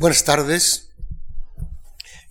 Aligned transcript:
Buenas 0.00 0.24
tardes. 0.24 0.88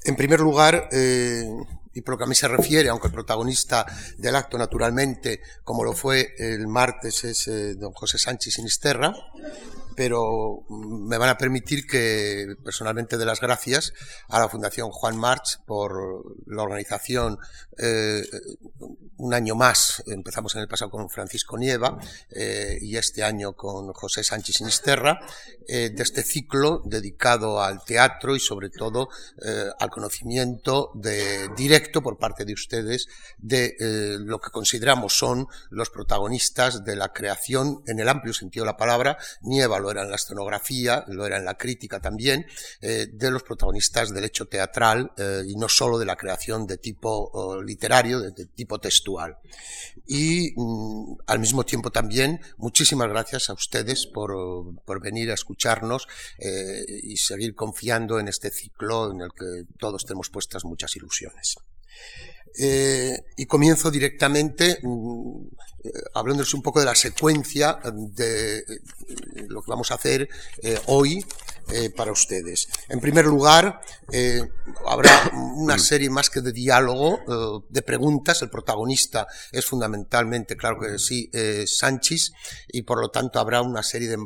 En 0.03 0.15
primer 0.15 0.39
lugar, 0.39 0.89
eh, 0.91 1.47
y 1.93 2.01
por 2.01 2.13
lo 2.13 2.17
que 2.17 2.23
a 2.23 2.27
mí 2.27 2.33
se 2.33 2.47
refiere, 2.47 2.89
aunque 2.89 3.09
el 3.09 3.13
protagonista 3.13 3.85
del 4.17 4.35
acto, 4.35 4.57
naturalmente, 4.57 5.39
como 5.63 5.83
lo 5.83 5.93
fue 5.93 6.33
el 6.39 6.67
martes, 6.67 7.23
es 7.25 7.47
eh, 7.47 7.75
don 7.75 7.93
José 7.93 8.17
Sánchez 8.17 8.55
Sinisterra, 8.55 9.13
pero 9.99 10.63
me 10.69 11.17
van 11.17 11.27
a 11.27 11.37
permitir 11.37 11.85
que 11.85 12.55
personalmente 12.63 13.17
dé 13.17 13.25
las 13.25 13.41
gracias 13.41 13.91
a 14.29 14.39
la 14.39 14.47
Fundación 14.47 14.91
Juan 14.91 15.17
March 15.17 15.59
por 15.65 16.23
la 16.47 16.63
organización 16.63 17.37
eh, 17.77 18.23
un 19.17 19.33
año 19.33 19.55
más. 19.55 20.01
Empezamos 20.07 20.55
en 20.55 20.61
el 20.61 20.69
pasado 20.69 20.89
con 20.91 21.09
Francisco 21.09 21.57
Nieva 21.57 21.97
eh, 22.29 22.77
y 22.81 22.95
este 22.95 23.23
año 23.23 23.51
con 23.57 23.91
José 23.91 24.23
Sánchez 24.23 24.55
Sinisterra, 24.55 25.19
eh, 25.67 25.89
de 25.89 26.03
este 26.03 26.23
ciclo 26.23 26.81
dedicado 26.85 27.61
al 27.61 27.83
teatro 27.83 28.37
y 28.37 28.39
sobre 28.39 28.69
todo 28.69 29.09
al 29.79 29.89
conocimiento 29.89 30.91
de, 30.95 31.49
directo 31.57 32.01
por 32.01 32.17
parte 32.17 32.45
de 32.45 32.53
ustedes 32.53 33.07
de 33.37 33.75
lo 34.19 34.39
que 34.39 34.49
consideramos 34.49 35.17
son 35.17 35.47
los 35.69 35.89
protagonistas 35.89 36.85
de 36.85 36.95
la 36.95 37.11
creación 37.11 37.83
en 37.85 37.99
el 37.99 38.07
amplio 38.07 38.33
sentido 38.33 38.63
de 38.63 38.71
la 38.71 38.77
palabra. 38.77 39.17
Nieva 39.41 39.79
era 39.91 40.03
en 40.03 40.09
la 40.09 40.15
escenografía, 40.15 41.03
lo 41.07 41.25
era 41.25 41.37
en 41.37 41.45
la 41.45 41.57
crítica 41.57 41.99
también, 41.99 42.45
eh, 42.81 43.07
de 43.11 43.31
los 43.31 43.43
protagonistas 43.43 44.13
del 44.13 44.25
hecho 44.25 44.47
teatral 44.47 45.11
eh, 45.17 45.43
y 45.47 45.55
no 45.55 45.69
solo 45.69 45.97
de 45.97 46.05
la 46.05 46.15
creación 46.15 46.65
de 46.67 46.77
tipo 46.77 47.61
literario, 47.61 48.19
de, 48.19 48.45
tipo 48.45 48.79
textual. 48.79 49.37
Y 50.07 50.53
mm, 50.55 51.17
al 51.27 51.39
mismo 51.39 51.63
tiempo 51.65 51.91
también 51.91 52.39
muchísimas 52.57 53.09
gracias 53.09 53.49
a 53.49 53.53
ustedes 53.53 54.07
por, 54.07 54.29
venir 55.01 55.31
a 55.31 55.33
escucharnos 55.33 56.07
eh, 56.37 56.83
y 57.03 57.17
seguir 57.17 57.55
confiando 57.55 58.19
en 58.19 58.27
este 58.27 58.51
ciclo 58.51 59.11
en 59.11 59.21
el 59.21 59.29
que 59.29 59.73
todos 59.77 60.05
tenemos 60.05 60.29
puestas 60.29 60.65
muchas 60.65 60.95
ilusiones. 60.95 61.55
Eh, 62.57 63.17
y 63.37 63.45
comienzo 63.45 63.91
directamente 63.91 64.79
mm, 64.81 65.47
eh, 65.83 65.91
hablándoles 66.13 66.53
un 66.53 66.61
poco 66.61 66.79
de 66.79 66.85
la 66.85 66.95
secuencia 66.95 67.79
de 67.93 68.57
eh, 68.57 68.63
lo 69.47 69.61
que 69.61 69.71
vamos 69.71 69.91
a 69.91 69.95
hacer 69.95 70.27
hoy 70.87 71.25
para 71.95 72.11
ustedes. 72.11 72.67
En 72.87 72.99
primer 72.99 73.25
lugar, 73.25 73.79
habrá 74.87 75.31
una 75.35 75.77
serie 75.77 76.09
más 76.09 76.31
que 76.31 76.41
de 76.41 76.51
diálogo, 76.51 77.19
de 77.69 77.81
preguntas. 77.83 78.41
El 78.41 78.49
protagonista 78.49 79.27
es 79.51 79.67
fundamentalmente, 79.67 80.57
claro 80.57 80.79
que 80.79 80.97
sí, 80.97 81.29
Sánchez, 81.67 82.31
y 82.69 82.81
por 82.81 82.99
lo 82.99 83.11
tanto 83.11 83.39
habrá 83.39 83.61
una 83.61 83.83
serie 83.83 84.09
de 84.09 84.17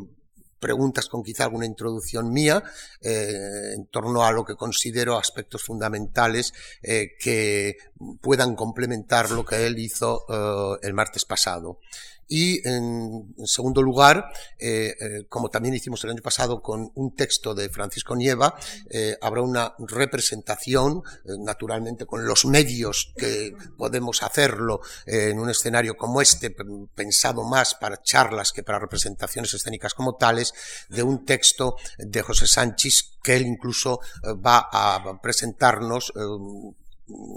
preguntas 0.64 1.10
con 1.10 1.24
quizá 1.24 1.44
alguna 1.44 1.66
introducción 1.66 2.32
mía 2.32 2.64
eh, 3.02 3.74
en 3.76 3.86
torno 3.88 4.24
a 4.24 4.32
lo 4.32 4.46
que 4.46 4.56
considero 4.56 5.18
aspectos 5.18 5.62
fundamentales 5.62 6.54
eh, 6.82 7.18
que 7.20 7.76
puedan 8.22 8.56
complementar 8.56 9.30
lo 9.32 9.44
que 9.44 9.66
él 9.68 9.78
hizo 9.78 10.24
eh, 10.30 10.88
el 10.88 10.94
martes 10.94 11.26
pasado. 11.26 11.80
Y 12.28 12.68
en, 12.68 13.36
segundo 13.46 13.82
lugar, 13.82 14.32
eh, 14.58 14.96
eh, 15.00 15.26
como 15.30 15.50
también 15.50 15.76
hicimos 15.76 16.04
el 16.04 16.12
año 16.12 16.22
pasado 16.22 16.62
con 16.62 16.92
un 16.96 17.16
texto 17.16 17.54
de 17.54 17.70
Francisco 17.70 18.16
Nieva, 18.16 18.56
eh, 18.90 19.18
habrá 19.22 19.42
una 19.42 19.76
representación, 19.80 21.04
naturalmente 21.40 22.06
con 22.06 22.26
los 22.26 22.46
medios 22.46 23.14
que 23.18 23.56
podemos 23.78 24.24
hacerlo 24.24 24.82
en 25.06 25.40
un 25.40 25.50
escenario 25.50 25.96
como 25.96 26.22
este, 26.22 26.56
pensado 26.96 27.44
más 27.44 27.76
para 27.76 28.02
charlas 28.02 28.52
que 28.52 28.64
para 28.64 28.80
representaciones 28.80 29.54
escénicas 29.54 29.94
como 29.94 30.16
tales, 30.16 30.54
de 30.90 31.04
un 31.04 31.26
texto 31.26 31.76
de 31.98 32.22
José 32.22 32.48
Sánchez 32.48 33.12
que 33.22 33.36
él 33.36 33.46
incluso 33.46 34.00
va 34.44 34.68
a 34.72 35.22
presentarnos 35.22 36.12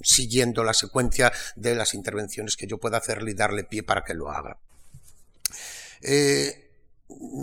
siguiendo 0.02 0.64
la 0.64 0.74
secuencia 0.74 1.32
de 1.54 1.74
las 1.74 1.94
intervenciones 1.94 2.56
que 2.56 2.66
yo 2.66 2.78
pueda 2.78 2.98
hacerle 2.98 3.32
y 3.32 3.34
darle 3.34 3.64
pie 3.64 3.82
para 3.82 4.04
que 4.04 4.14
lo 4.14 4.30
haga. 4.30 4.58
Eh, 6.02 6.70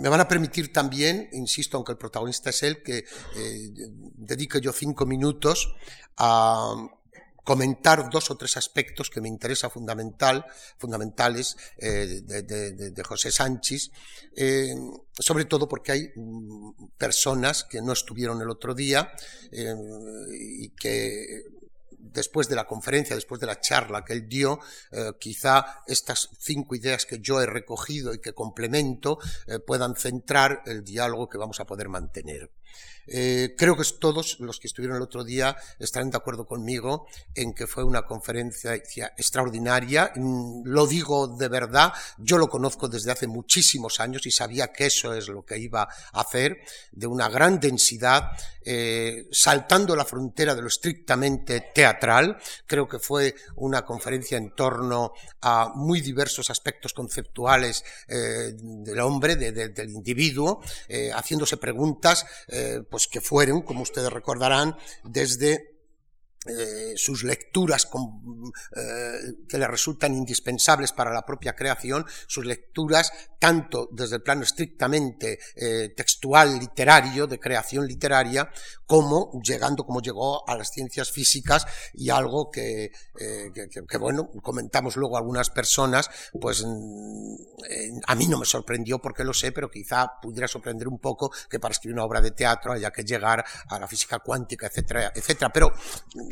me 0.00 0.08
van 0.08 0.20
a 0.20 0.28
permitir 0.28 0.72
también, 0.72 1.28
insisto, 1.32 1.76
aunque 1.76 1.92
el 1.92 1.98
protagonista 1.98 2.50
es 2.50 2.62
él, 2.62 2.82
que 2.82 2.98
eh, 2.98 3.70
dedique 4.16 4.60
yo 4.60 4.72
cinco 4.72 5.06
minutos 5.06 5.74
a 6.18 6.74
comentar 7.42 8.08
dos 8.10 8.30
o 8.30 8.36
tres 8.36 8.56
aspectos 8.56 9.10
que 9.10 9.20
me 9.20 9.28
interesa 9.28 9.68
fundamental, 9.68 10.46
fundamentales 10.78 11.56
eh, 11.78 12.22
de, 12.22 13.02
José 13.04 13.30
Sánchez, 13.30 13.90
sobre 15.18 15.44
todo 15.44 15.68
porque 15.68 15.92
hay 15.92 16.12
mm, 16.14 16.88
personas 16.96 17.64
que 17.64 17.82
no 17.82 17.92
estuvieron 17.92 18.40
el 18.40 18.50
otro 18.50 18.74
día 18.74 19.12
y 19.50 20.70
que 20.70 21.44
después 22.14 22.48
de 22.48 22.54
la 22.54 22.64
conferencia, 22.64 23.16
después 23.16 23.40
de 23.40 23.46
la 23.46 23.60
charla 23.60 24.04
que 24.04 24.12
él 24.14 24.28
dio, 24.28 24.60
eh, 24.92 25.12
quizá 25.18 25.82
estas 25.86 26.30
cinco 26.38 26.74
ideas 26.74 27.04
que 27.04 27.18
yo 27.18 27.40
he 27.40 27.46
recogido 27.46 28.14
y 28.14 28.20
que 28.20 28.32
complemento 28.32 29.18
eh, 29.46 29.58
puedan 29.58 29.96
centrar 29.96 30.62
el 30.66 30.84
diálogo 30.84 31.28
que 31.28 31.38
vamos 31.38 31.60
a 31.60 31.66
poder 31.66 31.88
mantener. 31.88 32.50
Eh, 33.06 33.54
creo 33.58 33.76
que 33.76 33.84
todos 34.00 34.40
los 34.40 34.58
que 34.58 34.66
estuvieron 34.66 34.96
el 34.96 35.02
otro 35.02 35.24
día 35.24 35.54
estarán 35.78 36.08
de 36.08 36.16
acuerdo 36.16 36.46
conmigo 36.46 37.06
en 37.34 37.52
que 37.52 37.66
fue 37.66 37.84
una 37.84 38.02
conferencia 38.02 38.74
extraordinaria. 38.74 40.10
Mm, 40.16 40.62
lo 40.64 40.86
digo 40.86 41.28
de 41.28 41.48
verdad, 41.48 41.92
yo 42.18 42.38
lo 42.38 42.48
conozco 42.48 42.88
desde 42.88 43.12
hace 43.12 43.26
muchísimos 43.26 44.00
años 44.00 44.24
y 44.26 44.30
sabía 44.30 44.72
que 44.72 44.86
eso 44.86 45.12
es 45.12 45.28
lo 45.28 45.44
que 45.44 45.58
iba 45.58 45.82
a 45.82 46.20
hacer, 46.20 46.62
de 46.92 47.06
una 47.06 47.28
gran 47.28 47.60
densidad, 47.60 48.30
saltando 49.30 49.94
la 49.94 50.06
frontera 50.06 50.54
de 50.54 50.62
lo 50.62 50.68
estrictamente 50.68 51.72
teatral. 51.74 52.03
Creo 52.66 52.88
que 52.88 52.98
fue 52.98 53.34
una 53.56 53.84
conferencia 53.84 54.38
en 54.38 54.54
torno 54.54 55.12
a 55.40 55.72
muy 55.74 56.00
diversos 56.00 56.50
aspectos 56.50 56.92
conceptuales 56.92 57.84
eh, 58.08 58.52
del 58.54 59.00
hombre, 59.00 59.36
del 59.36 59.90
individuo, 59.90 60.60
haciéndose 61.14 61.56
preguntas 61.56 62.26
pues 62.90 63.06
que 63.06 63.20
fueron, 63.20 63.62
como 63.62 63.82
ustedes 63.82 64.12
recordarán, 64.12 64.76
desde 65.04 65.73
eh, 66.46 66.92
sus 66.96 67.24
lecturas 67.24 67.88
eh, 68.76 69.18
que 69.48 69.58
le 69.58 69.66
resultan 69.66 70.14
indispensables 70.14 70.92
para 70.92 71.12
la 71.12 71.24
propia 71.24 71.54
creación, 71.54 72.04
sus 72.26 72.44
lecturas 72.44 73.12
tanto 73.38 73.88
desde 73.92 74.16
el 74.16 74.22
plano 74.22 74.42
estrictamente 74.42 75.38
eh, 75.56 75.94
textual, 75.96 76.58
literario, 76.58 77.26
de 77.26 77.38
creación 77.38 77.86
literaria, 77.86 78.50
como 78.86 79.40
llegando 79.42 79.84
como 79.84 80.00
llegó 80.00 80.48
a 80.48 80.56
las 80.56 80.70
ciencias 80.70 81.10
físicas 81.10 81.66
y 81.94 82.10
algo 82.10 82.50
que, 82.50 82.90
que, 83.14 83.98
bueno, 83.98 84.30
comentamos 84.42 84.96
luego 84.96 85.16
algunas 85.16 85.50
personas, 85.50 86.10
pues 86.40 86.64
mm, 86.64 88.00
a 88.06 88.14
mí 88.14 88.26
no 88.26 88.38
me 88.38 88.46
sorprendió 88.46 88.98
porque 88.98 89.24
lo 89.24 89.32
sé, 89.32 89.52
pero 89.52 89.70
quizá 89.70 90.20
pudiera 90.20 90.48
sorprender 90.48 90.88
un 90.88 90.98
poco 90.98 91.30
que 91.48 91.58
para 91.58 91.72
escribir 91.72 91.94
una 91.94 92.04
obra 92.04 92.20
de 92.20 92.30
teatro 92.30 92.72
haya 92.72 92.90
que 92.90 93.04
llegar 93.04 93.44
a 93.68 93.78
la 93.78 93.88
física 93.88 94.18
cuántica, 94.18 94.66
etcétera, 94.66 95.12
etcétera. 95.14 95.52
Pero 95.52 95.72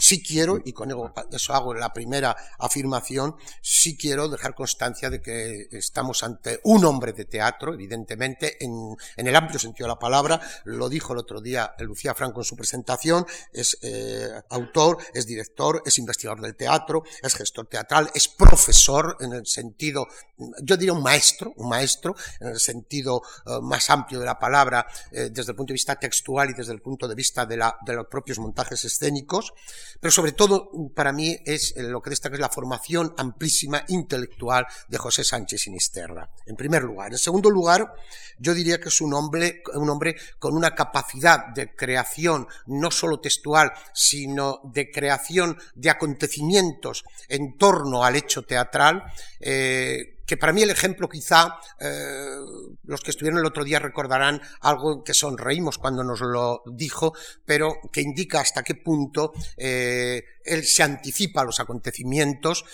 sí 0.02 0.20
quiero, 0.20 0.60
y 0.64 0.72
con 0.72 0.90
eso 1.30 1.54
hago 1.54 1.74
la 1.74 1.92
primera 1.92 2.36
afirmación, 2.58 3.36
sí 3.60 3.96
quiero 3.96 4.28
dejar 4.28 4.52
constancia 4.52 5.08
de 5.10 5.22
que 5.22 5.68
estamos 5.70 6.24
ante 6.24 6.58
un 6.64 6.84
hombre 6.84 7.12
de 7.12 7.24
teatro, 7.24 7.72
evidentemente, 7.72 8.56
en, 8.64 8.96
el 9.16 9.36
amplio 9.36 9.60
sentido 9.60 9.86
de 9.86 9.94
la 9.94 10.00
palabra, 10.00 10.40
lo 10.64 10.88
dijo 10.88 11.12
el 11.12 11.20
otro 11.20 11.40
día 11.40 11.76
Lucía 11.78 12.14
Franco 12.14 12.40
en 12.40 12.44
su 12.44 12.56
presentación, 12.56 13.24
es 13.52 13.78
eh, 13.82 14.28
autor, 14.50 14.98
es 15.14 15.24
director, 15.24 15.80
es 15.86 15.96
investigador 15.98 16.40
del 16.40 16.56
teatro, 16.56 17.04
es 17.22 17.34
gestor 17.34 17.68
teatral, 17.68 18.10
es 18.12 18.26
profesor 18.26 19.16
en 19.20 19.32
el 19.34 19.46
sentido, 19.46 20.08
yo 20.62 20.76
diría 20.76 20.94
un 20.94 21.02
maestro, 21.02 21.52
un 21.56 21.68
maestro, 21.68 22.16
en 22.40 22.48
el 22.48 22.58
sentido 22.58 23.22
eh, 23.46 23.60
más 23.62 23.88
amplio 23.88 24.18
de 24.18 24.26
la 24.26 24.36
palabra, 24.36 24.84
eh, 25.12 25.28
desde 25.30 25.52
el 25.52 25.56
punto 25.56 25.70
de 25.70 25.74
vista 25.74 25.94
textual 25.94 26.50
y 26.50 26.54
desde 26.54 26.72
el 26.72 26.82
punto 26.82 27.06
de 27.06 27.14
vista 27.14 27.46
de, 27.46 27.56
la, 27.56 27.76
de 27.86 27.94
los 27.94 28.08
propios 28.08 28.40
montajes 28.40 28.84
escénicos, 28.84 29.52
pero 30.00 30.10
sobre 30.10 30.32
todo 30.32 30.70
para 30.94 31.12
mí 31.12 31.36
es 31.44 31.74
eh, 31.76 31.82
lo 31.82 32.00
que 32.00 32.10
destaca 32.10 32.34
es 32.34 32.40
la 32.40 32.48
formación 32.48 33.14
amplísima 33.16 33.84
intelectual 33.88 34.66
de 34.88 34.98
José 34.98 35.24
Sánchez 35.24 35.62
Sinisterra, 35.62 36.28
en 36.46 36.56
primer 36.56 36.82
lugar. 36.82 37.12
En 37.12 37.18
segundo 37.18 37.50
lugar, 37.50 37.94
yo 38.38 38.54
diría 38.54 38.80
que 38.80 38.88
es 38.88 39.00
un 39.00 39.14
hombre, 39.14 39.62
un 39.74 39.88
hombre 39.88 40.16
con 40.38 40.56
una 40.56 40.74
capacidad 40.74 41.48
de 41.54 41.74
creación 41.74 42.46
no 42.66 42.90
solo 42.90 43.20
textual, 43.20 43.72
sino 43.92 44.60
de 44.64 44.90
creación 44.90 45.58
de 45.74 45.90
acontecimientos 45.90 47.04
en 47.28 47.56
torno 47.56 48.04
al 48.04 48.16
hecho 48.16 48.42
teatral, 48.42 49.04
eh, 49.40 50.21
que 50.26 50.36
para 50.36 50.52
mí 50.52 50.62
el 50.62 50.70
ejemplo 50.70 51.08
quizá, 51.08 51.56
los 52.84 53.00
que 53.00 53.10
estuvieron 53.10 53.40
el 53.40 53.46
otro 53.46 53.64
día 53.64 53.78
recordarán 53.78 54.40
algo 54.60 55.02
que 55.04 55.14
sonreímos 55.14 55.78
cuando 55.78 56.04
nos 56.04 56.20
lo 56.20 56.62
dijo, 56.66 57.14
pero 57.44 57.74
que 57.92 58.00
indica 58.00 58.40
hasta 58.40 58.62
qué 58.62 58.74
punto 58.74 59.32
él 60.44 60.64
se 60.64 60.82
anticipa 60.82 61.42
a 61.42 61.44
los 61.44 61.60
acontecimientos, 61.60 62.64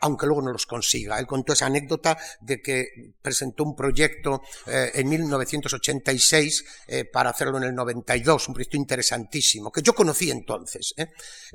aunque 0.00 0.26
luego 0.26 0.42
no 0.42 0.52
los 0.52 0.66
consiga. 0.66 1.18
Él 1.18 1.26
contó 1.26 1.52
esa 1.52 1.66
anécdota 1.66 2.18
de 2.40 2.60
que 2.60 3.14
presentó 3.20 3.64
un 3.64 3.76
proyecto 3.76 4.42
en 4.66 5.08
1986 5.08 6.64
para 7.12 7.30
hacerlo 7.30 7.58
en 7.58 7.64
el 7.64 7.74
92, 7.74 8.48
un 8.48 8.54
proyecto 8.54 8.76
interesantísimo, 8.76 9.70
que 9.70 9.82
yo 9.82 9.94
conocí 9.94 10.30
entonces, 10.30 10.94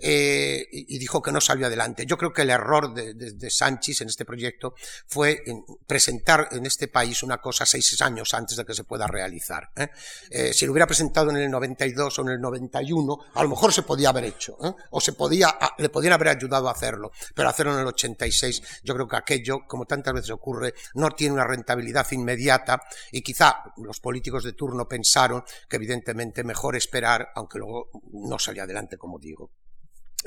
y 0.02 1.00
dijo 1.00 1.22
que 1.22 1.32
no 1.32 1.42
salió 1.42 1.68
adelante. 1.68 2.06
Yo 2.06 2.18
creo 2.18 2.34
que 2.34 2.44
el 2.44 2.50
error 2.50 2.94
de, 2.94 3.50
Sánchez 3.50 4.02
en 4.02 4.10
este 4.10 4.26
proyecto 4.26 4.76
fue 5.08 5.44
presentar 5.86 6.50
en 6.52 6.66
este 6.66 6.88
país 6.88 7.24
una 7.24 7.38
cosa 7.38 7.66
seis 7.66 8.02
años 8.02 8.34
antes 8.34 8.58
de 8.58 8.66
que 8.66 8.74
se 8.74 8.84
pueda 8.84 9.08
realizar. 9.08 9.70
¿eh? 9.76 9.90
Eh, 10.30 10.54
si 10.54 10.66
lo 10.66 10.72
hubiera 10.72 10.88
presentado 10.88 11.30
en 11.32 11.38
el 11.38 11.50
92 11.50 12.20
o 12.20 12.22
en 12.24 12.30
el 12.30 12.42
91, 12.42 13.18
a 13.34 13.44
lo 13.44 13.50
mejor 13.50 13.74
se 13.74 13.84
podía 13.84 14.10
haber 14.10 14.26
hecho, 14.26 14.58
¿eh? 14.64 14.74
o 14.92 15.02
se 15.02 15.14
podía, 15.14 15.57
le 15.78 15.90
podían 15.90 16.14
haber 16.14 16.30
ayudado 16.30 16.68
a 16.68 16.72
hacerlo, 16.72 17.12
pero 17.34 17.50
hacerlo 17.50 17.74
en 17.74 17.82
el 17.82 17.88
86, 17.88 18.82
yo 18.84 18.94
creo 18.94 19.08
que 19.08 19.18
aquello, 19.18 19.60
como 19.68 19.86
tantas 19.86 20.14
veces 20.14 20.32
ocurre, 20.32 20.74
no 20.96 21.12
tiene 21.12 21.34
una 21.34 21.46
rentabilidad 21.46 22.08
inmediata 22.12 22.82
y 23.12 23.22
quizá 23.22 23.64
los 23.78 24.00
políticos 24.00 24.44
de 24.44 24.54
turno 24.54 24.88
pensaron 24.88 25.44
que 25.70 25.76
evidentemente 25.76 26.44
mejor 26.44 26.76
esperar, 26.76 27.30
aunque 27.36 27.60
luego 27.60 27.90
no 28.14 28.40
salía 28.40 28.64
adelante, 28.64 28.98
como 28.98 29.20
digo. 29.20 29.52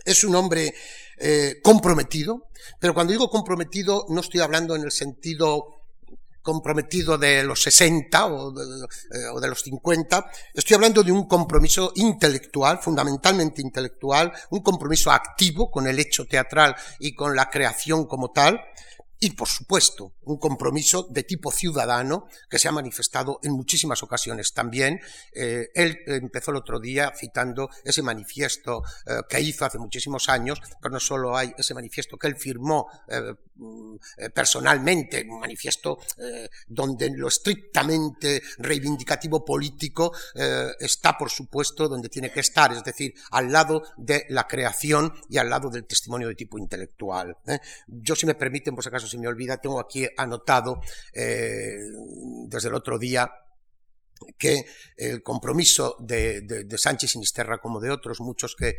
Es 0.04 0.24
un 0.24 0.34
hombre 0.34 0.72
eh, 1.18 1.60
comprometido, 1.62 2.48
pero 2.78 2.94
cuando 2.94 3.12
digo 3.12 3.28
comprometido 3.28 4.06
no 4.08 4.20
estoy 4.20 4.40
hablando 4.40 4.74
en 4.76 4.82
el 4.82 4.92
sentido 4.92 5.79
comprometido 6.42 7.18
de 7.18 7.42
los 7.42 7.62
60 7.62 8.26
o 8.26 8.52
de, 8.52 8.64
eh, 8.84 9.28
o 9.32 9.40
de, 9.40 9.48
los 9.48 9.60
50, 9.62 10.30
estoy 10.54 10.74
hablando 10.74 11.02
de 11.02 11.12
un 11.12 11.26
compromiso 11.26 11.92
intelectual, 11.96 12.78
fundamentalmente 12.78 13.62
intelectual, 13.62 14.32
un 14.50 14.60
compromiso 14.60 15.10
activo 15.10 15.70
con 15.70 15.86
el 15.86 15.98
hecho 15.98 16.26
teatral 16.26 16.74
y 16.98 17.14
con 17.14 17.36
la 17.36 17.50
creación 17.50 18.06
como 18.06 18.30
tal, 18.30 18.60
y, 19.22 19.32
por 19.32 19.48
supuesto, 19.48 20.14
un 20.22 20.38
compromiso 20.38 21.06
de 21.10 21.24
tipo 21.24 21.52
ciudadano 21.52 22.26
que 22.48 22.58
se 22.58 22.68
ha 22.68 22.72
manifestado 22.72 23.38
en 23.42 23.52
muchísimas 23.52 24.02
ocasiones 24.02 24.54
también. 24.54 24.98
Eh, 25.32 25.68
él 25.74 25.98
empezó 26.06 26.52
el 26.52 26.56
otro 26.56 26.80
día 26.80 27.12
citando 27.14 27.68
ese 27.84 28.02
manifiesto 28.02 28.82
eh, 29.06 29.20
que 29.28 29.40
hizo 29.40 29.66
hace 29.66 29.78
muchísimos 29.78 30.30
años, 30.30 30.60
pero 30.80 30.94
no 30.94 31.00
solo 31.00 31.36
hay 31.36 31.52
ese 31.58 31.74
manifiesto 31.74 32.16
que 32.16 32.28
él 32.28 32.36
firmó 32.36 32.88
eh, 33.08 33.34
personalmente, 34.34 35.26
un 35.28 35.38
manifiesto 35.38 35.98
donde 36.66 37.10
lo 37.14 37.28
estrictamente 37.28 38.40
reivindicativo 38.56 39.44
político 39.44 40.12
está, 40.78 41.18
por 41.18 41.28
supuesto, 41.28 41.86
donde 41.86 42.08
tiene 42.08 42.32
que 42.32 42.40
estar, 42.40 42.72
es 42.72 42.82
decir, 42.82 43.12
al 43.32 43.52
lado 43.52 43.82
de 43.98 44.24
la 44.30 44.46
creación 44.46 45.12
y 45.28 45.36
al 45.36 45.50
lado 45.50 45.68
del 45.68 45.84
testimonio 45.84 46.28
de 46.28 46.36
tipo 46.36 46.56
intelectual. 46.56 47.36
Yo, 47.86 48.16
si 48.16 48.24
me 48.24 48.34
permiten, 48.34 48.74
por 48.74 48.82
si 48.82 48.88
acaso, 48.88 49.09
si 49.10 49.18
me 49.18 49.28
olvida, 49.28 49.58
tengo 49.58 49.80
aquí 49.80 50.08
anotado 50.16 50.80
eh, 51.12 51.76
desde 52.46 52.68
el 52.68 52.74
otro 52.74 52.98
día 52.98 53.30
que 54.38 54.66
el 54.96 55.22
compromiso 55.22 55.96
de, 55.98 56.66
Sánchez 56.76 57.12
Sinisterra 57.12 57.58
como 57.58 57.80
de 57.80 57.90
otros 57.90 58.20
muchos 58.20 58.54
que, 58.56 58.76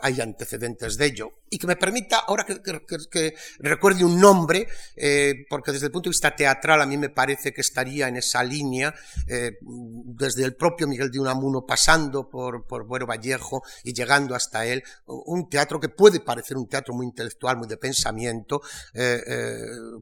hay 0.00 0.20
antecedentes 0.20 0.96
de 0.96 1.06
ello 1.06 1.32
y 1.50 1.58
que 1.58 1.66
me 1.66 1.74
permita 1.74 2.18
ahora 2.18 2.44
que, 2.44 3.34
recuerde 3.58 4.04
un 4.04 4.20
nombre 4.20 4.68
eh, 4.94 5.46
porque 5.48 5.72
desde 5.72 5.86
el 5.86 5.92
punto 5.92 6.08
de 6.08 6.12
vista 6.12 6.36
teatral 6.36 6.80
a 6.80 6.86
mí 6.86 6.96
me 6.96 7.08
parece 7.08 7.52
que 7.52 7.62
estaría 7.62 8.06
en 8.06 8.16
esa 8.16 8.44
línea 8.44 8.94
eh, 9.26 9.58
desde 9.60 10.44
el 10.44 10.54
propio 10.54 10.86
Miguel 10.86 11.10
de 11.10 11.18
Unamuno 11.18 11.66
pasando 11.66 12.28
por, 12.28 12.66
por 12.66 12.84
Buero 12.84 13.06
Vallejo 13.06 13.62
y 13.82 13.92
llegando 13.92 14.34
hasta 14.34 14.66
él 14.66 14.84
un 15.06 15.48
teatro 15.48 15.80
que 15.80 15.88
puede 15.88 16.20
parecer 16.20 16.56
un 16.56 16.68
teatro 16.68 16.94
muy 16.94 17.06
intelectual 17.06 17.56
muy 17.56 17.66
de 17.66 17.76
pensamiento 17.76 18.60
eh, 18.94 19.20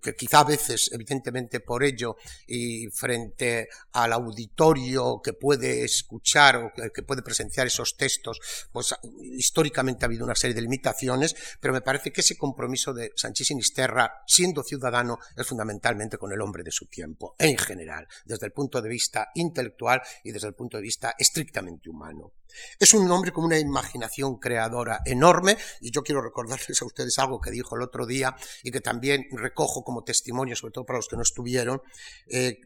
que 0.03 0.15
quizá 0.15 0.41
a 0.41 0.45
veces 0.45 0.91
evidentemente 0.93 1.61
por 1.61 1.85
ello 1.85 2.17
y 2.47 2.89
frente 2.89 3.69
a 3.93 4.07
la 4.09 4.16
auditorio 4.17 5.21
que 5.23 5.33
puede 5.33 5.85
escuchar 5.85 6.57
o 6.57 6.73
que 6.93 7.03
puede 7.03 7.23
presenciar 7.23 7.67
esos 7.67 7.97
textos, 7.97 8.41
pues 8.73 8.95
históricamente 9.23 10.05
ha 10.05 10.09
habido 10.09 10.25
una 10.25 10.35
serie 10.35 10.55
de 10.55 10.63
limitaciones, 10.63 11.35
pero 11.61 11.73
me 11.73 11.81
parece 11.81 12.13
que 12.13 12.21
ese 12.21 12.37
compromiso 12.37 12.93
de 12.93 13.13
Sánchez 13.15 13.49
Sinisterra, 13.49 14.23
siendo 14.27 14.63
ciudadano, 14.63 15.19
es 15.37 15.47
fundamentalmente 15.47 16.19
con 16.19 16.33
el 16.33 16.41
hombre 16.41 16.63
de 16.63 16.73
su 16.73 16.87
tiempo, 16.87 17.35
en 17.39 17.57
general, 17.57 18.07
desde 18.25 18.47
el 18.47 18.53
punto 18.53 18.83
de 18.83 18.89
vista 18.89 19.31
intelectual 19.35 20.03
y 20.25 20.33
desde 20.33 20.49
el 20.49 20.55
punto 20.55 20.77
de 20.77 20.83
vista 20.83 21.15
estrictamente 21.19 21.89
humano. 21.89 22.33
Es 22.79 22.95
un 22.95 23.11
hombre 23.11 23.33
con 23.33 23.45
una 23.45 23.59
imaginación 23.59 24.39
creadora 24.39 25.01
enorme 25.05 25.57
y 25.81 25.91
yo 25.91 26.03
quiero 26.03 26.23
recordarles 26.23 26.81
a 26.83 26.85
ustedes 26.85 27.19
algo 27.19 27.41
que 27.41 27.51
dijo 27.51 27.77
el 27.77 27.83
otro 27.83 28.07
día 28.07 28.37
y 28.63 28.71
que 28.71 28.81
también 28.81 29.27
recojo 29.33 29.83
como 29.83 30.05
testimonio, 30.05 30.57
sobre 30.57 30.73
todo 30.73 30.85
para 30.85 30.99
los 30.99 31.09
que 31.09 31.17
no 31.17 31.23
estuvieron, 31.23 31.83
eh, 32.29 32.61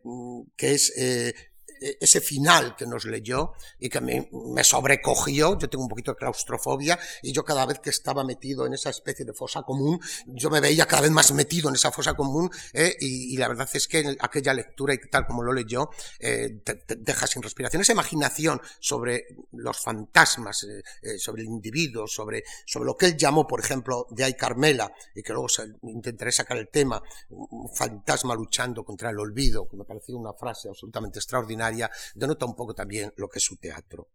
que 0.56 0.72
es 0.72 0.92
eh, 0.96 1.34
ese 1.80 2.20
final 2.20 2.76
que 2.76 2.86
nos 2.86 3.04
leyó 3.04 3.52
y 3.78 3.88
que 3.88 4.00
me, 4.00 4.28
me, 4.32 4.64
sobrecogió, 4.64 5.58
yo 5.58 5.68
tengo 5.68 5.84
un 5.84 5.88
poquito 5.88 6.12
de 6.12 6.16
claustrofobia 6.16 6.98
y 7.22 7.32
yo 7.32 7.44
cada 7.44 7.66
vez 7.66 7.78
que 7.78 7.90
estaba 7.90 8.24
metido 8.24 8.66
en 8.66 8.74
esa 8.74 8.90
especie 8.90 9.24
de 9.24 9.32
fosa 9.32 9.62
común, 9.62 10.00
yo 10.26 10.50
me 10.50 10.60
veía 10.60 10.86
cada 10.86 11.02
vez 11.02 11.10
más 11.10 11.32
metido 11.32 11.68
en 11.68 11.74
esa 11.74 11.90
fosa 11.90 12.14
común 12.14 12.50
eh, 12.72 12.96
y, 13.00 13.34
y, 13.34 13.36
la 13.36 13.48
verdad 13.48 13.68
es 13.72 13.88
que 13.88 14.16
aquella 14.20 14.54
lectura 14.54 14.94
y 14.94 14.98
tal 15.10 15.26
como 15.26 15.42
lo 15.42 15.52
leyó 15.52 15.90
eh, 16.18 16.60
te, 16.64 16.82
deja 16.96 17.26
sin 17.26 17.42
respiración. 17.42 17.82
Esa 17.82 17.92
imaginación 17.92 18.60
sobre 18.78 19.26
los 19.52 19.78
fantasmas, 19.78 20.64
eh, 20.64 20.82
eh, 21.02 21.18
sobre 21.18 21.42
el 21.42 21.48
individuo, 21.48 22.06
sobre, 22.06 22.44
sobre 22.66 22.86
lo 22.86 22.96
que 22.96 23.06
él 23.06 23.16
llamó, 23.16 23.46
por 23.46 23.60
ejemplo, 23.60 24.06
de 24.10 24.24
Ay 24.24 24.34
Carmela 24.34 24.92
y 25.14 25.22
que 25.22 25.32
luego 25.32 25.48
intentaré 25.82 26.32
sacar 26.32 26.58
el 26.58 26.68
tema, 26.68 27.02
un 27.30 27.68
fantasma 27.74 28.34
luchando 28.34 28.84
contra 28.84 29.10
el 29.10 29.18
olvido, 29.18 29.68
que 29.68 29.76
me 29.76 29.84
pareció 29.84 30.16
una 30.16 30.32
frase 30.32 30.68
absolutamente 30.68 31.18
extraordinaria 31.18 31.69
denota 32.14 32.46
un 32.46 32.56
poco 32.56 32.74
también 32.74 33.12
lo 33.16 33.28
que 33.28 33.38
es 33.38 33.44
su 33.44 33.56
teatro. 33.56 34.08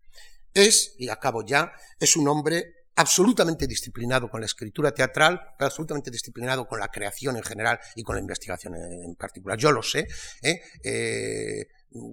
Es, 0.53 0.95
y 0.97 1.09
acabo 1.09 1.45
ya, 1.45 1.71
es 1.99 2.15
un 2.15 2.27
hombre 2.27 2.85
absolutamente 2.95 3.67
disciplinado 3.67 4.29
con 4.29 4.39
la 4.39 4.45
escritura 4.45 4.93
teatral, 4.93 5.41
absolutamente 5.59 6.11
disciplinado 6.11 6.65
con 6.65 6.79
la 6.79 6.87
creación 6.87 7.35
en 7.35 7.43
general 7.43 7.79
y 7.95 8.03
con 8.03 8.15
la 8.15 8.21
investigación 8.21 8.75
en 8.75 9.15
particular. 9.15 9.57
Yo 9.57 9.71
lo 9.71 9.83
sé, 9.83 10.07
¿eh? 10.41 10.61
Eh, 10.83 11.67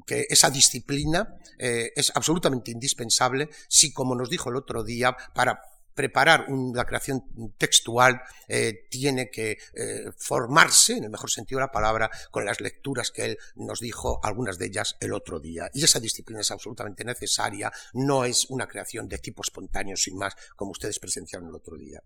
que 0.06 0.26
esa 0.28 0.50
disciplina 0.50 1.36
eh, 1.58 1.92
es 1.94 2.12
absolutamente 2.14 2.70
indispensable 2.70 3.48
si, 3.68 3.92
como 3.92 4.14
nos 4.14 4.30
dijo 4.30 4.50
el 4.50 4.56
otro 4.56 4.84
día, 4.84 5.16
para 5.34 5.60
preparar 5.94 6.46
una 6.48 6.84
creación 6.84 7.52
textual 7.58 8.20
eh, 8.48 8.86
tiene 8.90 9.30
que 9.30 9.58
eh, 9.74 10.10
formarse, 10.16 10.96
en 10.96 11.04
el 11.04 11.10
mejor 11.10 11.30
sentido 11.30 11.58
de 11.58 11.66
la 11.66 11.72
palabra, 11.72 12.10
con 12.30 12.44
las 12.44 12.60
lecturas 12.60 13.10
que 13.10 13.24
él 13.24 13.38
nos 13.56 13.80
dijo, 13.80 14.20
algunas 14.22 14.58
de 14.58 14.66
ellas 14.66 14.96
el 15.00 15.12
otro 15.12 15.40
día. 15.40 15.70
Y 15.72 15.84
esa 15.84 16.00
disciplina 16.00 16.40
es 16.40 16.50
absolutamente 16.50 17.04
necesaria, 17.04 17.72
no 17.94 18.24
es 18.24 18.46
una 18.50 18.66
creación 18.66 19.08
de 19.08 19.18
tipo 19.18 19.42
espontáneo 19.42 19.96
sin 19.96 20.16
más, 20.16 20.34
como 20.56 20.72
ustedes 20.72 20.98
presenciaron 20.98 21.48
el 21.48 21.54
otro 21.54 21.76
día. 21.76 22.02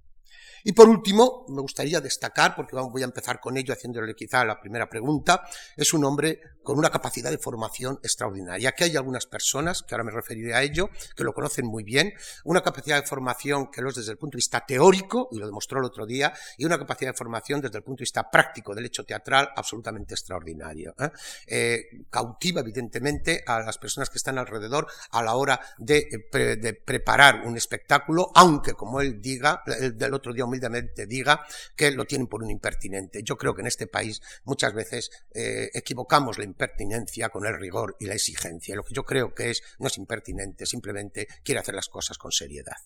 Y 0.65 0.73
por 0.73 0.89
último, 0.89 1.45
me 1.49 1.61
gustaría 1.61 2.01
destacar, 2.01 2.57
porque 2.57 2.75
voy 2.75 3.03
a 3.03 3.05
empezar 3.05 3.39
con 3.41 3.57
ello 3.57 3.73
haciéndole 3.73 4.15
quizá 4.15 4.45
la 4.45 4.61
primera 4.61 4.89
pregunta, 4.89 5.43
es 5.77 5.95
un 5.95 6.05
hombre 6.05 6.41
con 6.63 6.77
una 6.77 6.91
capacidad 6.91 7.31
de 7.31 7.39
formación 7.39 8.01
extraordinaria. 8.03 8.71
Aquí 8.71 8.83
hay 8.83 8.97
algunas 8.97 9.27
personas, 9.27 9.85
que 9.85 9.95
ahora 9.95 10.03
me 10.03 10.11
referiré 10.11 10.55
a 10.55 10.63
ello, 10.65 10.91
que 11.15 11.23
lo 11.23 11.33
conocen 11.33 11.67
muy 11.67 11.85
bien, 11.85 12.13
una 12.45 12.63
capacidad 12.63 13.01
de 13.01 13.07
formación 13.07 13.71
que 13.71 13.81
lo 13.81 13.91
es 13.91 13.95
desde 13.95 14.11
el 14.11 14.19
punto 14.19 14.35
de 14.35 14.39
vista 14.39 14.65
teórico, 14.67 15.29
y 15.31 15.39
lo 15.39 15.47
demostró 15.47 15.79
el 15.79 15.85
otro 15.85 16.05
día, 16.05 16.33
y 16.59 16.65
una 16.65 16.79
capacidad 16.79 17.13
de 17.13 17.17
formación 17.17 17.61
desde 17.61 17.79
el 17.79 17.85
punto 17.85 18.01
de 18.01 18.03
vista 18.03 18.29
práctico 18.29 18.75
del 18.75 18.87
hecho 18.87 19.05
teatral 19.05 19.49
absolutamente 19.55 20.15
extraordinario. 20.15 20.97
¿eh? 20.99 21.11
Eh, 21.47 21.83
cautiva, 22.11 22.61
evidentemente, 22.63 23.45
a 23.47 23.61
las 23.61 23.79
personas 23.79 24.11
que 24.11 24.19
están 24.19 24.37
alrededor 24.39 24.89
a 25.13 25.23
la 25.23 25.37
hora 25.37 25.61
de, 25.79 26.09
eh, 26.33 26.57
de 26.57 26.75
preparar 26.75 27.43
un 27.47 27.57
espectáculo, 27.57 28.33
aunque, 28.35 28.75
como 28.75 29.01
él 29.01 29.21
diga, 29.23 29.63
el 29.79 29.97
del 29.97 30.15
otro 30.15 30.26
día 30.33 30.45
humildemente 30.45 31.07
diga 31.07 31.47
que 31.77 31.91
lo 31.91 32.05
tienen 32.05 32.27
por 32.27 32.43
un 32.43 32.51
impertinente. 32.51 33.23
Yo 33.23 33.37
creo 33.37 33.55
que 33.55 33.63
en 33.63 33.67
este 33.67 33.87
país 33.87 34.21
muchas 34.45 34.75
veces 34.75 35.11
eh, 35.33 35.71
equivocamos 35.75 36.39
la 36.39 36.45
impertinencia 36.45 37.29
con 37.29 37.47
el 37.47 37.59
rigor 37.59 37.97
y 38.01 38.07
la 38.07 38.15
exigencia. 38.15 38.75
Lo 38.75 38.85
que 38.85 38.95
yo 38.95 39.05
creo 39.05 39.35
que 39.35 39.51
es 39.51 39.63
no 39.79 39.89
es 39.89 39.99
impertinente, 39.99 40.67
simplemente 40.67 41.27
quiere 41.43 41.61
hacer 41.61 41.75
las 41.75 41.89
cosas 41.89 42.19
con 42.19 42.33
seriedad. 42.33 42.77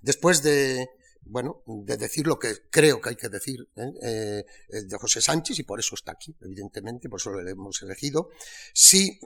Después 0.00 0.42
de, 0.42 0.88
bueno, 1.22 1.62
de 1.66 1.96
decir 1.96 2.26
lo 2.26 2.38
que 2.38 2.54
creo 2.70 3.00
que 3.00 3.10
hay 3.10 3.16
que 3.16 3.28
decir 3.28 3.68
¿eh? 3.76 4.44
Eh, 4.68 4.82
de 4.82 4.96
José 4.98 5.20
Sánchez, 5.20 5.58
y 5.58 5.62
por 5.62 5.78
eso 5.78 5.94
está 5.94 6.12
aquí, 6.12 6.36
evidentemente, 6.40 7.08
por 7.08 7.20
eso 7.20 7.30
lo 7.30 7.48
hemos 7.48 7.80
elegido, 7.82 8.30
sí 8.72 9.18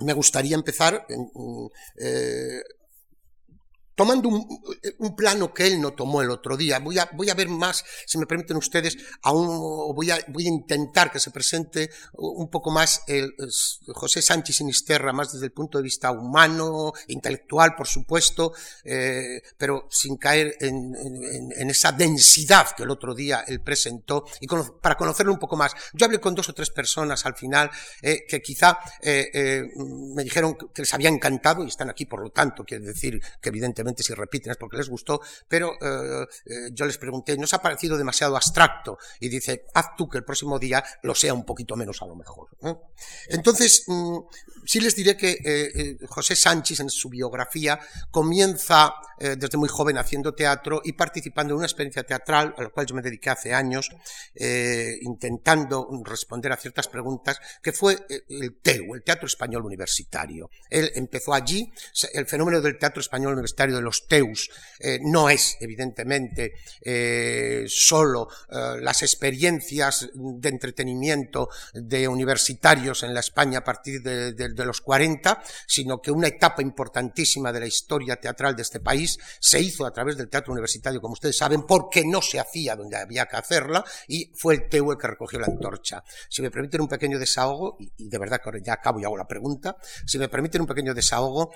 me 0.00 0.12
gustaría 0.12 0.54
empezar 0.54 1.06
tomando 3.98 4.28
un, 4.28 5.16
plano 5.16 5.52
que 5.52 5.66
él 5.66 5.80
no 5.80 5.92
tomó 5.92 6.22
el 6.22 6.30
otro 6.30 6.56
día. 6.56 6.78
Voy 6.78 7.00
a, 7.00 7.10
voy 7.14 7.30
a 7.30 7.34
ver 7.34 7.48
más, 7.48 7.84
si 8.06 8.16
me 8.16 8.26
permiten 8.26 8.56
ustedes, 8.56 8.96
aún 9.22 9.92
voy 9.92 10.12
a, 10.12 10.24
voy 10.28 10.44
a 10.44 10.50
intentar 10.50 11.10
que 11.10 11.18
se 11.18 11.32
presente 11.32 11.90
un 12.12 12.48
poco 12.48 12.70
más 12.70 13.02
José 13.88 14.22
Sánchez 14.22 14.54
Sinisterra, 14.54 15.12
más 15.12 15.32
desde 15.32 15.46
el 15.46 15.52
punto 15.52 15.78
de 15.78 15.82
vista 15.82 16.12
humano, 16.12 16.92
intelectual, 17.08 17.74
por 17.74 17.88
supuesto, 17.88 18.52
eh, 18.84 19.42
pero 19.56 19.88
sin 19.90 20.16
caer 20.16 20.56
en, 20.60 20.94
esa 21.68 21.90
densidad 21.90 22.68
que 22.76 22.84
el 22.84 22.90
otro 22.90 23.16
día 23.16 23.44
él 23.48 23.60
presentó, 23.62 24.26
y 24.40 24.46
para 24.80 24.94
conocerlo 24.94 25.32
un 25.32 25.40
poco 25.40 25.56
más. 25.56 25.72
Yo 25.92 26.06
hablé 26.06 26.20
con 26.20 26.36
dos 26.36 26.48
o 26.48 26.54
tres 26.54 26.70
personas 26.70 27.26
al 27.26 27.34
final 27.34 27.68
eh, 28.00 28.24
que 28.28 28.40
quizá 28.40 28.78
eh, 29.02 29.66
me 30.14 30.22
dijeron 30.22 30.56
que 30.72 30.82
les 30.82 30.94
había 30.94 31.08
encantado 31.08 31.64
y 31.64 31.66
están 31.66 31.90
aquí, 31.90 32.04
por 32.04 32.22
lo 32.22 32.30
tanto, 32.30 32.64
quiere 32.64 32.86
decir 32.86 33.20
que 33.40 33.48
evidentemente 33.48 33.87
si 33.96 34.14
repiten 34.14 34.52
es 34.52 34.58
porque 34.58 34.76
les 34.76 34.88
gustó, 34.88 35.20
pero 35.46 35.72
eh, 35.80 36.26
eh, 36.46 36.54
yo 36.72 36.86
les 36.86 36.98
pregunté, 36.98 37.36
¿no 37.36 37.44
os 37.44 37.54
ha 37.54 37.62
parecido 37.62 37.96
demasiado 37.96 38.36
abstracto? 38.36 38.98
Y 39.20 39.28
dice, 39.28 39.66
haz 39.74 39.96
tú 39.96 40.08
que 40.08 40.18
el 40.18 40.24
próximo 40.24 40.58
día 40.58 40.84
lo 41.02 41.14
sea 41.14 41.34
un 41.34 41.44
poquito 41.44 41.76
menos 41.76 42.02
a 42.02 42.06
lo 42.06 42.16
mejor. 42.16 42.48
Entonces, 43.28 43.84
mm, 43.86 44.18
sí 44.64 44.80
les 44.80 44.94
diré 44.94 45.16
que 45.16 45.38
eh, 45.44 45.98
José 46.06 46.36
Sánchez 46.36 46.80
en 46.80 46.90
su 46.90 47.08
biografía 47.08 47.78
comienza 48.10 48.94
desde 49.18 49.58
muy 49.58 49.68
joven 49.68 49.98
haciendo 49.98 50.32
teatro 50.32 50.80
y 50.84 50.92
participando 50.92 51.52
en 51.52 51.58
una 51.58 51.66
experiencia 51.66 52.04
teatral 52.04 52.54
a 52.56 52.62
la 52.62 52.68
cual 52.68 52.86
yo 52.86 52.94
me 52.94 53.02
dediqué 53.02 53.30
hace 53.30 53.52
años, 53.52 53.90
intentando 55.00 55.88
responder 56.04 56.52
a 56.52 56.56
ciertas 56.56 56.86
preguntas, 56.86 57.40
que 57.60 57.72
fue 57.72 57.98
el 58.28 58.60
TEU, 58.62 58.94
el 58.94 59.02
Teatro 59.02 59.26
Español 59.26 59.64
Universitario. 59.64 60.50
Él 60.70 60.92
empezó 60.94 61.34
allí, 61.34 61.72
el 62.12 62.26
fenómeno 62.26 62.60
del 62.60 62.78
Teatro 62.78 63.00
Español 63.00 63.32
Universitario 63.32 63.77
de 63.78 63.84
los 63.84 64.06
Teus 64.06 64.50
eh, 64.80 65.00
no 65.02 65.28
es, 65.28 65.56
evidentemente, 65.60 66.54
eh, 66.80 67.64
solo 67.68 68.28
eh, 68.50 68.76
las 68.80 69.02
experiencias 69.02 70.08
de 70.14 70.48
entretenimiento 70.48 71.48
de 71.74 72.06
universitarios 72.06 73.02
en 73.02 73.14
la 73.14 73.20
España 73.20 73.58
a 73.58 73.64
partir 73.64 74.02
de, 74.02 74.48
los 74.64 74.80
40, 74.80 75.42
sino 75.66 76.00
que 76.00 76.10
una 76.10 76.28
etapa 76.28 76.62
importantísima 76.62 77.52
de 77.52 77.60
la 77.60 77.66
historia 77.66 78.16
teatral 78.16 78.54
de 78.54 78.62
este 78.62 78.80
país 78.80 79.18
se 79.40 79.60
hizo 79.60 79.86
a 79.86 79.92
través 79.92 80.16
del 80.16 80.28
teatro 80.28 80.52
universitario, 80.52 81.00
como 81.00 81.14
ustedes 81.14 81.36
saben, 81.36 81.62
porque 81.62 82.04
no 82.04 82.20
se 82.20 82.38
hacía 82.38 82.76
donde 82.76 82.96
había 82.96 83.26
que 83.26 83.36
hacerla, 83.36 83.84
y 84.06 84.32
fue 84.34 84.54
el 84.54 84.68
TEU 84.68 84.92
el 84.92 84.98
que 84.98 85.06
recogió 85.06 85.38
la 85.38 85.46
antorcha. 85.46 86.02
Si 86.28 86.42
me 86.42 86.50
permiten 86.50 86.82
un 86.82 86.88
pequeño 86.88 87.18
desahogo, 87.18 87.76
y, 87.78 88.08
de 88.08 88.18
verdad 88.18 88.38
que 88.38 88.48
ahora 88.48 88.60
ya 88.62 88.74
acabo 88.74 89.00
y 89.00 89.04
hago 89.04 89.16
la 89.16 89.26
pregunta, 89.26 89.76
si 90.06 90.18
me 90.18 90.28
permiten 90.28 90.62
un 90.62 90.66
pequeño 90.66 90.94
desahogo, 90.94 91.52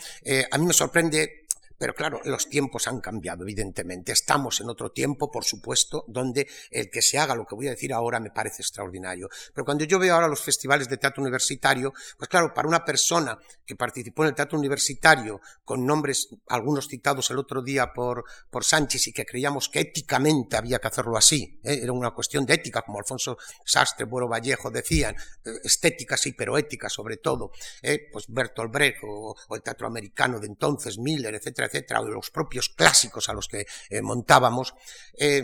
a 0.50 0.58
mí 0.58 0.66
me 0.66 0.72
sorprende 0.72 1.41
pero 1.82 1.96
claro, 1.96 2.20
los 2.26 2.48
tiempos 2.48 2.86
han 2.86 3.00
cambiado, 3.00 3.42
evidentemente. 3.42 4.12
Estamos 4.12 4.60
en 4.60 4.68
otro 4.68 4.92
tiempo, 4.92 5.32
por 5.32 5.44
supuesto, 5.44 6.04
donde 6.06 6.46
el 6.70 6.88
que 6.90 7.02
se 7.02 7.18
haga 7.18 7.34
lo 7.34 7.44
que 7.44 7.56
voy 7.56 7.66
a 7.66 7.70
decir 7.70 7.92
ahora 7.92 8.20
me 8.20 8.30
parece 8.30 8.62
extraordinario. 8.62 9.28
Pero 9.52 9.64
cuando 9.64 9.82
yo 9.82 9.98
veo 9.98 10.14
ahora 10.14 10.28
los 10.28 10.40
festivales 10.40 10.88
de 10.88 10.96
teatro 10.96 11.20
universitario, 11.22 11.92
pues 12.16 12.28
claro, 12.28 12.54
para 12.54 12.68
una 12.68 12.84
persona 12.84 13.36
que 13.66 13.74
participó 13.74 14.22
en 14.22 14.28
el 14.28 14.34
teatro 14.36 14.56
universitario 14.56 15.40
con 15.64 15.84
nombres, 15.84 16.28
algunos 16.46 16.86
citados 16.86 17.28
el 17.32 17.38
otro 17.38 17.62
día 17.62 17.92
por, 17.92 18.26
por 18.48 18.64
Sánchez 18.64 19.08
y 19.08 19.12
que 19.12 19.26
creíamos 19.26 19.68
que 19.68 19.80
éticamente 19.80 20.56
había 20.56 20.78
que 20.78 20.86
hacerlo 20.86 21.16
así, 21.16 21.58
¿eh? 21.64 21.80
era 21.82 21.90
una 21.90 22.12
cuestión 22.12 22.46
de 22.46 22.54
ética, 22.54 22.82
como 22.82 23.00
Alfonso 23.00 23.38
Sastre, 23.64 24.06
Buero 24.06 24.28
Vallejo 24.28 24.70
decían, 24.70 25.16
eh, 25.44 25.50
estética 25.64 26.16
sí, 26.16 26.32
pero 26.32 26.56
ética 26.56 26.88
sobre 26.88 27.16
todo, 27.16 27.50
¿eh? 27.82 28.08
pues 28.12 28.26
Bertolt 28.28 28.72
Brecht 28.72 28.98
o, 29.02 29.34
el 29.50 29.62
teatro 29.62 29.88
americano 29.88 30.38
de 30.38 30.46
entonces, 30.46 30.96
Miller, 30.98 31.34
etcétera, 31.34 31.71
o 31.80 32.04
los 32.08 32.30
propios 32.30 32.68
clásicos 32.68 33.28
a 33.28 33.32
los 33.32 33.48
que 33.48 33.66
eh, 33.90 34.02
montábamos, 34.02 34.74
eh, 35.18 35.42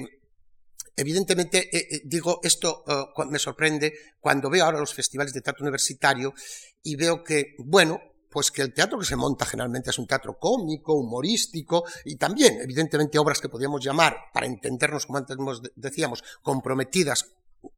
evidentemente, 0.97 1.69
eh, 1.77 2.03
digo, 2.05 2.41
esto 2.43 2.85
me 3.31 3.39
sorprende 3.39 3.93
cuando 4.21 4.51
veo 4.51 4.65
ahora 4.65 4.81
los 4.81 4.95
festivales 4.95 5.33
de 5.33 5.41
teatro 5.41 5.65
universitario 5.65 6.35
y 6.83 6.97
veo 6.97 7.23
que, 7.23 7.55
bueno, 7.59 8.01
pues 8.31 8.51
que 8.51 8.63
el 8.63 8.75
teatro 8.75 8.99
que 8.99 9.07
se 9.07 9.17
monta 9.17 9.47
generalmente 9.47 9.91
es 9.91 9.99
un 9.99 10.07
teatro 10.07 10.39
cómico, 10.39 10.95
humorístico 10.95 11.85
y 12.05 12.17
también, 12.17 12.61
evidentemente, 12.61 13.19
obras 13.19 13.41
que 13.41 13.49
podríamos 13.49 13.83
llamar, 13.83 14.17
para 14.35 14.47
entendernos, 14.47 15.07
como 15.07 15.19
antes 15.19 15.37
decíamos, 15.77 16.23
comprometidas 16.43 17.27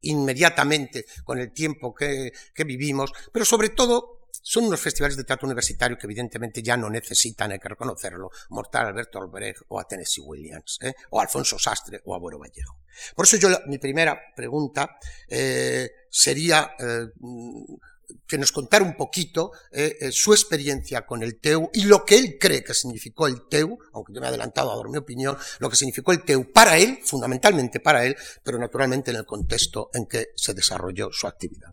inmediatamente 0.03 1.05
con 1.25 1.39
el 1.39 1.53
tiempo 1.53 1.95
que 1.95 2.33
vivimos, 2.65 3.13
pero 3.33 3.45
sobre 3.45 3.69
todo 3.71 4.20
son 4.41 4.65
unos 4.65 4.81
festivales 4.81 5.17
de 5.17 5.25
teatro 5.25 5.47
universitario 5.47 5.97
que 5.99 6.07
evidentemente 6.07 6.63
ya 6.63 6.77
no 6.77 6.89
necesitan, 6.91 7.53
hay 7.53 7.59
que 7.59 7.69
reconocerlo, 7.69 8.31
Mortal 8.51 8.87
Alberto 8.87 9.19
Albrecht 9.19 9.63
o 9.69 9.81
a 9.81 9.85
Tennessee 9.85 10.23
Williams, 10.23 10.79
¿eh? 10.83 10.93
o 11.11 11.21
Alfonso 11.21 11.59
Sastre 11.59 12.01
o 12.05 12.15
a 12.15 12.19
Buero 12.19 12.39
Vallejo. 12.39 12.79
Por 13.15 13.25
eso 13.25 13.37
yo, 13.37 13.49
mi 13.67 13.79
primera 13.79 14.19
pregunta 14.35 14.99
eh, 15.29 15.91
sería 16.11 16.73
eh, 16.79 17.07
que 18.27 18.39
nos 18.39 18.51
contara 18.51 18.85
un 18.85 18.97
poquito 18.97 19.53
su 20.11 20.33
experiencia 20.33 21.07
con 21.07 21.23
el 21.23 21.39
TEU 21.39 21.71
y 21.73 21.85
lo 21.85 22.05
que 22.05 22.19
él 22.19 22.39
cree 22.41 22.65
que 22.65 22.75
significó 22.75 23.29
el 23.29 23.47
TEU, 23.49 23.79
aunque 23.93 24.13
yo 24.13 24.21
me 24.21 24.27
he 24.27 24.31
adelantado 24.31 24.73
a 24.73 24.77
dar 24.77 24.89
mi 24.89 24.99
opinión, 24.99 25.39
lo 25.61 25.71
que 25.71 25.77
significó 25.77 26.11
el 26.11 26.25
TEU 26.25 26.51
para 26.51 26.77
él, 26.77 26.99
fundamentalmente 27.05 27.79
para 27.79 28.05
él, 28.05 28.17
pero 28.43 28.59
naturalmente 28.59 29.13
en 29.13 29.19
el 29.19 29.27
contexto 29.27 29.91
en 29.95 30.07
que 30.07 30.31
se 30.35 30.55
desarrolló 30.55 31.11
su 31.13 31.29
actividad. 31.29 31.71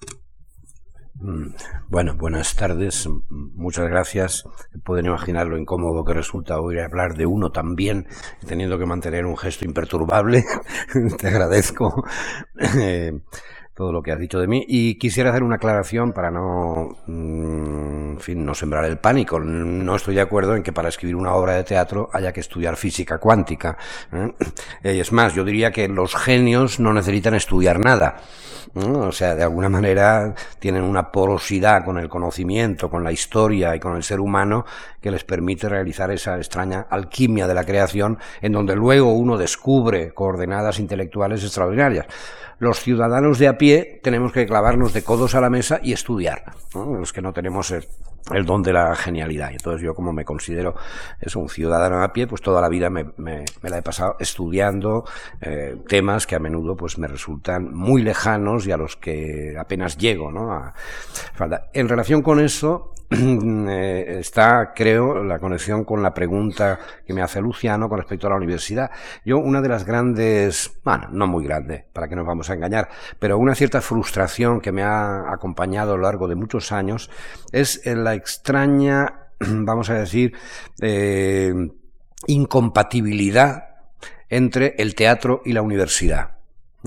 Mm, 1.20 1.48
bueno, 1.90 2.16
buenas 2.16 2.56
tardes. 2.56 3.10
Muchas 3.30 3.90
gracias. 3.90 4.44
Pueden 4.84 5.08
imaginar 5.08 5.48
lo 5.48 5.58
incómodo 5.58 6.06
que 6.06 6.14
resulta 6.14 6.60
oír 6.60 6.80
hablar 6.80 7.16
de 7.16 7.26
uno 7.26 7.52
también, 7.52 8.08
teniendo 8.46 8.78
que 8.78 8.86
mantener 8.86 9.26
un 9.26 9.38
gesto 9.38 9.66
imperturbable. 9.66 10.46
Te 11.18 11.28
agradezco. 11.28 12.04
Todo 13.78 13.92
lo 13.92 14.02
que 14.02 14.12
has 14.12 14.18
dicho 14.18 14.40
de 14.40 14.48
mí 14.48 14.66
y 14.68 14.96
quisiera 14.96 15.30
hacer 15.30 15.44
una 15.44 15.58
aclaración 15.58 16.12
para 16.12 16.32
no, 16.32 16.98
mm, 17.06 18.14
en 18.14 18.20
fin, 18.20 18.44
no 18.44 18.56
sembrar 18.56 18.86
el 18.86 18.98
pánico. 18.98 19.40
No 19.40 19.96
estoy 19.96 20.16
de 20.16 20.22
acuerdo 20.22 20.56
en 20.56 20.64
que 20.64 20.74
para 20.74 20.90
escribir 20.90 21.16
una 21.16 21.36
obra 21.36 21.54
de 21.54 21.64
teatro 21.64 22.10
haya 22.12 22.34
que 22.34 22.40
estudiar 22.40 22.76
física 22.76 23.20
cuántica. 23.20 23.78
¿eh? 24.12 24.34
Es 24.82 25.12
más, 25.12 25.36
yo 25.36 25.44
diría 25.44 25.70
que 25.70 25.88
los 25.88 26.16
genios 26.16 26.80
no 26.80 26.92
necesitan 26.92 27.36
estudiar 27.36 27.80
nada. 27.80 28.18
O 28.74 29.12
sea, 29.12 29.36
de 29.36 29.44
alguna 29.44 29.70
manera 29.70 30.34
tienen 30.60 30.84
una 30.84 31.12
porosidad 31.12 31.86
con 31.86 32.00
el 32.00 32.10
conocimiento, 32.10 32.90
con 32.90 33.04
la 33.04 33.12
historia 33.12 33.76
y 33.76 33.80
con 33.80 33.96
el 33.96 34.04
ser 34.04 34.20
humano 34.20 34.66
que 35.00 35.12
les 35.12 35.24
permite 35.24 35.70
realizar 35.70 36.12
esa 36.12 36.38
extraña 36.38 36.88
alquimia 36.90 37.48
de 37.48 37.54
la 37.54 37.64
creación 37.64 38.18
en 38.42 38.52
donde 38.52 38.76
luego 38.76 39.14
uno 39.14 39.38
descubre 39.38 40.14
coordenadas 40.14 40.80
intelectuales 40.80 41.44
extraordinarias 41.44 42.08
los 42.60 42.80
ciudadanos 42.80 43.40
de 43.40 43.48
a 43.48 43.58
pie 43.58 44.00
tenemos 44.04 44.32
que 44.32 44.46
clavarnos 44.46 44.94
de 44.94 45.04
codos 45.04 45.36
a 45.36 45.42
la 45.42 45.50
mesa 45.50 45.80
y 45.82 45.94
estudiar, 45.94 46.44
los 46.74 47.14
que 47.14 47.22
no 47.22 47.34
tenemos 47.34 47.72
el, 47.72 47.86
don 48.46 48.64
de 48.64 48.74
la 48.74 48.96
genialidad. 48.96 49.52
Entonces 49.52 49.82
yo 49.82 49.94
como 49.94 50.12
me 50.12 50.26
considero 50.26 50.76
es 51.20 51.36
un 51.36 51.50
ciudadano 51.50 52.04
a 52.04 52.12
pie, 52.12 52.28
pues 52.28 52.42
toda 52.42 52.62
la 52.62 52.70
vida 52.70 52.90
me, 52.90 53.06
la 53.62 53.78
he 53.78 53.82
pasado 53.82 54.16
estudiando 54.20 55.06
eh, 55.40 55.78
temas 55.88 56.26
que 56.28 56.36
a 56.36 56.40
menudo 56.40 56.76
pues 56.76 56.98
me 56.98 57.08
resultan 57.08 57.74
muy 57.74 58.02
lejanos 58.02 58.68
y 58.68 58.72
a 58.72 58.78
los 58.78 58.98
que 58.98 59.56
apenas 59.58 59.98
llego, 59.98 60.32
¿no? 60.32 60.74
en 61.74 61.90
relación 61.90 62.22
con 62.22 62.40
eso, 62.40 62.94
está, 63.10 64.74
creo, 64.76 65.24
la 65.24 65.40
conexión 65.40 65.86
con 65.86 66.04
la 66.04 66.14
pregunta 66.14 66.80
que 67.06 67.14
me 67.14 67.22
hace 67.22 67.42
Luciano 67.42 67.88
con 67.88 68.00
respecto 68.00 68.28
a 68.28 68.32
la 68.32 68.36
universidad. 68.36 68.92
Yo, 69.24 69.38
una 69.38 69.62
de 69.62 69.70
las 69.70 69.86
grandes, 69.86 70.80
bueno, 70.84 71.08
no 71.12 71.26
muy 71.26 71.46
grande, 71.46 71.86
para 71.94 72.10
que 72.10 72.16
nos 72.16 72.28
vamos 72.28 72.50
a 72.50 72.54
engañar, 72.54 72.90
pero 73.18 73.38
una 73.38 73.56
cierta 73.56 73.80
frustración 73.80 74.60
que 74.60 74.72
me 74.72 74.84
ha 74.84 75.32
acompañado 75.32 75.94
a 75.94 75.98
lo 75.98 76.04
largo 76.04 76.28
de 76.28 76.36
muchos 76.36 76.72
años 76.72 77.10
es 77.52 77.82
la 77.86 78.14
extraña, 78.14 79.28
vamos 79.40 79.90
a 79.90 79.94
decir, 79.94 80.34
eh, 80.82 81.54
incompatibilidad 82.28 83.64
entre 84.30 84.76
el 84.80 84.96
teatro 84.96 85.42
y 85.46 85.54
la 85.54 85.62
universidad 85.62 86.37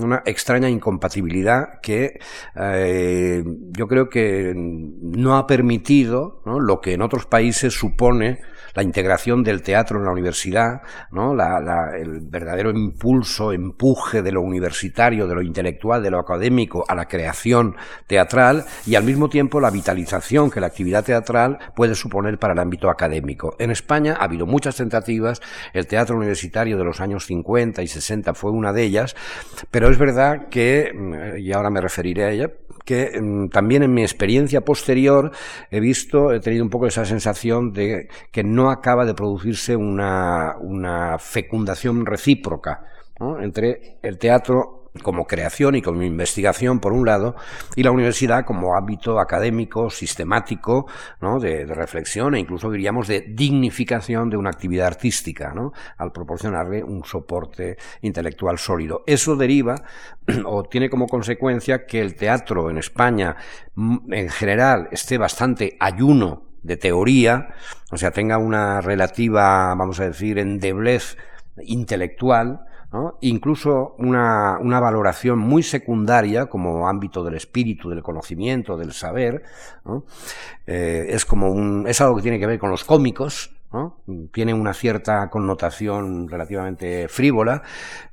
una 0.03 0.23
extraña 0.25 0.69
incompatibilidad 0.69 1.79
que 1.81 2.19
eh, 2.55 3.43
yo 3.71 3.87
creo 3.87 4.09
que 4.09 4.53
no 4.55 5.37
ha 5.37 5.47
permitido 5.47 6.41
lo 6.45 6.81
que 6.81 6.93
en 6.93 7.01
otros 7.01 7.25
países 7.25 7.73
supone 7.73 8.39
la 8.73 8.83
integración 8.83 9.43
del 9.43 9.61
teatro 9.61 9.99
en 9.99 10.05
la 10.05 10.11
universidad, 10.11 10.81
¿no? 11.11 11.33
La, 11.35 11.91
el 11.97 12.21
verdadero 12.29 12.71
impulso, 12.71 13.51
empuje 13.51 14.21
de 14.21 14.31
lo 14.31 14.41
universitario, 14.41 15.27
de 15.27 15.35
lo 15.35 15.41
intelectual, 15.41 16.03
de 16.03 16.11
lo 16.11 16.19
académico 16.19 16.83
a 16.87 16.95
la 16.95 17.05
creación 17.05 17.75
teatral 18.07 18.65
y 18.85 18.95
al 18.95 19.03
mismo 19.03 19.29
tiempo 19.29 19.59
la 19.59 19.71
vitalización 19.71 20.49
que 20.49 20.59
la 20.59 20.67
actividad 20.67 21.03
teatral 21.03 21.59
puede 21.75 21.95
suponer 21.95 22.37
para 22.37 22.53
el 22.53 22.59
ámbito 22.59 22.89
académico. 22.89 23.55
En 23.59 23.71
España 23.71 24.17
ha 24.19 24.25
habido 24.25 24.45
muchas 24.45 24.75
tentativas, 24.75 25.41
el 25.73 25.87
teatro 25.87 26.17
universitario 26.17 26.77
de 26.77 26.83
los 26.83 27.01
años 27.01 27.25
50 27.25 27.81
y 27.81 27.87
60 27.87 28.33
fue 28.33 28.51
una 28.51 28.73
de 28.73 28.83
ellas, 28.83 29.15
pero 29.69 29.89
es 29.89 29.97
verdad 29.97 30.47
que, 30.49 30.91
y 31.37 31.51
ahora 31.51 31.69
me 31.69 31.81
referiré 31.81 32.25
a 32.25 32.31
ella, 32.31 32.49
que 32.85 33.19
mm, 33.19 33.49
también 33.49 33.83
en 33.83 33.93
mi 33.93 34.01
experiencia 34.01 34.61
posterior 34.61 35.31
he 35.69 35.79
visto, 35.79 36.31
he 36.31 36.39
tenido 36.39 36.63
un 36.63 36.69
poco 36.69 36.87
esa 36.87 37.05
sensación 37.05 37.73
de 37.73 38.09
que 38.31 38.43
no 38.43 38.69
acaba 38.69 39.05
de 39.05 39.13
producirse 39.13 39.75
una, 39.75 40.55
una 40.59 41.17
fecundación 41.19 42.05
recíproca 42.05 42.85
entre 43.39 43.97
el 44.01 44.17
teatro 44.17 44.80
como 45.03 45.25
creación 45.25 45.75
y 45.75 45.81
como 45.81 46.03
investigación, 46.03 46.79
por 46.79 46.93
un 46.93 47.05
lado, 47.05 47.35
y 47.75 47.83
la 47.83 47.91
universidad 47.91 48.45
como 48.45 48.75
ámbito 48.75 49.19
académico, 49.19 49.89
sistemático, 49.89 50.87
¿no? 51.21 51.39
de, 51.39 51.65
reflexión 51.65 52.35
e 52.35 52.39
incluso 52.39 52.69
diríamos 52.69 53.07
de 53.07 53.21
dignificación 53.21 54.29
de 54.29 54.37
una 54.37 54.49
actividad 54.49 54.87
artística, 54.87 55.53
¿no? 55.53 55.71
al 55.97 56.11
proporcionarle 56.11 56.83
un 56.83 57.05
soporte 57.05 57.77
intelectual 58.01 58.57
sólido. 58.57 59.03
Eso 59.07 59.35
deriva 59.35 59.75
o 60.45 60.63
tiene 60.63 60.89
como 60.89 61.07
consecuencia 61.07 61.85
que 61.85 62.01
el 62.01 62.15
teatro 62.15 62.69
en 62.69 62.77
España 62.77 63.37
mm, 63.75 64.13
en 64.13 64.29
general 64.29 64.89
esté 64.91 65.17
bastante 65.17 65.77
ayuno 65.79 66.51
de 66.63 66.77
teoría, 66.77 67.47
o 67.91 67.97
sea, 67.97 68.11
tenga 68.11 68.37
una 68.37 68.81
relativa, 68.81 69.73
vamos 69.73 69.99
a 69.99 70.05
decir, 70.05 70.37
endeblez 70.37 71.17
intelectual, 71.63 72.65
incluso 73.21 73.95
una, 73.99 74.57
una, 74.59 74.79
valoración 74.79 75.39
muy 75.39 75.63
secundaria 75.63 76.47
como 76.47 76.87
ámbito 76.87 77.23
del 77.23 77.35
espíritu, 77.35 77.89
del 77.89 78.03
conocimiento, 78.03 78.75
del 78.75 78.91
saber, 78.91 79.43
eh, 80.67 81.05
es 81.09 81.25
como 81.25 81.51
un, 81.51 81.85
es 81.87 82.01
algo 82.01 82.17
que 82.17 82.21
tiene 82.21 82.39
que 82.39 82.47
ver 82.47 82.59
con 82.59 82.69
los 82.69 82.83
cómicos, 82.83 83.51
tiene 84.33 84.53
una 84.53 84.73
cierta 84.73 85.29
connotación 85.29 86.27
relativamente 86.27 87.07
frívola, 87.07 87.63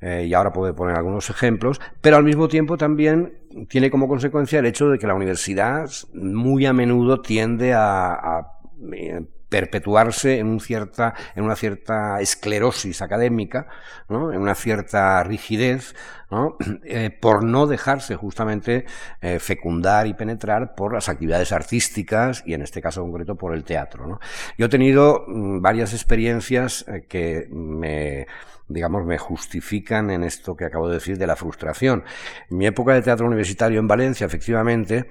eh, 0.00 0.26
y 0.28 0.34
ahora 0.34 0.52
puedo 0.52 0.74
poner 0.74 0.96
algunos 0.96 1.30
ejemplos, 1.30 1.80
pero 2.00 2.16
al 2.16 2.24
mismo 2.24 2.46
tiempo 2.46 2.76
también 2.76 3.66
tiene 3.68 3.90
como 3.90 4.06
consecuencia 4.06 4.60
el 4.60 4.66
hecho 4.66 4.88
de 4.88 4.98
que 4.98 5.08
la 5.08 5.14
universidad 5.14 5.90
muy 6.14 6.66
a 6.66 6.72
menudo 6.72 7.20
tiende 7.20 7.74
a, 7.74 8.46
eh, 8.92 9.24
perpetuarse 9.48 10.38
en, 10.38 10.46
un 10.46 10.60
cierta, 10.60 11.14
en 11.34 11.44
una 11.44 11.56
cierta 11.56 12.20
esclerosis 12.20 13.02
académica, 13.02 13.66
¿no? 14.08 14.32
en 14.32 14.40
una 14.40 14.54
cierta 14.54 15.22
rigidez, 15.24 15.94
¿no? 16.30 16.56
Eh, 16.84 17.10
por 17.10 17.42
no 17.44 17.66
dejarse 17.66 18.16
justamente 18.16 18.86
eh, 19.20 19.38
fecundar 19.38 20.06
y 20.06 20.14
penetrar 20.14 20.74
por 20.74 20.94
las 20.94 21.08
actividades 21.08 21.52
artísticas 21.52 22.42
y 22.46 22.54
en 22.54 22.62
este 22.62 22.80
caso 22.80 23.02
concreto 23.02 23.36
por 23.36 23.54
el 23.54 23.64
teatro. 23.64 24.18
Yo 24.56 24.66
he 24.66 24.68
tenido 24.68 25.24
mm, 25.26 25.60
varias 25.60 25.92
experiencias 25.92 26.86
eh, 26.88 27.04
que 27.08 27.48
me 27.50 28.26
digamos, 28.68 29.04
me 29.04 29.18
justifican 29.18 30.10
en 30.10 30.24
esto 30.24 30.54
que 30.54 30.64
acabo 30.64 30.88
de 30.88 30.94
decir 30.94 31.18
de 31.18 31.26
la 31.26 31.36
frustración. 31.36 32.04
Mi 32.50 32.66
época 32.66 32.94
de 32.94 33.02
teatro 33.02 33.26
universitario 33.26 33.80
en 33.80 33.86
Valencia, 33.86 34.26
efectivamente, 34.26 35.08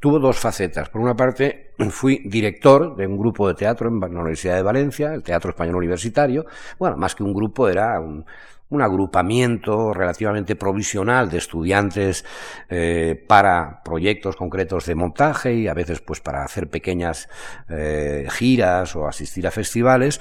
tuvo 0.00 0.18
dos 0.18 0.38
facetas. 0.38 0.88
Por 0.88 1.00
una 1.00 1.14
parte, 1.14 1.72
fui 1.90 2.22
director 2.24 2.96
de 2.96 3.06
un 3.06 3.18
grupo 3.18 3.48
de 3.48 3.54
teatro 3.54 3.88
en 3.88 4.00
la 4.00 4.06
Universidad 4.06 4.56
de 4.56 4.62
Valencia, 4.62 5.14
el 5.14 5.22
Teatro 5.22 5.50
Español 5.50 5.76
Universitario. 5.76 6.46
Bueno, 6.78 6.96
más 6.96 7.14
que 7.14 7.22
un 7.22 7.34
grupo, 7.34 7.68
era 7.68 8.00
un, 8.00 8.24
un 8.70 8.82
agrupamiento 8.82 9.92
relativamente 9.92 10.56
provisional 10.56 11.30
de 11.30 11.38
estudiantes 11.38 12.24
eh, 12.68 13.22
para 13.26 13.82
proyectos 13.82 14.36
concretos 14.36 14.86
de 14.86 14.94
montaje 14.94 15.54
y 15.54 15.68
a 15.68 15.74
veces 15.74 16.00
pues 16.00 16.20
para 16.20 16.44
hacer 16.44 16.68
pequeñas 16.68 17.28
eh, 17.68 18.26
giras 18.30 18.94
o 18.96 19.06
asistir 19.06 19.46
a 19.46 19.50
festivales. 19.50 20.20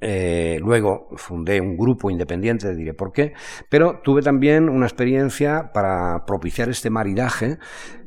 Eh, 0.00 0.58
luego 0.60 1.08
fundé 1.16 1.60
un 1.60 1.76
grupo 1.76 2.10
independiente, 2.10 2.74
diré 2.74 2.94
por 2.94 3.12
qué, 3.12 3.34
pero 3.68 4.00
tuve 4.02 4.22
también 4.22 4.68
una 4.68 4.86
experiencia 4.86 5.70
para 5.72 6.24
propiciar 6.26 6.68
este 6.68 6.90
maridaje 6.90 7.58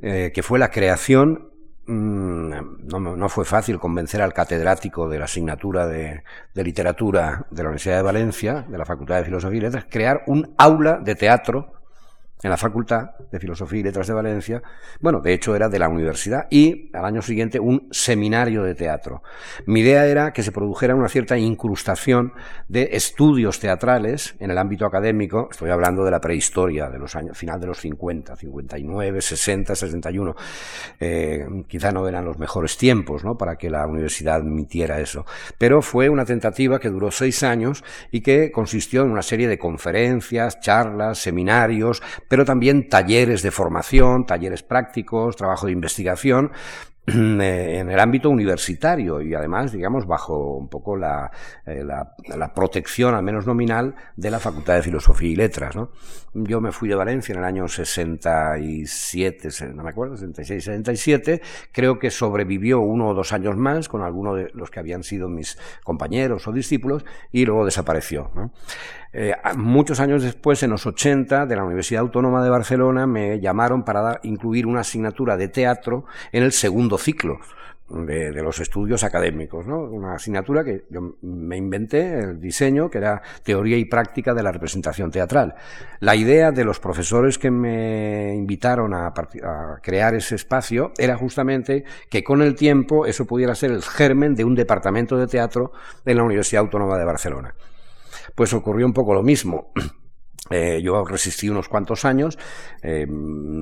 que 0.01 0.43
fue 0.43 0.59
la 0.59 0.69
creación 0.69 1.54
no, 1.87 2.99
no, 2.99 3.29
fue 3.29 3.45
fácil 3.45 3.79
convencer 3.79 4.21
al 4.21 4.33
catedrático 4.33 5.07
de 5.07 5.19
la 5.19 5.25
asignatura 5.25 5.87
de, 5.87 6.23
de, 6.53 6.63
literatura 6.63 7.45
de 7.51 7.63
la 7.63 7.69
Universidad 7.69 7.97
de 7.97 8.01
Valencia, 8.01 8.65
de 8.67 8.77
la 8.77 8.85
Facultad 8.85 9.17
de 9.17 9.25
Filosofía 9.25 9.57
y 9.57 9.61
Letras, 9.61 9.85
crear 9.89 10.23
un 10.25 10.53
aula 10.57 10.99
de 11.03 11.15
teatro 11.15 11.74
en 12.45 12.51
la 12.51 12.57
Facultad 12.57 13.17
de 13.31 13.39
Filosofía 13.39 13.79
y 13.79 13.83
Letras 13.83 14.05
de 14.05 14.13
Valencia, 14.13 14.61
bueno, 14.99 15.19
de 15.19 15.33
hecho 15.33 15.55
era 15.55 15.67
de 15.67 15.79
la 15.79 15.89
universidad, 15.89 16.45
y 16.51 16.91
al 16.93 17.03
año 17.03 17.23
siguiente 17.23 17.59
un 17.59 17.87
seminario 17.89 18.61
de 18.61 18.75
teatro. 18.75 19.23
Mi 19.65 19.79
idea 19.79 20.05
era 20.05 20.31
que 20.31 20.43
se 20.43 20.51
produjera 20.51 20.93
una 20.93 21.09
cierta 21.09 21.39
incrustación 21.39 22.33
de 22.67 22.89
estudios 22.91 23.59
teatrales 23.59 24.35
en 24.37 24.51
el 24.51 24.59
ámbito 24.59 24.85
académico, 24.85 25.47
estoy 25.49 25.71
hablando 25.71 26.05
de 26.05 26.11
la 26.11 26.21
prehistoria, 26.21 26.87
de 26.91 26.99
los 26.99 27.15
años, 27.15 27.35
final 27.35 27.59
de 27.59 27.65
los 27.65 27.79
50, 27.79 28.35
59, 28.35 29.21
60, 29.21 29.75
61, 29.75 30.35
eh, 30.99 31.47
quizá 31.67 31.91
no 31.91 32.07
eran 32.07 32.25
los 32.25 32.37
mejores 32.37 32.77
tiempos, 32.77 33.23
¿no?, 33.23 33.39
para 33.39 33.55
que 33.55 33.71
la 33.71 33.87
universidad 33.87 34.35
admitiera 34.35 34.99
eso, 34.99 35.25
pero 35.57 35.81
fue 35.81 36.09
una 36.09 36.25
tentativa 36.25 36.79
que 36.79 36.91
duró 36.91 37.09
seis 37.09 37.41
años 37.41 37.83
y 38.11 38.21
que 38.21 38.51
consistió 38.51 39.01
en 39.01 39.09
una 39.09 39.23
serie 39.23 39.47
de 39.47 39.57
conferencias, 39.57 40.59
charlas, 40.59 41.17
seminarios, 41.17 42.03
pero 42.35 42.43
también 42.43 42.89
talleres 42.89 43.43
de 43.43 43.49
formación, 43.49 44.25
talleres 44.25 44.61
prácticos, 44.61 45.37
trabajo 45.37 45.67
de 45.67 45.71
investigación, 45.71 46.51
eh, 47.07 47.77
en 47.79 47.89
el 47.89 47.97
ámbito 47.97 48.29
universitario 48.29 49.21
y 49.21 49.33
además, 49.33 49.71
digamos, 49.71 50.05
bajo 50.05 50.57
un 50.57 50.67
poco 50.67 50.97
la, 50.97 51.31
eh, 51.65 51.81
la, 51.85 52.13
la, 52.35 52.53
protección, 52.53 53.15
al 53.15 53.23
menos 53.23 53.47
nominal, 53.47 53.95
de 54.17 54.31
la 54.31 54.39
Facultad 54.41 54.75
de 54.75 54.81
Filosofía 54.81 55.29
y 55.29 55.35
Letras. 55.37 55.75
Yo 56.33 56.59
me 56.59 56.73
fui 56.73 56.89
de 56.89 56.95
Valencia 56.95 57.31
en 57.31 57.39
el 57.39 57.45
año 57.45 57.69
67, 57.69 59.47
no 59.73 59.83
me 59.83 59.91
acuerdo, 59.91 60.17
66, 60.17 60.61
67. 60.61 61.41
Creo 61.71 61.99
que 61.99 62.11
sobrevivió 62.11 62.81
uno 62.81 63.07
o 63.07 63.13
dos 63.13 63.31
años 63.31 63.55
más 63.55 63.87
con 63.87 64.01
algunos 64.01 64.35
de 64.35 64.51
los 64.53 64.69
que 64.69 64.81
habían 64.81 65.03
sido 65.03 65.29
mis 65.29 65.57
compañeros 65.85 66.49
o 66.49 66.51
discípulos 66.51 67.05
y 67.31 67.45
luego 67.45 67.63
desapareció. 67.63 68.29
Eh, 69.17 69.33
muchos 69.55 70.01
años 70.01 70.23
después, 70.23 70.61
en 70.63 70.71
los 70.71 70.85
80, 70.85 71.45
de 71.45 71.55
la 71.55 71.63
Universidad 71.63 72.01
Autónoma 72.01 72.43
de 72.43 72.49
Barcelona, 72.49 73.07
me 73.07 73.39
llamaron 73.39 73.85
para 73.85 74.19
incluir 74.23 74.67
una 74.67 74.81
asignatura 74.81 75.37
de 75.37 75.47
teatro 75.47 76.03
en 76.33 76.43
el 76.43 76.51
segundo 76.51 76.97
ciclo. 76.97 77.39
De, 77.87 78.31
los 78.41 78.59
estudios 78.59 79.03
académicos, 79.03 79.67
¿no? 79.67 79.77
Una 79.83 80.15
asignatura 80.15 80.63
que 80.63 80.85
yo 80.89 81.17
me 81.21 81.55
inventé, 81.55 82.17
el 82.17 82.41
diseño, 82.41 82.89
que 82.89 82.97
era 82.97 83.21
teoría 83.43 83.77
y 83.77 83.85
práctica 83.85 84.33
de 84.33 84.41
la 84.41 84.51
representación 84.51 85.11
teatral. 85.11 85.53
La 85.99 86.15
idea 86.15 86.51
de 86.51 86.65
los 86.65 86.79
profesores 86.79 87.37
que 87.37 87.51
me 87.51 88.33
invitaron 88.33 88.95
a, 88.95 89.09
a 89.09 89.79
crear 89.83 90.15
ese 90.15 90.33
espacio 90.33 90.93
era 90.97 91.15
justamente 91.15 91.85
que 92.09 92.23
con 92.23 92.41
el 92.41 92.55
tiempo 92.55 93.05
eso 93.05 93.25
pudiera 93.25 93.53
ser 93.53 93.69
el 93.69 93.83
germen 93.83 94.33
de 94.33 94.45
un 94.45 94.55
departamento 94.55 95.15
de 95.15 95.27
teatro 95.27 95.71
en 96.05 96.17
la 96.17 96.23
Universidad 96.23 96.63
Autónoma 96.63 96.97
de 96.97 97.05
Barcelona 97.05 97.53
pues 98.35 98.53
ocurrió 98.53 98.85
un 98.85 98.93
poco 98.93 99.13
lo 99.13 99.23
mismo. 99.23 99.71
Eh, 100.51 100.79
yo 100.83 101.03
resistí 101.05 101.49
unos 101.49 101.67
cuantos 101.67 102.05
años, 102.05 102.37
eh, 102.83 103.07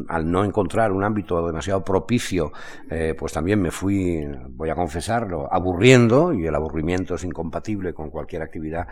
al 0.10 0.30
no 0.30 0.44
encontrar 0.44 0.92
un 0.92 1.06
ámbito 1.06 1.48
demasiado 1.48 1.82
propicio, 1.82 2.52
eh, 2.90 3.16
pues 3.18 3.32
también 3.32 3.62
me 3.62 3.72
fui, 3.72 4.28
voy 4.50 4.70
a 4.70 4.76
confesarlo, 4.76 5.48
aburriendo, 5.50 6.34
y 6.34 6.46
el 6.46 6.54
aburrimiento 6.54 7.16
es 7.16 7.24
incompatible 7.24 7.94
con 7.94 8.10
cualquier 8.10 8.42
actividad 8.42 8.86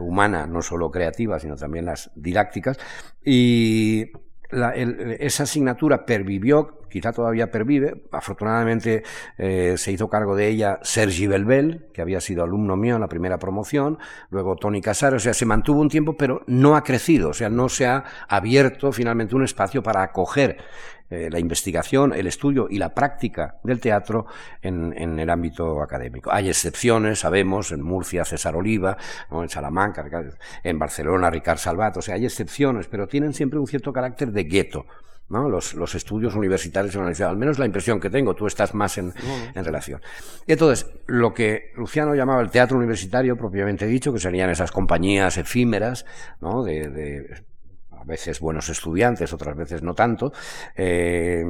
humana, 0.00 0.48
no 0.48 0.62
solo 0.62 0.90
creativa, 0.90 1.38
sino 1.38 1.54
también 1.54 1.84
las 1.84 2.10
didácticas, 2.16 2.76
y 3.24 4.10
esa 4.50 5.44
asignatura 5.44 6.04
pervivió, 6.04 6.77
quizá 6.90 7.12
todavía 7.12 7.50
pervive, 7.50 8.02
afortunadamente 8.12 9.02
eh, 9.36 9.74
se 9.76 9.92
hizo 9.92 10.08
cargo 10.08 10.36
de 10.36 10.48
ella 10.48 10.78
Sergi 10.82 11.26
Belbel, 11.26 11.86
que 11.92 12.02
había 12.02 12.20
sido 12.20 12.44
alumno 12.44 12.76
mío 12.76 12.94
en 12.94 13.00
la 13.00 13.08
primera 13.08 13.38
promoción, 13.38 13.98
luego 14.30 14.56
Tony 14.56 14.80
Casar, 14.80 15.14
o 15.14 15.18
sea, 15.18 15.34
se 15.34 15.46
mantuvo 15.46 15.80
un 15.80 15.88
tiempo, 15.88 16.16
pero 16.16 16.42
no 16.46 16.76
ha 16.76 16.84
crecido, 16.84 17.30
o 17.30 17.34
sea, 17.34 17.48
no 17.48 17.68
se 17.68 17.86
ha 17.86 18.04
abierto 18.28 18.92
finalmente 18.92 19.36
un 19.36 19.44
espacio 19.44 19.82
para 19.82 20.02
acoger 20.02 20.58
eh, 21.10 21.30
la 21.30 21.38
investigación, 21.38 22.12
el 22.12 22.26
estudio 22.26 22.66
y 22.68 22.76
la 22.76 22.92
práctica 22.92 23.56
del 23.64 23.80
teatro 23.80 24.26
en, 24.60 25.18
el 25.18 25.30
ámbito 25.30 25.80
académico. 25.80 26.30
Hay 26.30 26.50
excepciones, 26.50 27.20
sabemos, 27.20 27.72
en 27.72 27.80
Murcia 27.80 28.26
César 28.26 28.54
Oliva, 28.54 28.98
en 29.30 29.48
Salamanca, 29.48 30.04
en 30.62 30.78
Barcelona 30.78 31.30
Ricard 31.30 31.56
Salvat, 31.56 31.96
o 31.96 32.02
sea, 32.02 32.16
hay 32.16 32.26
excepciones, 32.26 32.88
pero 32.88 33.08
tienen 33.08 33.32
siempre 33.32 33.58
un 33.58 33.66
cierto 33.66 33.90
carácter 33.90 34.32
de 34.32 34.44
gueto. 34.44 34.84
¿No? 35.28 35.48
Los, 35.48 35.74
los, 35.74 35.94
estudios 35.94 36.34
universitarios 36.34 36.94
en 36.94 37.00
la 37.00 37.04
universidad, 37.04 37.30
al 37.30 37.36
menos 37.36 37.58
la 37.58 37.66
impresión 37.66 38.00
que 38.00 38.10
tengo, 38.10 38.34
tú 38.34 38.46
estás 38.46 38.74
más 38.74 38.98
en, 38.98 39.12
en 39.54 39.64
relación. 39.64 40.00
Y 40.46 40.52
entonces, 40.52 40.90
lo 41.06 41.34
que 41.34 41.72
Luciano 41.76 42.14
llamaba 42.14 42.40
el 42.40 42.50
teatro 42.50 42.76
universitario, 42.78 43.36
propiamente 43.36 43.86
dicho, 43.86 44.12
que 44.12 44.18
serían 44.18 44.50
esas 44.50 44.72
compañías 44.72 45.36
efímeras, 45.36 46.06
¿no? 46.40 46.62
de, 46.62 46.88
de 46.88 47.42
a 48.00 48.04
veces 48.04 48.40
buenos 48.40 48.68
estudiantes, 48.68 49.32
otras 49.32 49.56
veces 49.56 49.82
no 49.82 49.94
tanto, 49.94 50.32
eh, 50.76 51.44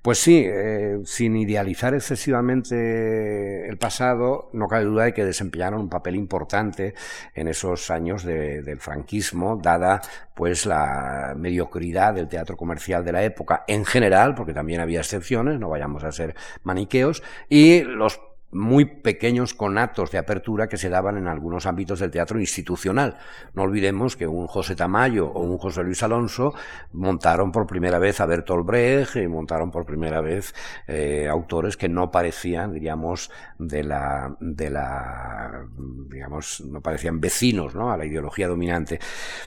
pues 0.00 0.18
sí, 0.18 0.44
eh, 0.46 0.98
sin 1.04 1.36
idealizar 1.36 1.94
excesivamente 1.94 3.68
el 3.68 3.78
pasado, 3.78 4.50
no 4.52 4.68
cabe 4.68 4.84
duda 4.84 5.04
de 5.04 5.14
que 5.14 5.24
desempeñaron 5.24 5.80
un 5.80 5.88
papel 5.88 6.16
importante 6.16 6.94
en 7.34 7.48
esos 7.48 7.90
años 7.90 8.24
del 8.24 8.80
franquismo, 8.80 9.58
dada 9.62 10.00
pues 10.34 10.66
la 10.66 11.34
mediocridad 11.36 12.14
del 12.14 12.28
teatro 12.28 12.56
comercial 12.56 13.04
de 13.04 13.12
la 13.12 13.22
época 13.22 13.64
en 13.68 13.84
general, 13.84 14.34
porque 14.34 14.54
también 14.54 14.80
había 14.80 15.00
excepciones, 15.00 15.60
no 15.60 15.68
vayamos 15.68 16.04
a 16.04 16.12
ser 16.12 16.34
maniqueos, 16.64 17.22
y 17.48 17.82
los 17.82 18.20
muy 18.52 18.84
pequeños 18.84 19.54
conatos 19.54 20.10
de 20.10 20.18
apertura 20.18 20.68
que 20.68 20.76
se 20.76 20.90
daban 20.90 21.16
en 21.16 21.26
algunos 21.26 21.66
ámbitos 21.66 22.00
del 22.00 22.10
teatro 22.10 22.38
institucional. 22.38 23.16
No 23.54 23.62
olvidemos 23.62 24.14
que 24.14 24.26
un 24.26 24.46
José 24.46 24.76
Tamayo 24.76 25.26
o 25.28 25.40
un 25.40 25.56
José 25.56 25.82
Luis 25.82 26.02
Alonso 26.02 26.54
montaron 26.92 27.50
por 27.50 27.66
primera 27.66 27.98
vez 27.98 28.20
a 28.20 28.26
Bertolt 28.26 28.66
Brecht 28.66 29.16
y 29.16 29.26
montaron 29.26 29.70
por 29.70 29.86
primera 29.86 30.20
vez 30.20 30.54
eh, 30.86 31.26
autores 31.28 31.78
que 31.78 31.88
no 31.88 32.10
parecían, 32.10 32.74
diríamos, 32.74 33.30
de 33.58 33.82
la, 33.84 34.36
de 34.38 34.68
la, 34.68 35.64
digamos, 36.10 36.60
no 36.60 36.82
parecían 36.82 37.20
vecinos, 37.20 37.74
¿no? 37.74 37.90
A 37.90 37.96
la 37.96 38.04
ideología 38.04 38.48
dominante. 38.48 39.00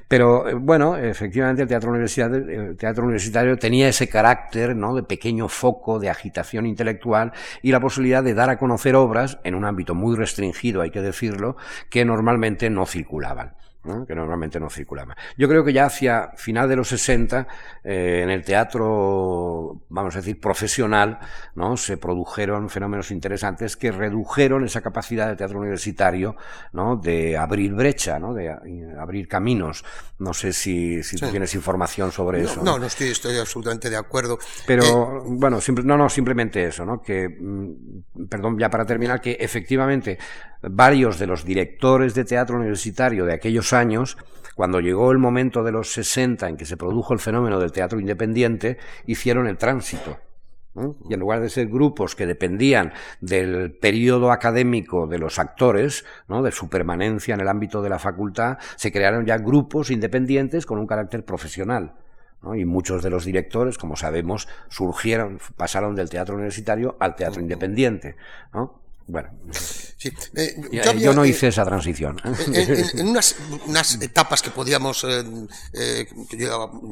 Pero, 0.07 0.49
eh, 0.49 0.55
bueno, 0.55 0.97
efectivamente 0.97 1.61
el 1.61 1.67
teatro, 1.67 1.95
el 1.95 2.77
teatro 2.77 3.03
universitario 3.03 3.57
tenía 3.57 3.87
ese 3.87 4.09
carácter, 4.09 4.75
¿no? 4.75 4.95
De 4.95 5.03
pequeño 5.03 5.47
foco 5.47 5.99
de 5.99 6.09
agitación 6.09 6.65
intelectual 6.65 7.33
y 7.61 7.71
la 7.71 7.79
posibilidad 7.79 8.23
de 8.23 8.33
dar 8.33 8.49
a 8.49 8.57
conocer 8.57 8.94
obras 8.95 9.39
en 9.43 9.55
un 9.55 9.65
ámbito 9.65 9.93
muy 9.95 10.15
restringido, 10.15 10.81
hay 10.81 10.91
que 10.91 11.01
decirlo, 11.01 11.57
que 11.89 12.05
normalmente 12.05 12.69
no 12.69 12.85
circulaban 12.85 13.55
que 14.07 14.15
normalmente 14.15 14.59
no 14.59 14.69
circulaba. 14.69 15.15
Yo 15.37 15.47
creo 15.47 15.63
que 15.63 15.73
ya 15.73 15.85
hacia 15.85 16.31
final 16.35 16.67
de 16.67 16.75
los 16.75 16.87
60, 16.89 17.47
eh, 17.83 18.21
en 18.23 18.29
el 18.29 18.43
teatro, 18.43 19.81
vamos 19.89 20.15
a 20.15 20.19
decir, 20.19 20.39
profesional, 20.39 21.19
¿no? 21.55 21.77
se 21.77 21.97
produjeron 21.97 22.69
fenómenos 22.69 23.11
interesantes 23.11 23.75
que 23.77 23.91
redujeron 23.91 24.65
esa 24.65 24.81
capacidad 24.81 25.27
del 25.27 25.37
teatro 25.37 25.59
universitario 25.59 26.35
¿no? 26.73 26.95
de 26.95 27.37
abrir 27.37 27.73
brecha, 27.73 28.19
¿no? 28.19 28.33
de 28.33 28.49
abrir 28.99 29.27
caminos. 29.27 29.83
No 30.17 30.33
sé 30.33 30.53
si, 30.53 31.03
si 31.03 31.17
tú 31.17 31.29
tienes 31.29 31.53
información 31.55 32.11
sobre 32.11 32.43
eso. 32.43 32.63
No, 32.63 32.79
no, 32.79 32.85
estoy, 32.85 33.09
estoy, 33.09 33.37
absolutamente 33.37 33.89
de 33.89 33.97
acuerdo. 33.97 34.39
Pero, 34.65 34.83
eh, 34.83 35.23
bueno, 35.25 35.59
no, 35.83 35.97
no, 35.97 36.09
simplemente 36.09 36.65
eso, 36.65 36.85
¿no? 36.85 37.01
que, 37.01 37.27
mm, 37.29 38.27
perdón, 38.29 38.57
ya 38.57 38.69
para 38.69 38.85
terminar, 38.85 39.21
que 39.21 39.37
efectivamente 39.39 40.17
varios 40.69 41.19
de 41.19 41.27
los 41.27 41.45
directores 41.45 42.13
de 42.13 42.25
teatro 42.25 42.57
universitario 42.57 43.25
de 43.25 43.33
aquellos 43.33 43.73
años, 43.73 44.17
cuando 44.55 44.79
llegó 44.79 45.11
el 45.11 45.17
momento 45.17 45.63
de 45.63 45.71
los 45.71 45.91
60 45.93 46.47
en 46.47 46.57
que 46.57 46.65
se 46.65 46.77
produjo 46.77 47.13
el 47.13 47.19
fenómeno 47.19 47.59
del 47.59 47.71
teatro 47.71 47.99
independiente, 47.99 48.77
hicieron 49.05 49.47
el 49.47 49.57
tránsito. 49.57 50.17
Y 51.09 51.13
en 51.13 51.19
lugar 51.21 51.39
de 51.39 51.49
ser 51.49 51.67
grupos 51.67 52.15
que 52.15 52.25
dependían 52.25 52.91
del 53.21 53.71
periodo 53.77 54.31
académico 54.31 55.07
de 55.07 55.19
los 55.19 55.39
actores, 55.39 56.05
¿no? 56.27 56.43
de 56.43 56.51
su 56.51 56.69
permanencia 56.69 57.33
en 57.33 57.39
el 57.39 57.47
ámbito 57.47 57.81
de 57.81 57.89
la 57.89 57.99
facultad, 57.99 58.57
se 58.75 58.91
crearon 58.91 59.25
ya 59.25 59.37
grupos 59.37 59.89
independientes 59.89 60.65
con 60.65 60.77
un 60.77 60.87
carácter 60.87 61.23
profesional. 61.23 61.95
Y 62.53 62.65
muchos 62.65 63.01
de 63.01 63.09
los 63.09 63.25
directores, 63.25 63.77
como 63.77 63.95
sabemos, 63.95 64.47
surgieron, 64.69 65.39
pasaron 65.55 65.95
del 65.95 66.09
teatro 66.09 66.35
universitario 66.35 66.95
al 66.99 67.15
teatro 67.15 67.41
independiente. 67.41 68.17
¿no? 68.53 68.84
Bueno, 69.07 69.29
sí. 69.97 70.11
Eh, 70.35 70.55
yo, 70.97 71.13
no 71.13 71.25
hice 71.25 71.47
esa 71.47 71.63
transición. 71.63 72.19
En, 72.53 73.07
unas, 73.07 74.01
etapas 74.01 74.41
que 74.41 74.49
podíamos 74.49 75.03
eh, 75.03 75.23
eh, 75.73 76.07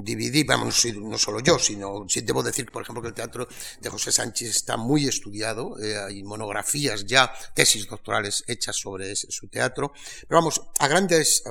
dividir, 0.03 0.45
vamos, 0.45 0.85
no 0.95 1.17
solo 1.17 1.39
yo, 1.39 1.57
sino 1.57 2.05
debo 2.23 2.43
decir, 2.43 2.71
por 2.71 2.83
ejemplo, 2.83 3.01
que 3.01 3.07
el 3.07 3.13
teatro 3.15 3.47
de 3.79 3.89
José 3.89 4.11
Sánchez 4.11 4.49
está 4.49 4.77
muy 4.77 5.07
estudiado, 5.07 5.75
hay 6.07 6.23
monografías 6.23 7.05
ya, 7.05 7.33
tesis 7.55 7.87
doctorales 7.87 8.43
hechas 8.47 8.75
sobre 8.75 9.15
su 9.15 9.47
teatro, 9.47 9.91
pero 10.27 10.39
vamos, 10.39 10.61
a 10.79 10.87
grandes, 10.87 11.43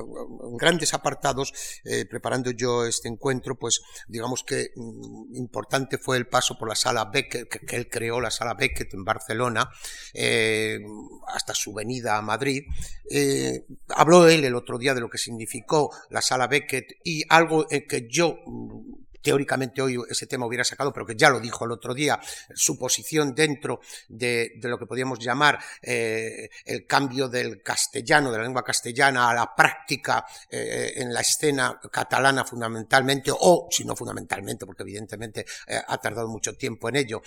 grandes 0.53 0.93
apartados, 0.93 1.53
preparando 2.09 2.51
yo 2.51 2.85
este 2.85 3.09
encuentro, 3.09 3.55
pues 3.55 3.81
digamos 4.07 4.43
que 4.43 4.71
mm, 4.75 5.35
importante 5.35 5.97
fue 5.97 6.17
el 6.17 6.27
paso 6.27 6.57
por 6.57 6.69
la 6.69 6.75
sala 6.75 7.05
Beckett, 7.05 7.49
que, 7.49 7.75
él 7.75 7.89
creó 7.89 8.21
la 8.21 8.31
sala 8.31 8.53
Beckett 8.53 8.93
en 8.93 9.03
Barcelona, 9.03 9.69
eh, 10.13 10.52
hasta 11.27 11.53
su 11.53 11.73
venida 11.73 12.17
a 12.17 12.21
Madrid. 12.21 12.63
Eh, 13.09 13.65
habló 13.89 14.27
él 14.27 14.43
el 14.43 14.55
otro 14.55 14.77
día 14.77 14.93
de 14.93 15.01
lo 15.01 15.09
que 15.09 15.17
significó 15.17 15.91
la 16.09 16.21
sala 16.21 16.47
Beckett 16.47 16.97
y 17.03 17.23
algo 17.29 17.67
que 17.67 18.07
yo 18.09 18.37
teóricamente 19.23 19.81
hoy 19.81 19.97
ese 20.09 20.27
tema 20.27 20.45
hubiera 20.45 20.63
sacado, 20.63 20.93
pero 20.93 21.05
que 21.05 21.15
ya 21.15 21.29
lo 21.29 21.39
dijo 21.39 21.65
el 21.65 21.71
otro 21.71 21.93
día, 21.93 22.19
su 22.53 22.77
posición 22.77 23.33
dentro 23.33 23.79
de, 24.09 24.51
lo 24.61 24.77
que 24.77 24.85
podríamos 24.85 25.17
llamar 25.17 25.57
eh, 25.81 26.49
el 26.65 26.85
cambio 26.85 27.29
del 27.29 27.63
castellano, 27.63 28.31
de 28.31 28.37
la 28.37 28.43
lengua 28.43 28.63
castellana 28.63 29.29
a 29.29 29.33
la 29.33 29.55
práctica 29.55 30.25
eh, 30.49 30.93
en 30.97 31.13
la 31.13 31.21
escena 31.21 31.79
catalana 31.91 32.43
fundamentalmente, 32.43 33.31
o 33.33 33.67
si 33.71 33.85
no 33.85 33.95
fundamentalmente, 33.95 34.65
porque 34.65 34.83
evidentemente 34.83 35.45
eh, 35.67 35.81
ha 35.87 35.97
tardado 35.99 36.27
mucho 36.27 36.53
tiempo 36.55 36.89
en 36.89 36.97
ello, 36.97 37.21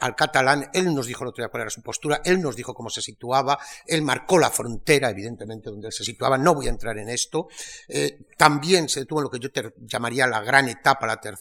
al 0.00 0.14
catalán, 0.14 0.70
él 0.72 0.94
nos 0.94 1.06
dijo 1.06 1.24
el 1.24 1.28
otro 1.28 1.42
día 1.42 1.48
cuál 1.48 1.62
era 1.62 1.70
su 1.70 1.82
postura, 1.82 2.20
él 2.24 2.40
nos 2.40 2.54
dijo 2.54 2.74
cómo 2.74 2.90
se 2.90 3.02
situaba, 3.02 3.58
él 3.86 4.02
marcó 4.02 4.38
la 4.38 4.50
frontera, 4.50 5.10
evidentemente, 5.10 5.68
donde 5.70 5.90
se 5.90 6.04
situaba, 6.04 6.38
no 6.38 6.54
voy 6.54 6.66
a 6.68 6.70
entrar 6.70 6.96
en 6.98 7.08
esto, 7.08 7.48
también 8.36 8.88
se 8.88 9.00
detuvo 9.00 9.20
en 9.20 9.24
lo 9.24 9.30
que 9.30 9.40
yo 9.40 9.50
te 9.50 9.74
llamaría 9.80 10.26
la 10.26 10.40
gran 10.40 10.68
etapa, 10.68 11.06
la 11.06 11.20
tercera 11.20 11.39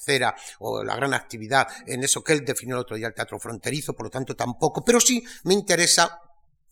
o 0.59 0.83
la 0.83 0.95
gran 0.95 1.13
actividad 1.13 1.67
en 1.85 2.03
eso 2.03 2.23
que 2.23 2.33
él 2.33 2.45
definió 2.45 2.75
el 2.75 2.81
otro 2.81 2.95
día 2.95 3.07
el 3.07 3.13
teatro 3.13 3.39
fronterizo, 3.39 3.93
por 3.93 4.05
lo 4.05 4.09
tanto 4.09 4.35
tampoco, 4.35 4.83
pero 4.83 4.99
sí 4.99 5.23
me 5.43 5.53
interesa 5.53 6.19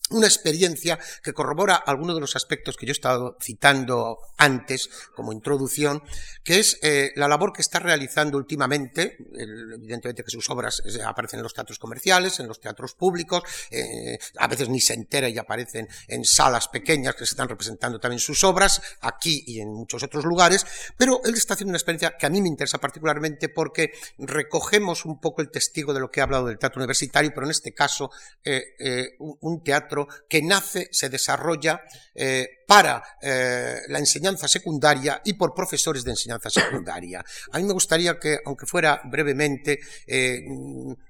una 0.09 0.27
experiencia 0.27 0.99
que 1.23 1.33
corrobora 1.33 1.75
algunos 1.75 2.15
de 2.15 2.21
los 2.21 2.35
aspectos 2.35 2.77
que 2.77 2.85
yo 2.85 2.91
he 2.91 2.93
estado 2.93 3.37
citando 3.41 4.19
antes 4.37 4.89
como 5.15 5.33
introducción, 5.33 6.01
que 6.43 6.59
es 6.59 6.79
eh, 6.81 7.11
la 7.15 7.27
labor 7.27 7.51
que 7.51 7.61
está 7.61 7.79
realizando 7.79 8.37
últimamente, 8.37 9.17
evidentemente 9.33 10.23
que 10.23 10.31
sus 10.31 10.49
obras 10.49 10.81
eh, 10.85 11.01
aparecen 11.03 11.39
en 11.39 11.43
los 11.43 11.53
teatros 11.53 11.79
comerciales, 11.79 12.39
en 12.39 12.47
los 12.47 12.59
teatros 12.59 12.93
públicos, 12.93 13.43
eh, 13.71 14.17
a 14.37 14.47
veces 14.47 14.69
ni 14.69 14.79
se 14.79 14.93
entera 14.93 15.27
y 15.27 15.37
aparecen 15.37 15.87
en 16.07 16.23
salas 16.23 16.67
pequeñas 16.67 17.15
que 17.15 17.25
se 17.25 17.31
están 17.31 17.49
representando 17.49 17.99
también 17.99 18.19
sus 18.19 18.43
obras, 18.43 18.81
aquí 19.01 19.43
y 19.47 19.59
en 19.59 19.73
muchos 19.73 20.03
otros 20.03 20.23
lugares, 20.23 20.65
pero 20.97 21.21
él 21.25 21.33
está 21.33 21.55
haciendo 21.55 21.71
una 21.71 21.77
experiencia 21.77 22.15
que 22.17 22.25
a 22.25 22.29
mí 22.29 22.41
me 22.41 22.47
interesa 22.47 22.77
particularmente 22.77 23.49
porque 23.49 23.91
recogemos 24.17 25.05
un 25.05 25.19
poco 25.19 25.41
el 25.41 25.49
testigo 25.49 25.93
de 25.93 25.99
lo 25.99 26.09
que 26.09 26.19
he 26.19 26.23
hablado 26.23 26.45
del 26.45 26.59
teatro 26.59 26.79
universitario, 26.79 27.31
pero 27.33 27.45
en 27.45 27.51
este 27.51 27.73
caso 27.73 28.11
un 29.19 29.63
teatro 29.63 29.96
que 30.27 30.41
nace, 30.41 30.89
se 30.91 31.09
desarrolla 31.09 31.81
eh, 32.13 32.47
para 32.67 33.01
eh, 33.21 33.77
la 33.87 33.99
enseñanza 33.99 34.47
secundaria 34.47 35.21
y 35.23 35.33
por 35.33 35.55
profesores 35.55 36.03
de 36.03 36.11
enseñanza 36.11 36.49
secundaria. 36.49 37.23
A 37.51 37.59
mí 37.59 37.63
me 37.63 37.73
gustaría 37.73 38.19
que, 38.19 38.39
aunque 38.45 38.65
fuera 38.65 39.01
brevemente, 39.05 39.79
eh, 40.05 40.43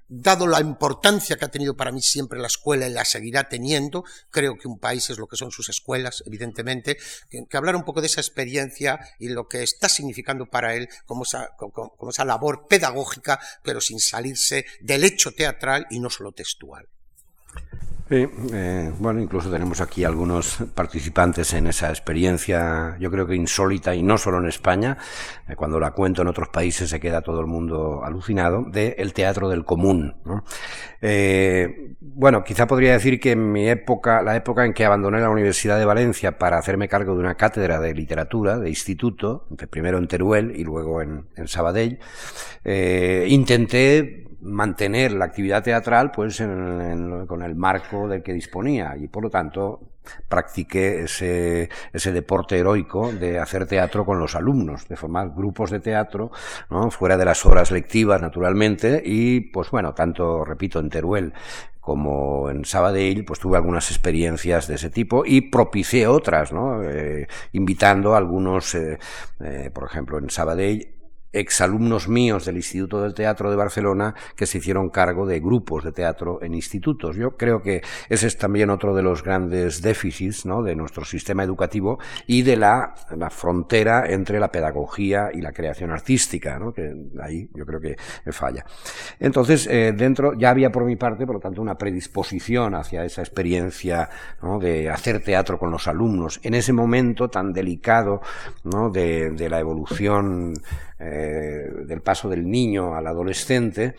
dado 0.06 0.46
la 0.46 0.60
importancia 0.60 1.36
que 1.36 1.44
ha 1.44 1.50
tenido 1.50 1.76
para 1.76 1.90
mí 1.90 2.00
siempre 2.00 2.38
la 2.38 2.46
escuela 2.46 2.86
y 2.86 2.92
la 2.92 3.04
seguirá 3.04 3.48
teniendo, 3.48 4.04
creo 4.30 4.56
que 4.56 4.68
un 4.68 4.78
país 4.78 5.10
es 5.10 5.18
lo 5.18 5.26
que 5.26 5.36
son 5.36 5.50
sus 5.50 5.68
escuelas, 5.68 6.22
evidentemente, 6.26 6.96
que, 7.28 7.44
hablar 7.56 7.74
un 7.74 7.84
poco 7.84 8.00
de 8.00 8.06
esa 8.06 8.20
experiencia 8.20 9.00
y 9.18 9.28
lo 9.28 9.48
que 9.48 9.62
está 9.62 9.88
significando 9.88 10.46
para 10.46 10.74
él 10.76 10.88
como 11.06 11.24
esa, 11.24 11.50
como 11.56 12.10
esa 12.10 12.24
labor 12.24 12.66
pedagógica, 12.68 13.40
pero 13.62 13.80
sin 13.80 13.98
salirse 13.98 14.64
del 14.80 15.04
hecho 15.04 15.32
teatral 15.32 15.86
y 15.90 15.98
no 15.98 16.08
solo 16.08 16.32
textual. 16.32 16.86
Sí, 18.10 18.26
eh, 18.54 18.90
bueno, 18.98 19.20
incluso 19.20 19.50
tenemos 19.50 19.82
aquí 19.82 20.02
algunos 20.02 20.64
participantes 20.74 21.52
en 21.52 21.66
esa 21.66 21.90
experiencia, 21.90 22.96
yo 22.98 23.10
creo 23.10 23.26
que 23.26 23.34
insólita 23.34 23.94
y 23.94 24.02
no 24.02 24.16
solo 24.16 24.38
en 24.38 24.46
España, 24.46 24.96
eh, 25.46 25.54
cuando 25.54 25.78
la 25.78 25.90
cuento 25.90 26.22
en 26.22 26.28
otros 26.28 26.48
países 26.48 26.88
se 26.88 27.00
queda 27.00 27.20
todo 27.20 27.38
el 27.40 27.46
mundo 27.46 28.02
alucinado, 28.02 28.62
de 28.62 28.94
el 28.96 29.12
teatro 29.12 29.50
del 29.50 29.66
común. 29.66 30.14
Eh, 31.02 31.96
bueno, 32.00 32.44
quizá 32.44 32.66
podría 32.66 32.92
decir 32.92 33.20
que 33.20 33.32
en 33.32 33.52
mi 33.52 33.68
época, 33.68 34.22
la 34.22 34.36
época 34.36 34.64
en 34.64 34.72
que 34.72 34.86
abandoné 34.86 35.20
la 35.20 35.28
Universidad 35.28 35.78
de 35.78 35.84
Valencia 35.84 36.38
para 36.38 36.56
hacerme 36.56 36.88
cargo 36.88 37.12
de 37.12 37.20
una 37.20 37.34
cátedra 37.34 37.78
de 37.78 37.92
literatura, 37.92 38.58
de 38.58 38.70
instituto, 38.70 39.46
primero 39.68 39.98
en 39.98 40.08
Teruel 40.08 40.54
y 40.56 40.64
luego 40.64 41.02
en, 41.02 41.26
en 41.36 41.46
Sabadell, 41.46 41.98
intenté 42.64 44.28
mantener 44.40 45.12
la 45.12 45.24
actividad 45.26 45.62
teatral 45.62 46.12
pues 46.12 46.38
con 46.38 47.42
el 47.42 47.54
marco 47.56 47.97
del 48.06 48.22
que 48.22 48.32
disponía 48.32 48.96
y 48.96 49.08
por 49.08 49.22
lo 49.22 49.30
tanto 49.30 49.80
practiqué 50.28 51.02
ese, 51.02 51.68
ese 51.92 52.12
deporte 52.12 52.58
heroico 52.58 53.12
de 53.12 53.38
hacer 53.38 53.66
teatro 53.66 54.04
con 54.04 54.18
los 54.18 54.34
alumnos, 54.34 54.88
de 54.88 54.96
formar 54.96 55.30
grupos 55.34 55.70
de 55.70 55.80
teatro, 55.80 56.30
fuera 56.90 57.16
de 57.16 57.24
las 57.24 57.44
horas 57.44 57.70
lectivas, 57.70 58.20
naturalmente, 58.20 59.02
y 59.04 59.40
pues 59.40 59.70
bueno, 59.70 59.94
tanto, 59.94 60.44
repito, 60.44 60.80
en 60.80 60.90
Teruel 60.90 61.32
como 61.88 62.50
en 62.50 62.66
Sabadell, 62.66 63.24
pues 63.24 63.40
tuve 63.40 63.56
algunas 63.56 63.90
experiencias 63.90 64.68
de 64.68 64.74
ese 64.74 64.90
tipo 64.90 65.24
y 65.24 65.40
propicié 65.40 66.06
otras, 66.06 66.52
¿no? 66.52 66.82
Eh, 66.82 67.26
invitando 67.52 68.14
a 68.14 68.18
algunos, 68.18 68.74
eh, 68.74 68.98
eh, 69.40 69.70
por 69.72 69.84
ejemplo, 69.84 70.18
en 70.18 70.28
Sabadell 70.28 70.97
exalumnos 71.32 72.08
míos 72.08 72.44
del 72.44 72.56
Instituto 72.56 73.02
del 73.02 73.14
Teatro 73.14 73.50
de 73.50 73.56
Barcelona 73.56 74.14
que 74.36 74.46
se 74.46 74.58
hicieron 74.58 74.88
cargo 74.90 75.26
de 75.26 75.40
grupos 75.40 75.84
de 75.84 75.92
teatro 75.92 76.42
en 76.42 76.54
institutos. 76.54 77.16
Yo 77.16 77.36
creo 77.36 77.60
que 77.60 77.82
ese 78.08 78.26
es 78.26 78.38
también 78.38 78.70
otro 78.70 78.94
de 78.94 79.02
los 79.02 79.22
grandes 79.22 79.82
déficits 79.82 80.46
¿no? 80.46 80.62
de 80.62 80.74
nuestro 80.74 81.04
sistema 81.04 81.44
educativo 81.44 81.98
y 82.26 82.42
de 82.42 82.56
la, 82.56 82.94
la, 83.16 83.30
frontera 83.30 84.04
entre 84.08 84.40
la 84.40 84.48
pedagogía 84.48 85.28
y 85.32 85.40
la 85.40 85.52
creación 85.52 85.90
artística, 85.90 86.58
¿no? 86.58 86.72
que 86.72 86.92
ahí 87.22 87.48
yo 87.54 87.64
creo 87.64 87.80
que 87.80 87.96
falla. 88.32 88.64
Entonces, 89.18 89.66
eh, 89.70 89.92
dentro 89.96 90.32
ya 90.38 90.50
había 90.50 90.70
por 90.70 90.84
mi 90.84 90.96
parte, 90.96 91.26
por 91.26 91.36
lo 91.36 91.40
tanto, 91.40 91.60
una 91.60 91.74
predisposición 91.74 92.74
hacia 92.74 93.04
esa 93.04 93.22
experiencia 93.22 94.08
¿no? 94.42 94.58
de 94.58 94.88
hacer 94.88 95.22
teatro 95.22 95.58
con 95.58 95.70
los 95.70 95.86
alumnos 95.88 96.40
en 96.42 96.54
ese 96.54 96.72
momento 96.72 97.28
tan 97.28 97.52
delicado 97.52 98.20
¿no? 98.64 98.90
de, 98.90 99.30
de 99.30 99.48
la 99.48 99.60
evolución 99.60 100.54
eh, 100.98 101.70
del 101.86 102.00
paso 102.00 102.28
del 102.28 102.48
niño 102.48 102.94
al 102.94 103.06
adolescente, 103.06 103.94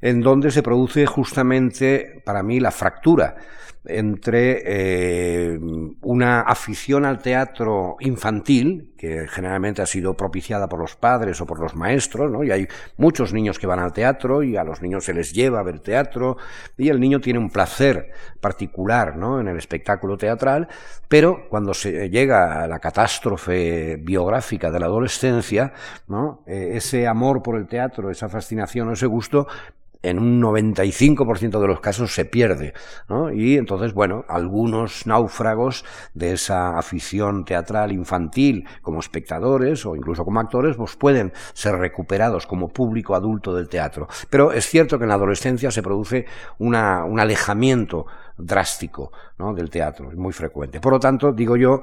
en 0.00 0.20
donde 0.20 0.50
se 0.50 0.62
produce 0.62 1.06
justamente, 1.06 2.22
para 2.24 2.42
mí, 2.42 2.60
la 2.60 2.70
fractura 2.70 3.36
entre 3.84 4.62
eh, 4.64 5.58
una 6.02 6.42
afición 6.42 7.04
al 7.04 7.20
teatro 7.20 7.96
infantil, 8.00 8.91
que 9.02 9.26
generalmente 9.26 9.82
ha 9.82 9.86
sido 9.86 10.14
propiciada 10.14 10.68
por 10.68 10.78
los 10.78 10.94
padres 10.94 11.40
o 11.40 11.44
por 11.44 11.58
los 11.58 11.74
maestros, 11.74 12.30
¿no? 12.30 12.44
y 12.44 12.52
hay 12.52 12.68
muchos 12.98 13.32
niños 13.32 13.58
que 13.58 13.66
van 13.66 13.80
al 13.80 13.92
teatro 13.92 14.44
y 14.44 14.56
a 14.56 14.62
los 14.62 14.80
niños 14.80 15.04
se 15.06 15.12
les 15.12 15.32
lleva 15.32 15.58
a 15.58 15.64
ver 15.64 15.80
teatro, 15.80 16.36
y 16.78 16.88
el 16.88 17.00
niño 17.00 17.20
tiene 17.20 17.40
un 17.40 17.50
placer 17.50 18.12
particular 18.40 19.16
¿no? 19.16 19.40
en 19.40 19.48
el 19.48 19.56
espectáculo 19.56 20.16
teatral, 20.16 20.68
pero 21.08 21.48
cuando 21.50 21.74
se 21.74 22.10
llega 22.10 22.62
a 22.62 22.68
la 22.68 22.78
catástrofe 22.78 23.96
biográfica 23.96 24.70
de 24.70 24.78
la 24.78 24.86
adolescencia, 24.86 25.72
¿no? 26.06 26.44
Eh, 26.46 26.74
ese 26.74 27.08
amor 27.08 27.42
por 27.42 27.56
el 27.56 27.66
teatro, 27.66 28.08
esa 28.08 28.28
fascinación 28.28 28.92
ese 28.92 29.06
gusto 29.06 29.48
en 30.02 30.18
un 30.18 30.42
95% 30.42 31.60
de 31.60 31.66
los 31.66 31.80
casos 31.80 32.14
se 32.14 32.24
pierde. 32.24 32.74
¿no? 33.08 33.32
Y 33.32 33.56
entonces, 33.56 33.94
bueno, 33.94 34.24
algunos 34.28 35.06
náufragos 35.06 35.84
de 36.14 36.32
esa 36.32 36.78
afición 36.78 37.44
teatral 37.44 37.92
infantil 37.92 38.66
como 38.82 39.00
espectadores 39.00 39.86
o 39.86 39.96
incluso 39.96 40.24
como 40.24 40.40
actores, 40.40 40.76
pues 40.76 40.96
pueden 40.96 41.32
ser 41.52 41.76
recuperados 41.76 42.46
como 42.46 42.68
público 42.68 43.14
adulto 43.14 43.54
del 43.54 43.68
teatro. 43.68 44.08
Pero 44.28 44.52
es 44.52 44.66
cierto 44.66 44.98
que 44.98 45.04
en 45.04 45.08
la 45.08 45.14
adolescencia 45.14 45.70
se 45.70 45.82
produce 45.82 46.26
una, 46.58 47.04
un 47.04 47.20
alejamiento 47.20 48.06
drástico 48.36 49.12
del 49.56 49.70
teatro, 49.70 50.10
es 50.10 50.16
muy 50.16 50.32
frecuente. 50.32 50.80
Por 50.80 50.92
lo 50.92 51.00
tanto, 51.00 51.32
digo 51.32 51.56
yo, 51.56 51.82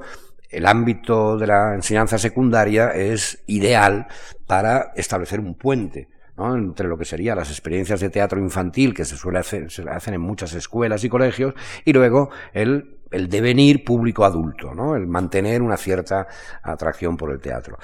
el 0.49 0.65
ámbito 0.65 1.37
de 1.37 1.47
la 1.47 1.75
enseñanza 1.75 2.17
secundaria 2.17 2.91
es 2.91 3.43
ideal 3.47 4.07
para 4.47 4.93
establecer 4.95 5.41
un 5.41 5.55
puente 5.55 6.07
entre 6.55 6.87
lo 6.87 6.97
que 6.97 7.05
serían 7.05 7.37
las 7.37 7.49
experiencias 7.49 7.99
de 7.99 8.09
teatro 8.09 8.39
infantil 8.39 8.93
que 8.93 9.05
se 9.05 9.17
suele 9.17 9.39
hacer, 9.39 9.71
se 9.71 9.83
hacen 9.89 10.13
en 10.13 10.21
muchas 10.21 10.53
escuelas 10.53 11.03
y 11.03 11.09
colegios 11.09 11.53
y 11.85 11.93
luego 11.93 12.29
el, 12.53 12.99
el 13.11 13.29
devenir 13.29 13.83
público 13.83 14.25
adulto, 14.25 14.73
¿no? 14.73 14.95
el 14.95 15.07
mantener 15.07 15.61
una 15.61 15.77
cierta 15.77 16.27
atracción 16.63 17.17
por 17.17 17.31
el 17.31 17.39
teatro. 17.39 17.77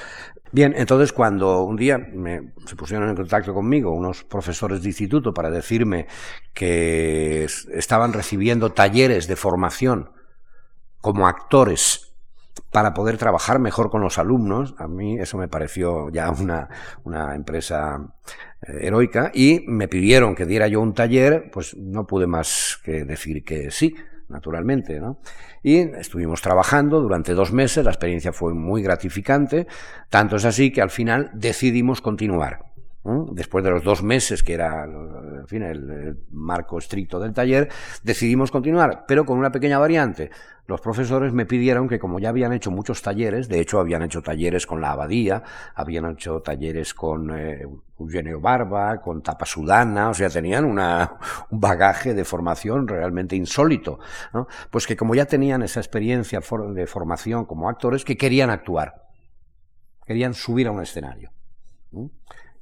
Bien, 0.51 0.73
entonces 0.77 1.11
cuando 1.11 1.63
un 1.63 1.75
día 1.75 1.97
me, 1.97 2.53
se 2.65 2.75
pusieron 2.75 3.09
en 3.09 3.15
contacto 3.15 3.53
conmigo 3.53 3.91
unos 3.91 4.23
profesores 4.23 4.81
de 4.81 4.89
instituto 4.89 5.33
para 5.33 5.49
decirme 5.49 6.07
que 6.53 7.43
estaban 7.73 8.13
recibiendo 8.13 8.71
talleres 8.71 9.27
de 9.27 9.35
formación 9.35 10.11
como 11.01 11.27
actores 11.27 12.14
para 12.75 12.93
poder 12.93 13.17
trabajar 13.17 13.57
mejor 13.57 13.89
con 13.89 14.01
los 14.01 14.17
alumnos. 14.17 14.75
A 14.77 14.89
mí 14.89 15.17
eso 15.17 15.37
me 15.37 15.47
pareció 15.47 16.09
ya 16.09 16.29
una, 16.29 16.67
una 17.05 17.33
empresa 17.33 18.05
eh, 18.61 18.79
heroica 18.81 19.31
y 19.33 19.63
me 19.65 19.87
pidieron 19.87 20.35
que 20.35 20.45
diera 20.45 20.67
yo 20.67 20.81
un 20.81 20.93
taller, 20.93 21.49
pues 21.53 21.73
no 21.77 22.05
pude 22.05 22.27
más 22.27 22.77
que 22.83 23.05
decir 23.05 23.45
que 23.45 23.71
sí 23.71 23.95
naturalmente, 24.27 24.99
¿no? 24.99 25.21
Y 25.63 25.77
estuvimos 25.77 26.41
trabajando 26.41 26.99
durante 26.99 27.33
dos 27.33 27.53
meses, 27.53 27.85
la 27.85 27.91
experiencia 27.91 28.33
fue 28.33 28.53
muy 28.53 28.81
gratificante, 28.81 29.67
tanto 30.09 30.35
es 30.35 30.43
así 30.43 30.73
que 30.73 30.81
al 30.81 30.89
final 30.89 31.31
decidimos 31.33 32.01
continuar. 32.01 32.74
Después 33.05 33.63
de 33.63 33.69
los 33.69 33.83
dos 33.83 34.01
meses, 34.01 34.41
que 34.41 34.55
era 34.55 34.83
en 34.83 35.47
fin, 35.47 35.61
el, 35.61 36.17
marco 36.31 36.79
estricto 36.79 37.19
del 37.19 37.33
taller, 37.33 37.69
decidimos 38.01 38.49
continuar, 38.49 39.05
pero 39.07 39.25
con 39.25 39.37
una 39.37 39.51
pequeña 39.51 39.77
variante. 39.77 40.31
Los 40.65 40.81
profesores 40.81 41.31
me 41.31 41.45
pidieron 41.45 41.87
que, 41.87 41.99
como 41.99 42.17
ya 42.17 42.29
habían 42.29 42.51
hecho 42.51 42.71
muchos 42.71 43.03
talleres, 43.03 43.47
de 43.47 43.59
hecho 43.59 43.79
habían 43.79 44.01
hecho 44.01 44.23
talleres 44.23 44.65
con 44.65 44.81
la 44.81 44.93
abadía, 44.93 45.43
habían 45.75 46.09
hecho 46.09 46.41
talleres 46.41 46.95
con 46.95 47.29
eh, 47.37 47.67
Eugenio 47.99 48.41
Barba, 48.41 48.99
con 48.99 49.21
Tapa 49.21 49.45
Sudana, 49.45 50.09
o 50.09 50.15
sea, 50.15 50.27
tenían 50.27 50.65
un 50.65 50.79
bagaje 51.51 52.15
de 52.15 52.25
formación 52.25 52.87
realmente 52.87 53.35
insólito. 53.35 53.99
¿no? 54.33 54.47
Pues 54.71 54.87
que 54.87 54.97
como 54.97 55.13
ya 55.13 55.25
tenían 55.25 55.61
esa 55.61 55.79
experiencia 55.79 56.39
de 56.39 56.87
formación 56.87 57.45
como 57.45 57.69
actores, 57.69 58.03
que 58.03 58.17
querían 58.17 58.49
actuar, 58.49 59.03
querían 60.07 60.33
subir 60.33 60.65
a 60.65 60.71
un 60.71 60.81
escenario. 60.81 61.29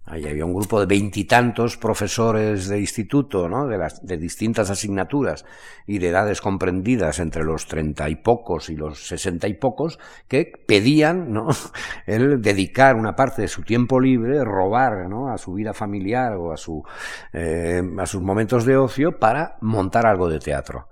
Ahí 0.05 0.27
había 0.27 0.43
un 0.43 0.53
grupo 0.53 0.81
de 0.81 0.85
veintitantos 0.85 1.77
profesores 1.77 2.67
de 2.67 2.77
instituto, 2.77 3.47
¿no? 3.47 3.67
de, 3.67 3.77
las, 3.77 4.05
de 4.05 4.17
distintas 4.17 4.69
asignaturas 4.69 5.45
y 5.87 5.97
de 5.99 6.09
edades 6.09 6.41
comprendidas 6.41 7.19
entre 7.19 7.45
los 7.45 7.67
treinta 7.67 8.09
y 8.09 8.17
pocos 8.17 8.69
y 8.69 8.75
los 8.75 9.07
sesenta 9.07 9.47
y 9.47 9.53
pocos, 9.53 9.99
que 10.27 10.51
pedían 10.67 11.31
¿no? 11.31 11.47
el 12.05 12.41
dedicar 12.41 12.97
una 12.97 13.15
parte 13.15 13.43
de 13.43 13.47
su 13.47 13.61
tiempo 13.61 13.97
libre, 13.97 14.43
robar 14.43 15.07
¿no? 15.07 15.29
a 15.31 15.37
su 15.37 15.53
vida 15.53 15.73
familiar 15.73 16.33
o 16.33 16.51
a, 16.51 16.57
su, 16.57 16.83
eh, 17.31 17.81
a 17.97 18.05
sus 18.05 18.21
momentos 18.21 18.65
de 18.65 18.75
ocio 18.75 19.17
para 19.19 19.55
montar 19.61 20.05
algo 20.05 20.27
de 20.27 20.39
teatro. 20.39 20.89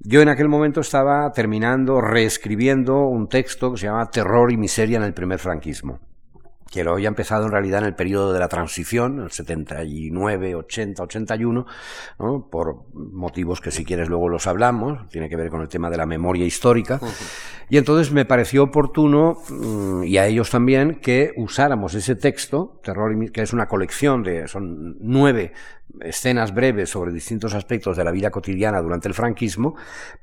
Yo 0.00 0.22
en 0.22 0.30
aquel 0.30 0.48
momento 0.48 0.80
estaba 0.80 1.30
terminando, 1.32 2.00
reescribiendo 2.00 3.06
un 3.06 3.28
texto 3.28 3.72
que 3.72 3.78
se 3.78 3.86
llama 3.86 4.10
Terror 4.10 4.50
y 4.50 4.56
Miseria 4.56 4.96
en 4.96 5.04
el 5.04 5.12
primer 5.12 5.38
franquismo 5.38 6.00
que 6.72 6.82
lo 6.82 6.92
había 6.92 7.08
empezado 7.08 7.44
en 7.44 7.52
realidad 7.52 7.80
en 7.80 7.86
el 7.88 7.94
periodo 7.94 8.32
de 8.32 8.40
la 8.40 8.48
transición, 8.48 9.20
el 9.20 9.30
79, 9.30 10.54
80, 10.54 11.02
81, 11.02 11.66
¿no? 12.18 12.48
por 12.50 12.86
motivos 12.94 13.60
que 13.60 13.70
si 13.70 13.84
quieres 13.84 14.08
luego 14.08 14.30
los 14.30 14.46
hablamos, 14.46 15.06
tiene 15.10 15.28
que 15.28 15.36
ver 15.36 15.50
con 15.50 15.60
el 15.60 15.68
tema 15.68 15.90
de 15.90 15.98
la 15.98 16.06
memoria 16.06 16.46
histórica. 16.46 16.98
Y 17.68 17.76
entonces 17.76 18.10
me 18.10 18.24
pareció 18.24 18.62
oportuno, 18.64 19.36
mm, 19.50 20.04
y 20.04 20.16
a 20.16 20.26
ellos 20.26 20.48
también, 20.48 20.94
que 20.94 21.32
usáramos 21.36 21.92
ese 21.94 22.16
texto, 22.16 22.80
Terror 22.82 23.12
que 23.30 23.42
es 23.42 23.52
una 23.52 23.66
colección 23.66 24.22
de, 24.22 24.48
son 24.48 24.96
nueve 25.00 25.52
escenas 26.00 26.54
breves 26.54 26.88
sobre 26.88 27.12
distintos 27.12 27.52
aspectos 27.52 27.98
de 27.98 28.04
la 28.04 28.12
vida 28.12 28.30
cotidiana 28.30 28.80
durante 28.80 29.08
el 29.08 29.14
franquismo, 29.14 29.76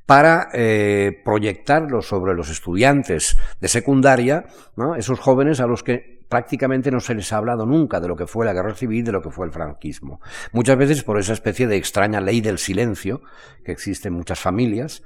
para 0.07 0.49
eh, 0.53 1.21
proyectarlo 1.23 2.01
sobre 2.01 2.33
los 2.33 2.49
estudiantes 2.49 3.37
de 3.61 3.67
secundaria, 3.67 4.45
¿no? 4.75 4.95
esos 4.95 5.19
jóvenes 5.19 5.59
a 5.59 5.67
los 5.67 5.83
que 5.83 6.18
prácticamente 6.29 6.91
no 6.91 6.99
se 6.99 7.15
les 7.15 7.33
ha 7.33 7.37
hablado 7.37 7.65
nunca 7.65 7.99
de 7.99 8.07
lo 8.07 8.15
que 8.15 8.27
fue 8.27 8.45
la 8.45 8.53
guerra 8.53 8.75
civil, 8.75 9.03
de 9.03 9.11
lo 9.11 9.21
que 9.21 9.31
fue 9.31 9.47
el 9.47 9.51
franquismo. 9.51 10.21
Muchas 10.53 10.77
veces 10.77 11.03
por 11.03 11.19
esa 11.19 11.33
especie 11.33 11.67
de 11.67 11.75
extraña 11.75 12.21
ley 12.21 12.39
del 12.39 12.59
silencio 12.59 13.21
que 13.63 13.71
existe 13.71 14.07
en 14.07 14.13
muchas 14.13 14.39
familias, 14.39 15.03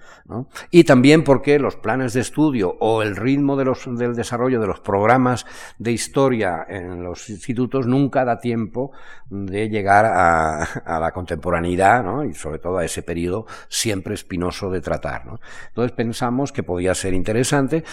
y 0.69 0.83
también 0.83 1.23
porque 1.23 1.59
los 1.59 1.75
planes 1.75 2.13
de 2.13 2.21
estudio 2.21 2.75
o 2.79 3.01
el 3.01 3.15
ritmo 3.15 3.55
del 3.55 4.15
desarrollo 4.15 4.59
de 4.59 4.67
los 4.67 4.79
programas 4.79 5.45
de 5.79 5.91
historia 5.91 6.65
en 6.67 7.03
los 7.03 7.29
institutos 7.29 7.87
nunca 7.87 8.25
da 8.25 8.39
tiempo 8.39 8.91
de 9.29 9.69
llegar 9.69 10.05
a, 10.05 10.99
la 10.99 11.11
contemporaneidad 11.11 12.23
y 12.23 12.33
sobre 12.33 12.59
todo 12.59 12.77
a 12.77 12.85
ese 12.85 13.01
periodo 13.01 13.45
siempre 13.69 14.13
espinoso 14.13 14.69
de 14.69 14.81
tratar. 14.81 15.23
Entonces 15.69 15.91
pensamos 15.93 16.51
que 16.51 16.63
podía 16.63 16.93
ser 16.93 17.13
interesante 17.13 17.83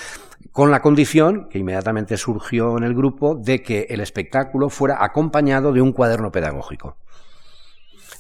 con 0.53 0.71
la 0.71 0.81
condición 0.81 1.49
que 1.49 1.59
inmediatamente 1.59 2.17
surgió 2.17 2.77
en 2.79 2.85
el 2.85 2.95
grupo 2.95 3.20
de 3.21 3.63
que 3.63 3.87
el 3.91 4.01
espectáculo 4.01 4.71
fuera 4.71 5.05
acompañado 5.05 5.73
de 5.73 5.83
un 5.83 5.93
cuaderno 5.93 6.33
pedagógico. 6.33 6.97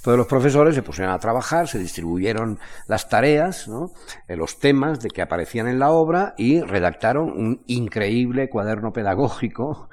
Todos 0.03 0.17
los 0.17 0.27
profesores 0.27 0.75
se 0.75 0.83
pusieron 0.83 1.13
a 1.13 1.19
trabajar, 1.19 1.69
se 1.69 1.79
distribuyeron 1.79 2.59
las 2.87 3.09
tareas, 3.09 3.69
¿no? 3.69 3.91
Eh, 4.29 4.37
los 4.37 4.59
temas 4.59 5.01
de 5.01 5.11
que 5.11 5.23
aparecían 5.23 5.69
en 5.69 5.79
la 5.79 5.91
obra 5.91 6.35
y 6.39 6.61
redactaron 6.61 7.31
un 7.31 7.63
increíble 7.67 8.49
cuaderno 8.49 8.93
pedagógico, 8.93 9.89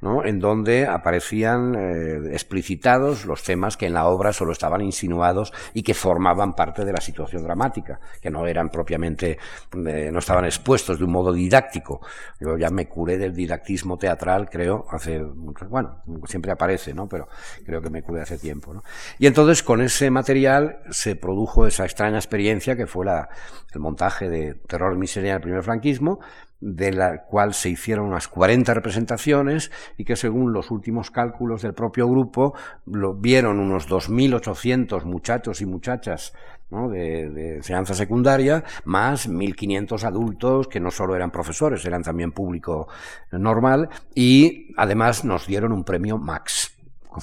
¿no? 0.00 0.24
en 0.24 0.40
donde 0.40 0.86
aparecían 0.86 1.74
eh, 1.74 2.32
explicitados 2.32 3.24
los 3.24 3.42
temas 3.42 3.76
que 3.76 3.86
en 3.86 3.94
la 3.94 4.06
obra 4.06 4.32
solo 4.32 4.52
estaban 4.52 4.80
insinuados 4.80 5.52
y 5.74 5.82
que 5.82 5.94
formaban 5.94 6.54
parte 6.54 6.84
de 6.84 6.92
la 6.92 7.00
situación 7.00 7.42
dramática, 7.42 8.00
que 8.20 8.30
no 8.30 8.46
eran 8.46 8.68
propiamente, 8.68 9.38
eh, 9.86 10.10
no 10.12 10.18
estaban 10.18 10.44
expuestos 10.44 10.98
de 10.98 11.04
un 11.04 11.12
modo 11.12 11.32
didáctico. 11.32 12.00
Yo 12.40 12.56
ya 12.56 12.70
me 12.70 12.88
curé 12.88 13.18
del 13.18 13.34
didactismo 13.34 13.96
teatral, 13.96 14.48
creo, 14.50 14.86
hace, 14.90 15.20
bueno, 15.68 16.02
siempre 16.26 16.52
aparece, 16.52 16.94
¿no? 16.94 17.08
Pero 17.08 17.28
creo 17.64 17.80
que 17.80 17.90
me 17.90 18.02
curé 18.02 18.22
hace 18.22 18.38
tiempo, 18.38 18.74
¿no? 18.74 18.82
Y 19.18 19.26
entonces 19.26 19.51
entonces, 19.52 19.66
con 19.66 19.82
ese 19.82 20.10
material 20.10 20.78
se 20.88 21.14
produjo 21.14 21.66
esa 21.66 21.84
extraña 21.84 22.16
experiencia 22.16 22.74
que 22.74 22.86
fue 22.86 23.04
la, 23.04 23.28
el 23.74 23.80
montaje 23.80 24.30
de 24.30 24.54
Terror 24.54 24.94
y 24.94 24.98
Miseria 24.98 25.34
del 25.34 25.42
primer 25.42 25.62
franquismo, 25.62 26.20
de 26.58 26.90
la 26.90 27.24
cual 27.24 27.52
se 27.52 27.68
hicieron 27.68 28.06
unas 28.06 28.28
40 28.28 28.72
representaciones 28.72 29.70
y 29.98 30.06
que 30.06 30.16
según 30.16 30.54
los 30.54 30.70
últimos 30.70 31.10
cálculos 31.10 31.60
del 31.60 31.74
propio 31.74 32.08
grupo 32.08 32.54
lo 32.86 33.12
vieron 33.12 33.60
unos 33.60 33.90
2.800 33.90 35.04
muchachos 35.04 35.60
y 35.60 35.66
muchachas 35.66 36.32
de, 36.70 37.28
de, 37.28 37.56
enseñanza 37.56 37.92
secundaria, 37.92 38.64
más 38.86 39.28
1.500 39.28 40.02
adultos 40.04 40.66
que 40.66 40.80
no 40.80 40.90
solo 40.90 41.14
eran 41.14 41.30
profesores, 41.30 41.84
eran 41.84 42.02
también 42.02 42.32
público 42.32 42.88
normal 43.32 43.90
y 44.14 44.72
además 44.78 45.26
nos 45.26 45.46
dieron 45.46 45.72
un 45.72 45.84
premio 45.84 46.16
Max 46.16 46.72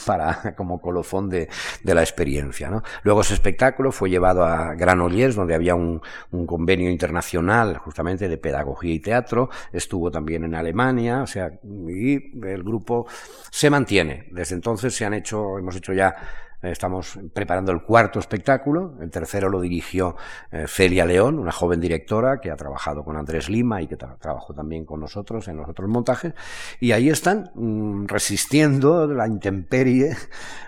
para, 0.05 0.53
como 0.57 0.81
colofón 0.81 1.29
de, 1.29 1.49
de 1.83 1.93
la 1.93 2.01
experiencia. 2.01 2.69
¿no? 2.69 2.83
Luego 3.03 3.21
ese 3.21 3.33
espectáculo 3.33 3.91
fue 3.91 4.09
llevado 4.09 4.43
a 4.43 4.75
Granollers, 4.75 5.35
donde 5.35 5.55
había 5.55 5.75
un, 5.75 6.01
un, 6.31 6.45
convenio 6.45 6.89
internacional 6.89 7.77
justamente 7.77 8.27
de 8.27 8.37
pedagogía 8.37 8.93
y 8.93 8.99
teatro, 8.99 9.49
estuvo 9.71 10.09
también 10.09 10.43
en 10.43 10.55
Alemania, 10.55 11.21
o 11.21 11.27
sea, 11.27 11.51
y 11.87 12.15
el 12.45 12.63
grupo 12.63 13.07
se 13.51 13.69
mantiene. 13.69 14.27
Desde 14.31 14.55
entonces 14.55 14.95
se 14.95 15.05
han 15.05 15.13
hecho, 15.13 15.57
hemos 15.57 15.75
hecho 15.75 15.93
ya 15.93 16.15
Estamos 16.61 17.17
preparando 17.33 17.71
el 17.71 17.83
cuarto 17.83 18.19
espectáculo. 18.19 18.95
El 18.99 19.09
tercero 19.09 19.47
lo 19.49 19.61
dirigió 19.61 20.17
eh, 20.51 20.65
Celia 20.67 21.05
León, 21.05 21.39
una 21.39 21.53
joven 21.53 21.79
directora 21.79 22.41
que 22.41 22.51
ha 22.51 22.57
trabajado 22.57 23.05
con 23.05 23.15
Andrés 23.15 23.49
Lima 23.49 23.81
y 23.81 23.87
que 23.87 23.95
trabajó 23.95 24.53
también 24.53 24.83
con 24.83 24.99
nosotros 24.99 25.47
en 25.47 25.55
los 25.55 25.69
otros 25.69 25.89
montajes. 25.89 26.33
Y 26.81 26.91
ahí 26.91 27.09
están 27.09 27.51
mm, 27.55 28.07
resistiendo 28.07 29.07
la 29.07 29.25
intemperie 29.25 30.17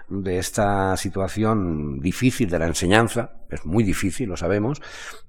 de 0.08 0.38
esta 0.38 0.96
situación 0.96 2.00
difícil 2.00 2.50
de 2.50 2.60
la 2.60 2.68
enseñanza. 2.68 3.32
Es 3.50 3.66
muy 3.66 3.84
difícil, 3.84 4.30
lo 4.30 4.38
sabemos, 4.38 4.82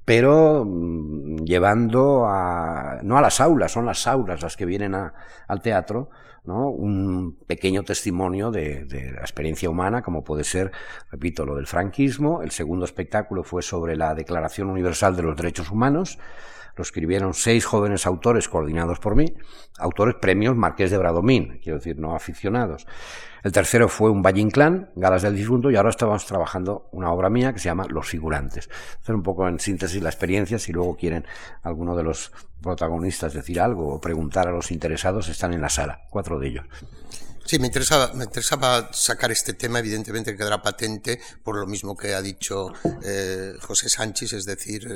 pero 0.05 0.65
mm, 0.65 1.39
llevando 1.45 2.27
a, 2.27 3.01
no 3.03 3.19
a 3.19 3.21
las 3.21 3.41
aulas, 3.41 3.73
son 3.73 3.87
las 3.87 4.07
aulas 4.07 4.43
las 4.43 4.57
que 4.57 4.67
vienen 4.67 4.95
a, 4.95 5.13
al 5.49 5.61
teatro, 5.61 6.11
¿no? 6.45 6.69
un 6.69 7.37
pequeño 7.47 7.83
testimonio 7.83 8.51
de, 8.51 8.85
de, 8.85 9.13
la 9.13 9.21
experiencia 9.21 9.71
humana, 9.71 10.03
como 10.03 10.25
puede 10.25 10.45
ser, 10.45 10.73
repito, 11.11 11.47
lo 11.47 11.57
del 11.57 11.67
franquismo. 11.67 12.43
El 12.43 12.51
segundo 12.51 12.85
espectáculo 12.85 13.45
fue 13.45 13.63
sobre 13.63 13.97
la 13.97 14.15
Declaración 14.15 14.69
Universal 14.69 15.17
de 15.17 15.23
los 15.23 15.37
Derechos 15.37 15.71
Humanos. 15.71 16.19
Lo 16.77 16.83
escribieron 16.83 17.35
seis 17.35 17.65
jóvenes 17.65 18.07
autores 18.07 18.49
coordinados 18.49 18.99
por 18.99 19.17
mí, 19.17 19.35
autores 19.79 20.15
premios 20.17 20.57
Marqués 20.57 20.91
de 20.91 20.99
Bradomín, 20.99 21.61
quiero 21.63 21.79
decir, 21.79 21.99
no 21.99 22.15
aficionados. 22.15 22.87
El 23.43 23.51
tercero 23.51 23.89
fue 23.89 24.11
un 24.11 24.23
Valle 24.23 24.41
Inclán, 24.41 24.91
Galas 24.95 25.23
del 25.23 25.35
Difunto, 25.35 25.71
y 25.71 25.77
ahora 25.77 25.91
estamos 25.91 26.25
trabajando 26.27 26.89
una 26.93 27.11
obra 27.11 27.29
mía 27.29 27.53
que 27.53 27.59
se 27.59 27.69
llama 27.69 27.87
Los 27.89 28.09
Figurantes. 28.09 28.71
Hacer 29.01 29.15
un 29.15 29.23
poco 29.23 29.49
en 29.49 29.59
síntesis 29.59 30.01
la 30.03 30.11
experiencia, 30.11 30.59
si 30.59 30.73
luego 30.73 30.97
quieren 30.97 31.27
alguno 31.63 31.97
de 31.97 32.05
los 32.05 32.33
protagonistas 32.63 33.33
decir 33.33 33.61
algo 33.61 33.95
o 33.95 34.01
preguntar 34.01 34.47
a 34.47 34.53
los 34.53 34.71
interesados, 34.71 35.29
están 35.29 35.53
en 35.53 35.61
la 35.61 35.69
sala, 35.69 36.03
cuatro 36.09 36.39
de 36.39 36.49
ellos. 36.49 36.67
Sí, 37.45 37.59
me 37.59 37.67
interesaba, 37.67 38.13
me 38.15 38.25
interesaba 38.25 38.93
sacar 38.93 39.33
este 39.33 39.53
tema, 39.53 39.81
evidentemente 39.81 40.33
que 40.33 40.39
quedará 40.39 40.63
patente 40.63 41.21
por 41.43 41.57
lo 41.57 41.67
mismo 41.67 41.97
que 41.97 42.15
ha 42.15 42.23
dicho 42.23 42.73
eh, 43.05 43.55
José 43.61 43.89
Sánchez, 43.89 44.33
es 44.33 44.45
decir, 44.45 44.89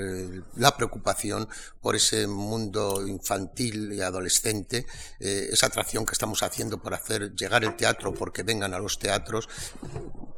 la 0.57 0.77
preocupación 0.77 1.49
por 1.81 1.97
ese 1.97 2.27
mundo 2.27 3.07
infantil 3.07 3.93
y 3.93 4.01
adolescente, 4.01 4.87
eh, 5.21 5.49
esa 5.53 5.67
atracción 5.67 6.07
que 6.07 6.13
estamos 6.13 6.43
haciendo 6.43 6.81
por 6.81 6.95
hacer 6.95 7.35
llegar 7.35 7.65
el 7.65 7.77
teatro, 7.77 8.15
porque 8.15 8.45
vengan 8.45 8.75
a 8.75 8.79
los 8.79 8.99
teatros, 8.99 9.49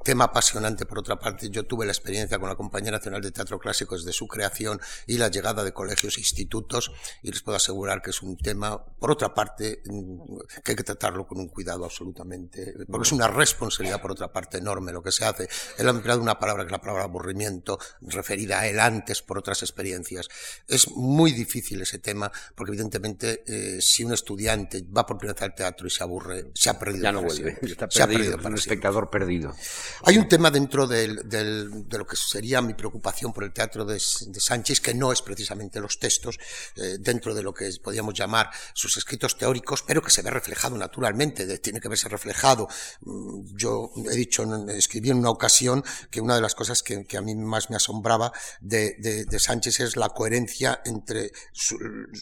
tema 0.02 0.24
apasionante 0.24 0.86
por 0.86 0.98
otra 0.98 1.18
parte. 1.18 1.50
Yo 1.50 1.66
tuve 1.66 1.84
la 1.84 1.92
experiencia 1.92 2.38
con 2.38 2.48
la 2.48 2.56
Compañía 2.56 2.90
Nacional 2.90 3.20
de 3.20 3.30
Teatro 3.30 3.58
Clásico 3.58 3.94
desde 3.94 4.14
su 4.14 4.26
creación 4.26 4.80
y 5.06 5.18
la 5.18 5.28
llegada 5.28 5.62
de 5.62 5.72
colegios 5.72 6.16
e 6.16 6.20
institutos 6.20 6.90
y 7.22 7.30
les 7.30 7.42
puedo 7.42 7.56
asegurar 7.56 8.00
que 8.00 8.10
es 8.10 8.22
un 8.22 8.38
tema, 8.38 8.82
por 8.82 9.10
otra 9.10 9.34
parte, 9.34 9.82
mm, 9.84 10.38
que 10.64 10.72
hay 10.72 10.76
que 10.76 10.84
tratarlo 10.84 11.26
con 11.26 11.38
un 11.38 11.48
cuidado 11.48 11.84
absolutamente, 11.98 12.74
porque 12.88 13.06
es 13.06 13.12
una 13.12 13.26
responsabilidad 13.26 14.00
por 14.00 14.12
otra 14.12 14.32
parte 14.32 14.58
enorme 14.58 14.92
lo 14.92 15.02
que 15.02 15.10
se 15.10 15.24
hace. 15.24 15.48
Él 15.76 15.88
ha 15.88 15.90
empleado 15.90 16.20
una 16.20 16.38
palabra 16.38 16.62
que 16.62 16.68
es 16.68 16.72
la 16.72 16.80
palabra 16.80 17.04
aburrimiento, 17.04 17.78
referida 18.02 18.60
a 18.60 18.68
él 18.68 18.78
antes 18.78 19.22
por 19.22 19.38
otras 19.38 19.62
experiencias. 19.62 20.28
Es 20.68 20.90
muy 20.90 21.32
difícil 21.32 21.82
ese 21.82 21.98
tema 21.98 22.30
porque 22.54 22.70
evidentemente 22.70 23.42
eh, 23.46 23.80
si 23.80 24.04
un 24.04 24.12
estudiante 24.12 24.84
va 24.96 25.04
por 25.04 25.18
primera 25.18 25.34
vez 25.34 25.42
al 25.42 25.54
teatro 25.54 25.86
y 25.88 25.90
se 25.90 26.04
aburre, 26.04 26.52
se 26.54 26.70
ha 26.70 26.78
perdido. 26.78 27.02
Ya 27.02 27.12
no 27.12 27.22
vuelve, 27.22 27.58
está 27.62 27.88
perdido, 27.88 27.90
se 27.90 28.02
ha 28.02 28.06
perdido 28.06 28.48
un 28.48 28.54
espectador 28.54 29.10
perdido. 29.10 29.56
Hay 30.04 30.18
un 30.18 30.28
tema 30.28 30.50
dentro 30.50 30.86
del, 30.86 31.28
del, 31.28 31.88
de 31.88 31.98
lo 31.98 32.06
que 32.06 32.16
sería 32.16 32.62
mi 32.62 32.74
preocupación 32.74 33.32
por 33.32 33.42
el 33.42 33.52
teatro 33.52 33.84
de, 33.84 33.94
de 33.94 34.40
Sánchez, 34.40 34.80
que 34.80 34.94
no 34.94 35.10
es 35.10 35.20
precisamente 35.22 35.80
los 35.80 35.98
textos, 35.98 36.38
eh, 36.76 36.96
dentro 37.00 37.34
de 37.34 37.42
lo 37.42 37.52
que 37.52 37.68
podríamos 37.82 38.14
llamar 38.14 38.50
sus 38.72 38.96
escritos 38.96 39.36
teóricos, 39.36 39.82
pero 39.82 40.00
que 40.00 40.10
se 40.10 40.22
ve 40.22 40.30
reflejado 40.30 40.76
naturalmente, 40.76 41.44
de, 41.44 41.58
tiene 41.58 41.80
que 41.80 41.87
verse 41.88 42.08
reflejado. 42.08 42.68
Mm, 43.00 43.56
yo 43.56 43.90
he 44.10 44.16
dicho, 44.16 44.44
escribí 44.68 45.10
en 45.10 45.18
una 45.18 45.30
ocasión 45.30 45.84
que 46.10 46.20
una 46.20 46.34
de 46.34 46.40
las 46.40 46.54
cosas 46.54 46.82
que, 46.82 47.04
que 47.04 47.16
a 47.16 47.22
mí 47.22 47.34
más 47.34 47.70
me 47.70 47.76
asombraba 47.76 48.32
de, 48.60 48.94
de, 48.98 49.38
Sánchez 49.38 49.80
es 49.80 49.96
la 49.96 50.08
coherencia 50.08 50.82
entre 50.84 51.32
su, 51.52 51.78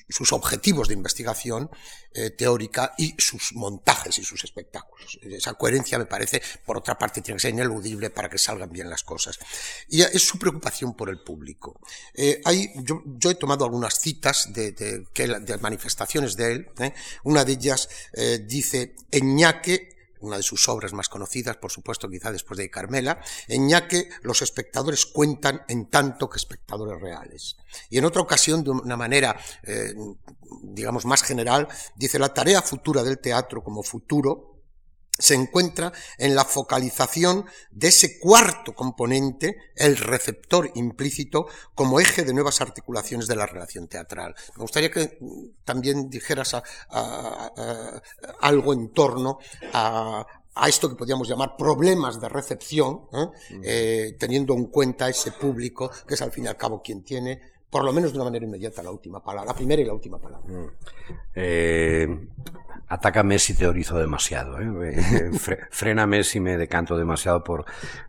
sus 0.09 0.33
objetivos 0.33 0.89
de 0.89 0.95
investigación 0.95 1.71
eh, 2.19 2.31
teórica 2.31 2.95
y 2.97 3.15
sus 3.19 3.53
montajes 3.53 4.19
y 4.19 4.25
sus 4.25 4.43
espectáculos. 4.43 5.19
Esa 5.21 5.53
coherencia 5.53 5.99
me 5.99 6.07
parece, 6.07 6.41
por 6.65 6.79
otra 6.79 6.99
parte, 6.99 7.21
tiene 7.21 7.37
que 7.37 7.43
ser 7.43 7.51
ineludible 7.53 8.09
para 8.09 8.31
que 8.31 8.39
salgan 8.39 8.73
bien 8.73 8.89
las 8.89 9.03
cosas. 9.03 9.39
Y 9.91 10.01
es 10.01 10.23
su 10.23 10.39
preocupación 10.39 10.95
por 10.95 11.11
el 11.11 11.21
público. 11.21 11.79
Eh, 12.15 12.41
hay, 12.47 12.73
yo, 12.77 13.03
he 13.31 13.35
tomado 13.35 13.67
algunas 13.67 14.01
citas 14.01 14.51
de, 14.51 14.73
de, 14.73 15.59
manifestaciones 15.61 16.37
de 16.37 16.53
él. 16.53 16.69
¿eh? 16.79 16.95
Una 17.25 17.45
de 17.45 17.53
ellas 17.53 17.89
dice, 18.47 18.95
una 20.21 20.37
de 20.37 20.43
sus 20.43 20.69
obras 20.69 20.93
más 20.93 21.09
conocidas, 21.09 21.57
por 21.57 21.71
supuesto, 21.71 22.09
quizá 22.09 22.33
después 22.33 22.59
de 22.59 22.71
Carmela, 22.71 23.21
en 23.49 23.69
que 23.89 24.09
los 24.23 24.43
espectadores 24.43 25.07
cuentan 25.07 25.63
en 25.69 25.87
tanto 25.87 26.29
que 26.29 26.39
espectadores 26.39 27.01
reales. 27.01 27.57
Y 27.91 27.99
en 27.99 28.05
otra 28.05 28.23
ocasión, 28.23 28.65
de 28.65 28.71
una 28.71 28.97
manera, 28.97 29.39
eh, 29.63 29.95
digamos, 30.63 31.05
más 31.05 31.23
general, 31.23 31.69
dice 31.95 32.19
la 32.19 32.33
tarea 32.33 32.63
futura 32.63 33.03
del 33.03 33.19
teatro 33.19 33.63
como 33.63 33.83
futuro 33.83 34.56
se 35.19 35.35
encuentra 35.35 35.93
en 36.19 36.35
la 36.35 36.45
focalización 36.45 37.47
de 37.71 37.89
ese 37.89 38.19
cuarto 38.19 38.75
componente, 38.75 39.57
el 39.75 39.97
receptor 39.97 40.71
implícito, 40.75 41.47
como 41.75 42.01
eje 42.01 42.25
de 42.25 42.35
nuevas 42.35 42.61
articulaciones 42.61 43.27
de 43.27 43.37
la 43.37 43.47
relación 43.47 43.89
teatral. 43.89 44.35
Me 44.57 44.63
gustaría 44.63 44.91
que 44.91 45.19
también 45.65 46.11
dijeras 46.11 46.55
a, 46.55 46.63
a, 46.91 47.53
a, 47.57 48.03
algo 48.41 48.73
en 48.73 48.93
torno 48.93 49.39
a, 49.73 50.27
a 50.55 50.69
esto 50.69 50.89
que 50.89 50.97
podríamos 50.97 51.29
llamar 51.29 51.57
problemas 51.57 52.21
de 52.21 52.29
recepción, 52.29 53.03
¿eh? 53.13 53.27
Eh, 53.63 54.17
teniendo 54.19 54.55
en 54.55 54.67
cuenta 54.67 55.09
ese 55.09 55.33
público, 55.33 55.91
que 56.07 56.15
es 56.15 56.23
al 56.23 56.33
fin 56.33 56.45
y 56.45 56.49
al 56.49 56.57
cabo 56.57 56.83
quien 56.83 57.03
tiene 57.05 57.56
por 57.77 57.85
lo 57.85 57.93
menos 57.93 58.11
de 58.11 58.17
una 58.17 58.25
manera 58.25 58.47
inmediata 58.47 58.83
la 58.83 58.91
última 58.91 59.23
palabra, 59.23 59.53
la 59.53 59.55
primera 59.55 59.83
y 59.83 59.85
la 59.85 59.93
última 59.93 60.19
palabra. 60.19 60.49
Mm. 60.49 60.67
Eh, 61.35 62.09
atácame 62.89 63.39
si 63.39 63.53
teorizo 63.53 63.99
demasiado, 63.99 64.59
¿eh? 64.59 65.31
fréname 65.71 66.23
si 66.25 66.41
me 66.41 66.57
decanto 66.57 66.97
demasiado 66.97 67.45
por, 67.45 67.67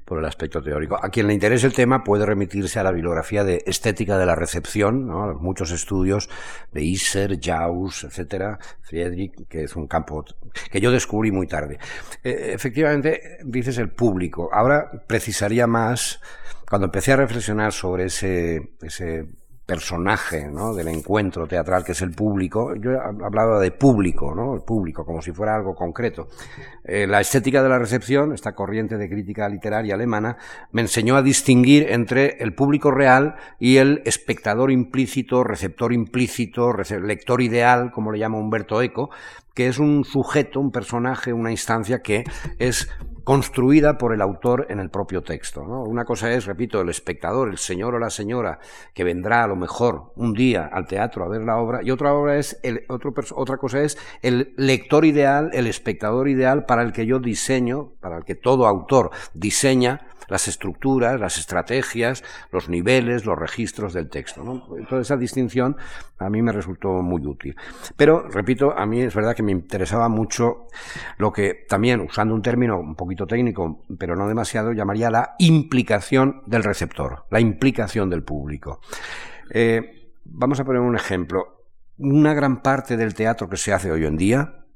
el 0.10 0.24
aspecto 0.24 0.64
teórico. 0.64 0.98
A 1.04 1.10
quien 1.10 1.28
le 1.28 1.34
interese 1.34 1.68
el 1.68 1.74
tema 1.74 2.06
puede 2.06 2.26
remitirse 2.26 2.80
a 2.80 2.84
la 2.84 2.94
bibliografía 2.94 3.44
de 3.44 3.62
Estética 3.66 4.18
de 4.18 4.26
la 4.26 4.36
Recepción, 4.36 5.06
¿no? 5.06 5.34
muchos 5.34 5.72
estudios 5.72 6.30
de 6.72 6.84
Isser, 6.84 7.38
Jaus, 7.44 8.06
etcétera, 8.06 8.60
Friedrich, 8.84 9.50
que 9.50 9.66
es 9.66 9.76
un 9.76 9.88
campo 9.88 10.24
que 10.72 10.80
yo 10.80 10.92
descubrí 10.92 11.30
muy 11.30 11.48
tarde. 11.48 11.78
Eh, 12.24 12.52
efectivamente, 12.54 13.40
dices 13.44 13.78
el 13.80 13.90
público. 13.90 14.50
Ahora 14.54 14.90
precisaría 15.08 15.68
más, 15.68 16.22
cuando 16.70 16.86
empecé 16.86 17.12
a 17.12 17.18
reflexionar 17.18 17.74
sobre 17.74 18.06
ese, 18.06 18.72
ese 18.82 19.28
personaje 19.68 20.48
¿no? 20.50 20.74
del 20.74 20.88
encuentro 20.88 21.46
teatral 21.46 21.84
que 21.84 21.92
es 21.92 22.02
el 22.02 22.12
público. 22.12 22.74
Yo 22.76 22.92
hablaba 23.02 23.60
de 23.60 23.72
público, 23.72 24.34
¿no? 24.34 24.56
el 24.56 24.62
público, 24.62 25.06
como 25.06 25.22
si 25.22 25.34
fuera 25.34 25.56
algo 25.56 25.76
concreto. 25.76 26.30
Eh, 26.86 27.06
la 27.06 27.20
estética 27.20 27.62
de 27.62 27.68
la 27.68 27.78
recepción, 27.78 28.34
esta 28.34 28.56
corriente 28.56 28.98
de 28.98 29.10
crítica 29.10 29.50
literaria 29.50 29.96
alemana, 29.96 30.38
me 30.72 30.82
enseñó 30.82 31.18
a 31.18 31.22
distinguir 31.22 31.92
entre 31.92 32.38
el 32.40 32.56
público 32.56 32.92
real 32.92 33.36
y 33.60 33.76
el 33.76 34.02
espectador 34.06 34.72
implícito, 34.72 35.44
receptor 35.44 35.92
implícito, 35.92 36.72
lector 36.72 37.42
ideal, 37.42 37.92
como 37.92 38.14
le 38.14 38.20
llama 38.20 38.40
Humberto 38.40 38.82
Eco, 38.82 39.10
que 39.54 39.68
es 39.68 39.80
un 39.80 40.06
sujeto, 40.06 40.62
un 40.62 40.72
personaje, 40.72 41.34
una 41.34 41.52
instancia 41.52 42.00
que 42.00 42.24
es 42.58 42.88
construida 43.28 43.98
por 43.98 44.14
el 44.14 44.22
autor 44.22 44.68
en 44.70 44.80
el 44.80 44.90
propio 44.90 45.22
texto. 45.22 45.62
Una 45.62 46.06
cosa 46.06 46.32
es, 46.32 46.46
repito, 46.46 46.80
el 46.80 46.88
espectador, 46.88 47.50
el 47.50 47.58
señor 47.58 47.94
o 47.94 48.00
la 48.00 48.10
señora 48.10 48.58
que 48.94 49.04
vendrá 49.04 49.44
a 49.44 49.48
lo 49.48 49.58
mejor 49.58 50.14
un 50.16 50.32
día 50.32 50.70
al 50.72 50.88
teatro 50.88 51.26
a 51.26 51.28
ver 51.28 51.42
la 51.42 51.58
obra, 51.58 51.82
y 51.84 51.92
otra 51.92 52.14
obra 52.14 52.38
es 52.38 52.58
el, 52.64 52.86
otro, 52.88 53.14
otra 53.36 53.58
cosa 53.58 53.82
es 53.82 53.98
el 54.22 54.54
lector 54.56 55.04
ideal, 55.04 55.50
el 55.52 55.68
espectador 55.68 56.30
ideal 56.30 56.64
para 56.64 56.84
el 56.84 56.94
que 56.94 57.06
yo 57.06 57.20
diseño, 57.20 57.92
para 58.00 58.16
el 58.16 58.24
que 58.24 58.36
todo 58.36 58.66
autor 58.66 59.12
diseña 59.34 60.07
las 60.28 60.48
estructuras, 60.48 61.20
las 61.20 61.38
estrategias, 61.38 62.24
los 62.52 62.70
niveles, 62.70 63.26
los 63.26 63.38
registros 63.38 63.94
del 63.94 64.10
texto. 64.10 64.44
Toda 64.90 65.02
esa 65.02 65.18
distinción 65.18 65.78
a 66.18 66.30
mí 66.30 66.42
me 66.42 66.52
resultó 66.52 66.90
muy 67.02 67.26
útil. 67.26 67.56
Pero, 67.96 68.28
repito, 68.30 68.78
a 68.78 68.86
mí 68.86 69.02
es 69.02 69.16
verdad 69.16 69.36
que 69.36 69.44
me 69.44 69.52
interesaba 69.52 70.10
mucho 70.10 70.68
lo 71.18 71.32
que 71.32 71.66
también, 71.68 72.02
usando 72.02 72.34
un 72.34 72.42
término 72.42 72.80
un 72.80 72.96
poquito 72.96 73.26
técnico, 73.26 73.84
pero 73.98 74.16
no 74.16 74.28
demasiado, 74.28 74.74
llamaría 74.74 75.10
la 75.10 75.36
implicación 75.40 76.42
del 76.46 76.64
receptor, 76.64 77.26
la 77.30 77.40
implicación 77.40 78.10
del 78.10 78.24
público. 78.24 78.82
Eh, 79.50 80.12
vamos 80.26 80.60
a 80.60 80.66
poner 80.66 80.82
un 80.82 80.96
ejemplo. 80.96 81.54
Una 82.00 82.34
gran 82.34 82.62
parte 82.62 82.96
del 82.96 83.16
teatro 83.16 83.50
que 83.50 83.58
se 83.58 83.74
hace 83.74 83.92
hoy 83.92 84.06
en 84.06 84.18
día, 84.18 84.67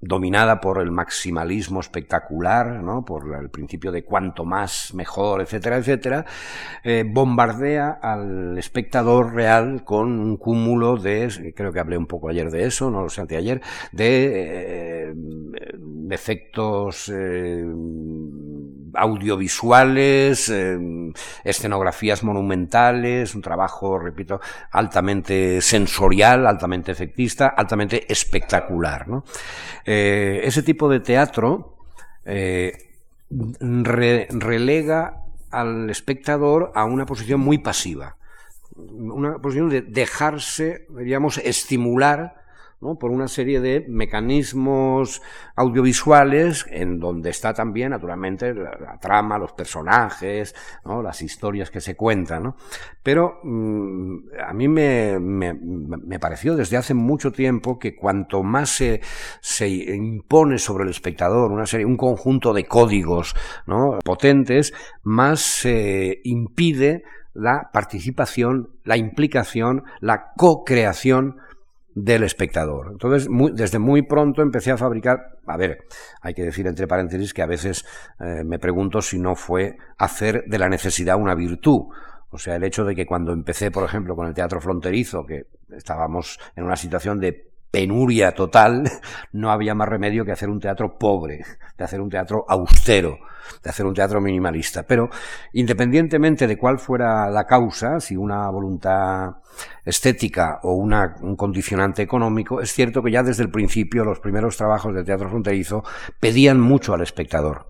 dominada 0.00 0.60
por 0.60 0.80
el 0.80 0.90
maximalismo 0.90 1.80
espectacular, 1.80 2.82
¿no? 2.82 3.04
por 3.04 3.36
el 3.38 3.50
principio 3.50 3.92
de 3.92 4.04
cuanto 4.04 4.44
más 4.44 4.94
mejor, 4.94 5.42
etcétera, 5.42 5.76
etcétera, 5.76 6.24
eh, 6.84 7.04
bombardea 7.06 7.98
al 8.02 8.56
espectador 8.56 9.34
real 9.34 9.84
con 9.84 10.18
un 10.18 10.36
cúmulo 10.36 10.96
de, 10.96 11.52
creo 11.54 11.72
que 11.72 11.80
hablé 11.80 11.98
un 11.98 12.06
poco 12.06 12.30
ayer 12.30 12.50
de 12.50 12.64
eso, 12.64 12.90
no 12.90 13.02
lo 13.02 13.10
sé, 13.10 13.20
anteayer, 13.20 13.60
de 13.92 15.10
eh, 15.10 15.14
efectos 16.10 17.10
eh, 17.14 17.62
audiovisuales, 18.94 20.48
eh, 20.48 20.78
escenografías 21.44 22.22
monumentales, 22.22 23.34
un 23.34 23.42
trabajo, 23.42 23.98
repito, 23.98 24.40
altamente 24.70 25.60
sensorial, 25.60 26.46
altamente 26.46 26.92
efectista, 26.92 27.48
altamente 27.48 28.10
espectacular. 28.10 29.06
Eh, 29.84 30.40
ese 30.44 30.62
tipo 30.62 30.88
de 30.88 31.00
teatro 31.00 31.76
relega 33.30 35.24
al 35.50 35.90
espectador 35.90 36.72
a 36.74 36.84
una 36.84 37.06
posición 37.06 37.40
muy 37.40 37.58
pasiva, 37.58 38.16
una 38.76 39.38
posición 39.38 39.68
de 39.68 39.82
dejarse, 39.82 40.86
diríamos, 40.90 41.38
estimular 41.38 42.39
por 42.80 43.10
una 43.10 43.28
serie 43.28 43.60
de 43.60 43.84
mecanismos 43.88 45.20
audiovisuales 45.54 46.64
en 46.70 46.98
donde 46.98 47.28
está 47.28 47.52
también, 47.52 47.90
naturalmente, 47.90 48.54
la, 48.54 48.98
trama, 48.98 49.36
los 49.36 49.52
personajes, 49.52 50.54
las 50.84 51.20
historias 51.20 51.70
que 51.70 51.82
se 51.82 51.94
cuentan. 51.94 52.54
Pero 53.02 53.40
mm, 53.42 54.16
a 54.46 54.54
mí 54.54 54.66
me, 54.66 55.20
me, 55.20 56.18
pareció 56.18 56.56
desde 56.56 56.78
hace 56.78 56.94
mucho 56.94 57.32
tiempo 57.32 57.78
que 57.78 57.94
cuanto 57.94 58.42
más 58.42 58.70
se, 58.70 59.02
se 59.40 59.68
impone 59.68 60.56
sobre 60.56 60.84
el 60.84 60.90
espectador 60.90 61.52
una 61.52 61.66
serie, 61.66 61.84
un 61.84 61.98
conjunto 61.98 62.54
de 62.54 62.64
códigos 62.64 63.34
potentes, 64.04 64.72
más 65.02 65.40
se 65.40 66.20
impide 66.24 67.02
la 67.34 67.70
participación, 67.72 68.70
la 68.84 68.96
implicación, 68.96 69.84
la 70.00 70.32
co-creación 70.36 71.36
del 71.94 72.22
espectador. 72.22 72.88
Entonces, 72.92 73.28
desde 73.54 73.78
muy 73.78 74.02
pronto 74.02 74.42
empecé 74.42 74.70
a 74.70 74.76
fabricar, 74.76 75.38
a 75.46 75.56
ver, 75.56 75.86
hay 76.20 76.34
que 76.34 76.44
decir 76.44 76.66
entre 76.66 76.86
paréntesis 76.86 77.34
que 77.34 77.42
a 77.42 77.46
veces 77.46 77.84
eh, 78.20 78.44
me 78.44 78.58
pregunto 78.58 79.02
si 79.02 79.18
no 79.18 79.34
fue 79.34 79.76
hacer 79.98 80.44
de 80.46 80.58
la 80.58 80.68
necesidad 80.68 81.16
una 81.16 81.34
virtud. 81.34 81.88
O 82.30 82.38
sea, 82.38 82.56
el 82.56 82.64
hecho 82.64 82.84
de 82.84 82.94
que 82.94 83.06
cuando 83.06 83.32
empecé, 83.32 83.70
por 83.70 83.84
ejemplo, 83.84 84.14
con 84.14 84.26
el 84.26 84.34
teatro 84.34 84.60
fronterizo, 84.60 85.26
que 85.26 85.46
estábamos 85.70 86.38
en 86.54 86.64
una 86.64 86.76
situación 86.76 87.18
de 87.18 87.49
penuria 87.70 88.32
total, 88.32 88.90
no 89.32 89.50
había 89.50 89.74
más 89.74 89.88
remedio 89.88 90.24
que 90.24 90.32
hacer 90.32 90.48
un 90.48 90.60
teatro 90.60 90.98
pobre, 90.98 91.44
de 91.76 91.84
hacer 91.84 92.00
un 92.00 92.10
teatro 92.10 92.44
austero, 92.48 93.18
de 93.62 93.70
hacer 93.70 93.86
un 93.86 93.94
teatro 93.94 94.20
minimalista. 94.20 94.82
Pero 94.84 95.10
independientemente 95.52 96.46
de 96.46 96.58
cuál 96.58 96.78
fuera 96.78 97.30
la 97.30 97.46
causa, 97.46 98.00
si 98.00 98.16
una 98.16 98.48
voluntad 98.50 99.36
estética 99.84 100.60
o 100.62 100.74
una, 100.74 101.16
un 101.22 101.36
condicionante 101.36 102.02
económico, 102.02 102.60
es 102.60 102.72
cierto 102.72 103.02
que 103.02 103.10
ya 103.10 103.22
desde 103.22 103.42
el 103.42 103.50
principio 103.50 104.04
los 104.04 104.20
primeros 104.20 104.56
trabajos 104.56 104.94
de 104.94 105.04
teatro 105.04 105.28
fronterizo 105.28 105.84
pedían 106.18 106.60
mucho 106.60 106.94
al 106.94 107.02
espectador. 107.02 107.69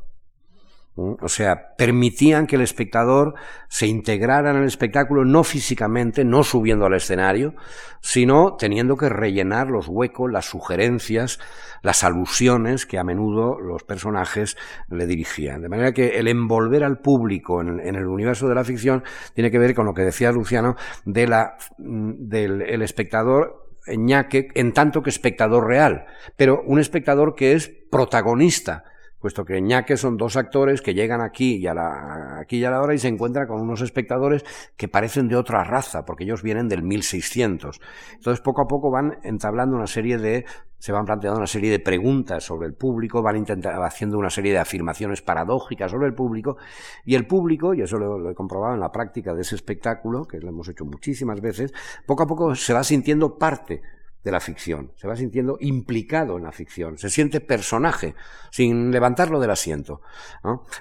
O 0.96 1.28
sea, 1.28 1.76
permitían 1.76 2.46
que 2.46 2.56
el 2.56 2.62
espectador 2.62 3.34
se 3.68 3.86
integrara 3.86 4.50
en 4.50 4.56
el 4.56 4.64
espectáculo 4.64 5.24
no 5.24 5.44
físicamente, 5.44 6.24
no 6.24 6.42
subiendo 6.42 6.84
al 6.84 6.94
escenario, 6.94 7.54
sino 8.00 8.56
teniendo 8.58 8.96
que 8.96 9.08
rellenar 9.08 9.68
los 9.68 9.88
huecos, 9.88 10.30
las 10.30 10.46
sugerencias, 10.46 11.38
las 11.82 12.04
alusiones 12.04 12.86
que 12.86 12.98
a 12.98 13.04
menudo 13.04 13.58
los 13.60 13.84
personajes 13.84 14.56
le 14.88 15.06
dirigían. 15.06 15.62
De 15.62 15.68
manera 15.68 15.92
que 15.92 16.18
el 16.18 16.28
envolver 16.28 16.84
al 16.84 16.98
público 16.98 17.62
en, 17.62 17.80
el 17.80 18.06
universo 18.06 18.48
de 18.48 18.56
la 18.56 18.64
ficción 18.64 19.02
tiene 19.34 19.50
que 19.50 19.58
ver 19.58 19.74
con 19.74 19.86
lo 19.86 19.94
que 19.94 20.02
decía 20.02 20.32
Luciano 20.32 20.76
de 21.04 21.26
la, 21.28 21.56
del 21.78 22.62
el 22.62 22.82
espectador 22.82 23.70
ñaque 23.86 24.48
en 24.54 24.72
tanto 24.72 25.02
que 25.02 25.10
espectador 25.10 25.66
real, 25.66 26.04
pero 26.36 26.62
un 26.66 26.78
espectador 26.78 27.34
que 27.34 27.54
es 27.54 27.70
protagonista 27.90 28.84
puesto 29.20 29.44
que 29.44 29.60
Ñaque 29.60 29.96
son 29.96 30.16
dos 30.16 30.36
actores 30.36 30.80
que 30.80 30.94
llegan 30.94 31.20
aquí 31.20 31.56
y, 31.56 31.66
a 31.66 31.74
la, 31.74 32.38
aquí 32.40 32.64
a 32.64 32.70
la 32.70 32.80
hora 32.80 32.94
y 32.94 32.98
se 32.98 33.08
encuentran 33.08 33.46
con 33.46 33.60
unos 33.60 33.82
espectadores 33.82 34.44
que 34.76 34.88
parecen 34.88 35.28
de 35.28 35.36
otra 35.36 35.62
raza, 35.62 36.04
porque 36.04 36.24
ellos 36.24 36.42
vienen 36.42 36.68
del 36.68 36.82
1600. 36.82 37.80
Entonces, 38.14 38.40
poco 38.40 38.62
a 38.62 38.66
poco 38.66 38.90
van 38.90 39.18
entablando 39.22 39.76
una 39.76 39.86
serie 39.86 40.16
de, 40.16 40.46
se 40.78 40.92
van 40.92 41.04
planteando 41.04 41.38
una 41.38 41.46
serie 41.46 41.70
de 41.70 41.78
preguntas 41.78 42.42
sobre 42.42 42.66
el 42.66 42.74
público, 42.74 43.22
van 43.22 43.36
intentando, 43.36 43.82
haciendo 43.84 44.18
una 44.18 44.30
serie 44.30 44.52
de 44.52 44.58
afirmaciones 44.58 45.20
paradójicas 45.20 45.90
sobre 45.90 46.06
el 46.06 46.14
público, 46.14 46.56
y 47.04 47.14
el 47.14 47.26
público, 47.26 47.74
y 47.74 47.82
eso 47.82 47.98
lo, 47.98 48.18
lo 48.18 48.30
he 48.30 48.34
comprobado 48.34 48.74
en 48.74 48.80
la 48.80 48.90
práctica 48.90 49.34
de 49.34 49.42
ese 49.42 49.54
espectáculo, 49.54 50.24
que 50.24 50.38
lo 50.38 50.48
hemos 50.48 50.68
hecho 50.68 50.86
muchísimas 50.86 51.40
veces, 51.42 51.72
poco 52.06 52.22
a 52.22 52.26
poco 52.26 52.54
se 52.54 52.72
va 52.72 52.82
sintiendo 52.82 53.36
parte 53.36 53.82
de 54.22 54.30
la 54.30 54.40
ficción, 54.40 54.92
se 54.96 55.08
va 55.08 55.16
sintiendo 55.16 55.56
implicado 55.60 56.36
en 56.36 56.44
la 56.44 56.52
ficción, 56.52 56.98
se 56.98 57.08
siente 57.08 57.40
personaje, 57.40 58.14
sin 58.50 58.90
levantarlo 58.90 59.40
del 59.40 59.50
asiento. 59.50 60.02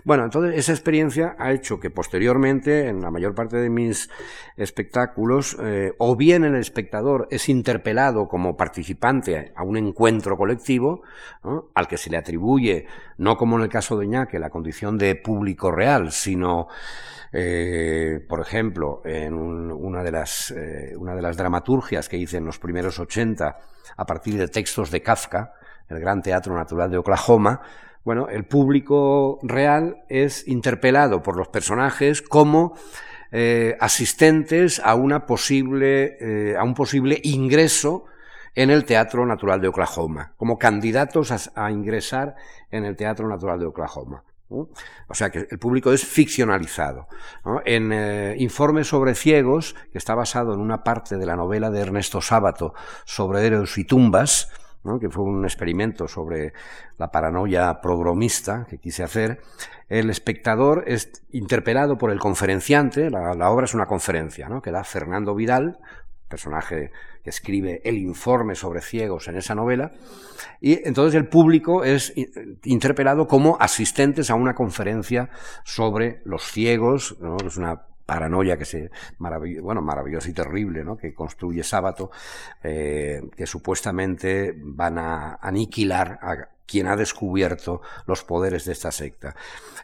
Bueno, 0.04 0.26
entonces 0.26 0.58
esa 0.58 0.74
experiencia 0.74 1.36
ha 1.40 1.54
hecho 1.54 1.80
que 1.80 1.90
posteriormente, 1.90 2.88
en 2.88 3.02
la 3.02 3.12
mayor 3.12 3.36
parte 3.36 3.58
de 3.58 3.70
mis 3.70 4.10
espectáculos, 4.58 5.58
eh, 5.62 5.94
o 5.98 6.16
bien 6.16 6.44
el 6.44 6.56
espectador 6.56 7.28
es 7.32 7.48
interpelado 7.48 8.28
como 8.28 8.58
participante 8.58 9.54
a 9.56 9.64
un 9.64 9.78
encuentro 9.78 10.36
colectivo, 10.38 11.04
al 11.74 11.88
que 11.88 11.98
se 11.98 12.10
le 12.10 12.18
atribuye, 12.18 12.88
no 13.18 13.38
como 13.38 13.58
en 13.58 13.64
el 13.64 13.70
caso 13.70 13.98
de 13.98 14.08
Ñaque, 14.08 14.40
la 14.40 14.50
condición 14.50 14.98
de 14.98 15.16
público 15.16 15.72
real, 15.72 16.12
sino 16.12 16.68
eh, 17.32 18.26
por 18.28 18.42
ejemplo, 18.42 19.02
en 19.06 19.34
una, 19.34 20.04
de 20.04 20.12
las, 20.12 20.52
eh, 20.52 20.96
una 20.98 21.16
de 21.16 21.22
las 21.22 21.38
dramaturgias 21.38 22.10
que 22.10 22.18
hice 22.18 22.38
en 22.38 22.46
los 22.46 22.60
primeros 22.60 23.00
80 23.00 23.58
a 23.98 24.06
partir 24.06 24.38
de 24.38 24.48
textos 24.48 24.90
de 24.90 25.02
Kafka, 25.02 25.54
el 25.90 26.00
Gran 26.00 26.22
Teatro 26.22 26.56
Natural 26.56 26.90
de 26.90 26.98
Oklahoma, 26.98 27.62
bueno, 28.04 28.30
el 28.30 28.46
público 28.46 29.40
real 29.44 29.98
es 30.08 30.48
interpelado 30.48 31.22
por 31.22 31.36
los 31.38 31.50
personajes 31.50 32.22
como 32.22 32.76
eh, 33.32 33.76
asistentes 33.80 34.82
a, 34.84 34.96
una 34.96 35.26
posible, 35.26 36.56
a 36.58 36.64
un 36.64 36.74
posible 36.74 37.20
ingreso 37.24 38.06
en 38.56 38.72
el 38.72 38.86
Teatro 38.86 39.26
Natural 39.26 39.62
de 39.62 39.68
Oklahoma, 39.68 40.34
como 40.38 40.58
candidatos 40.58 41.52
a 41.54 41.72
ingresar 41.72 42.36
en 42.72 42.86
el 42.86 42.96
Teatro 42.96 43.28
Natural 43.28 43.60
de 43.60 43.68
Oklahoma. 43.68 44.24
O 44.50 45.14
sea 45.14 45.30
que 45.30 45.48
el 45.50 45.60
público 45.60 45.92
es 45.92 46.04
ficcionalizado. 46.04 47.08
En 47.66 47.92
eh, 47.94 48.36
Informe 48.40 48.84
sobre 48.84 49.16
ciegos, 49.16 49.76
que 49.92 49.98
está 49.98 50.16
basado 50.16 50.54
en 50.54 50.60
una 50.60 50.84
parte 50.84 51.18
de 51.18 51.26
la 51.26 51.36
novela 51.36 51.70
de 51.70 51.82
Ernesto 51.82 52.22
Sábato 52.22 52.74
sobre 53.06 53.46
héroes 53.46 53.78
y 53.78 53.86
tumbas, 53.86 54.52
que 55.00 55.10
fue 55.10 55.24
un 55.24 55.44
experimento 55.44 56.08
sobre 56.08 56.54
la 56.98 57.12
paranoia 57.12 57.82
progromista 57.82 58.66
que 58.70 58.80
quise 58.80 59.04
hacer, 59.04 59.42
el 59.88 60.10
espectador 60.10 60.84
es 60.88 61.12
interpelado 61.32 61.98
por 61.98 62.12
el 62.12 62.20
conferenciante, 62.20 63.10
la, 63.10 63.34
la 63.36 63.52
obra 63.52 63.66
es 63.66 63.74
una 63.74 63.86
conferencia, 63.86 64.50
¿no? 64.50 64.62
que 64.62 64.72
da 64.72 64.84
Fernando 64.84 65.36
Vidal, 65.36 65.80
personaje 66.28 66.92
que 67.24 67.30
escribe 67.30 67.82
el 67.84 67.98
informe 67.98 68.56
sobre 68.56 68.82
ciegos 68.82 69.28
en 69.28 69.38
esa 69.38 69.56
novela, 69.56 69.92
y 70.62 70.88
entonces 70.88 71.16
el 71.16 71.28
público 71.28 71.84
es 71.84 72.14
interpelado 72.64 73.28
como 73.28 73.58
asistentes 73.60 74.30
a 74.30 74.36
una 74.36 74.54
conferencia 74.54 75.30
sobre 75.64 76.22
los 76.26 76.44
ciegos, 76.44 77.18
¿no? 77.20 77.38
es 77.46 77.58
una 77.58 77.82
paranoia 78.06 78.58
que 78.58 78.66
se 78.66 78.90
bueno 79.20 79.84
maravillosa 79.84 80.30
y 80.30 80.34
terrible 80.34 80.84
¿no? 80.84 80.98
que 80.98 81.14
construye 81.14 81.64
Sábato 81.64 82.10
eh, 82.64 83.22
que 83.36 83.46
supuestamente 83.46 84.56
van 84.58 84.98
a 84.98 85.36
aniquilar 85.36 86.18
a 86.20 86.50
quien 86.70 86.88
ha 86.88 86.96
descubierto 86.96 87.82
los 88.06 88.24
poderes 88.24 88.66
de 88.66 88.74
esta 88.74 88.92
secta. 88.92 89.36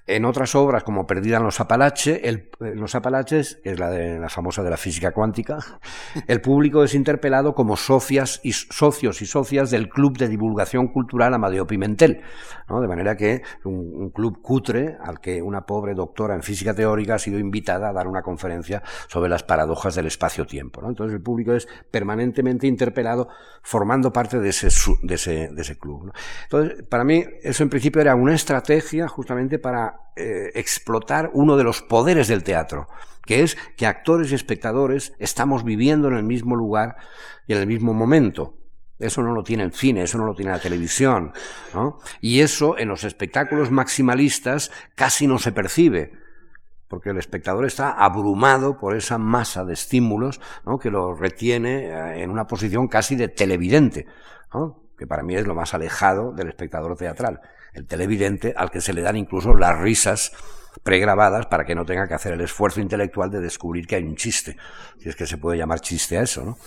En 0.08 0.24
otras 0.26 0.54
obras, 0.54 0.84
como 0.84 1.08
Perdida 1.08 1.38
en 1.38 1.44
los 1.44 1.60
Apalaches, 1.60 2.20
el, 2.24 2.50
los 2.60 2.94
Apalaches, 2.94 3.60
que 3.64 3.72
es 3.72 3.80
la, 3.80 3.90
de, 3.90 4.20
la 4.20 4.30
famosa 4.30 4.62
de 4.62 4.70
la 4.70 4.78
física 4.78 5.12
cuántica, 5.12 5.58
el 6.28 6.42
público 6.42 6.84
es 6.84 6.94
interpelado 6.94 7.56
como 7.56 7.76
socias 7.76 8.40
y, 8.44 8.54
socios 8.54 9.24
y 9.24 9.26
socias 9.26 9.72
del 9.72 9.90
Club 9.90 10.18
de 10.18 10.28
Divulgación 10.28 10.90
Cultural 10.90 11.34
Amadeo 11.34 11.66
Pimentel. 11.66 12.22
¿no? 12.70 12.82
De 12.82 12.88
manera 12.88 13.18
que 13.18 13.42
un, 13.64 13.94
un, 13.96 14.10
club 14.12 14.42
cutre 14.42 14.98
al 15.04 15.20
que 15.20 15.42
una 15.42 15.62
pobre 15.62 15.96
doctora 15.96 16.36
en 16.36 16.44
física 16.44 16.76
teórica 16.76 17.16
ha 17.16 17.20
sido 17.20 17.40
invitada 17.40 17.90
a 17.90 17.94
dar 17.94 18.08
una 18.08 18.22
conferencia 18.22 18.84
sobre 19.08 19.30
las 19.30 19.42
paradojas 19.42 19.96
del 19.96 20.06
espacio-tiempo. 20.06 20.82
¿no? 20.82 20.90
Entonces 20.90 21.16
el 21.16 21.22
público 21.22 21.54
es 21.54 21.68
permanentemente 21.90 22.68
interpelado 22.68 23.28
formando 23.64 24.14
parte 24.14 24.40
de 24.40 24.50
ese, 24.50 24.68
de 25.02 25.16
ese, 25.16 25.50
de 25.52 25.62
ese 25.62 25.78
club. 25.78 26.06
¿no? 26.06 26.14
Entonces, 26.44 26.75
para 26.90 27.04
mí, 27.04 27.24
eso 27.44 27.64
en 27.64 27.70
principio 27.70 28.02
era 28.02 28.16
una 28.16 28.36
estrategia 28.36 29.08
justamente 29.08 29.60
para 29.60 30.12
eh, 30.16 30.52
explotar 30.56 31.32
uno 31.34 31.58
de 31.58 31.64
los 31.64 31.82
poderes 31.82 32.28
del 32.28 32.44
teatro, 32.44 32.88
que 33.26 33.42
es 33.44 33.58
que 33.76 33.86
actores 33.86 34.32
y 34.32 34.36
espectadores 34.36 35.14
estamos 35.20 35.64
viviendo 35.64 36.08
en 36.08 36.16
el 36.16 36.24
mismo 36.24 36.56
lugar 36.56 36.96
y 37.48 37.54
en 37.54 37.60
el 37.60 37.68
mismo 37.68 37.94
momento. 37.94 38.58
Eso 38.98 39.22
no 39.22 39.34
lo 39.34 39.44
tiene 39.44 39.64
el 39.64 39.74
cine, 39.74 40.04
eso 40.04 40.18
no 40.18 40.26
lo 40.26 40.36
tiene 40.36 40.52
la 40.52 40.60
televisión. 40.60 41.34
¿no? 41.74 42.00
Y 42.22 42.40
eso 42.40 42.78
en 42.78 42.88
los 42.88 43.04
espectáculos 43.04 43.72
maximalistas 43.72 44.72
casi 44.96 45.28
no 45.28 45.38
se 45.38 45.52
percibe, 45.52 46.14
porque 46.88 47.10
el 47.10 47.18
espectador 47.18 47.66
está 47.66 47.92
abrumado 47.92 48.78
por 48.78 48.96
esa 48.96 49.18
masa 49.18 49.66
de 49.66 49.74
estímulos 49.74 50.40
¿no? 50.66 50.80
que 50.80 50.92
lo 50.92 51.14
retiene 51.14 51.88
eh, 51.88 52.24
en 52.24 52.30
una 52.30 52.48
posición 52.48 52.88
casi 52.88 53.16
de 53.16 53.28
televidente, 53.28 54.06
¿no? 54.54 54.85
Que 54.98 55.08
para 55.08 55.24
mí 55.24 55.36
es 55.36 55.46
lo 55.46 55.56
más 55.56 55.74
alejado 55.74 56.32
del 56.32 56.48
espectador 56.48 56.96
teatral 56.96 57.42
el 57.76 57.86
televidente 57.86 58.54
al 58.58 58.72
que 58.72 58.82
se 58.82 58.94
le 58.94 59.02
dan 59.02 59.18
incluso 59.18 59.54
las 59.54 59.78
risas 59.78 60.32
pregrabadas 60.84 61.46
para 61.46 61.66
que 61.66 61.76
no 61.76 61.86
tenga 61.86 62.08
que 62.08 62.14
hacer 62.14 62.34
el 62.34 62.42
esfuerzo 62.42 62.82
intelectual 62.82 63.30
de 63.30 63.40
descubrir 63.40 63.86
que 63.86 63.96
hay 63.96 64.04
un 64.04 64.16
chiste, 64.16 64.58
si 64.98 65.10
es 65.10 65.16
que 65.16 65.28
se 65.28 65.38
puede 65.38 65.58
llamar 65.58 65.80
chiste 65.80 66.18
a 66.18 66.22
eso, 66.22 66.44
¿no? 66.44 66.58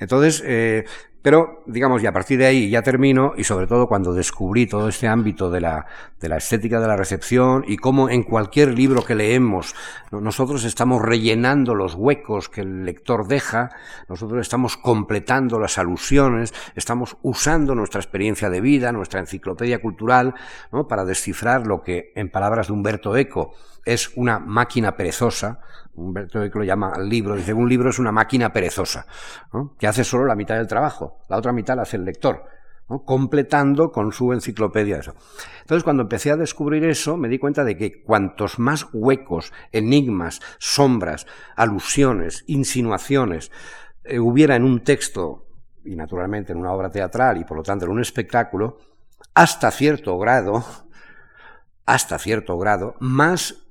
Entonces, 0.00 0.42
eh, 0.44 0.84
pero, 1.22 1.62
digamos, 1.66 2.02
y 2.02 2.06
a 2.06 2.12
partir 2.12 2.38
de 2.38 2.46
ahí 2.46 2.70
ya 2.70 2.80
termino, 2.80 3.34
y 3.36 3.44
sobre 3.44 3.66
todo 3.66 3.86
cuando 3.86 4.14
descubrí 4.14 4.66
todo 4.66 4.88
este 4.88 5.06
ámbito 5.06 5.50
de 5.50 5.60
la, 5.60 5.84
de 6.18 6.30
la 6.30 6.38
estética 6.38 6.80
de 6.80 6.88
la 6.88 6.96
recepción 6.96 7.62
y 7.66 7.76
cómo 7.76 8.08
en 8.08 8.22
cualquier 8.22 8.72
libro 8.72 9.04
que 9.04 9.14
leemos 9.14 9.74
nosotros 10.10 10.64
estamos 10.64 11.02
rellenando 11.02 11.74
los 11.74 11.94
huecos 11.94 12.48
que 12.48 12.62
el 12.62 12.86
lector 12.86 13.28
deja, 13.28 13.68
nosotros 14.08 14.40
estamos 14.40 14.78
completando 14.78 15.58
las 15.58 15.76
alusiones, 15.76 16.54
estamos 16.74 17.18
usando 17.20 17.74
nuestra 17.74 18.00
experiencia 18.00 18.48
de 18.48 18.62
vida, 18.62 18.90
nuestra 18.90 19.20
enciclopedia 19.20 19.82
cultural, 19.82 20.34
¿no? 20.72 20.88
para 20.88 21.04
descifrar 21.04 21.66
lo 21.66 21.82
que, 21.82 22.12
en 22.16 22.30
palabras 22.30 22.68
de 22.68 22.72
Humberto 22.72 23.14
Eco, 23.14 23.52
es 23.84 24.10
una 24.16 24.38
máquina 24.38 24.96
perezosa, 24.96 25.60
Humberto 26.00 26.42
Eco 26.42 26.60
lo 26.60 26.64
llama 26.64 26.98
libro, 26.98 27.36
dice, 27.36 27.52
un 27.52 27.68
libro 27.68 27.90
es 27.90 27.98
una 27.98 28.12
máquina 28.12 28.52
perezosa, 28.52 29.06
que 29.78 29.86
hace 29.86 30.04
solo 30.04 30.24
la 30.24 30.34
mitad 30.34 30.56
del 30.56 30.66
trabajo, 30.66 31.18
la 31.28 31.36
otra 31.36 31.52
mitad 31.52 31.76
la 31.76 31.82
hace 31.82 31.96
el 31.96 32.04
lector, 32.04 32.44
completando 33.04 33.92
con 33.92 34.12
su 34.12 34.32
enciclopedia 34.32 34.98
eso. 34.98 35.14
Entonces, 35.60 35.84
cuando 35.84 36.02
empecé 36.02 36.32
a 36.32 36.36
descubrir 36.36 36.84
eso, 36.84 37.16
me 37.16 37.28
di 37.28 37.38
cuenta 37.38 37.62
de 37.62 37.76
que 37.76 38.02
cuantos 38.02 38.58
más 38.58 38.88
huecos, 38.92 39.52
enigmas, 39.70 40.40
sombras, 40.58 41.26
alusiones, 41.54 42.44
insinuaciones 42.48 43.52
eh, 44.02 44.18
hubiera 44.18 44.56
en 44.56 44.64
un 44.64 44.82
texto, 44.82 45.46
y 45.84 45.94
naturalmente 45.94 46.52
en 46.52 46.58
una 46.58 46.72
obra 46.72 46.90
teatral, 46.90 47.38
y 47.38 47.44
por 47.44 47.56
lo 47.56 47.62
tanto 47.62 47.84
en 47.84 47.92
un 47.92 48.00
espectáculo, 48.00 48.78
hasta 49.34 49.70
cierto 49.70 50.18
grado, 50.18 50.64
hasta 51.86 52.18
cierto 52.18 52.58
grado, 52.58 52.96
más 52.98 53.69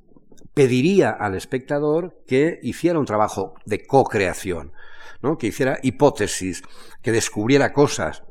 pediría 0.59 1.11
al 1.11 1.35
espectador 1.35 2.21
que 2.27 2.59
hiciera 2.61 2.99
un 2.99 3.05
trabajo 3.05 3.53
de 3.65 3.87
co-creación, 3.87 4.73
¿no? 5.21 5.37
que 5.37 5.47
hiciera 5.47 5.79
hipótesis, 5.83 6.63
que 7.01 7.13
descubriera 7.13 7.71
cosas, 7.71 8.25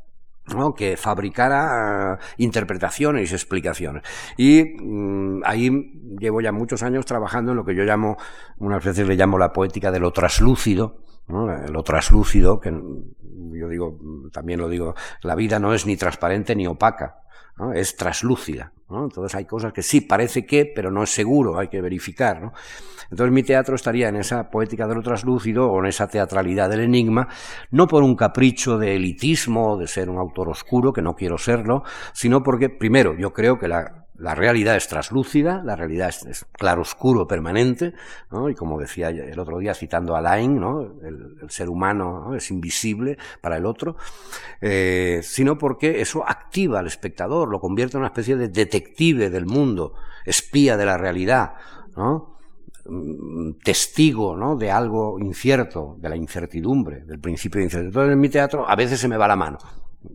¿no? 0.54 0.74
que 0.74 0.98
fabricara 0.98 2.18
uh, 2.20 2.24
interpretaciones 2.36 3.30
y 3.30 3.34
explicaciones. 3.34 4.02
Y 4.36 4.62
mm, 4.78 5.40
ahí 5.46 5.70
llevo 6.20 6.42
ya 6.42 6.52
muchos 6.52 6.82
años 6.82 7.06
trabajando 7.06 7.52
en 7.52 7.56
lo 7.56 7.64
que 7.64 7.74
yo 7.74 7.84
llamo, 7.84 8.18
unas 8.58 8.84
veces 8.84 9.08
le 9.08 9.16
llamo 9.16 9.38
la 9.38 9.54
poética 9.54 9.90
de 9.90 10.00
lo 10.00 10.10
traslúcido, 10.10 11.04
¿no? 11.28 11.46
lo 11.46 11.82
traslúcido, 11.82 12.60
que 12.60 12.70
yo 12.70 13.68
digo, 13.70 13.98
también 14.34 14.60
lo 14.60 14.68
digo, 14.68 14.94
la 15.22 15.34
vida 15.34 15.58
no 15.58 15.72
es 15.72 15.86
ni 15.86 15.96
transparente 15.96 16.54
ni 16.54 16.66
opaca, 16.66 17.22
es 17.74 17.96
traslúcida. 17.96 18.72
Entonces 18.90 19.34
hay 19.34 19.44
cosas 19.44 19.72
que 19.72 19.82
sí, 19.82 20.00
parece 20.00 20.46
que, 20.46 20.64
pero 20.64 20.90
no 20.90 21.02
es 21.02 21.10
seguro, 21.10 21.58
hay 21.58 21.68
que 21.68 21.80
verificar. 21.82 22.40
¿no? 22.40 22.52
Entonces 23.10 23.32
mi 23.32 23.42
teatro 23.42 23.74
estaría 23.74 24.08
en 24.08 24.16
esa 24.16 24.50
poética 24.50 24.86
de 24.86 24.94
lo 24.94 25.02
traslúcido 25.02 25.70
o 25.70 25.80
en 25.80 25.86
esa 25.86 26.08
teatralidad 26.08 26.70
del 26.70 26.80
enigma, 26.80 27.28
no 27.70 27.86
por 27.86 28.02
un 28.02 28.16
capricho 28.16 28.78
de 28.78 28.96
elitismo, 28.96 29.76
de 29.76 29.86
ser 29.86 30.08
un 30.08 30.18
autor 30.18 30.48
oscuro, 30.48 30.92
que 30.92 31.02
no 31.02 31.14
quiero 31.14 31.36
serlo, 31.36 31.82
sino 32.12 32.42
porque, 32.42 32.70
primero, 32.70 33.14
yo 33.14 33.32
creo 33.32 33.58
que 33.58 33.68
la 33.68 34.06
la 34.18 34.34
realidad 34.34 34.76
es 34.76 34.88
traslúcida, 34.88 35.62
la 35.64 35.76
realidad 35.76 36.08
es, 36.08 36.24
es 36.26 36.44
claroscuro 36.52 37.26
permanente, 37.26 37.94
¿no? 38.30 38.50
y 38.50 38.54
como 38.54 38.78
decía 38.78 39.10
el 39.10 39.38
otro 39.38 39.58
día 39.58 39.74
citando 39.74 40.16
a 40.16 40.20
Laing, 40.20 40.58
¿no? 40.58 40.82
el, 41.02 41.48
ser 41.48 41.68
humano 41.68 42.24
¿no? 42.26 42.34
es 42.34 42.50
invisible 42.50 43.16
para 43.40 43.56
el 43.56 43.66
otro, 43.66 43.96
eh, 44.60 45.20
sino 45.22 45.56
porque 45.56 46.00
eso 46.00 46.28
activa 46.28 46.80
al 46.80 46.86
espectador, 46.86 47.48
lo 47.48 47.60
convierte 47.60 47.96
en 47.96 48.00
una 48.00 48.08
especie 48.08 48.36
de 48.36 48.48
detective 48.48 49.30
del 49.30 49.46
mundo, 49.46 49.94
espía 50.26 50.76
de 50.76 50.86
la 50.86 50.98
realidad. 50.98 51.52
Mm, 52.88 53.58
testigo 53.62 54.34
¿no? 54.34 54.56
de 54.56 54.70
algo 54.70 55.18
incierto, 55.18 55.96
de 55.98 56.08
la 56.08 56.16
incertidumbre, 56.16 57.04
del 57.04 57.20
principio 57.20 57.58
de 57.58 57.64
incertidumbre. 57.64 58.00
Entonces 58.00 58.12
en 58.14 58.20
mi 58.20 58.28
teatro 58.30 58.68
a 58.68 58.74
veces 58.76 58.98
se 58.98 59.08
me 59.08 59.16
va 59.16 59.28
la 59.28 59.36
mano. 59.36 59.58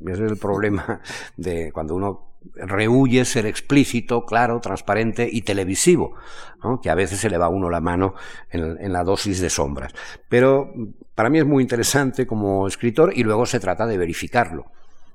Ese 0.07 0.25
es 0.25 0.31
el 0.31 0.37
problema 0.37 0.99
de 1.37 1.71
cuando 1.71 1.95
uno 1.95 2.32
rehuye 2.55 3.25
ser 3.25 3.45
explícito, 3.45 4.25
claro, 4.25 4.59
transparente 4.59 5.27
y 5.31 5.41
televisivo, 5.41 6.15
¿no? 6.63 6.79
que 6.81 6.89
a 6.89 6.95
veces 6.95 7.19
se 7.19 7.29
le 7.29 7.37
va 7.37 7.49
uno 7.49 7.69
la 7.69 7.81
mano 7.81 8.13
en, 8.49 8.93
la 8.93 9.03
dosis 9.03 9.39
de 9.41 9.49
sombras. 9.49 9.93
Pero 10.29 10.73
para 11.15 11.29
mí 11.29 11.39
es 11.39 11.45
muy 11.45 11.63
interesante 11.63 12.27
como 12.27 12.67
escritor 12.67 13.13
y 13.15 13.23
luego 13.23 13.45
se 13.45 13.59
trata 13.59 13.85
de 13.85 13.97
verificarlo. 13.97 14.65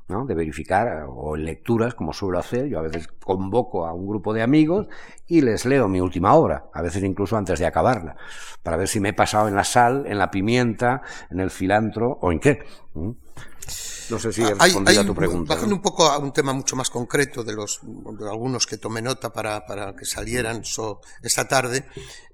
¿no? 0.08 0.24
de 0.24 0.34
verificar 0.34 1.04
o 1.06 1.36
en 1.36 1.44
lecturas, 1.44 1.94
como 1.94 2.14
suelo 2.14 2.38
hacer. 2.38 2.66
Yo 2.68 2.78
a 2.78 2.82
veces 2.82 3.08
convoco 3.08 3.84
a 3.84 3.92
un 3.92 4.08
grupo 4.08 4.32
de 4.32 4.40
amigos 4.40 4.88
y 5.26 5.42
les 5.42 5.66
leo 5.66 5.86
mi 5.86 6.00
última 6.00 6.32
obra, 6.32 6.64
a 6.72 6.80
veces 6.80 7.04
incluso 7.04 7.36
antes 7.36 7.58
de 7.58 7.66
acabarla, 7.66 8.16
para 8.62 8.78
ver 8.78 8.88
si 8.88 9.00
me 9.00 9.10
he 9.10 9.12
pasado 9.12 9.48
en 9.48 9.54
la 9.54 9.64
sal, 9.64 10.04
en 10.06 10.16
la 10.16 10.30
pimienta, 10.30 11.02
en 11.30 11.40
el 11.40 11.50
cilantro 11.50 12.16
o 12.22 12.32
en 12.32 12.40
qué. 12.40 12.60
¿Mm? 12.94 13.10
No 14.10 14.18
sé 14.18 14.32
si 14.32 14.42
he 14.42 14.54
respondido 14.54 14.82
hay, 14.86 14.96
hay, 14.96 15.02
a 15.02 15.06
tu 15.06 15.14
pregunta. 15.14 15.54
Bajando 15.54 15.70
¿no? 15.70 15.76
un 15.76 15.82
poco 15.82 16.06
a 16.06 16.18
un 16.18 16.32
tema 16.32 16.52
mucho 16.52 16.76
más 16.76 16.90
concreto 16.90 17.44
de 17.44 17.52
los 17.52 17.80
de 17.82 18.28
algunos 18.28 18.66
que 18.66 18.78
tomé 18.78 19.02
nota 19.02 19.32
para, 19.32 19.66
para 19.66 19.94
que 19.94 20.04
salieran 20.04 20.64
so, 20.64 21.00
esta 21.22 21.46
tarde, 21.46 21.86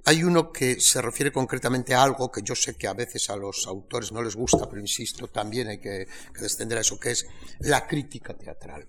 hay 0.05 0.23
uno 0.23 0.53
que 0.53 0.81
se 0.81 1.01
refiere 1.01 1.33
concretamente 1.33 1.95
a 1.95 2.03
algo 2.03 2.31
que 2.31 2.43
yo 2.43 2.55
sé 2.55 2.75
que 2.75 2.87
a 2.87 2.93
veces 2.93 3.31
a 3.31 3.37
los 3.37 3.67
autores 3.67 4.13
no 4.13 4.23
les 4.23 4.37
gusta, 4.37 4.69
pero 4.69 4.81
insisto, 4.81 5.29
también 5.29 5.69
hay 5.69 5.79
que, 5.79 6.07
descender 6.39 6.79
a 6.79 6.81
eso, 6.83 7.01
que 7.01 7.13
es 7.13 7.27
la 7.61 7.87
crítica 7.87 8.35
teatral. 8.35 8.87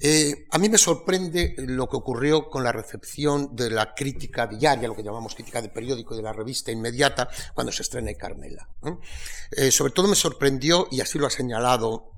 Eh, 0.00 0.46
a 0.50 0.58
mí 0.58 0.68
me 0.68 0.78
sorprende 0.78 1.54
lo 1.58 1.88
que 1.88 1.96
ocurrió 1.96 2.48
con 2.48 2.62
la 2.62 2.70
recepción 2.70 3.56
de 3.56 3.70
la 3.70 3.94
crítica 3.94 4.46
diaria, 4.46 4.88
lo 4.88 4.94
que 4.94 5.02
llamamos 5.02 5.34
crítica 5.34 5.60
de 5.60 5.68
periódico 5.68 6.14
y 6.14 6.18
de 6.18 6.22
la 6.22 6.32
revista 6.32 6.70
inmediata, 6.70 7.28
cuando 7.54 7.72
se 7.72 7.82
estrena 7.82 8.12
Carmela. 8.14 8.68
Eh, 9.50 9.70
sobre 9.70 9.92
todo 9.92 10.08
me 10.08 10.16
sorprendió, 10.16 10.86
y 10.90 11.00
así 11.00 11.18
lo 11.18 11.26
ha 11.26 11.30
señalado 11.30 12.11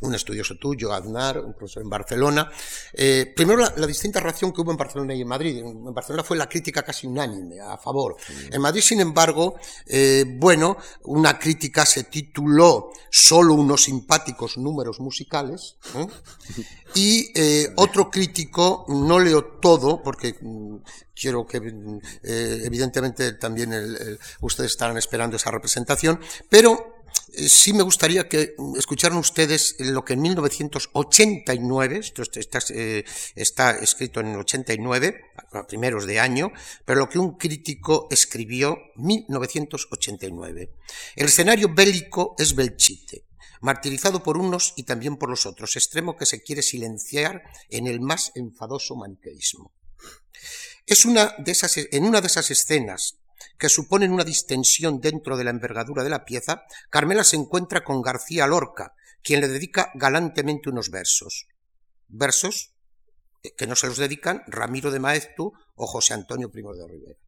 un 0.00 0.14
estudioso 0.14 0.56
tuyo, 0.56 0.92
Aznar, 0.92 1.38
un 1.38 1.54
profesor 1.54 1.82
en 1.82 1.90
Barcelona. 1.90 2.50
Eh, 2.92 3.32
primero, 3.34 3.60
la, 3.60 3.72
la, 3.76 3.86
distinta 3.86 4.20
reacción 4.20 4.52
que 4.52 4.60
hubo 4.60 4.70
en 4.70 4.76
Barcelona 4.76 5.14
y 5.14 5.22
en 5.22 5.28
Madrid. 5.28 5.58
En 5.58 5.94
Barcelona 5.94 6.22
fue 6.22 6.36
la 6.36 6.48
crítica 6.48 6.82
casi 6.82 7.06
unánime, 7.06 7.60
a 7.60 7.76
favor. 7.76 8.16
Sí. 8.24 8.34
En 8.50 8.60
Madrid, 8.60 8.80
sin 8.80 9.00
embargo, 9.00 9.56
eh, 9.86 10.24
bueno, 10.36 10.76
una 11.04 11.38
crítica 11.38 11.84
se 11.84 12.04
tituló 12.04 12.90
Solo 13.10 13.54
unos 13.54 13.84
simpáticos 13.84 14.58
números 14.58 15.00
musicales. 15.00 15.76
¿eh? 15.94 16.06
Y 16.94 17.32
otro 17.76 18.10
crítico, 18.10 18.86
no 18.88 19.20
leo 19.20 19.44
todo, 19.60 20.02
porque 20.02 20.36
mm, 20.40 20.76
quiero 21.18 21.46
que, 21.46 21.58
eh, 22.22 22.62
evidentemente, 22.64 23.32
también 23.32 23.72
el, 23.72 23.96
el, 23.96 24.18
ustedes 24.40 24.70
estarán 24.72 24.96
esperando 24.96 25.36
esa 25.36 25.50
representación, 25.50 26.20
pero 26.48 26.97
sí 27.36 27.72
me 27.72 27.82
gustaría 27.82 28.28
que 28.28 28.54
escucharan 28.76 29.18
ustedes 29.18 29.76
lo 29.78 30.04
que 30.04 30.14
en 30.14 30.22
1989, 30.22 31.98
esto 31.98 32.22
está, 32.22 32.58
eh, 32.70 33.04
está 33.34 33.70
escrito 33.78 34.20
en 34.20 34.28
el 34.28 34.38
89, 34.38 35.20
a 35.52 35.66
primeros 35.66 36.06
de 36.06 36.20
año, 36.20 36.52
pero 36.84 37.00
lo 37.00 37.08
que 37.08 37.18
un 37.18 37.36
crítico 37.36 38.08
escribió 38.10 38.78
1989. 38.96 40.74
El 41.16 41.26
escenario 41.26 41.74
bélico 41.74 42.34
es 42.38 42.54
Belchite. 42.54 43.24
martirizado 43.60 44.22
por 44.22 44.38
unos 44.38 44.72
y 44.76 44.84
también 44.84 45.16
por 45.16 45.28
los 45.28 45.44
otros, 45.44 45.74
extremo 45.74 46.16
que 46.16 46.26
se 46.26 46.44
quiere 46.44 46.62
silenciar 46.62 47.42
en 47.70 47.88
el 47.88 48.00
más 48.00 48.30
enfadoso 48.36 48.94
maniqueísmo. 48.94 49.72
Es 50.86 51.04
una 51.04 51.34
de 51.38 51.50
esas, 51.50 51.76
en 51.76 52.04
una 52.04 52.20
de 52.20 52.28
esas 52.28 52.52
escenas 52.52 53.18
que 53.58 53.68
suponen 53.68 54.12
una 54.12 54.24
distensión 54.24 55.00
dentro 55.00 55.36
de 55.36 55.44
la 55.44 55.50
envergadura 55.50 56.04
de 56.04 56.10
la 56.10 56.24
pieza, 56.24 56.64
Carmela 56.90 57.24
se 57.24 57.36
encuentra 57.36 57.84
con 57.84 58.02
García 58.02 58.46
Lorca, 58.46 58.94
quien 59.22 59.40
le 59.40 59.48
dedica 59.48 59.90
galantemente 59.94 60.70
unos 60.70 60.90
versos. 60.90 61.46
Versos 62.08 62.74
que 63.56 63.66
no 63.66 63.76
se 63.76 63.86
los 63.86 63.98
dedican 63.98 64.42
Ramiro 64.46 64.90
de 64.90 65.00
Maeztu 65.00 65.52
o 65.74 65.86
José 65.86 66.14
Antonio 66.14 66.50
Primo 66.50 66.74
de 66.74 66.86
Rivera. 66.86 67.18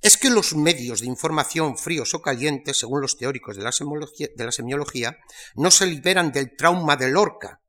Es 0.00 0.16
que 0.16 0.30
los 0.30 0.54
medios 0.54 1.00
de 1.00 1.06
información 1.06 1.76
fríos 1.76 2.14
o 2.14 2.22
calientes, 2.22 2.78
según 2.78 3.00
los 3.00 3.16
teóricos 3.16 3.56
de 3.56 3.64
la, 3.64 4.52
semiología, 4.52 5.16
no 5.56 5.70
se 5.70 5.86
liberan 5.86 6.32
del 6.32 6.54
trauma 6.56 6.96
de 6.96 7.10
Lorca, 7.10 7.60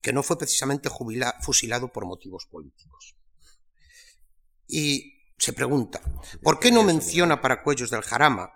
que 0.00 0.12
no 0.12 0.22
fue 0.22 0.38
precisamente 0.38 0.90
fusilado 1.40 1.90
por 1.90 2.06
motivos 2.06 2.46
políticos. 2.46 3.16
Y 4.66 5.17
se 5.38 5.52
pregunta, 5.52 6.00
¿por 6.42 6.58
qué 6.58 6.72
no 6.72 6.82
menciona 6.82 7.40
para 7.40 7.62
Cuellos 7.62 7.90
del 7.90 8.02
Jarama? 8.02 8.52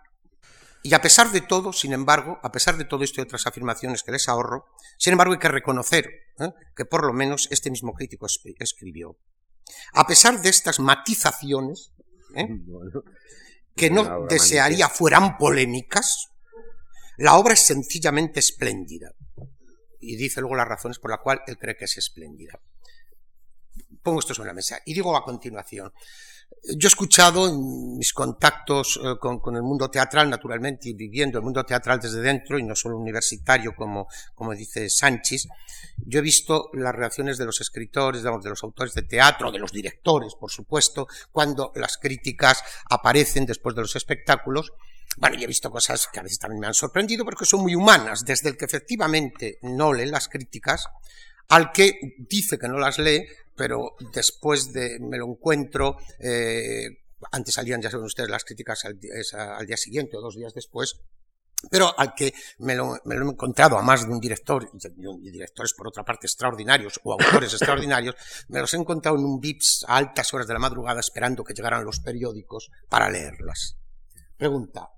Y 0.83 0.95
a 0.95 1.01
pesar 1.01 1.31
de 1.31 1.41
todo, 1.41 1.73
sin 1.73 1.93
embargo, 1.93 2.41
a 2.43 2.51
pesar 2.51 2.77
de 2.77 2.85
todo 2.85 3.05
esto 3.05 3.21
y 3.21 3.25
otras 3.25 3.47
afirmaciones 3.47 4.03
que 4.03 4.11
les 4.11 4.29
ahorro, 4.29 4.67
sin 4.99 5.13
embargo 5.13 5.33
hay 5.33 5.39
que 5.39 5.49
reconocer 5.49 6.11
¿eh? 6.41 6.51
que 6.77 6.85
por 6.85 7.07
lo 7.07 7.13
menos 7.13 7.47
este 7.53 7.71
mismo 7.71 7.93
crítico 7.93 8.27
escribió. 8.59 9.17
A 9.93 10.07
pesar 10.07 10.43
de 10.43 10.49
estas 10.49 10.81
matizaciones, 10.81 11.93
¿eh? 12.35 12.49
que 13.77 13.91
no 13.91 14.27
desearía 14.27 14.89
fueran 14.89 15.39
polémicas, 15.39 16.31
la 17.17 17.37
obra 17.37 17.55
es 17.55 17.65
sencillamente 17.65 18.41
espléndida. 18.41 19.13
Y 20.01 20.17
dice 20.17 20.41
luego 20.41 20.57
las 20.57 20.67
razones 20.67 20.99
por 20.99 21.13
las 21.13 21.21
cuales 21.21 21.45
él 21.47 21.59
cree 21.59 21.77
que 21.77 21.85
es 21.85 21.97
espléndida. 21.97 22.59
Pongo 24.03 24.19
esto 24.19 24.35
sobre 24.35 24.49
la 24.49 24.55
mesa 24.55 24.81
y 24.85 24.95
digo 24.95 25.17
a 25.17 25.25
continuación, 25.25 25.93
yo 26.77 26.87
he 26.87 26.89
escuchado 26.89 27.53
mis 27.59 28.13
contactos 28.13 29.01
eh, 29.03 29.15
con, 29.19 29.57
el 29.57 29.63
mundo 29.63 29.91
teatral, 29.91 30.31
naturalmente, 30.31 30.89
y 30.89 30.95
viviendo 30.95 31.39
el 31.39 31.45
mundo 31.45 31.65
teatral 31.65 32.01
desde 32.01 32.21
dentro, 32.21 32.59
y 32.59 32.63
no 32.63 32.77
solo 32.77 32.99
universitario, 32.99 33.75
como, 33.75 34.07
como 34.35 34.55
dice 34.55 34.89
Sánchez, 34.89 35.49
yo 35.99 36.21
he 36.21 36.23
visto 36.23 36.71
las 36.75 36.95
reacciones 36.95 37.39
de 37.39 37.47
los 37.47 37.61
escritores, 37.61 38.23
de 38.23 38.31
los 38.31 38.63
autores 38.63 38.95
de 38.95 39.03
teatro, 39.03 39.51
de 39.51 39.59
los 39.59 39.73
directores, 39.73 40.35
por 40.35 40.51
supuesto, 40.51 41.07
cuando 41.31 41.73
las 41.75 41.99
críticas 41.99 42.63
aparecen 42.89 43.47
después 43.47 43.75
de 43.75 43.83
los 43.83 43.97
espectáculos. 43.97 44.73
Bueno, 45.17 45.37
yo 45.37 45.45
he 45.45 45.49
visto 45.49 45.71
cosas 45.71 46.09
que 46.13 46.21
a 46.21 46.23
veces 46.23 46.39
también 46.39 46.61
me 46.61 46.67
han 46.69 46.75
sorprendido, 46.75 47.25
porque 47.25 47.45
son 47.45 47.61
muy 47.61 47.75
humanas, 47.75 48.25
desde 48.25 48.51
el 48.51 48.57
que 48.57 48.65
efectivamente 48.65 49.59
no 49.63 49.93
lee 49.93 50.07
las 50.07 50.29
críticas, 50.29 50.87
al 51.49 51.73
que 51.73 52.17
dice 52.19 52.59
que 52.59 52.69
no 52.69 52.79
las 52.79 52.99
lee, 52.99 53.27
pero 53.57 53.97
después 54.13 54.73
de 54.73 54.99
me 55.01 55.19
lo 55.19 55.27
encuentro, 55.27 55.97
eh, 56.19 56.89
antes 57.31 57.55
salían, 57.55 57.81
ya 57.81 57.91
saben 57.91 58.07
ustedes, 58.07 58.31
las 58.31 58.45
críticas 58.45 58.85
al, 58.85 58.99
día 58.99 59.77
siguiente 59.77 60.17
o 60.17 60.21
dos 60.21 60.37
días 60.37 60.55
después, 60.55 61.01
pero 61.71 61.97
al 61.97 62.15
que 62.15 62.35
me 62.59 62.75
lo, 62.75 62.97
he 62.97 63.15
encontrado 63.15 63.79
a 63.79 63.83
más 63.83 64.05
de 64.05 64.13
un 64.13 64.19
director, 64.19 64.69
y 64.75 65.31
directores 65.31 65.73
por 65.75 65.89
otra 65.89 66.05
parte 66.05 66.27
extraordinarios 66.27 66.99
o 67.05 67.13
autores 67.13 67.53
extraordinarios, 67.55 68.17
me 68.49 68.61
los 68.61 68.75
he 68.75 68.77
encontrado 68.79 69.17
en 69.17 69.25
un 69.25 69.39
VIPS 69.39 69.85
a 69.87 69.97
altas 69.97 70.35
horas 70.35 70.47
de 70.49 70.55
la 70.55 70.59
madrugada 70.59 71.01
esperando 71.01 71.45
que 71.45 71.55
llegaran 71.55 71.85
los 71.85 72.01
periódicos 72.01 72.71
para 72.89 73.09
leerlas. 73.09 73.77
Pregunta, 74.37 74.91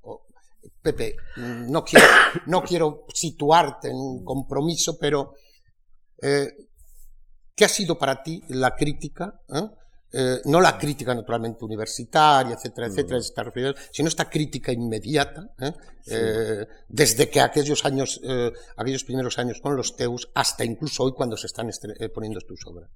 Pepe, 0.80 1.16
no 1.36 1.84
quiero, 1.84 2.06
no 2.46 2.62
quiero 2.62 3.04
situarte 3.12 3.88
en 3.88 3.96
un 3.96 4.24
compromiso, 4.24 4.98
pero 4.98 5.34
eh, 6.22 6.48
¿Qué 7.54 7.64
ha 7.64 7.68
sido 7.68 7.96
para 7.96 8.22
ti 8.22 8.42
la 8.48 8.74
crítica? 8.74 9.40
¿eh? 9.48 9.68
Eh, 10.12 10.40
no 10.46 10.60
la 10.60 10.76
crítica 10.76 11.14
naturalmente 11.14 11.64
universitaria, 11.64 12.54
etcétera, 12.54 12.88
etcétera, 12.88 13.20
sino 13.90 14.08
esta 14.08 14.28
crítica 14.28 14.72
inmediata, 14.72 15.50
¿eh? 15.60 16.66
desde 16.88 17.28
que 17.28 17.40
aquellos 17.40 17.84
años, 17.84 18.20
aquellos 18.76 19.04
primeros 19.04 19.38
años 19.38 19.60
con 19.60 19.76
los 19.76 19.96
Teus, 19.96 20.30
hasta 20.34 20.64
incluso 20.64 21.02
hoy 21.02 21.12
cuando 21.12 21.36
se 21.36 21.48
están 21.48 21.68
poniendo 22.12 22.40
tus 22.40 22.64
obras. 22.66 22.90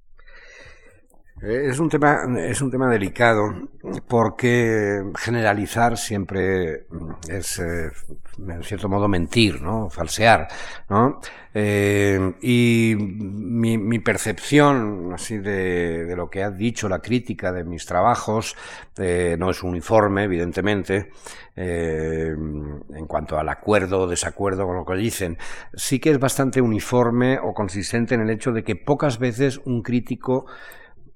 Es 1.41 1.79
un 1.79 1.89
tema, 1.89 2.23
es 2.39 2.61
un 2.61 2.71
tema 2.71 2.91
delicado 2.91 3.69
porque 4.09 5.05
generalizar 5.17 5.97
siempre 5.97 6.87
es, 7.29 7.61
eh, 7.61 7.91
en 8.39 8.63
cierto 8.65 8.89
modo, 8.89 9.07
mentir, 9.07 9.63
¿no? 9.63 9.89
Falsear, 9.89 10.49
¿no? 10.89 11.21
Eh, 11.55 12.35
y 12.43 12.95
mi, 12.99 13.79
mi, 13.79 14.01
percepción, 14.01 15.13
así, 15.15 15.39
de, 15.39 16.13
lo 16.17 16.29
que 16.29 16.43
ha 16.43 16.51
dicho 16.51 16.89
la 16.89 17.01
crítica 17.01 17.53
de 17.53 17.65
mis 17.65 17.87
trabajos, 17.87 18.57
eh, 18.97 19.37
no 19.39 19.51
es 19.51 19.63
uniforme, 19.63 20.25
evidentemente, 20.25 21.11
eh, 21.57 22.35
en 22.35 23.07
cuanto 23.07 23.39
al 23.39 23.49
acuerdo 23.49 24.01
o 24.01 24.07
desacuerdo 24.09 24.67
con 24.67 24.77
lo 24.77 24.85
que 24.85 24.95
dicen. 24.95 25.39
Sí 25.75 26.01
que 26.01 26.11
es 26.11 26.19
bastante 26.19 26.61
uniforme 26.61 27.39
o 27.39 27.55
consistente 27.55 28.15
en 28.15 28.23
el 28.23 28.31
hecho 28.31 28.53
de 28.53 28.65
que 28.65 28.77
pocas 28.77 29.19
veces 29.19 29.59
un 29.65 29.83
crítico 29.83 30.47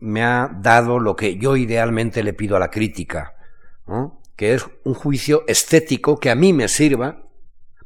me 0.02 0.24
ha 0.24 0.50
dado 0.52 0.98
lo 0.98 1.14
que 1.14 1.36
yo 1.36 1.56
idealmente 1.56 2.24
le 2.24 2.32
pido 2.32 2.56
a 2.56 2.58
la 2.58 2.70
crítica, 2.70 3.34
que 4.34 4.54
es 4.54 4.66
un 4.84 4.94
juicio 4.94 5.44
estético 5.46 6.18
que 6.18 6.30
a 6.30 6.34
mí 6.34 6.52
me 6.52 6.66
sirva 6.66 7.22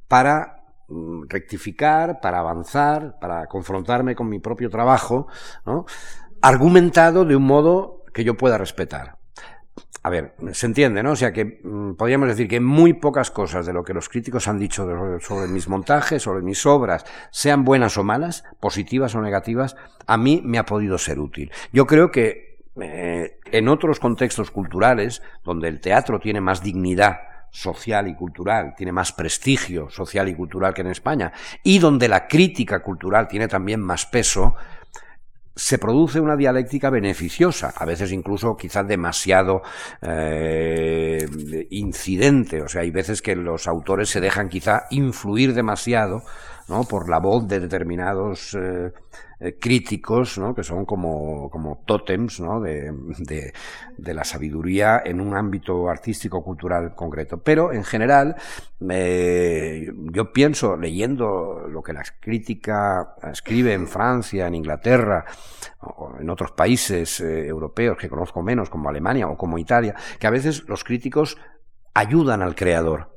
para 0.08 0.64
mm, 0.88 1.24
rectificar, 1.28 2.20
para 2.20 2.38
avanzar, 2.38 3.18
para 3.20 3.46
confrontarme 3.46 4.14
con 4.14 4.28
mi 4.30 4.38
propio 4.38 4.70
trabajo, 4.70 5.28
argumentado 6.40 7.24
de 7.26 7.36
un 7.36 7.42
modo 7.42 8.02
que 8.14 8.24
yo 8.24 8.36
pueda 8.36 8.56
respetar 8.56 9.15
a 10.02 10.08
ver, 10.08 10.34
se 10.52 10.66
entiende, 10.66 11.02
¿no? 11.02 11.10
O 11.10 11.16
sea 11.16 11.32
que 11.32 11.60
mm, 11.64 11.94
podríamos 11.94 12.28
decir 12.28 12.46
que 12.46 12.60
muy 12.60 12.92
pocas 12.92 13.32
cosas 13.32 13.66
de 13.66 13.72
lo 13.72 13.82
que 13.82 13.92
los 13.92 14.08
críticos 14.08 14.46
han 14.46 14.56
dicho 14.56 14.86
sobre 15.20 15.48
mis 15.48 15.68
montajes, 15.68 16.22
sobre 16.22 16.42
mis 16.42 16.64
obras, 16.64 17.04
sean 17.32 17.64
buenas 17.64 17.98
o 17.98 18.04
malas, 18.04 18.44
positivas 18.60 19.16
o 19.16 19.20
negativas, 19.20 19.74
a 20.06 20.16
mí 20.16 20.42
me 20.44 20.58
ha 20.58 20.64
podido 20.64 20.96
ser 20.98 21.18
útil. 21.18 21.50
Yo 21.72 21.88
creo 21.88 22.12
que 22.12 22.60
eh, 22.80 23.40
en 23.50 23.68
otros 23.68 23.98
contextos 23.98 24.52
culturales, 24.52 25.22
donde 25.42 25.66
el 25.66 25.80
teatro 25.80 26.20
tiene 26.20 26.40
más 26.40 26.62
dignidad 26.62 27.16
social 27.50 28.06
y 28.06 28.14
cultural, 28.14 28.74
tiene 28.76 28.92
más 28.92 29.12
prestigio 29.12 29.90
social 29.90 30.28
y 30.28 30.34
cultural 30.34 30.72
que 30.72 30.82
en 30.82 30.88
España, 30.88 31.32
y 31.64 31.80
donde 31.80 32.06
la 32.06 32.28
crítica 32.28 32.80
cultural 32.80 33.26
tiene 33.26 33.48
también 33.48 33.80
más 33.80 34.06
peso, 34.06 34.54
se 35.56 35.78
produce 35.78 36.20
una 36.20 36.36
dialéctica 36.36 36.90
beneficiosa, 36.90 37.72
a 37.74 37.86
veces 37.86 38.12
incluso 38.12 38.56
quizás 38.56 38.86
demasiado 38.86 39.62
eh, 40.02 41.26
incidente, 41.70 42.60
o 42.60 42.68
sea, 42.68 42.82
hay 42.82 42.90
veces 42.90 43.22
que 43.22 43.34
los 43.34 43.66
autores 43.66 44.10
se 44.10 44.20
dejan 44.20 44.50
quizá 44.50 44.82
influir 44.90 45.54
demasiado 45.54 46.22
¿no? 46.68 46.84
por 46.84 47.08
la 47.08 47.18
voz 47.18 47.46
de 47.46 47.60
determinados 47.60 48.54
eh, 48.54 48.92
eh, 49.38 49.58
críticos, 49.60 50.38
¿no? 50.38 50.54
que 50.54 50.62
son 50.62 50.86
como, 50.86 51.50
como 51.50 51.82
tótems 51.86 52.40
¿no? 52.40 52.60
de, 52.60 52.90
de, 53.18 53.52
de, 53.98 54.14
la 54.14 54.24
sabiduría 54.24 55.02
en 55.04 55.20
un 55.20 55.36
ámbito 55.36 55.88
artístico 55.88 56.42
cultural 56.42 56.94
concreto. 56.94 57.38
Pero 57.38 57.72
en 57.72 57.84
general, 57.84 58.36
eh, 58.88 59.92
yo 60.12 60.32
pienso, 60.32 60.76
leyendo 60.76 61.68
lo 61.68 61.82
que 61.82 61.92
la 61.92 62.02
crítica 62.18 63.14
escribe 63.30 63.74
en 63.74 63.86
Francia, 63.86 64.46
en 64.46 64.54
Inglaterra, 64.54 65.26
o 65.80 66.14
en 66.18 66.30
otros 66.30 66.52
países 66.52 67.20
eh, 67.20 67.46
europeos 67.46 67.98
que 67.98 68.08
conozco 68.08 68.42
menos, 68.42 68.70
como 68.70 68.88
Alemania 68.88 69.28
o 69.28 69.36
como 69.36 69.58
Italia, 69.58 69.94
que 70.18 70.26
a 70.26 70.30
veces 70.30 70.64
los 70.68 70.82
críticos 70.82 71.36
ayudan 71.94 72.42
al 72.42 72.54
creador, 72.54 73.15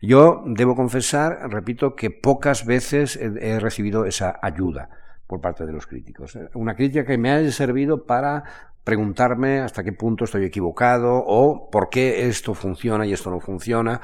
yo 0.00 0.42
debo 0.46 0.74
confesar, 0.74 1.50
repito, 1.50 1.94
que 1.94 2.10
pocas 2.10 2.64
veces 2.66 3.16
he 3.16 3.58
recibido 3.60 4.04
esa 4.04 4.38
ayuda 4.42 4.88
por 5.26 5.40
parte 5.40 5.66
de 5.66 5.72
los 5.72 5.86
críticos. 5.86 6.38
Una 6.54 6.74
crítica 6.74 7.04
que 7.04 7.18
me 7.18 7.30
haya 7.30 7.50
servido 7.52 8.04
para 8.04 8.44
preguntarme 8.84 9.60
hasta 9.60 9.84
qué 9.84 9.92
punto 9.92 10.24
estoy 10.24 10.44
equivocado 10.44 11.14
o 11.14 11.70
por 11.70 11.88
qué 11.88 12.26
esto 12.26 12.54
funciona 12.54 13.06
y 13.06 13.12
esto 13.12 13.30
no 13.30 13.40
funciona. 13.40 14.00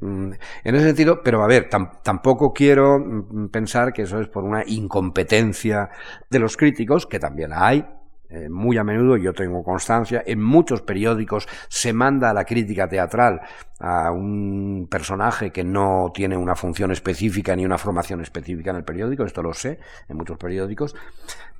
Mm, 0.00 0.32
en 0.64 0.74
ese 0.74 0.86
sentido, 0.86 1.22
pero 1.22 1.42
a 1.42 1.46
ver, 1.46 1.68
tampoco 1.68 2.52
quiero 2.52 2.98
mm, 2.98 3.48
pensar 3.48 3.92
que 3.92 4.02
eso 4.02 4.20
es 4.20 4.28
por 4.28 4.44
una 4.44 4.64
incompetencia 4.66 5.90
de 6.30 6.38
los 6.38 6.56
críticos, 6.56 7.06
que 7.06 7.18
también 7.18 7.50
la 7.50 7.66
hay, 7.66 7.86
eh, 8.34 8.48
muy 8.48 8.76
a 8.78 8.82
menudo, 8.82 9.16
yo 9.16 9.32
tengo 9.32 9.62
constancia, 9.62 10.24
en 10.26 10.42
muchos 10.42 10.82
periódicos 10.82 11.46
se 11.68 11.92
manda 11.92 12.30
a 12.30 12.34
la 12.34 12.44
crítica 12.44 12.88
teatral 12.88 13.40
a 13.78 14.10
un 14.10 14.88
personaje 14.90 15.52
que 15.52 15.62
no 15.62 16.10
tiene 16.12 16.36
una 16.36 16.56
función 16.56 16.90
específica 16.90 17.54
ni 17.54 17.64
una 17.64 17.78
formación 17.78 18.22
específica 18.22 18.70
en 18.70 18.76
el 18.78 18.84
periódico, 18.84 19.24
esto 19.24 19.40
lo 19.40 19.54
sé, 19.54 19.78
en 20.08 20.16
muchos 20.16 20.36
periódicos, 20.36 20.96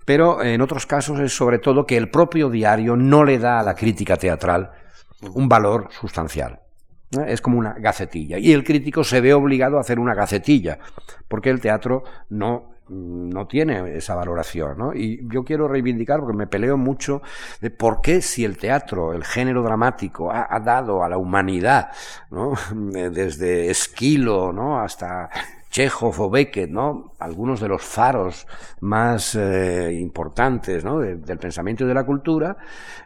pero 0.04 0.42
en 0.42 0.60
otros 0.62 0.84
casos 0.84 1.20
es 1.20 1.32
sobre 1.36 1.60
todo 1.60 1.86
que 1.86 1.96
el 1.96 2.10
propio 2.10 2.50
diario 2.50 2.96
no 2.96 3.22
le 3.22 3.38
da 3.38 3.60
a 3.60 3.62
la 3.62 3.76
crítica 3.76 4.16
teatral 4.16 4.72
un 5.32 5.48
valor 5.48 5.88
sustancial. 5.92 6.58
Es 7.28 7.40
como 7.40 7.56
una 7.58 7.74
gacetilla. 7.74 8.38
Y 8.38 8.52
el 8.52 8.64
crítico 8.64 9.04
se 9.04 9.20
ve 9.20 9.32
obligado 9.32 9.78
a 9.78 9.80
hacer 9.80 10.00
una 10.00 10.14
gacetilla, 10.14 10.80
porque 11.28 11.50
el 11.50 11.60
teatro 11.60 12.02
no 12.28 12.73
no 12.88 13.46
tiene 13.46 13.96
esa 13.96 14.14
valoración. 14.14 14.78
¿no? 14.78 14.94
Y 14.94 15.26
yo 15.28 15.44
quiero 15.44 15.68
reivindicar, 15.68 16.20
porque 16.20 16.36
me 16.36 16.46
peleo 16.46 16.76
mucho, 16.76 17.22
de 17.60 17.70
por 17.70 18.00
qué 18.00 18.22
si 18.22 18.44
el 18.44 18.58
teatro, 18.58 19.12
el 19.12 19.24
género 19.24 19.62
dramático, 19.62 20.30
ha, 20.30 20.60
dado 20.60 21.02
a 21.02 21.08
la 21.08 21.18
humanidad, 21.18 21.90
¿no? 22.30 22.54
desde 22.82 23.70
Esquilo 23.70 24.52
¿no? 24.52 24.80
hasta 24.80 25.28
Chekhov 25.74 26.20
o 26.20 26.30
Beckett, 26.30 26.70
¿no? 26.70 27.14
algunos 27.18 27.60
de 27.60 27.68
los 27.68 27.82
faros 27.82 28.46
más 28.80 29.34
eh, 29.34 29.92
importantes 29.92 30.84
¿no? 30.84 31.00
del 31.00 31.38
pensamiento 31.38 31.84
y 31.84 31.88
de 31.88 31.94
la 31.94 32.04
cultura, 32.04 32.56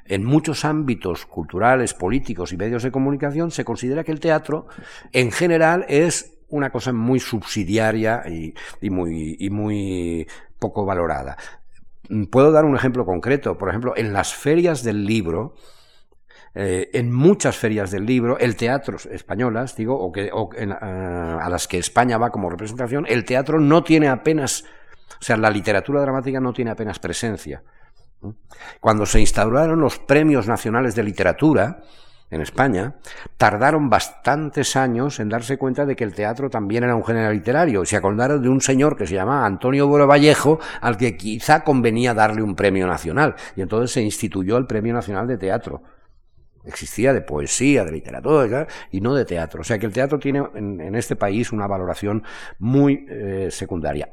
en 0.04 0.24
muchos 0.24 0.66
ámbitos 0.66 1.24
culturales, 1.24 1.94
políticos 1.94 2.52
y 2.52 2.58
medios 2.58 2.82
de 2.82 2.90
comunicación 2.90 3.50
se 3.50 3.64
considera 3.64 4.04
que 4.04 4.12
el 4.12 4.20
teatro 4.20 4.66
en 5.12 5.32
general 5.32 5.86
es 5.88 6.37
una 6.48 6.70
cosa 6.70 6.92
muy 6.92 7.20
subsidiaria 7.20 8.24
y, 8.28 8.54
muy, 8.90 10.26
poco 10.58 10.84
valorada. 10.84 11.36
Puedo 12.30 12.52
dar 12.52 12.64
un 12.64 12.74
ejemplo 12.74 13.04
concreto. 13.04 13.58
Por 13.58 13.68
ejemplo, 13.68 13.94
en 13.96 14.12
las 14.12 14.34
ferias 14.34 14.82
del 14.82 15.04
libro, 15.04 15.54
eh, 16.54 16.90
en 16.94 17.12
muchas 17.12 17.56
ferias 17.56 17.90
del 17.90 18.06
libro, 18.06 18.38
el 18.38 18.56
teatro 18.56 18.96
españolas, 19.10 19.76
digo, 19.76 19.98
o, 19.98 20.10
que, 20.10 20.26
eh, 20.26 20.76
a 20.80 21.48
las 21.50 21.68
que 21.68 21.78
España 21.78 22.18
va 22.18 22.30
como 22.30 22.50
representación, 22.50 23.04
el 23.08 23.24
teatro 23.24 23.60
no 23.60 23.84
tiene 23.84 24.08
apenas, 24.08 24.64
o 25.20 25.22
sea, 25.22 25.36
la 25.36 25.50
literatura 25.50 26.00
dramática 26.00 26.40
no 26.40 26.52
tiene 26.52 26.70
apenas 26.70 26.98
presencia. 26.98 27.62
Cuando 28.80 29.06
se 29.06 29.20
instauraron 29.20 29.80
los 29.80 29.98
premios 29.98 30.48
nacionales 30.48 30.94
de 30.94 31.04
literatura, 31.04 31.82
en 32.30 32.40
España, 32.40 32.96
tardaron 33.36 33.88
bastantes 33.88 34.76
años 34.76 35.18
en 35.20 35.28
darse 35.28 35.56
cuenta 35.56 35.86
de 35.86 35.96
que 35.96 36.04
el 36.04 36.14
teatro 36.14 36.50
también 36.50 36.84
era 36.84 36.94
un 36.94 37.04
género 37.04 37.32
literario. 37.32 37.84
Se 37.84 37.96
acordaron 37.96 38.42
de 38.42 38.48
un 38.48 38.60
señor 38.60 38.96
que 38.96 39.06
se 39.06 39.14
llamaba 39.14 39.46
Antonio 39.46 39.86
Boro 39.86 40.06
Vallejo, 40.06 40.60
al 40.80 40.96
que 40.96 41.16
quizá 41.16 41.64
convenía 41.64 42.14
darle 42.14 42.42
un 42.42 42.54
premio 42.54 42.86
nacional. 42.86 43.34
Y 43.56 43.62
entonces 43.62 43.92
se 43.92 44.02
instituyó 44.02 44.56
el 44.56 44.66
Premio 44.66 44.94
Nacional 44.94 45.26
de 45.26 45.38
Teatro 45.38 45.82
existía 46.64 47.14
de 47.14 47.22
poesía, 47.22 47.82
de 47.82 47.92
literatura 47.92 48.66
y 48.90 49.00
no 49.00 49.14
de 49.14 49.24
teatro. 49.24 49.62
O 49.62 49.64
sea 49.64 49.78
que 49.78 49.86
el 49.86 49.92
teatro 49.92 50.18
tiene 50.18 50.46
en, 50.54 50.94
este 50.94 51.16
país 51.16 51.50
una 51.50 51.66
valoración 51.66 52.22
muy 52.58 53.06
eh, 53.08 53.48
secundaria 53.50 54.12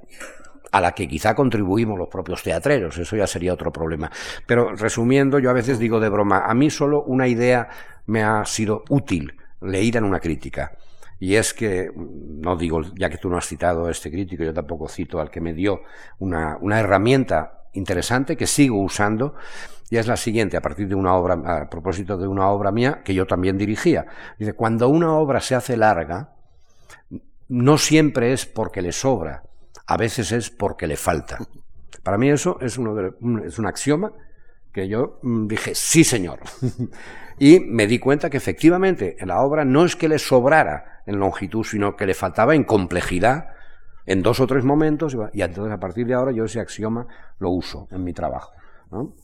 a 0.72 0.82
la 0.82 0.92
que 0.94 1.08
quizá 1.08 1.36
contribuimos 1.36 1.98
los 1.98 2.08
propios 2.08 2.44
teatreros, 2.44 2.98
eso 2.98 3.16
ya 3.16 3.28
sería 3.28 3.54
otro 3.54 3.72
problema. 3.72 4.12
Pero 4.46 4.76
resumiendo, 4.76 5.40
yo 5.40 5.50
a 5.50 5.54
veces 5.54 5.80
digo 5.80 6.00
de 6.00 6.10
broma, 6.10 6.46
a 6.46 6.54
mí 6.54 6.70
solo 6.70 7.04
una 7.04 7.28
idea 7.28 7.70
me 8.08 8.24
ha 8.24 8.46
sido 8.46 8.84
útil, 8.90 9.36
leída 9.62 10.00
en 10.00 10.06
una 10.06 10.20
crítica. 10.20 10.78
Y 11.20 11.36
es 11.36 11.54
que, 11.54 11.90
no 11.96 12.58
digo, 12.58 12.82
ya 12.96 13.10
que 13.10 13.18
tú 13.18 13.30
no 13.30 13.38
has 13.38 13.48
citado 13.48 13.86
a 13.86 13.92
este 13.92 14.12
crítico, 14.12 14.44
yo 14.44 14.54
tampoco 14.54 14.88
cito 14.88 15.20
al 15.20 15.30
que 15.30 15.40
me 15.42 15.54
dio 15.54 15.82
una, 16.20 16.58
una 16.60 16.80
herramienta 16.80 17.64
interesante 17.74 18.36
que 18.36 18.48
sigo 18.48 18.82
usando, 18.82 19.36
y 19.90 19.98
es 19.98 20.08
la 20.08 20.18
siguiente, 20.18 20.58
a 20.58 20.62
partir 20.62 20.88
de 20.88 20.96
una 20.96 21.14
obra, 21.14 21.36
a 21.36 21.70
propósito 21.70 22.18
de 22.18 22.28
una 22.28 22.50
obra 22.50 22.72
mía 22.72 23.02
que 23.04 23.14
yo 23.14 23.26
también 23.26 23.58
dirigía. 23.58 24.06
Dice, 24.38 24.54
cuando 24.54 24.90
una 24.90 25.14
obra 25.14 25.40
se 25.40 25.56
hace 25.56 25.78
larga, 25.78 26.34
no 27.48 27.78
siempre 27.78 28.34
es 28.34 28.46
porque 28.46 28.82
le 28.82 28.92
sobra, 28.92 29.44
a 29.88 29.98
veces 29.98 30.32
es 30.32 30.50
porque 30.50 30.88
le 30.88 30.98
falta. 30.98 31.38
Para 32.04 32.18
mí 32.18 32.30
eso 32.30 32.58
es, 32.62 32.78
uno 32.78 32.96
de, 32.96 33.14
es 33.46 33.60
un 33.60 33.66
axioma 33.66 34.12
que 34.72 34.88
yo 34.88 35.20
mm, 35.22 35.48
dije, 35.48 35.76
sí 35.76 36.04
señor. 36.04 36.40
y 37.40 37.60
me 37.60 37.88
di 37.88 38.00
cuenta 38.00 38.30
que 38.30 38.38
efectivamente 38.38 39.16
en 39.20 39.30
la 39.30 39.42
obra 39.42 39.66
no 39.66 39.86
es 39.86 39.96
que 39.96 40.10
le 40.10 40.20
sobrara 40.20 41.02
en 41.06 41.20
longitud, 41.20 41.64
sino 41.64 41.96
que 41.96 42.06
le 42.06 42.14
faltaba 42.14 42.56
en 42.56 42.64
complejidad 42.64 43.50
en 44.06 44.22
dos 44.22 44.40
o 44.40 44.48
tres 44.48 44.64
momentos, 44.64 45.18
y 45.34 45.42
entonces 45.42 45.74
a 45.74 45.80
partir 45.80 46.06
de 46.06 46.14
ahora 46.14 46.32
yo 46.32 46.46
ese 46.46 46.60
axioma 46.60 47.08
lo 47.40 47.50
uso 47.50 47.88
en 47.92 48.04
mi 48.04 48.14
trabajo. 48.14 48.52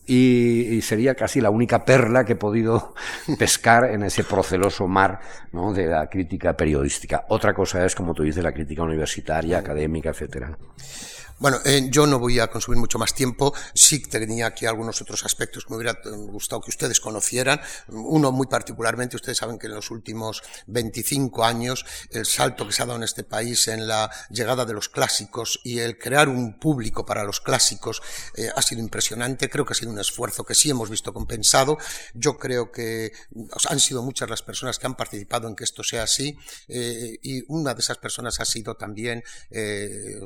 Y, 0.06 0.82
sería 0.82 1.16
casi 1.16 1.40
la 1.40 1.50
única 1.50 1.86
perla 1.86 2.26
que 2.26 2.34
he 2.34 2.36
podido 2.36 2.94
pescar 3.40 3.86
en 3.86 4.04
ese 4.04 4.24
proceloso 4.24 4.88
mar 4.88 5.20
de 5.52 5.88
la 5.88 6.08
crítica 6.08 6.56
periodística. 6.58 7.26
Otra 7.30 7.54
cosa 7.54 7.86
es, 7.86 7.96
como 7.96 8.14
tú 8.14 8.24
dices, 8.24 8.44
la 8.44 8.54
crítica 8.54 8.84
universitaria, 8.84 9.60
académica, 9.60 10.10
etcétera. 10.10 10.58
Bueno, 11.42 11.60
eh, 11.66 11.88
yo 11.90 12.06
no 12.06 12.20
voy 12.20 12.38
a 12.38 12.52
consumir 12.52 12.80
mucho 12.80 13.00
más 13.00 13.16
tiempo. 13.16 13.52
Sí 13.74 13.98
tenía 13.98 14.46
aquí 14.46 14.68
algunos 14.68 15.02
otros 15.02 15.26
aspectos 15.26 15.66
que 15.66 15.72
me 15.72 15.78
hubiera 15.78 16.00
gustado 16.06 16.62
que 16.62 16.70
ustedes 16.70 17.00
conocieran. 17.00 17.60
Uno 17.88 18.32
muy 18.32 18.46
particularmente, 18.46 19.16
ustedes 19.16 19.40
saben 19.40 19.58
que 19.58 19.66
en 19.66 19.74
los 19.74 19.90
últimos 19.90 20.44
25 20.68 21.44
años 21.44 21.84
el 22.12 22.28
salto 22.28 22.68
que 22.68 22.74
se 22.74 22.84
ha 22.84 22.86
dado 22.86 22.98
en 23.00 23.06
este 23.06 23.24
país 23.24 23.68
en 23.70 23.88
la 23.88 24.12
llegada 24.30 24.66
de 24.66 24.74
los 24.74 24.88
clásicos 24.88 25.60
y 25.64 25.80
el 25.80 25.98
crear 25.98 26.30
un 26.30 26.60
público 26.60 27.08
para 27.08 27.24
los 27.24 27.42
clásicos 27.42 28.04
eh, 28.36 28.52
ha 28.56 28.62
sido 28.62 28.80
impresionante. 28.80 29.50
Creo 29.50 29.66
que 29.66 29.74
ha 29.74 29.76
sido 29.76 29.90
un 29.90 30.00
esfuerzo 30.00 30.44
que 30.44 30.54
sí 30.54 30.70
hemos 30.70 30.92
visto 30.92 31.12
compensado. 31.12 31.80
Yo 32.14 32.38
creo 32.38 32.72
que 32.72 33.14
han 33.68 33.80
sido 33.80 34.04
muchas 34.04 34.30
las 34.30 34.44
personas 34.44 34.78
que 34.78 34.86
han 34.86 34.96
participado 34.96 35.48
en 35.48 35.56
que 35.56 35.64
esto 35.64 35.82
sea 35.82 36.04
así 36.04 36.38
eh, 36.68 37.18
y 37.24 37.44
una 37.48 37.74
de 37.74 37.80
esas 37.80 37.98
personas 37.98 38.40
ha 38.40 38.46
sido 38.46 38.76
también 38.76 39.24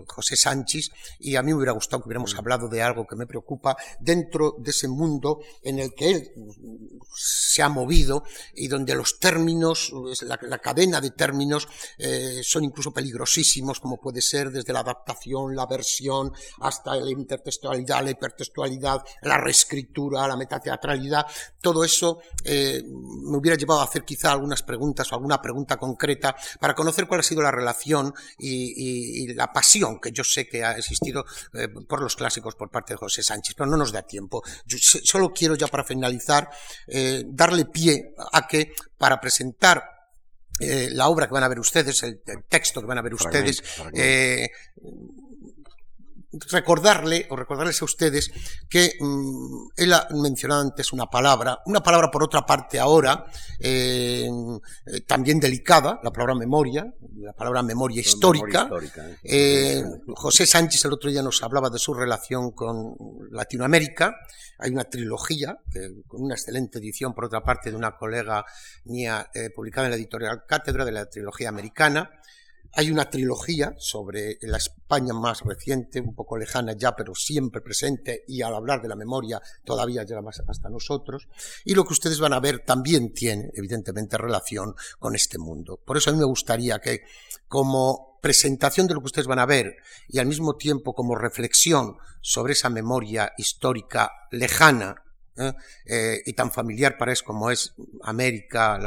José 0.08 0.36
Sánchez, 0.36 0.92
y 1.20 1.36
a 1.36 1.42
mí 1.42 1.52
me 1.52 1.58
hubiera 1.58 1.74
gustado 1.74 2.02
que 2.02 2.08
hubiéramos 2.08 2.34
mm. 2.34 2.40
hablado 2.40 2.68
de 2.68 2.82
algo 2.82 3.06
que 3.06 3.16
me 3.16 3.28
preocupa 3.28 3.76
dentro 4.00 4.56
de 4.58 4.72
ese 4.72 4.88
mundo 4.88 5.40
en 5.64 5.80
el 5.80 5.94
que 5.94 6.12
él 6.12 6.32
se 7.16 7.62
ha 7.62 7.70
movido 7.70 8.24
y 8.54 8.68
donde 8.68 8.96
los 8.96 9.20
términos, 9.20 9.92
la, 10.22 10.58
cadena 10.58 11.00
de 11.00 11.12
términos 11.12 11.68
eh, 11.98 12.42
son 12.44 12.64
incluso 12.64 12.92
peligrosísimos, 12.92 13.80
como 13.80 13.98
puede 13.98 14.22
ser 14.22 14.52
desde 14.52 14.74
la 14.74 14.80
adaptación, 14.80 15.56
la 15.56 15.66
versión, 15.66 16.32
hasta 16.60 16.96
la 16.96 17.10
intertextualidad, 17.10 18.04
la 18.04 18.12
hipertextualidad, 18.12 19.02
la 19.22 19.38
reescritura, 19.38 20.28
la 20.28 20.36
metateatralidad, 20.36 21.26
todo 21.62 21.84
eso 21.84 22.20
eh, 22.44 22.84
me 22.86 23.38
hubiera 23.38 23.58
llevado 23.58 23.82
a 23.82 23.86
hacer 23.86 24.04
quizá 24.04 24.32
algunas 24.32 24.64
preguntas 24.64 25.12
o 25.12 25.16
alguna 25.16 25.42
pregunta 25.42 25.78
concreta 25.78 26.36
para 26.60 26.74
conocer 26.74 27.08
cuál 27.08 27.22
ha 27.22 27.24
sido 27.24 27.42
la 27.42 27.52
relación 27.52 28.14
y, 28.38 29.24
y 29.24 29.34
la 29.34 29.52
pasión 29.52 30.00
que 30.00 30.12
yo 30.12 30.24
sé 30.24 30.48
que 30.48 30.64
ha 30.64 30.74
existido 30.74 30.95
eh, 31.54 31.68
por 31.88 32.02
los 32.02 32.16
clásicos 32.16 32.56
por 32.56 32.70
parte 32.70 32.94
de 32.94 32.98
José 32.98 33.24
Sánchez, 33.24 33.56
pero 33.56 33.70
no 33.70 33.78
nos 33.78 33.92
da 33.92 34.02
tiempo. 34.02 34.44
Yo 34.66 34.78
solo 34.80 35.34
quiero 35.34 35.56
ya 35.56 35.68
para 35.68 35.84
finalizar 35.84 36.50
eh, 36.88 37.24
darle 37.28 37.66
pie 37.66 38.14
a 38.32 38.48
que 38.48 38.74
para 38.98 39.20
presentar 39.20 39.84
eh, 40.60 40.90
la 40.92 41.10
obra 41.10 41.28
que 41.28 41.34
van 41.34 41.44
a 41.44 41.50
ver 41.50 41.60
ustedes, 41.60 42.04
el, 42.04 42.22
texto 42.48 42.82
que 42.82 42.88
van 42.88 42.98
a 42.98 43.02
ver 43.02 43.14
ustedes, 43.14 43.62
recordarle 46.52 47.28
o 47.30 47.36
recordarles 47.36 47.82
a 47.82 47.86
ustedes 47.86 48.32
que 48.70 48.94
mm, 49.00 49.68
él 49.78 49.94
ha 49.94 50.08
mencionado 50.12 50.62
antes 50.62 50.94
una 50.94 51.08
palabra, 51.08 51.60
una 51.66 51.82
palabra 51.82 52.12
por 52.12 52.24
otra 52.24 52.46
parte 52.46 52.80
ahora 52.80 53.26
eh, 53.60 54.30
eh, 54.86 55.02
también 55.02 55.40
delicada, 55.40 56.00
la 56.04 56.12
palabra 56.12 56.36
memoria, 56.36 56.86
la 57.18 57.34
palabra 57.34 57.64
memoria 57.64 58.02
histórica. 58.02 58.70
Eh, 59.24 59.84
José 60.16 60.46
Sánchez 60.46 60.86
el 60.86 60.94
otro 60.94 61.10
día 61.10 61.22
nos 61.22 61.42
hablaba 61.44 61.70
de 61.70 61.80
su 61.80 61.94
relación 61.94 62.52
con 62.52 62.96
Latinoamérica. 63.32 64.16
Hay 64.60 64.72
una 64.72 64.86
trilogía, 64.86 65.58
con 66.08 66.24
una 66.24 66.36
excelente 66.36 66.80
edición 66.80 67.14
por 67.14 67.26
otra 67.26 67.44
parte 67.44 67.72
de 67.72 67.76
una 67.76 67.98
colega 67.98 68.46
mía 68.86 69.30
publicada 69.54 69.88
en 69.88 69.92
la 69.92 69.98
editorial 69.98 70.44
Cátedra 70.48 70.86
de 70.86 70.94
la 70.94 71.06
trilogía 71.08 71.50
americana. 71.50 72.10
Hay 72.78 72.92
una 72.92 73.10
trilogía 73.10 73.74
sobre 73.78 74.38
la 74.42 74.58
España 74.58 75.14
más 75.14 75.42
reciente, 75.42 76.02
un 76.02 76.14
poco 76.14 76.38
lejana 76.38 76.74
ya, 76.74 76.94
pero 76.94 77.16
siempre 77.16 77.62
presente 77.62 78.26
y 78.28 78.42
al 78.42 78.54
hablar 78.54 78.82
de 78.82 78.90
la 78.90 78.98
memoria 78.98 79.42
todavía 79.64 80.04
llega 80.04 80.22
más 80.22 80.44
hasta 80.46 80.70
nosotros. 80.70 81.30
Y 81.64 81.74
lo 81.74 81.86
que 81.86 81.94
ustedes 81.94 82.20
van 82.20 82.34
a 82.34 82.42
ver 82.42 82.66
también 82.66 83.14
tiene, 83.14 83.50
evidentemente, 83.54 84.18
relación 84.18 84.76
con 85.00 85.16
este 85.16 85.38
mundo. 85.38 85.80
Por 85.86 85.96
eso 85.96 86.10
a 86.10 86.14
mí 86.14 86.20
me 86.20 86.26
gustaría 86.26 86.80
que, 86.80 87.04
como 87.48 88.20
presentación 88.22 88.88
de 88.88 88.96
lo 88.96 89.00
que 89.00 89.06
ustedes 89.06 89.28
van 89.28 89.40
a 89.40 89.46
ver 89.46 89.78
y 90.10 90.20
al 90.20 90.26
mismo 90.26 90.56
tiempo 90.56 90.94
como 90.94 91.16
reflexión 91.16 91.96
sobre 92.20 92.54
esa 92.54 92.70
memoria 92.70 93.32
histórica 93.38 94.12
lejana 94.32 95.05
¿eh? 95.38 95.54
Eh, 95.86 96.24
y 96.26 96.34
tan 96.34 96.52
familiar 96.52 96.98
para 96.98 97.12
es 97.12 97.24
como 97.24 97.52
es 97.52 97.74
América, 98.04 98.80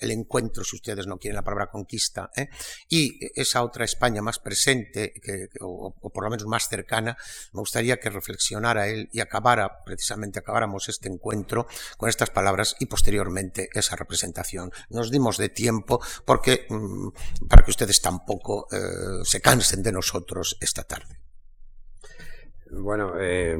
el 0.00 0.10
encuentro, 0.10 0.64
si 0.64 0.76
ustedes 0.76 1.06
no 1.06 1.18
quieren 1.18 1.36
la 1.36 1.42
palabra 1.42 1.70
conquista, 1.70 2.30
¿eh? 2.36 2.48
y 2.88 3.18
esa 3.40 3.62
otra 3.62 3.84
España 3.84 4.22
más 4.22 4.38
presente, 4.38 5.14
o, 5.60 5.92
por 5.92 6.24
lo 6.24 6.30
menos 6.30 6.46
más 6.46 6.68
cercana, 6.68 7.16
me 7.52 7.60
gustaría 7.60 7.98
que 7.98 8.10
reflexionara 8.10 8.88
él 8.88 9.08
y 9.12 9.20
acabara, 9.20 9.84
precisamente 9.84 10.38
acabáramos 10.38 10.88
este 10.88 11.08
encuentro 11.08 11.66
con 11.96 12.08
estas 12.08 12.30
palabras 12.30 12.76
y 12.78 12.86
posteriormente 12.86 13.68
esa 13.72 13.96
representación. 13.96 14.70
Nos 14.90 15.10
dimos 15.10 15.38
de 15.38 15.48
tiempo 15.48 16.00
porque, 16.24 16.66
mm, 16.68 17.08
para 17.48 17.64
que 17.64 17.70
ustedes 17.70 18.00
tampoco 18.00 18.66
se 19.24 19.40
cansen 19.40 19.82
de 19.82 19.92
nosotros 19.92 20.56
esta 20.60 20.84
tarde. 20.84 21.17
Bueno, 22.70 23.12
eh, 23.18 23.56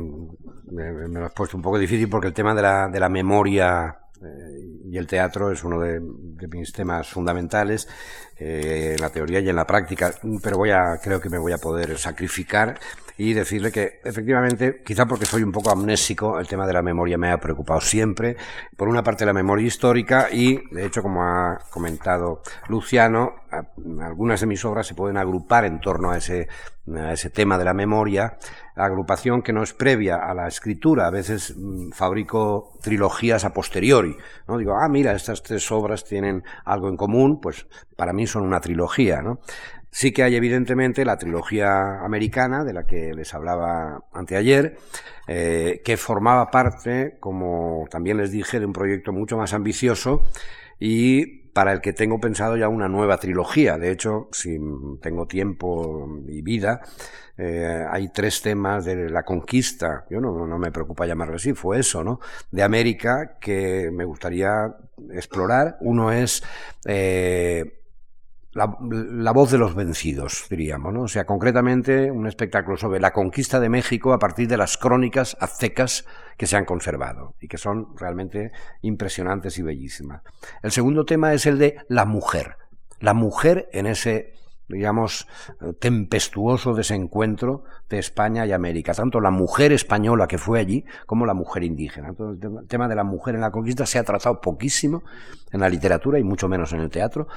me, 0.71 1.09
lo 1.09 1.27
has 1.27 1.33
puesto 1.33 1.57
un 1.57 1.63
poco 1.63 1.79
difícil 1.79 2.09
porque 2.09 2.29
el 2.29 2.35
tema 2.35 2.55
de 2.55 2.63
la, 2.63 2.89
de 2.89 3.01
la 3.01 3.09
memoria 3.09 3.99
y 4.85 4.97
el 4.97 5.07
teatro 5.07 5.53
es 5.53 5.63
uno 5.63 5.81
de, 5.81 6.01
mis 6.01 6.73
temas 6.73 7.09
fundamentales 7.09 7.89
en 8.37 9.01
la 9.01 9.11
teoría 9.11 9.41
y 9.41 9.49
en 9.49 9.57
la 9.57 9.67
práctica, 9.67 10.13
pero 10.43 10.57
voy 10.57 10.71
a, 10.71 10.99
creo 11.03 11.21
que 11.21 11.29
me 11.29 11.39
voy 11.39 11.53
a 11.53 11.59
poder 11.59 11.97
sacrificar 11.99 12.79
y 13.19 13.35
decirle 13.35 13.73
que 13.73 14.01
efectivamente, 14.05 14.81
quizá 14.85 15.05
porque 15.05 15.27
soy 15.27 15.43
un 15.43 15.51
poco 15.51 15.71
amnésico, 15.71 16.39
el 16.39 16.47
tema 16.47 16.69
de 16.69 16.73
la 16.73 16.83
memoria 16.83 17.19
me 17.19 17.33
ha 17.33 17.39
preocupado 17.39 17.81
siempre. 17.81 18.37
Por 18.77 18.87
una 18.87 19.03
parte 19.03 19.27
la 19.27 19.33
memoria 19.33 19.67
histórica 19.67 20.29
y, 20.31 20.57
de 20.73 20.87
hecho, 20.87 21.03
como 21.03 21.25
ha 21.25 21.59
comentado 21.69 22.43
Luciano, 22.69 23.35
algunas 24.01 24.41
de 24.41 24.47
mis 24.47 24.65
obras 24.65 24.87
se 24.87 24.95
pueden 24.95 25.17
agrupar 25.17 25.65
en 25.65 25.81
torno 25.81 26.13
a 26.13 26.19
ese, 26.19 26.47
a 26.95 27.13
ese 27.13 27.31
tema 27.31 27.59
de 27.59 27.65
la 27.65 27.75
memoria, 27.75 28.39
agrupación 28.79 29.43
que 29.43 29.53
no 29.53 29.63
es 29.63 29.73
previa 29.73 30.17
a 30.17 30.35
la 30.35 30.47
escritura. 30.47 31.07
A 31.07 31.11
veces 31.11 31.55
mm, 31.57 31.91
fabrico 31.91 32.79
trilogías 32.83 33.45
a 33.45 33.53
posteriori. 33.53 34.17
¿no? 34.47 34.59
Digo, 34.59 34.75
ah, 34.81 34.89
mira, 34.89 35.13
estas 35.13 35.43
tres 35.43 35.71
obras 35.73 36.05
tienen 36.05 36.43
algo 36.65 36.89
en 36.89 36.97
común, 36.97 37.41
pues 37.41 37.67
para 37.97 38.13
mí 38.13 38.27
son 38.27 38.45
una 38.45 38.61
trilogía. 38.61 39.21
¿no? 39.23 39.41
Sí 39.91 40.13
que 40.13 40.23
hay 40.23 40.37
evidentemente 40.37 41.05
la 41.05 41.17
trilogía 41.17 42.01
americana, 42.05 42.65
de 42.65 42.73
la 42.73 42.85
que 42.85 43.13
les 43.15 43.35
hablaba 43.35 44.05
anteayer, 44.13 44.77
eh, 45.27 45.81
que 45.85 45.97
formaba 45.97 46.51
parte, 46.51 47.17
como 47.21 47.85
también 47.91 48.19
les 48.19 48.31
dije, 48.31 48.61
de 48.61 48.67
un 48.67 48.73
proyecto 48.73 49.13
mucho 49.13 49.37
más 49.37 49.55
ambicioso 49.55 50.23
y 50.79 51.48
para 51.59 51.73
el 51.73 51.81
que 51.81 51.93
tengo 51.93 52.21
pensado 52.21 52.57
ya 52.57 52.69
una 52.69 52.89
nueva 52.89 53.17
trilogía. 53.17 53.79
De 53.79 53.91
hecho, 53.91 54.29
si 54.31 54.61
tengo 55.03 55.27
tiempo 55.27 56.09
y 56.29 56.41
vida, 56.41 56.83
eh, 57.37 57.85
hay 57.91 58.11
tres 58.11 58.43
temas 58.43 58.85
de 58.85 59.11
la 59.11 59.25
conquista, 59.25 60.07
yo 60.09 60.21
no, 60.21 60.57
me 60.57 60.71
preocupa 60.71 61.05
llamarlo 61.05 61.35
así, 61.35 61.55
fue 61.55 61.81
eso, 61.81 62.05
¿no? 62.05 62.21
De 62.53 62.63
América 62.63 63.39
que 63.41 63.91
me 63.93 64.05
gustaría 64.05 64.73
explorar. 65.11 65.79
Uno 65.81 66.13
es 66.13 66.45
eh, 66.87 67.78
la, 68.53 69.33
voz 69.33 69.51
de 69.51 69.59
los 69.59 69.75
vencidos, 69.75 70.47
diríamos, 70.49 70.93
¿no? 70.93 71.03
O 71.03 71.09
sea, 71.09 71.27
concretamente 71.27 72.11
un 72.11 72.27
espectáculo 72.27 72.77
sobre 72.77 73.01
la 73.01 73.13
conquista 73.13 73.61
de 73.61 73.69
México 73.69 74.13
a 74.13 74.19
partir 74.19 74.49
de 74.49 74.57
las 74.57 74.77
crónicas 74.77 75.37
aztecas 75.41 76.07
que 76.37 76.47
se 76.47 76.57
han 76.57 76.65
conservado 76.65 77.35
y 77.41 77.49
que 77.49 77.59
son 77.59 77.97
realmente 77.97 78.53
impresionantes 78.83 79.59
y 79.59 79.63
bellísimas. 79.63 80.23
El 80.63 80.73
segundo 80.73 81.05
tema 81.05 81.35
es 81.35 81.47
el 81.47 81.59
de 81.59 81.77
la 81.89 82.05
mujer. 82.05 82.57
La 83.01 83.15
mujer 83.15 83.69
en 83.73 83.87
ese 83.87 84.33
digamos, 84.69 85.27
tempestuoso 85.79 86.75
desencuentro 86.75 87.65
de 87.89 87.99
España 87.99 88.47
y 88.47 88.53
América, 88.53 88.93
tanto 88.93 89.21
la 89.21 89.31
mujer 89.31 89.73
española 89.73 90.27
que 90.27 90.39
fue 90.39 90.61
allí 90.61 90.85
como 91.07 91.25
la 91.25 91.35
mujer 91.35 91.65
indígena. 91.65 92.09
Entonces, 92.09 92.51
el 92.61 92.67
tema 92.67 92.87
de 92.87 92.95
la 92.95 93.05
mujer 93.05 93.35
en 93.35 93.41
la 93.41 93.51
conquista 93.51 93.87
se 93.87 93.99
ha 93.99 94.05
tratado 94.05 94.41
poquísimo 94.41 95.03
en 95.51 95.61
la 95.61 95.69
literatura 95.69 96.19
y 96.19 96.25
mucho 96.25 96.49
menos 96.49 96.73
en 96.73 96.81
el 96.81 96.91
teatro. 96.91 97.29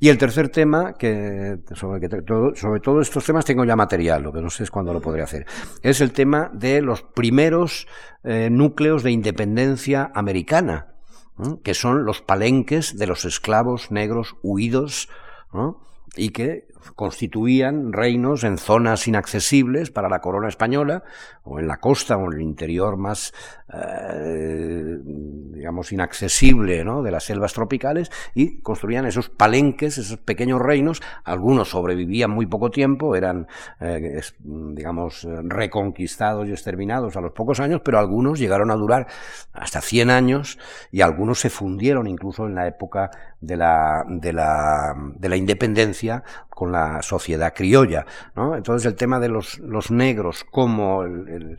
Y 0.00 0.10
el 0.10 0.18
tercer 0.18 0.50
tema, 0.50 0.92
que 0.92 1.58
sobre, 1.74 2.00
que 2.00 2.08
todo, 2.22 2.54
sobre 2.54 2.80
todos 2.80 3.08
estos 3.08 3.24
temas 3.24 3.44
tengo 3.44 3.64
ya 3.64 3.74
material, 3.74 4.22
lo 4.22 4.32
que 4.32 4.40
no 4.40 4.50
sé 4.50 4.62
es 4.64 4.70
cuándo 4.70 4.92
lo 4.92 5.00
podré 5.00 5.22
hacer, 5.22 5.46
es 5.82 6.00
el 6.00 6.12
tema 6.12 6.50
de 6.52 6.82
los 6.82 7.02
primeros 7.02 7.88
eh, 8.22 8.48
núcleos 8.50 9.02
de 9.02 9.10
independencia 9.10 10.10
americana, 10.14 10.94
que 11.62 11.74
son 11.74 12.04
los 12.04 12.20
palenques 12.20 12.98
de 12.98 13.06
los 13.06 13.24
esclavos 13.24 13.92
negros 13.92 14.36
huidos, 14.42 15.08
¿no? 15.52 15.87
Y 16.18 16.30
que 16.30 16.64
constituían 16.94 17.92
reinos 17.92 18.44
en 18.44 18.58
zonas 18.58 19.06
inaccesibles 19.08 19.90
para 19.90 20.08
la 20.08 20.20
corona 20.20 20.48
española, 20.48 21.02
o 21.44 21.58
en 21.58 21.66
la 21.66 21.78
costa 21.78 22.16
o 22.16 22.26
en 22.26 22.38
el 22.38 22.42
interior 22.42 22.96
más, 22.96 23.32
eh, 23.72 24.98
digamos, 25.02 25.92
inaccesible 25.92 26.84
¿no? 26.84 27.02
de 27.02 27.10
las 27.10 27.24
selvas 27.24 27.52
tropicales, 27.52 28.10
y 28.34 28.60
construían 28.60 29.06
esos 29.06 29.28
palenques, 29.28 29.98
esos 29.98 30.18
pequeños 30.18 30.60
reinos. 30.60 31.02
Algunos 31.24 31.70
sobrevivían 31.70 32.30
muy 32.30 32.46
poco 32.46 32.70
tiempo, 32.70 33.16
eran, 33.16 33.46
eh, 33.80 34.20
digamos, 34.40 35.26
reconquistados 35.44 36.48
y 36.48 36.52
exterminados 36.52 37.16
a 37.16 37.20
los 37.20 37.32
pocos 37.32 37.60
años, 37.60 37.80
pero 37.84 37.98
algunos 37.98 38.38
llegaron 38.38 38.70
a 38.70 38.74
durar 38.74 39.06
hasta 39.52 39.80
100 39.80 40.10
años 40.10 40.58
y 40.92 41.00
algunos 41.00 41.40
se 41.40 41.50
fundieron 41.50 42.06
incluso 42.06 42.46
en 42.46 42.54
la 42.54 42.66
época 42.66 43.10
de 43.40 43.56
la, 43.56 44.04
de 44.08 44.32
la, 44.32 44.94
de 45.16 45.28
la 45.28 45.36
independencia 45.36 46.24
con 46.58 46.72
la 46.72 47.02
sociedad 47.02 47.54
criolla. 47.54 48.04
¿no? 48.34 48.56
Entonces 48.56 48.84
el 48.84 48.96
tema 48.96 49.20
de 49.20 49.28
los, 49.28 49.60
los 49.60 49.92
negros 49.92 50.42
como 50.42 51.04
el, 51.04 51.56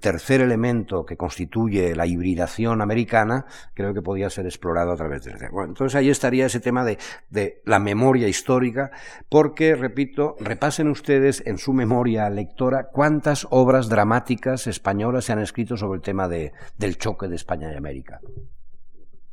tercer 0.00 0.40
elemento 0.40 1.04
que 1.04 1.18
constituye 1.18 1.94
la 1.94 2.06
hibridación 2.06 2.80
americana 2.80 3.44
creo 3.74 3.92
que 3.92 4.00
podía 4.00 4.30
ser 4.30 4.46
explorado 4.46 4.92
a 4.92 4.96
través 4.96 5.24
de 5.24 5.50
bueno, 5.52 5.72
entonces 5.72 5.96
ahí 5.96 6.08
estaría 6.08 6.46
ese 6.46 6.60
tema 6.60 6.82
de, 6.82 6.96
de 7.28 7.60
la 7.66 7.78
memoria 7.78 8.26
histórica, 8.26 8.90
porque, 9.28 9.74
repito, 9.74 10.34
repasen 10.40 10.88
ustedes 10.88 11.42
en 11.44 11.58
su 11.58 11.74
memoria 11.74 12.30
lectora 12.30 12.88
cuántas 12.90 13.46
obras 13.50 13.90
dramáticas 13.90 14.66
españolas 14.66 15.26
se 15.26 15.32
han 15.32 15.40
escrito 15.40 15.76
sobre 15.76 15.98
el 15.98 16.02
tema 16.02 16.26
de, 16.26 16.54
del 16.78 16.96
choque 16.96 17.28
de 17.28 17.36
España 17.36 17.70
y 17.70 17.76
América. 17.76 18.20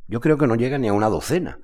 Yo 0.08 0.20
creo 0.20 0.36
que 0.36 0.46
no 0.46 0.56
llega 0.56 0.76
ni 0.76 0.88
a 0.88 0.92
una 0.92 1.08
docena. 1.08 1.58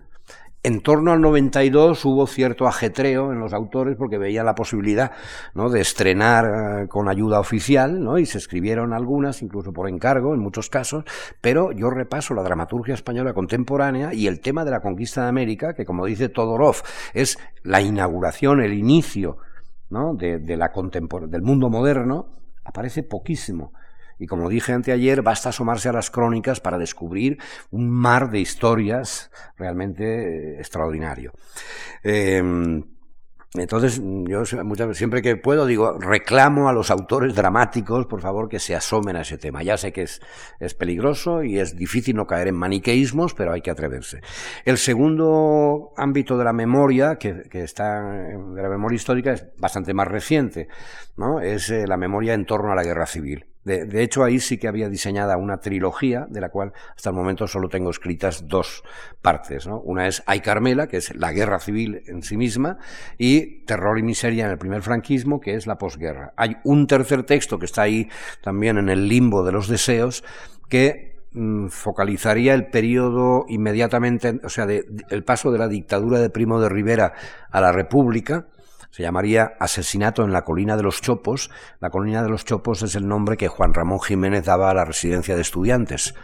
En 0.64 0.80
torno 0.80 1.10
al 1.10 1.20
92 1.20 2.04
hubo 2.04 2.28
cierto 2.28 2.68
ajetreo 2.68 3.32
en 3.32 3.40
los 3.40 3.52
autores 3.52 3.96
porque 3.96 4.16
veían 4.16 4.46
la 4.46 4.54
posibilidad 4.54 5.10
¿no? 5.54 5.70
de 5.70 5.80
estrenar 5.80 6.84
eh, 6.84 6.88
con 6.88 7.08
ayuda 7.08 7.40
oficial 7.40 8.00
y 8.16 8.26
se 8.26 8.38
escribieron 8.38 8.92
algunas, 8.92 9.42
incluso 9.42 9.72
por 9.72 9.88
encargo 9.88 10.34
en 10.34 10.40
muchos 10.40 10.70
casos, 10.70 11.04
pero 11.40 11.72
yo 11.72 11.90
repaso 11.90 12.34
la 12.34 12.44
dramaturgia 12.44 12.94
española 12.94 13.34
contemporánea 13.34 14.14
y 14.14 14.28
el 14.28 14.38
tema 14.38 14.64
de 14.64 14.70
la 14.70 14.80
conquista 14.80 15.22
de 15.22 15.30
América, 15.30 15.74
que 15.74 15.84
como 15.84 16.06
dice 16.06 16.28
Todorov, 16.28 16.76
es 17.12 17.38
la 17.64 17.80
inauguración, 17.80 18.60
el 18.60 18.74
inicio 18.74 19.38
de, 20.16 20.38
de 20.38 20.56
la 20.56 20.72
del 21.28 21.42
mundo 21.42 21.70
moderno, 21.70 22.28
aparece 22.64 23.02
poquísimo. 23.02 23.72
Y 24.22 24.28
como 24.28 24.48
dije 24.48 24.72
anteayer, 24.72 25.20
basta 25.20 25.48
asomarse 25.48 25.88
a 25.88 25.92
las 25.92 26.08
crónicas 26.08 26.60
para 26.60 26.78
descubrir 26.78 27.38
un 27.72 27.90
mar 27.90 28.30
de 28.30 28.38
historias 28.38 29.32
realmente 29.56 30.04
eh, 30.04 30.58
extraordinario. 30.60 31.32
Em, 32.04 32.84
entonces, 33.54 34.00
yo 34.00 34.44
siempre 34.94 35.22
que 35.22 35.36
puedo, 35.36 35.66
digo, 35.66 35.98
reclamo 35.98 36.68
a 36.68 36.72
los 36.72 36.92
autores 36.92 37.34
dramáticos, 37.34 38.06
por 38.06 38.20
favor, 38.20 38.48
que 38.48 38.60
se 38.60 38.76
asomen 38.76 39.16
a 39.16 39.22
ese 39.22 39.38
tema. 39.38 39.64
Ya 39.64 39.76
sé 39.76 39.92
que 39.92 40.02
es, 40.02 40.20
es 40.60 40.74
peligroso 40.74 41.42
y 41.42 41.58
es 41.58 41.76
difícil 41.76 42.14
no 42.14 42.28
caer 42.28 42.46
en 42.46 42.54
maniqueísmos, 42.54 43.34
pero 43.34 43.52
hay 43.52 43.60
que 43.60 43.72
atreverse. 43.72 44.20
El 44.64 44.78
segundo 44.78 45.94
ámbito 45.96 46.38
de 46.38 46.44
la 46.44 46.52
memoria, 46.52 47.16
que, 47.16 47.42
está, 47.54 48.00
de 48.02 48.62
la 48.62 48.68
memoria 48.68 48.94
histórica, 48.94 49.32
es 49.32 49.48
bastante 49.58 49.92
más 49.94 50.06
reciente, 50.06 50.68
¿no? 51.16 51.40
Es 51.40 51.70
eh, 51.70 51.88
la 51.88 51.96
memoria 51.96 52.34
en 52.34 52.46
torno 52.46 52.70
a 52.70 52.76
la 52.76 52.84
guerra 52.84 53.06
civil. 53.06 53.51
De, 53.64 54.02
hecho, 54.02 54.24
ahí 54.24 54.40
sí 54.40 54.58
que 54.58 54.66
había 54.66 54.88
diseñada 54.88 55.36
una 55.36 55.58
trilogía, 55.58 56.26
de 56.28 56.40
la 56.40 56.48
cual 56.48 56.72
hasta 56.96 57.10
el 57.10 57.16
momento 57.16 57.46
solo 57.46 57.68
tengo 57.68 57.90
escritas 57.90 58.48
dos 58.48 58.82
partes. 59.20 59.68
¿no? 59.68 59.78
Una 59.80 60.08
es 60.08 60.22
Ay 60.26 60.40
Carmela, 60.40 60.88
que 60.88 60.96
es 60.96 61.14
la 61.14 61.32
guerra 61.32 61.60
civil 61.60 62.02
en 62.06 62.22
sí 62.22 62.36
misma, 62.36 62.78
y 63.18 63.64
Terror 63.64 63.98
y 64.00 64.02
Miseria 64.02 64.46
en 64.46 64.50
el 64.50 64.58
primer 64.58 64.82
franquismo, 64.82 65.40
que 65.40 65.54
es 65.54 65.68
la 65.68 65.78
posguerra. 65.78 66.32
Hay 66.36 66.56
un 66.64 66.88
tercer 66.88 67.22
texto 67.22 67.58
que 67.60 67.66
está 67.66 67.82
ahí 67.82 68.08
también 68.42 68.78
en 68.78 68.88
el 68.88 69.08
limbo 69.08 69.44
de 69.44 69.52
los 69.52 69.68
deseos, 69.68 70.24
que 70.68 71.22
mm, 71.30 71.68
focalizaría 71.68 72.54
el 72.54 72.66
periodo 72.66 73.44
inmediatamente, 73.48 74.40
o 74.42 74.48
sea, 74.48 74.66
el 74.66 75.24
paso 75.24 75.52
de 75.52 75.58
la 75.58 75.68
dictadura 75.68 76.18
de 76.18 76.30
Primo 76.30 76.60
de 76.60 76.68
Rivera 76.68 77.12
a 77.48 77.60
la 77.60 77.70
República, 77.70 78.46
se 78.92 79.02
llamaría 79.02 79.54
Asesinato 79.58 80.22
en 80.22 80.32
la 80.32 80.44
Colina 80.44 80.76
de 80.76 80.82
los 80.82 81.00
Chopos. 81.00 81.50
La 81.80 81.88
Colina 81.88 82.22
de 82.22 82.28
los 82.28 82.44
Chopos 82.44 82.82
es 82.82 82.94
el 82.94 83.08
nombre 83.08 83.38
que 83.38 83.48
Juan 83.48 83.72
Ramón 83.72 84.00
Jiménez 84.00 84.44
daba 84.44 84.70
a 84.70 84.74
la 84.74 84.84
residencia 84.84 85.34
de 85.34 85.40
estudiantes. 85.40 86.14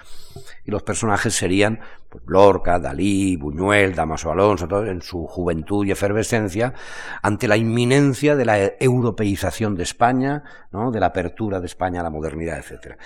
Y 0.66 0.70
los 0.70 0.82
personajes 0.82 1.34
serían 1.34 1.80
pues, 2.10 2.22
Lorca, 2.26 2.78
Dalí, 2.78 3.36
Buñuel, 3.36 3.94
Damaso 3.94 4.30
Alonso, 4.30 4.68
todo, 4.68 4.84
en 4.84 5.00
su 5.00 5.26
juventud 5.26 5.86
y 5.86 5.92
efervescencia, 5.92 6.74
ante 7.22 7.48
la 7.48 7.56
inminencia 7.56 8.36
de 8.36 8.44
la 8.44 8.58
europeización 8.78 9.74
de 9.74 9.84
España, 9.84 10.44
¿no? 10.70 10.90
de 10.90 11.00
la 11.00 11.06
apertura 11.06 11.60
de 11.60 11.66
España 11.66 12.00
a 12.00 12.04
la 12.04 12.10
modernidad, 12.10 12.58
etc. 12.58 12.98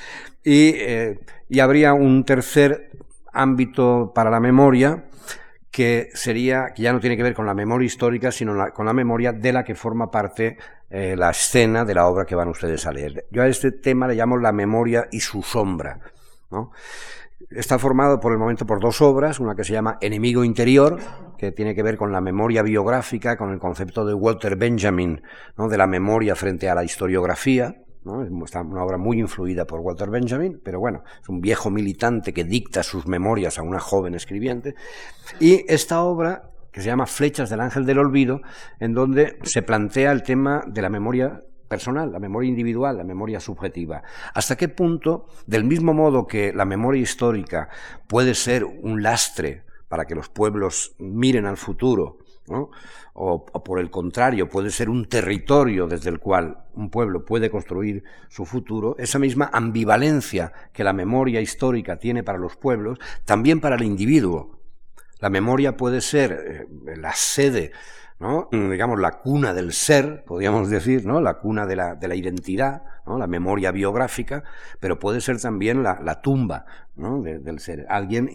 Y, 0.43 0.71
eh, 0.75 1.21
y 1.49 1.61
habría 1.61 1.95
un 1.95 2.25
tercer 2.25 2.91
ámbito 3.33 4.11
para 4.13 4.29
la 4.29 4.41
memoria, 4.41 5.05
que 5.73 6.11
sería, 6.12 6.75
que 6.75 6.83
ya 6.83 6.93
no 6.93 7.01
tiene 7.01 7.16
que 7.16 7.23
ver 7.23 7.35
con 7.35 7.47
la 7.47 7.55
memoria 7.55 7.87
histórica, 7.87 8.31
sino 8.31 8.55
con 8.75 8.85
la 8.85 8.93
memoria 8.93 9.33
de 9.33 9.53
la 9.55 9.64
que 9.64 9.75
forma 9.75 10.11
parte 10.11 10.59
eh, 10.91 11.16
la 11.16 11.31
escena 11.31 11.87
de 11.87 11.95
la 11.95 12.07
obra 12.07 12.27
que 12.27 12.35
van 12.35 12.49
ustedes 12.49 12.87
a 12.87 12.93
leer. 12.93 13.25
Yo 13.31 13.43
a 13.43 13.49
este 13.49 13.73
tema 13.73 14.07
le 14.07 14.14
llamo 14.14 14.37
la 14.37 14.53
memoria 14.53 15.09
y 15.11 15.20
su 15.20 15.43
sombra. 15.43 15.99
Está 17.51 17.79
formado 17.79 18.20
por 18.20 18.33
el 18.33 18.39
momento 18.39 18.66
por 18.66 18.81
dos 18.81 19.01
obras, 19.01 19.41
una 19.41 19.55
que 19.55 19.64
se 19.64 19.73
llama 19.73 19.97
Enemigo 20.03 20.45
Interior, 20.45 20.99
que 21.39 21.53
tiene 21.53 21.75
que 21.75 21.83
ver 21.83 21.97
con 21.97 22.12
la 22.12 22.20
memoria 22.20 22.62
biográfica, 22.62 23.39
con 23.39 23.51
el 23.51 23.59
concepto 23.59 24.05
de 24.05 24.12
Walter 24.12 24.57
Benjamin, 24.57 25.23
¿no? 25.57 25.68
de 25.68 25.79
la 25.79 25.87
memoria 25.87 26.37
frente 26.37 26.68
a 26.68 26.75
la 26.75 26.85
historiografía, 26.85 27.82
Está 28.45 28.63
una 28.63 28.83
obra 28.83 28.99
muy 28.99 29.21
influida 29.21 29.65
por 29.65 29.81
Walter 29.81 30.11
Benjamin, 30.11 30.61
pero 30.65 30.81
bueno, 30.81 31.05
es 31.23 31.29
un 31.29 31.41
viejo 31.41 31.71
militante 31.71 32.33
que 32.35 32.43
dicta 32.43 32.83
sus 32.83 33.07
memorias 33.07 33.59
a 33.59 33.63
una 33.63 33.79
joven 33.79 34.15
escribiente. 34.15 34.75
Y 35.39 35.65
esta 35.73 36.03
obra, 36.03 36.51
que 36.73 36.81
se 36.81 36.89
llama 36.89 37.07
Flechas 37.07 37.49
del 37.49 37.61
Ángel 37.61 37.87
del 37.87 37.99
Olvido, 37.99 38.41
en 38.81 38.93
donde 38.95 39.39
se 39.45 39.63
plantea 39.63 40.11
el 40.11 40.25
tema 40.25 40.65
de 40.67 40.83
la 40.83 40.89
memoria 40.89 41.43
personal, 41.69 42.11
la 42.11 42.19
memoria 42.19 42.49
individual, 42.49 42.97
la 42.97 43.05
memoria 43.05 43.39
subjetiva. 43.39 44.03
¿Hasta 44.35 44.57
qué 44.57 44.69
punto, 44.69 45.27
del 45.47 45.65
mismo 45.65 45.95
modo 45.95 46.27
que 46.27 46.53
la 46.53 46.65
memoria 46.65 47.01
histórica 47.01 47.69
puede 48.09 48.35
ser 48.35 48.65
un 48.65 49.03
lastre 49.03 49.63
para 49.89 50.07
que 50.07 50.15
los 50.15 50.29
pueblos 50.29 50.97
miren 50.99 51.47
al 51.47 51.57
futuro, 51.57 52.19
o, 53.15 53.45
por 53.45 53.79
el 53.79 53.91
contrario, 53.91 54.49
puede 54.49 54.71
ser 54.71 54.89
un 54.89 55.07
territorio 55.07 55.87
desde 55.87 56.11
el 56.11 56.19
cual 56.19 56.65
un 56.75 56.91
pueblo 56.91 57.25
puede 57.25 57.51
construir 57.51 58.05
su 58.29 58.45
futuro, 58.47 58.97
esa 58.99 59.19
misma 59.19 59.51
ambivalencia 59.53 60.53
que 60.73 60.85
la 60.85 60.93
memoria 60.93 61.41
histórica 61.41 61.97
tiene 61.97 62.23
para 62.23 62.39
los 62.39 62.57
pueblos, 62.57 62.99
también 63.25 63.61
para 63.61 63.77
el 63.77 63.83
individuo. 63.83 64.59
La 65.21 65.31
memoria 65.31 65.77
puede 65.77 66.01
ser 66.01 66.33
eh, 66.33 66.97
la 66.97 67.13
sede 67.15 67.73
¿no? 68.23 68.49
digamos, 68.53 69.01
la 69.01 69.18
cuna 69.18 69.53
del 69.53 69.73
ser, 69.73 70.23
podríamos 70.25 70.70
decir, 70.70 71.05
¿no? 71.05 71.20
la 71.20 71.41
cuna 71.41 71.66
de 71.66 71.75
la, 71.75 71.97
de 71.97 72.07
la 72.07 72.14
identidad, 72.14 72.85
¿no? 73.05 73.18
la 73.18 73.27
memoria 73.27 73.73
biográfica, 73.73 74.45
pero 74.79 75.01
puede 75.01 75.20
ser 75.20 75.41
también 75.41 75.83
la, 75.83 76.01
la 76.01 76.23
tumba 76.23 76.64
¿no? 76.95 77.20
del 77.20 77.59
ser, 77.59 77.85
alguien 77.89 78.31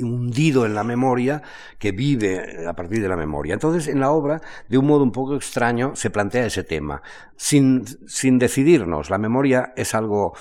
hundido 0.00 0.66
en 0.66 0.76
la 0.76 0.84
memoria 0.84 1.42
que 1.80 1.90
vive 1.90 2.64
a 2.64 2.74
partir 2.74 3.02
de 3.02 3.08
la 3.08 3.16
memoria. 3.16 3.54
Entonces, 3.54 3.88
en 3.88 3.98
la 3.98 4.12
obra, 4.12 4.40
de 4.68 4.78
un 4.78 4.86
modo 4.86 5.02
un 5.02 5.10
poco 5.10 5.34
extraño, 5.34 5.96
se 5.96 6.10
plantea 6.10 6.46
ese 6.46 6.62
tema, 6.62 7.02
sin, 7.34 7.84
sin 8.06 8.38
decidirnos. 8.38 9.10
La 9.10 9.18
memoria 9.18 9.72
es 9.74 9.96
algo 9.96 10.34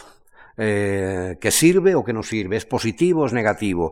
eh, 0.56 1.38
que 1.42 1.50
sirve 1.50 1.96
o 1.96 2.04
que 2.04 2.14
no 2.14 2.22
sirve, 2.22 2.58
es 2.58 2.66
positivo 2.68 3.24
o 3.24 3.26
es 3.26 3.34
negativo 3.34 3.92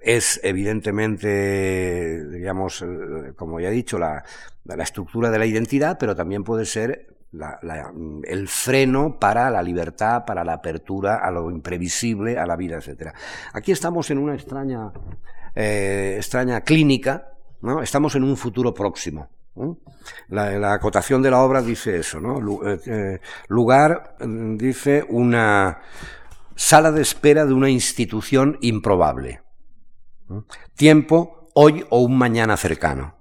es 0.00 0.40
evidentemente, 0.42 2.24
digamos, 2.28 2.82
eh, 2.82 3.32
como 3.36 3.60
ya 3.60 3.68
he 3.68 3.72
dicho, 3.72 3.98
la, 3.98 4.24
la 4.64 4.82
estructura 4.82 5.30
de 5.30 5.38
la 5.38 5.46
identidad, 5.46 5.96
pero 5.98 6.14
también 6.14 6.44
puede 6.44 6.64
ser 6.64 7.18
la, 7.32 7.58
la, 7.62 7.92
el 8.24 8.48
freno 8.48 9.18
para 9.18 9.50
la 9.50 9.62
libertad, 9.62 10.24
para 10.24 10.44
la 10.44 10.54
apertura 10.54 11.16
a 11.16 11.30
lo 11.30 11.50
imprevisible, 11.50 12.38
a 12.38 12.46
la 12.46 12.56
vida, 12.56 12.76
etcétera. 12.76 13.12
Aquí 13.52 13.72
estamos 13.72 14.10
en 14.10 14.18
una 14.18 14.34
extraña, 14.34 14.92
eh, 15.54 16.14
extraña 16.16 16.60
clínica, 16.62 17.32
¿no? 17.62 17.82
Estamos 17.82 18.14
en 18.14 18.24
un 18.24 18.36
futuro 18.36 18.72
próximo. 18.72 19.28
La, 20.28 20.56
la, 20.56 20.74
acotación 20.74 21.20
de 21.20 21.32
la 21.32 21.40
obra 21.40 21.60
dice 21.60 21.96
eso, 21.98 22.20
¿no? 22.20 22.40
Eh, 22.86 23.20
lugar, 23.48 24.14
mm, 24.20 24.56
dice, 24.56 25.04
una 25.08 25.80
sala 26.54 26.92
de 26.92 27.02
espera 27.02 27.44
de 27.44 27.52
una 27.52 27.68
institución 27.68 28.56
improbable. 28.60 29.42
Tiempo, 30.74 31.48
hoy 31.54 31.84
o 31.90 32.00
un 32.00 32.16
mañana 32.16 32.56
cercano. 32.56 33.14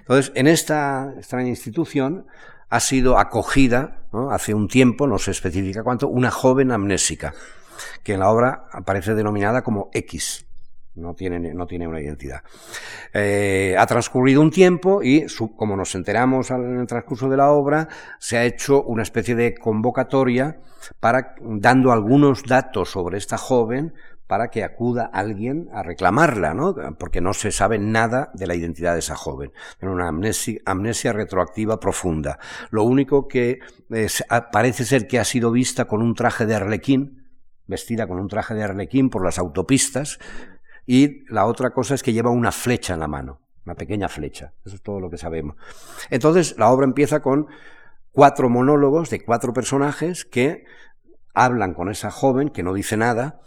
Entonces, 0.00 0.32
en 0.34 0.46
esta 0.46 1.14
extraña 1.16 1.48
institución 1.48 2.26
ha 2.68 2.80
sido 2.80 3.18
acogida 3.18 4.02
hace 4.30 4.54
un 4.54 4.68
tiempo, 4.68 5.06
no 5.06 5.18
se 5.18 5.30
especifica 5.30 5.82
cuánto, 5.82 6.08
una 6.08 6.30
joven 6.30 6.72
amnésica, 6.72 7.34
que 8.02 8.14
en 8.14 8.20
la 8.20 8.30
obra 8.30 8.66
aparece 8.72 9.14
denominada 9.14 9.62
como 9.62 9.90
X. 9.92 10.46
No 10.96 11.14
tiene, 11.14 11.52
no 11.54 11.66
tiene 11.66 11.88
una 11.88 12.00
identidad. 12.00 12.42
Eh, 13.12 13.74
ha 13.76 13.84
transcurrido 13.84 14.40
un 14.40 14.52
tiempo 14.52 15.02
y, 15.02 15.26
como 15.56 15.76
nos 15.76 15.94
enteramos 15.96 16.52
en 16.52 16.78
el 16.78 16.86
transcurso 16.86 17.28
de 17.28 17.36
la 17.36 17.50
obra, 17.50 17.88
se 18.20 18.38
ha 18.38 18.44
hecho 18.44 18.80
una 18.82 19.02
especie 19.02 19.34
de 19.34 19.56
convocatoria 19.56 20.60
para, 21.00 21.34
dando 21.40 21.90
algunos 21.90 22.44
datos 22.44 22.90
sobre 22.90 23.18
esta 23.18 23.38
joven, 23.38 23.92
para 24.26 24.48
que 24.48 24.64
acuda 24.64 25.10
alguien 25.12 25.68
a 25.72 25.82
reclamarla, 25.82 26.54
¿no? 26.54 26.74
Porque 26.98 27.20
no 27.20 27.34
se 27.34 27.52
sabe 27.52 27.78
nada 27.78 28.30
de 28.34 28.46
la 28.46 28.54
identidad 28.54 28.94
de 28.94 29.00
esa 29.00 29.16
joven. 29.16 29.52
Tiene 29.78 29.94
una 29.94 30.08
amnesia, 30.08 30.60
amnesia 30.64 31.12
retroactiva 31.12 31.78
profunda. 31.78 32.38
Lo 32.70 32.84
único 32.84 33.28
que 33.28 33.58
parece 34.50 34.84
ser 34.84 35.06
que 35.06 35.18
ha 35.18 35.24
sido 35.24 35.50
vista 35.50 35.84
con 35.84 36.00
un 36.00 36.14
traje 36.14 36.46
de 36.46 36.54
arlequín, 36.54 37.28
vestida 37.66 38.06
con 38.06 38.18
un 38.18 38.28
traje 38.28 38.54
de 38.54 38.62
arlequín 38.62 39.10
por 39.10 39.24
las 39.24 39.38
autopistas, 39.38 40.18
y 40.86 41.24
la 41.32 41.46
otra 41.46 41.70
cosa 41.70 41.94
es 41.94 42.02
que 42.02 42.12
lleva 42.12 42.30
una 42.30 42.52
flecha 42.52 42.94
en 42.94 43.00
la 43.00 43.08
mano, 43.08 43.40
una 43.64 43.74
pequeña 43.74 44.08
flecha. 44.08 44.54
Eso 44.64 44.76
es 44.76 44.82
todo 44.82 45.00
lo 45.00 45.10
que 45.10 45.18
sabemos. 45.18 45.56
Entonces, 46.10 46.56
la 46.58 46.70
obra 46.70 46.84
empieza 46.86 47.20
con 47.20 47.46
cuatro 48.10 48.48
monólogos 48.48 49.10
de 49.10 49.22
cuatro 49.22 49.52
personajes 49.52 50.24
que 50.24 50.64
hablan 51.34 51.74
con 51.74 51.90
esa 51.90 52.10
joven 52.10 52.48
que 52.48 52.62
no 52.62 52.72
dice 52.72 52.96
nada, 52.96 53.40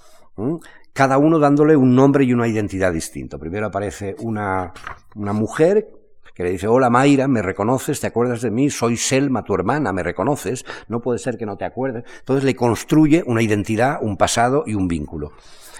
cada 0.97 1.19
uno 1.19 1.37
dándole 1.37 1.75
un 1.75 1.95
nombre 1.95 2.23
y 2.23 2.33
una 2.33 2.47
identidad 2.47 2.91
distinto. 2.91 3.37
Primero 3.37 3.67
aparece 3.67 4.15
una, 4.17 4.73
mujer 5.15 5.89
que 6.33 6.43
le 6.43 6.49
dice, 6.51 6.67
hola 6.67 6.89
Mayra, 6.89 7.27
¿me 7.27 7.43
reconoces? 7.43 7.99
¿Te 7.99 8.07
acuerdas 8.07 8.41
de 8.41 8.49
mí? 8.49 8.71
Soy 8.71 8.97
Selma, 8.97 9.43
tu 9.43 9.53
hermana, 9.53 9.93
¿me 9.93 10.01
reconoces? 10.01 10.65
No 10.87 10.99
puede 10.99 11.19
ser 11.19 11.37
que 11.37 11.45
no 11.45 11.55
te 11.55 11.65
acuerdes. 11.65 12.03
Entonces 12.19 12.43
le 12.43 12.55
construye 12.55 13.23
una 13.27 13.43
identidad, 13.43 13.99
un 14.01 14.17
pasado 14.17 14.63
y 14.65 14.73
un 14.73 14.87
vínculo. 14.87 15.33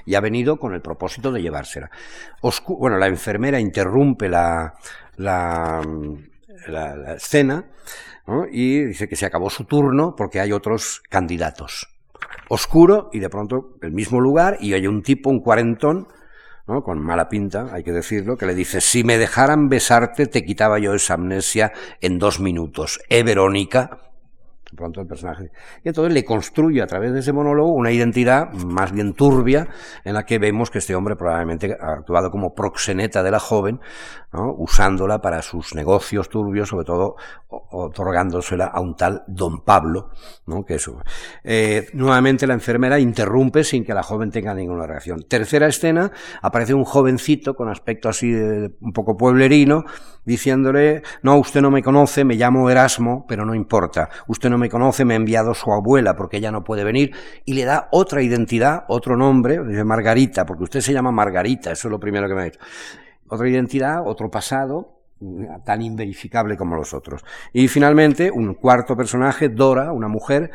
Y 0.05 0.13
ha 0.13 0.21
venido 0.21 0.57
con 0.57 0.75
el 0.75 0.81
propósito 0.81 1.31
de 1.31 1.41
llevársela. 1.41 1.89
bueno, 2.67 2.97
la 2.97 3.07
enfermera 3.07 3.59
interrumpe 3.59 4.29
la, 4.29 4.75
la, 5.15 5.81
la, 6.67 7.13
escena 7.15 7.65
y 8.51 8.83
dice 8.85 9.07
que 9.07 9.15
se 9.15 9.25
acabó 9.25 9.49
su 9.49 9.65
turno 9.65 10.15
porque 10.15 10.39
hay 10.39 10.51
otros 10.51 11.01
candidatos 11.09 11.96
oscuro 12.49 13.09
y 13.13 13.19
de 13.19 13.29
pronto 13.29 13.77
el 13.81 13.91
mismo 13.91 14.19
lugar 14.19 14.57
y 14.59 14.73
hay 14.73 14.87
un 14.87 15.01
tipo, 15.01 15.29
un 15.29 15.39
cuarentón, 15.39 16.07
¿no? 16.67 16.83
con 16.83 16.99
mala 16.99 17.29
pinta, 17.29 17.69
hay 17.71 17.83
que 17.83 17.91
decirlo, 17.91 18.37
que 18.37 18.45
le 18.45 18.55
dice, 18.55 18.81
si 18.81 19.03
me 19.03 19.17
dejaran 19.17 19.69
besarte 19.69 20.27
te 20.27 20.43
quitaba 20.43 20.79
yo 20.79 20.93
esa 20.93 21.15
amnesia 21.15 21.71
en 22.01 22.19
dos 22.19 22.39
minutos. 22.39 22.99
Eh, 23.09 23.23
Verónica, 23.23 24.06
pronto 24.75 25.01
el 25.01 25.07
personaje. 25.07 25.51
Y 25.83 25.89
entonces 25.89 26.13
le 26.13 26.25
construye 26.25 26.81
a 26.81 26.87
través 26.87 27.13
de 27.13 27.19
ese 27.19 27.33
monólogo 27.33 27.71
una 27.71 27.91
identidad 27.91 28.51
más 28.53 28.91
bien 28.91 29.13
turbia 29.13 29.67
en 30.03 30.13
la 30.13 30.25
que 30.25 30.39
vemos 30.39 30.69
que 30.69 30.79
este 30.79 30.95
hombre 30.95 31.15
probablemente 31.15 31.77
ha 31.79 31.93
actuado 31.93 32.31
como 32.31 32.53
proxeneta 32.53 33.23
de 33.23 33.31
la 33.31 33.39
joven, 33.39 33.79
usándola 34.31 35.21
para 35.21 35.41
sus 35.41 35.73
negocios 35.73 36.29
turbios, 36.29 36.69
sobre 36.69 36.85
todo 36.85 37.15
otorgándosela 37.47 38.65
a 38.65 38.81
un 38.81 38.95
tal 38.95 39.23
don 39.27 39.63
Pablo, 39.63 40.11
¿no? 40.45 40.65
que 40.65 40.75
eso. 40.75 41.01
Eh, 41.43 41.87
nuevamente 41.93 42.45
la 42.45 42.53
enfermera 42.53 42.99
interrumpe 42.99 43.63
sin 43.63 43.85
que 43.85 43.93
la 43.93 44.03
joven 44.03 44.31
tenga 44.31 44.53
ninguna 44.53 44.85
reacción. 44.85 45.23
Tercera 45.27 45.67
escena, 45.67 46.11
aparece 46.41 46.73
un 46.73 46.83
jovencito 46.83 47.55
con 47.55 47.69
aspecto 47.69 48.09
así 48.09 48.31
de, 48.31 48.75
un 48.81 48.91
poco 48.91 49.15
pueblerino, 49.15 49.85
diciéndole, 50.25 51.03
no, 51.23 51.37
usted 51.37 51.61
no 51.61 51.71
me 51.71 51.81
conoce, 51.81 52.25
me 52.25 52.35
llamo 52.35 52.69
Erasmo, 52.69 53.25
pero 53.27 53.45
no 53.45 53.55
importa, 53.55 54.09
usted 54.27 54.49
no 54.49 54.56
me 54.57 54.69
conoce, 54.69 55.05
me 55.05 55.13
ha 55.13 55.17
enviado 55.17 55.53
su 55.53 55.71
abuela 55.71 56.15
porque 56.15 56.37
ella 56.37 56.51
no 56.51 56.63
puede 56.63 56.83
venir, 56.83 57.11
y 57.45 57.53
le 57.53 57.65
da 57.65 57.87
otra 57.91 58.21
identidad, 58.21 58.83
otro 58.87 59.15
nombre, 59.15 59.59
Margarita, 59.83 60.45
porque 60.45 60.63
usted 60.63 60.81
se 60.81 60.93
llama 60.93 61.11
Margarita, 61.11 61.71
eso 61.71 61.87
es 61.87 61.91
lo 61.91 61.99
primero 61.99 62.27
que 62.27 62.35
me 62.35 62.41
ha 62.41 62.45
dicho. 62.45 62.59
Otra 63.29 63.49
identidad, 63.49 64.01
otro 64.05 64.29
pasado, 64.29 64.97
tan 65.65 65.81
inverificable 65.81 66.55
como 66.57 66.75
los 66.75 66.93
otros. 66.93 67.23
Y 67.51 67.67
finalmente, 67.67 68.29
un 68.31 68.53
cuarto 68.53 68.95
personaje, 68.95 69.49
Dora, 69.49 69.91
una 69.91 70.07
mujer, 70.07 70.51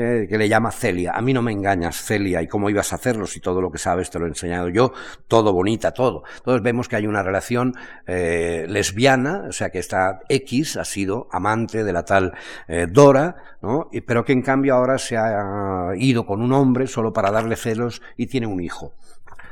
eh, 0.00 0.28
que 0.28 0.38
le 0.38 0.48
llama 0.48 0.70
Celia. 0.70 1.10
A 1.12 1.20
mí 1.20 1.32
no 1.32 1.42
me 1.42 1.50
engañas, 1.50 2.00
Celia, 2.04 2.40
y 2.40 2.46
cómo 2.46 2.70
ibas 2.70 2.92
a 2.92 2.96
hacerlo 2.96 3.26
si 3.26 3.40
todo 3.40 3.60
lo 3.60 3.72
que 3.72 3.78
sabes 3.78 4.10
te 4.10 4.20
lo 4.20 4.26
he 4.26 4.28
enseñado 4.28 4.68
yo, 4.68 4.92
todo 5.26 5.52
bonita, 5.52 5.90
todo. 5.90 6.22
Entonces 6.36 6.62
vemos 6.62 6.88
que 6.88 6.94
hay 6.94 7.08
una 7.08 7.24
relación 7.24 7.74
eh, 8.06 8.64
lesbiana, 8.68 9.46
o 9.48 9.52
sea 9.52 9.70
que 9.70 9.80
esta 9.80 10.20
X 10.28 10.76
ha 10.76 10.84
sido 10.84 11.26
amante 11.32 11.82
de 11.82 11.92
la 11.92 12.04
tal 12.04 12.32
eh, 12.68 12.86
Dora, 12.88 13.34
¿no? 13.60 13.90
pero 14.06 14.24
que 14.24 14.32
en 14.32 14.42
cambio 14.42 14.76
ahora 14.76 14.98
se 14.98 15.16
ha 15.16 15.88
ido 15.96 16.24
con 16.24 16.42
un 16.42 16.52
hombre 16.52 16.86
solo 16.86 17.12
para 17.12 17.32
darle 17.32 17.56
celos 17.56 18.00
y 18.16 18.28
tiene 18.28 18.46
un 18.46 18.60
hijo. 18.60 18.92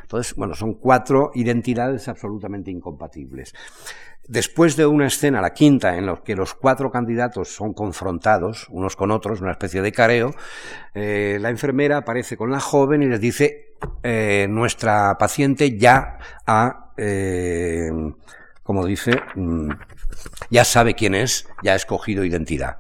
Entonces, 0.07 0.37
bueno, 0.37 0.55
son 0.55 0.75
cuatro 0.75 1.33
identidades 1.35 2.07
absolutamente 2.07 2.71
incompatibles. 2.71 3.53
Después 4.29 4.77
de 4.77 4.87
una 4.87 5.09
escena, 5.09 5.41
la 5.41 5.53
quinta, 5.53 5.97
en 5.97 6.07
la 6.07 6.23
que 6.23 6.37
los 6.37 6.55
cuatro 6.55 6.93
candidatos 6.93 7.49
son 7.49 7.75
confrontados 7.75 8.69
unos 8.71 8.95
con 8.95 9.11
otros, 9.11 9.41
una 9.41 9.51
especie 9.51 9.83
de 9.83 9.91
careo, 9.91 10.31
eh, 10.95 11.39
la 11.41 11.51
enfermera 11.51 11.99
aparece 11.99 12.37
con 12.37 12.53
la 12.53 12.61
joven 12.61 13.03
y 13.03 13.07
les 13.07 13.21
dice, 13.21 13.75
eh, 14.05 14.47
nuestra 14.49 15.19
paciente 15.19 15.77
ya 15.77 16.19
ha, 16.47 16.93
eh, 16.97 17.91
como 18.63 18.87
dice, 18.87 19.21
mm, 19.35 19.71
ya 20.51 20.65
sabe 20.65 20.95
quién 20.95 21.17
es, 21.17 21.49
ya 21.65 21.73
ha 21.73 21.77
escogido 21.77 22.25
identidad. 22.25 22.79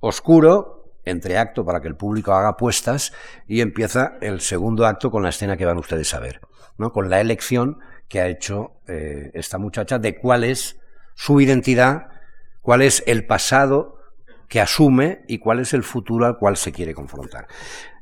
Oscuro, 0.00 0.74
entre 1.04 1.38
acto 1.38 1.64
para 1.64 1.80
que 1.80 1.88
el 1.88 1.96
público 1.96 2.32
haga 2.32 2.48
apuestas 2.48 3.12
y 3.46 3.60
empieza 3.60 4.14
el 4.20 4.40
segundo 4.40 4.86
acto 4.86 5.10
con 5.10 5.22
la 5.22 5.28
escena 5.28 5.56
que 5.56 5.66
van 5.66 5.78
ustedes 5.78 6.12
a 6.14 6.20
ver, 6.20 6.40
¿no? 6.78 6.92
con 6.92 7.10
la 7.10 7.20
elección 7.20 7.78
que 8.08 8.20
ha 8.20 8.28
hecho 8.28 8.72
eh, 8.86 9.30
esta 9.34 9.58
muchacha 9.58 9.98
de 9.98 10.16
cuál 10.16 10.44
es 10.44 10.80
su 11.14 11.40
identidad, 11.40 12.08
cuál 12.60 12.82
es 12.82 13.02
el 13.06 13.26
pasado 13.26 13.98
que 14.48 14.60
asume 14.60 15.22
y 15.26 15.38
cuál 15.38 15.60
es 15.60 15.72
el 15.72 15.82
futuro 15.82 16.26
al 16.26 16.38
cual 16.38 16.56
se 16.56 16.72
quiere 16.72 16.94
confrontar. 16.94 17.48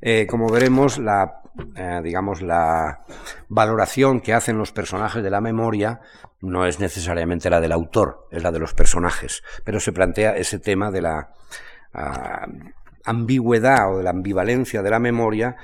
Eh, 0.00 0.26
como 0.28 0.48
veremos, 0.50 0.98
la, 0.98 1.40
eh, 1.76 2.00
digamos, 2.02 2.42
la 2.42 3.04
valoración 3.48 4.20
que 4.20 4.34
hacen 4.34 4.58
los 4.58 4.72
personajes 4.72 5.22
de 5.22 5.30
la 5.30 5.40
memoria 5.40 6.00
no 6.40 6.66
es 6.66 6.80
necesariamente 6.80 7.48
la 7.48 7.60
del 7.60 7.72
autor, 7.72 8.26
es 8.30 8.42
la 8.42 8.50
de 8.50 8.58
los 8.58 8.74
personajes, 8.74 9.42
pero 9.64 9.80
se 9.80 9.92
plantea 9.92 10.36
ese 10.36 10.58
tema 10.58 10.90
de 10.90 11.02
la 11.02 11.30
ah, 11.94 12.46
ambigüedad 13.04 13.92
o 13.92 13.98
de 13.98 14.04
la 14.04 14.10
ambivalencia 14.10 14.82
de 14.82 14.90
la 14.90 14.98
memoria 14.98 15.56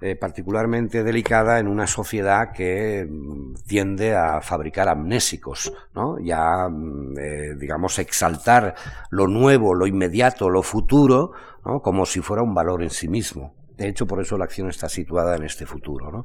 eh, 0.00 0.16
particularmente 0.16 1.02
delicada 1.02 1.58
en 1.58 1.68
una 1.68 1.86
sociedad 1.86 2.52
que 2.52 3.06
mm, 3.08 3.54
tiende 3.66 4.14
a 4.14 4.40
fabricar 4.40 4.88
amnésicos, 4.88 5.72
¿no? 5.94 6.18
Y 6.18 6.30
a, 6.32 6.68
mm, 6.68 7.18
eh, 7.18 7.54
digamos, 7.58 7.98
exaltar 7.98 8.74
lo 9.10 9.26
nuevo, 9.26 9.74
lo 9.74 9.86
inmediato, 9.86 10.50
lo 10.50 10.62
futuro, 10.62 11.32
¿no? 11.64 11.80
Como 11.80 12.06
si 12.06 12.20
fuera 12.20 12.42
un 12.42 12.54
valor 12.54 12.82
en 12.82 12.90
sí 12.90 13.08
mismo. 13.08 13.54
De 13.76 13.88
hecho, 13.88 14.06
por 14.06 14.20
eso 14.20 14.38
la 14.38 14.44
acción 14.44 14.68
está 14.68 14.88
situada 14.88 15.36
en 15.36 15.44
este 15.44 15.66
futuro. 15.66 16.10
¿no? 16.10 16.24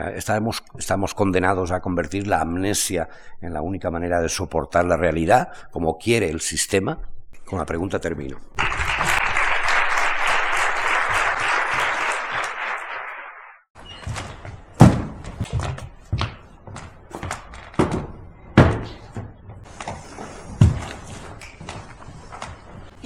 Eh, 0.00 0.14
estamos, 0.16 0.62
estamos 0.78 1.14
condenados 1.14 1.72
a 1.72 1.80
convertir 1.80 2.26
la 2.26 2.40
amnesia 2.40 3.08
en 3.40 3.52
la 3.52 3.62
única 3.62 3.90
manera 3.90 4.20
de 4.20 4.28
soportar 4.28 4.84
la 4.84 4.96
realidad, 4.96 5.48
como 5.70 5.98
quiere 5.98 6.30
el 6.30 6.40
sistema. 6.40 6.98
Con 7.44 7.58
la 7.58 7.66
pregunta 7.66 7.98
termino. 7.98 8.38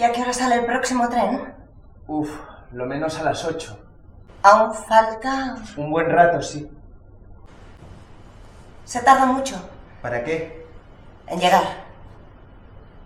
A 0.09 0.13
qué 0.13 0.23
hora 0.23 0.33
sale 0.33 0.57
el 0.57 0.67
próximo 0.67 1.09
tren? 1.09 1.55
Uf, 2.07 2.31
lo 2.73 2.87
menos 2.87 3.19
a 3.19 3.25
las 3.25 3.45
8. 3.45 3.79
Aún 4.43 4.75
falta... 4.75 5.57
Un 5.77 5.91
buen 5.91 6.11
rato, 6.11 6.41
sí. 6.43 6.71
Se 8.85 9.03
tarda 9.03 9.27
mucho 9.27 9.57
¿Para 10.01 10.25
qué? 10.25 10.67
en 11.27 11.39
llegar. 11.41 11.63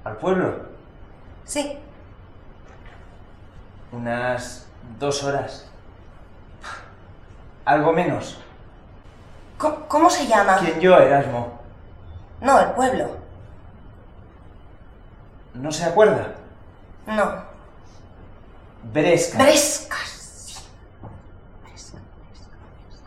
¿Al 0.04 0.16
pueblo? 0.16 0.66
Sí. 1.44 1.78
Unas 3.90 4.68
dos 4.98 5.24
horas. 5.24 5.68
Algo 7.64 7.92
menos. 7.92 8.40
¿Cómo, 9.58 9.86
cómo 9.88 10.10
se 10.10 10.26
llama? 10.26 10.56
¿Quién 10.58 10.80
yo, 10.80 10.96
Erasmo? 10.98 11.58
No, 12.40 12.60
el 12.60 12.70
pueblo. 12.72 13.16
¿No 15.54 15.70
se 15.72 15.84
acuerda? 15.84 16.34
No. 17.06 17.44
Bresca. 18.92 19.38
Brescas. 19.38 20.68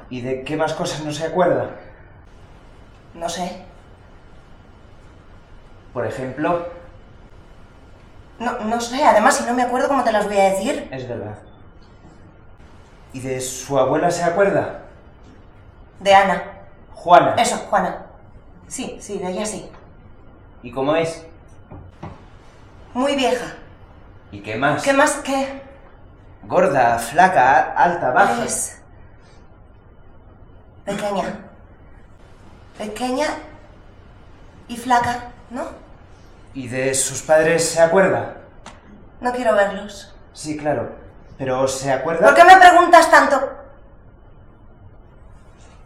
¿Y 0.10 0.22
de 0.22 0.44
qué 0.44 0.56
más 0.56 0.74
cosas 0.74 1.04
no 1.04 1.12
se 1.12 1.26
acuerda? 1.26 1.72
No 3.14 3.28
sé. 3.30 3.64
Por 5.94 6.06
ejemplo, 6.06 6.68
No, 8.40 8.60
no 8.60 8.82
sé. 8.82 9.04
Además, 9.04 9.38
si 9.38 9.46
no 9.46 9.54
me 9.54 9.64
acuerdo, 9.64 9.88
¿cómo 9.88 10.04
te 10.04 10.12
las 10.12 10.26
voy 10.26 10.38
a 10.38 10.50
decir? 10.52 10.88
es 10.92 11.08
verdad. 11.08 11.38
¿Y 13.14 13.22
de 13.22 13.40
su 13.40 13.80
abuela 13.80 14.12
se 14.12 14.24
acuerda? 14.24 14.82
De 16.02 16.14
Ana. 16.14 16.44
Juana. 16.94 17.36
Eso, 17.36 17.56
Juana. 17.70 18.06
Sí, 18.68 18.98
sí, 19.00 19.18
de 19.20 19.30
ella 19.32 19.46
sí. 19.46 19.70
¿Y 20.64 20.72
cómo 20.72 20.96
es? 20.98 21.26
Muy 22.94 23.16
vieja. 23.16 23.54
¿Y 24.32 24.42
qué 24.42 24.56
más? 24.56 24.84
¿Qué 24.84 24.94
más? 24.94 25.12
¿Qué? 25.24 25.62
Gorda, 26.44 27.00
flaca, 27.00 27.74
alta, 27.74 28.12
baja. 28.12 28.44
Es... 28.44 28.82
Pequeña. 30.86 31.40
Pequeña 32.78 33.28
y 34.68 34.78
flaca, 34.78 35.32
¿no? 35.50 35.64
¿Y 36.54 36.68
de 36.68 36.94
sus 36.94 37.22
padres 37.22 37.70
se 37.70 37.82
acuerda? 37.82 38.36
No 39.22 39.32
quiero 39.32 39.56
verlos. 39.56 40.14
Sí, 40.34 40.58
claro. 40.58 40.96
¿Pero 41.38 41.68
se 41.68 41.92
acuerda? 41.92 42.28
¿Por 42.28 42.36
qué 42.36 42.44
me 42.44 42.58
preguntas 42.58 43.10
tanto? 43.10 43.52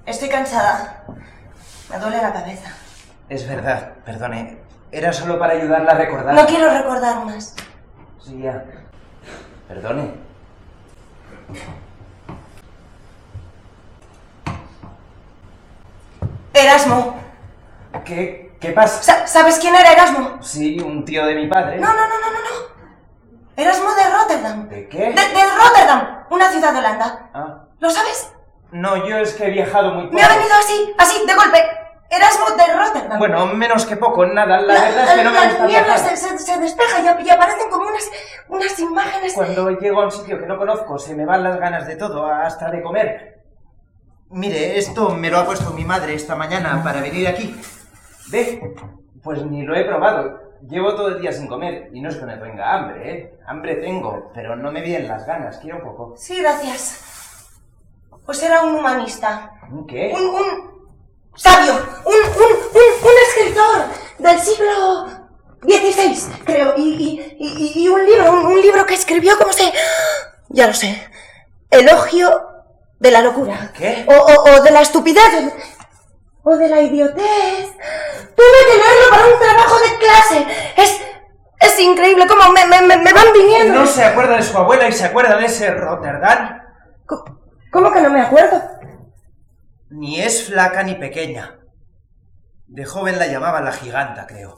Estoy 0.06 0.30
cansada. 0.30 1.04
Me 1.90 2.00
duele 2.00 2.22
la 2.22 2.34
cabeza. 2.34 2.72
Es 3.30 3.48
verdad, 3.48 3.94
perdone. 4.06 4.58
Era 4.92 5.14
solo 5.14 5.38
para 5.40 5.54
ayudarla 5.54 5.92
a 5.92 5.96
recordar. 5.96 6.36
No 6.36 6.46
quiero 6.46 6.70
recordar 6.72 7.26
más. 7.26 7.56
Sí, 8.22 8.40
ya. 8.42 8.64
Perdone. 9.68 10.14
Erasmo. 16.54 17.16
¿Qué, 18.06 18.56
qué 18.60 18.70
pasa? 18.72 19.02
Sa- 19.04 19.28
¿Sabes 19.28 19.60
quién 19.60 19.76
era 19.76 19.92
Erasmo? 19.92 20.38
Sí, 20.42 20.80
un 20.80 21.06
tío 21.06 21.26
de 21.26 21.36
mi 21.36 21.48
padre. 21.48 21.78
No, 21.78 21.88
no, 21.88 21.94
no, 21.94 22.20
no, 22.20 22.32
no, 22.32 22.40
no. 22.40 22.70
Erasmo 23.56 23.90
de 23.94 24.04
Rotterdam. 24.10 24.70
¿De 24.70 24.76
De, 24.78 24.90
qué? 24.90 25.00
de 25.12 25.44
Rotterdam, 25.58 26.24
una 26.30 26.50
ciudad 26.52 26.74
de 26.74 26.80
Holanda. 26.80 27.30
Ah. 27.34 27.64
¿Lo 27.80 27.90
sabes? 27.90 28.32
No, 28.72 29.08
yo 29.08 29.18
es 29.18 29.34
que 29.34 29.48
he 29.48 29.52
viajado 29.52 29.94
muy 29.94 30.04
poco. 30.06 30.16
Me 30.16 30.24
ha 30.24 30.30
venido 30.30 30.54
así, 30.56 30.94
así, 30.98 31.26
de 31.26 31.34
golpe. 31.34 31.58
Erasmo 32.10 32.46
de 32.58 32.74
Rotterdam. 32.74 33.20
Bueno, 33.20 33.46
menos 33.48 33.86
que 33.86 33.96
poco, 33.98 34.26
nada. 34.26 34.60
La, 34.62 34.74
La- 34.74 34.82
verdad 34.82 35.04
es 35.04 35.12
que 35.16 35.24
no 35.24 35.32
me 35.32 35.46
gusta 35.48 35.66
niebla 35.68 35.94
viajar. 35.96 36.18
se, 36.18 36.18
se, 36.18 36.38
se 36.40 36.60
despeja 36.60 37.00
y, 37.22 37.26
y 37.26 37.30
aparecen 37.30 37.70
como 37.70 37.88
unas, 37.88 38.12
unas 38.48 38.80
imágenes. 38.80 39.34
Cuando 39.34 39.70
llego 39.72 40.02
a 40.02 40.06
un 40.06 40.12
sitio 40.12 40.40
que 40.40 40.46
no 40.48 40.58
conozco, 40.58 40.98
se 40.98 41.16
me 41.16 41.26
van 41.26 41.44
las 41.44 41.60
ganas 41.60 41.86
de 41.88 41.96
todo, 41.96 42.26
hasta 42.26 42.72
de 42.72 42.82
comer. 42.82 43.40
Mire, 44.32 44.78
esto 44.78 45.10
me 45.12 45.30
lo 45.30 45.40
ha 45.40 45.46
puesto 45.46 45.72
mi 45.72 45.86
madre 45.86 46.14
esta 46.14 46.36
mañana 46.36 46.82
para 46.84 47.02
venir 47.02 47.28
aquí. 47.28 47.60
¿Ve? 48.32 48.76
Pues 49.24 49.44
ni 49.46 49.64
lo 49.64 49.76
he 49.76 49.86
probado. 49.86 50.40
Llevo 50.68 50.94
todo 50.96 51.08
el 51.10 51.22
día 51.22 51.32
sin 51.32 51.48
comer. 51.48 51.90
Y 51.94 52.02
no 52.02 52.10
es 52.10 52.18
que 52.18 52.26
me 52.26 52.38
tenga 52.38 52.74
hambre, 52.74 53.12
¿eh? 53.12 53.40
Hambre 53.48 53.76
tengo, 53.76 54.32
pero 54.34 54.56
no 54.56 54.72
me 54.72 54.82
vienen 54.82 55.08
las 55.08 55.26
ganas. 55.26 55.58
Quiero 55.58 55.78
un 55.78 55.84
poco. 55.84 56.14
Sí, 56.18 56.40
gracias. 56.42 57.06
Pues 58.26 58.44
era 58.44 58.62
un 58.62 58.76
humanista. 58.76 59.52
¿Un 59.72 59.88
qué? 59.88 60.14
Un, 60.16 60.22
un 60.28 60.69
sabio. 61.40 61.74
Un, 62.06 62.14
un, 62.14 62.52
un, 62.74 63.08
un 63.08 63.16
escritor 63.28 63.86
del 64.20 64.40
siglo 64.40 65.08
XVI, 65.62 66.44
creo. 66.46 66.74
Y, 66.78 66.82
y, 66.82 67.38
y, 67.40 67.84
y 67.84 67.88
un 67.88 68.06
libro, 68.06 68.32
un, 68.32 68.46
un 68.48 68.62
libro 68.62 68.86
que 68.86 68.96
escribió, 68.96 69.38
¿cómo 69.38 69.54
se...? 69.54 69.72
Ya 70.50 70.68
lo 70.68 70.74
sé. 70.74 71.08
Elogio 71.70 72.30
de 73.00 73.12
la 73.12 73.22
locura. 73.22 73.72
¿Qué? 73.78 74.06
O, 74.08 74.14
o, 74.14 74.52
o 74.52 74.62
de 74.62 74.72
la 74.72 74.82
estupidez. 74.82 75.54
O 76.44 76.56
de 76.56 76.70
la 76.70 76.82
idiotez. 76.82 77.68
Tuve 78.36 78.60
que 78.68 78.78
leerlo 78.78 79.10
para 79.10 79.26
un 79.28 79.40
trabajo 79.40 79.76
de 79.80 79.98
clase. 79.98 80.48
Es... 80.78 81.02
Es 81.62 81.78
increíble 81.78 82.26
cómo 82.26 82.54
me, 82.54 82.66
me, 82.68 82.98
me, 82.98 83.12
van 83.12 83.34
viniendo. 83.34 83.82
¿No 83.82 83.86
se 83.86 84.02
acuerda 84.02 84.38
de 84.38 84.44
su 84.44 84.58
abuela 84.58 84.88
y 84.88 84.94
se 84.94 85.04
acuerda 85.04 85.36
de 85.36 85.46
ese 85.46 85.70
Rotterdam? 85.72 86.58
¿Cómo 87.70 87.92
que 87.92 88.00
no 88.00 88.10
me 88.12 88.22
acuerdo? 88.22 88.62
Ni 89.90 90.20
es 90.22 90.46
flaca 90.48 90.84
ni 90.84 90.96
pequeña. 90.96 91.60
De 92.68 92.86
joven 92.86 93.18
la 93.18 93.28
llamaban 93.28 93.66
la 93.66 93.72
giganta, 93.72 94.28
creo. 94.28 94.58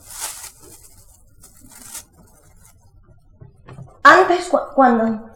Antes, 4.03 4.49
cu- 4.49 4.73
cuando. 4.75 5.29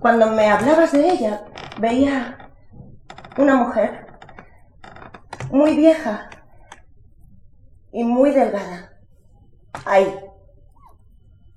Cuando 0.00 0.26
me 0.32 0.50
hablabas 0.50 0.92
de 0.92 1.08
ella, 1.10 1.44
veía 1.78 2.50
una 3.38 3.54
mujer 3.54 4.06
muy 5.50 5.76
vieja 5.76 6.28
y 7.92 8.02
muy 8.02 8.32
delgada. 8.32 8.98
Ahí, 9.84 10.12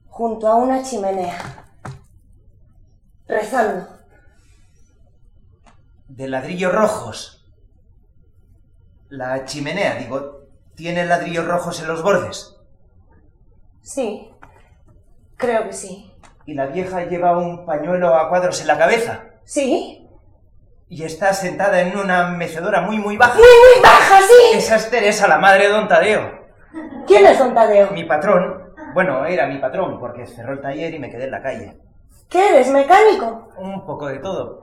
junto 0.08 0.48
a 0.48 0.56
una 0.56 0.84
chimenea, 0.84 1.38
rezando. 3.28 3.95
De 6.16 6.30
ladrillos 6.30 6.74
rojos. 6.74 7.46
La 9.10 9.44
chimenea, 9.44 9.96
digo, 9.96 10.44
¿tiene 10.76 11.06
ladrillos 11.06 11.46
rojos 11.46 11.82
en 11.82 11.88
los 11.90 12.02
bordes? 12.02 12.56
Sí, 13.82 14.32
creo 15.36 15.66
que 15.66 15.74
sí. 15.74 16.12
Y 16.46 16.54
la 16.54 16.68
vieja 16.68 17.04
lleva 17.04 17.38
un 17.38 17.66
pañuelo 17.66 18.16
a 18.16 18.30
cuadros 18.30 18.62
en 18.62 18.68
la 18.68 18.78
cabeza. 18.78 19.26
Sí, 19.44 20.02
Y 20.88 21.04
está 21.04 21.34
sentada 21.34 21.82
en 21.82 21.98
una 21.98 22.30
mecedora 22.30 22.82
muy, 22.82 22.98
muy 22.98 23.18
baja. 23.18 23.34
muy, 23.34 23.44
muy 23.44 23.84
baja, 23.84 24.22
sí. 24.22 24.58
Esa 24.58 24.76
es 24.78 24.90
Teresa, 24.90 25.28
la 25.28 25.40
madre 25.40 25.66
de 25.68 25.74
Don 25.74 25.88
Tadeo. 25.88 26.46
¿Quién 27.08 27.26
es 27.26 27.38
Don 27.40 27.54
Tadeo? 27.54 27.92
Mi 27.92 28.06
patrón. 28.06 28.74
Bueno, 28.94 29.26
era 29.26 29.48
mi 29.48 29.58
patrón, 29.58 30.00
porque 30.00 30.26
cerró 30.28 30.54
el 30.54 30.62
taller 30.62 30.94
y 30.94 31.00
me 31.00 31.10
quedé 31.10 31.26
en 31.26 31.32
la 31.32 31.42
calle. 31.42 31.78
¿Qué 32.30 32.50
eres, 32.50 32.70
mecánico? 32.70 33.50
Un 33.58 33.86
poco 33.86 34.08
de 34.08 34.20
todo. 34.20 34.62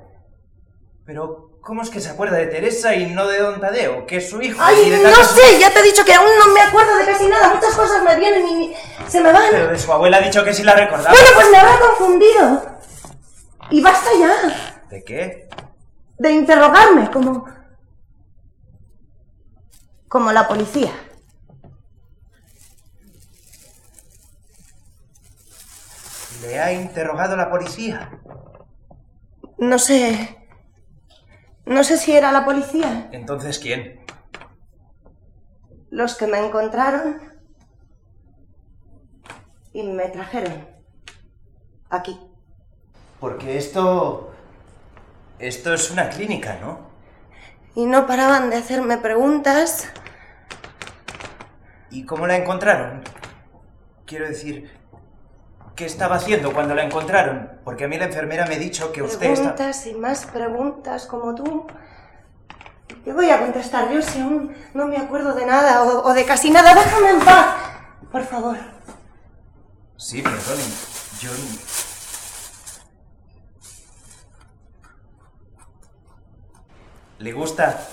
Pero, 1.05 1.53
¿Cómo 1.63 1.81
es 1.81 1.91
que 1.91 2.01
se 2.01 2.11
acuerda 2.11 2.39
de 2.39 2.49
Teresa 2.49 2.93
y 2.97 3.07
no 3.07 3.29
de 3.29 3.39
Don 3.39 3.61
Tadeo, 3.61 4.05
que 4.05 4.17
es 4.17 4.29
su 4.29 4.43
hijo? 4.43 4.59
Ay, 4.61 4.83
y 4.85 4.91
de 4.91 4.99
no 4.99 5.15
sé, 5.15 5.61
ya 5.61 5.73
te 5.73 5.79
he 5.79 5.83
dicho 5.85 6.05
que 6.05 6.13
aún 6.13 6.27
no 6.37 6.53
me 6.53 6.61
acuerdo 6.61 6.97
de 6.97 7.05
casi 7.05 7.29
nada. 7.29 7.55
Muchas 7.55 7.77
cosas 7.77 8.03
me 8.03 8.17
vienen 8.17 8.45
y 8.49 8.75
se 9.07 9.21
me 9.21 9.33
van. 9.33 9.45
Pero 9.49 9.69
de 9.69 9.79
su 9.79 9.93
abuela 9.93 10.17
ha 10.17 10.23
dicho 10.23 10.43
que 10.43 10.53
sí 10.53 10.65
la 10.65 10.75
recordaba. 10.75 11.11
Bueno, 11.13 11.29
pues 11.37 11.51
me 11.53 11.59
habrá 11.59 11.79
confundido. 11.79 12.79
Y 13.71 13.81
basta 13.81 14.11
ya 14.19 14.81
¿De 14.91 15.05
qué? 15.05 15.49
de 16.19 16.33
interrogarme 16.33 17.11
como... 17.13 17.47
como 20.09 20.33
la 20.33 20.49
policía. 20.49 20.93
¿Le 26.43 26.59
ha 26.59 26.73
interrogado 26.73 27.37
la 27.37 27.49
policía? 27.49 28.21
No 29.59 29.79
sé... 29.79 30.42
No 31.65 31.85
sé 31.85 31.97
si 31.97 32.13
era 32.13 32.33
la 32.33 32.45
policía. 32.45 33.09
Entonces, 33.13 33.59
¿quién? 33.59 34.05
Los 35.91 36.17
que 36.17 36.27
me 36.27 36.39
encontraron 36.39 37.21
y 39.73 39.83
me 39.83 40.09
trajeron 40.09 40.67
aquí. 41.91 42.19
Porque 43.21 43.57
esto... 43.57 44.29
Esto 45.39 45.75
es 45.75 45.91
una 45.91 46.09
clínica, 46.09 46.59
¿no? 46.61 46.93
Y 47.75 47.87
no 47.87 48.07
paraban 48.07 48.49
de 48.51 48.57
hacerme 48.57 48.99
preguntas. 48.99 49.93
¿Y 51.91 52.05
cómo 52.07 52.27
la 52.29 52.37
encontraron? 52.37 53.03
Quiero 54.07 54.29
decir, 54.29 54.71
¿qué 55.75 55.87
estaba 55.87 56.17
haciendo 56.17 56.53
cuando 56.53 56.75
la 56.75 56.85
encontraron? 56.85 57.61
Porque 57.65 57.85
a 57.85 57.89
mí 57.89 57.99
la 57.99 58.07
enfermera 58.07 58.47
me 58.47 58.57
ha 58.57 58.59
dicho 58.59 58.93
que 58.93 59.03
usted 59.03 59.31
está... 59.31 59.55
Preguntas 59.55 59.87
y 59.87 59.95
más 59.95 60.27
preguntas 60.27 61.07
como 61.07 61.35
tú. 61.35 61.67
¿Qué 63.05 63.13
voy 63.13 63.31
a 63.31 63.41
contestar 63.41 63.91
yo 63.91 64.01
si 64.03 64.21
aún 64.21 64.55
no 64.75 64.87
me 64.87 64.97
acuerdo 64.97 65.35
de 65.35 65.47
nada 65.47 65.83
o, 65.83 66.09
o 66.09 66.15
de 66.15 66.25
casi 66.25 66.51
nada? 66.51 66.75
Déjame 66.75 67.11
en 67.11 67.21
paz, 67.21 67.57
por 68.11 68.25
favor. 68.25 68.57
Sí, 69.97 70.23
perdone. 70.23 70.63
Yo... 71.21 71.31
¿Le 77.19 77.33
gusta? 77.33 77.87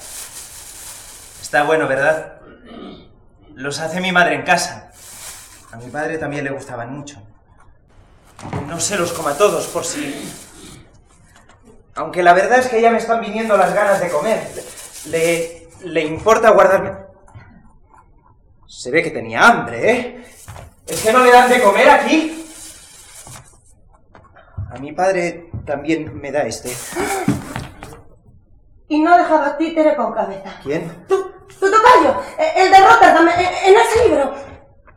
Está 1.42 1.64
bueno, 1.64 1.88
¿verdad? 1.88 2.42
Los 3.54 3.80
hace 3.80 4.02
mi 4.02 4.12
madre 4.12 4.36
en 4.36 4.44
casa. 4.44 4.92
A 5.72 5.78
mi 5.78 5.90
padre 5.90 6.18
también 6.18 6.44
le 6.44 6.50
gustaban 6.50 6.92
mucho. 6.92 7.22
No 8.68 8.80
se 8.80 8.98
los 8.98 9.12
coma 9.14 9.36
todos, 9.38 9.68
por 9.68 9.86
si... 9.86 10.32
Aunque 11.96 12.24
la 12.24 12.34
verdad 12.34 12.60
es 12.60 12.68
que 12.68 12.82
ya 12.82 12.92
me 12.92 13.00
están 13.00 13.20
viniendo 13.22 13.58
las 13.58 13.74
ganas 13.74 14.00
de 14.00 14.10
comer. 14.10 14.48
¿Le, 15.08 15.68
le 15.84 16.02
importa 16.02 16.52
guardarme? 16.52 16.92
Se 18.68 18.92
ve 18.92 19.04
que 19.04 19.12
tenía 19.12 19.46
hambre, 19.46 19.92
¿eh? 19.92 20.26
¿Es 20.88 21.02
que 21.02 21.12
no 21.12 21.24
le 21.24 21.32
dan 21.32 21.50
de 21.50 21.62
comer 21.62 21.90
aquí? 21.90 22.46
A 24.72 24.78
mi 24.80 24.94
padre 24.94 25.50
también 25.66 26.20
me 26.20 26.32
da 26.32 26.44
este. 26.44 26.72
Y 28.88 29.00
no 29.00 29.18
dejaba 29.18 29.58
títere 29.58 29.96
con 29.96 30.14
cabeza. 30.14 30.60
¿Quién? 30.64 31.06
Tu, 31.08 31.16
tu 31.60 31.72
tocayo, 31.72 32.22
el 32.56 32.72
de 32.72 32.78
Rotterdam, 32.80 33.28
en 33.28 33.76
ese 33.76 34.08
libro. 34.08 34.34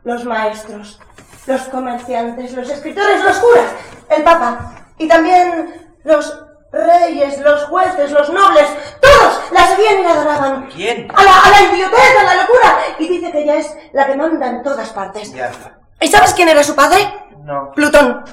Los 0.03 0.25
maestros, 0.25 0.99
los 1.45 1.61
comerciantes, 1.63 2.53
los 2.53 2.69
escritores, 2.69 3.23
los 3.23 3.37
curas, 3.37 3.71
el 4.09 4.23
papa. 4.23 4.75
Y 4.97 5.07
también 5.07 5.91
los 6.03 6.45
reyes, 6.71 7.39
los 7.39 7.65
jueces, 7.65 8.11
los 8.11 8.29
nobles. 8.29 8.67
Todos 9.01 9.41
la 9.51 9.67
sabían 9.67 9.99
y 9.99 10.03
la 10.03 10.11
adoraban. 10.11 10.69
¿Quién? 10.73 11.07
A 11.15 11.23
la, 11.23 11.39
a 11.39 11.49
la 11.49 11.61
idiotez, 11.73 12.19
a 12.19 12.23
la 12.23 12.41
locura. 12.41 12.77
Y 12.99 13.07
dice 13.07 13.31
que 13.31 13.43
ella 13.43 13.55
es 13.55 13.75
la 13.93 14.07
que 14.07 14.15
manda 14.15 14.47
en 14.47 14.63
todas 14.63 14.89
partes. 14.89 15.33
Ya. 15.33 15.51
¿Y 15.99 16.07
sabes 16.07 16.33
quién 16.33 16.49
era 16.49 16.63
su 16.63 16.75
padre? 16.75 17.13
No. 17.43 17.71
Plutón, 17.71 18.23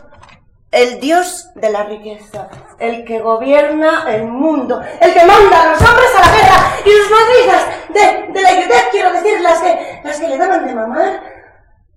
el 0.71 1.01
dios 1.01 1.51
de 1.57 1.71
la 1.71 1.83
riqueza, 1.83 2.49
el 2.79 3.05
que 3.05 3.19
gobierna 3.19 4.05
el 4.09 4.25
mundo, 4.25 4.81
el 5.01 5.13
que 5.13 5.25
manda 5.25 5.63
a 5.63 5.73
los 5.73 5.81
hombres 5.81 6.11
a 6.17 6.21
la 6.21 6.33
guerra 6.33 6.77
y 6.85 6.91
sus 6.91 7.11
madrizas 7.11 7.67
de, 7.89 8.33
de 8.33 8.43
la 8.43 8.53
idiotez, 8.53 8.89
quiero 8.93 9.13
decir, 9.13 9.41
las 9.41 9.59
que, 9.61 10.01
las 10.05 10.19
que 10.19 10.29
le 10.29 10.39
daban 10.39 10.67
de 10.67 10.75
mamar, 10.75 11.23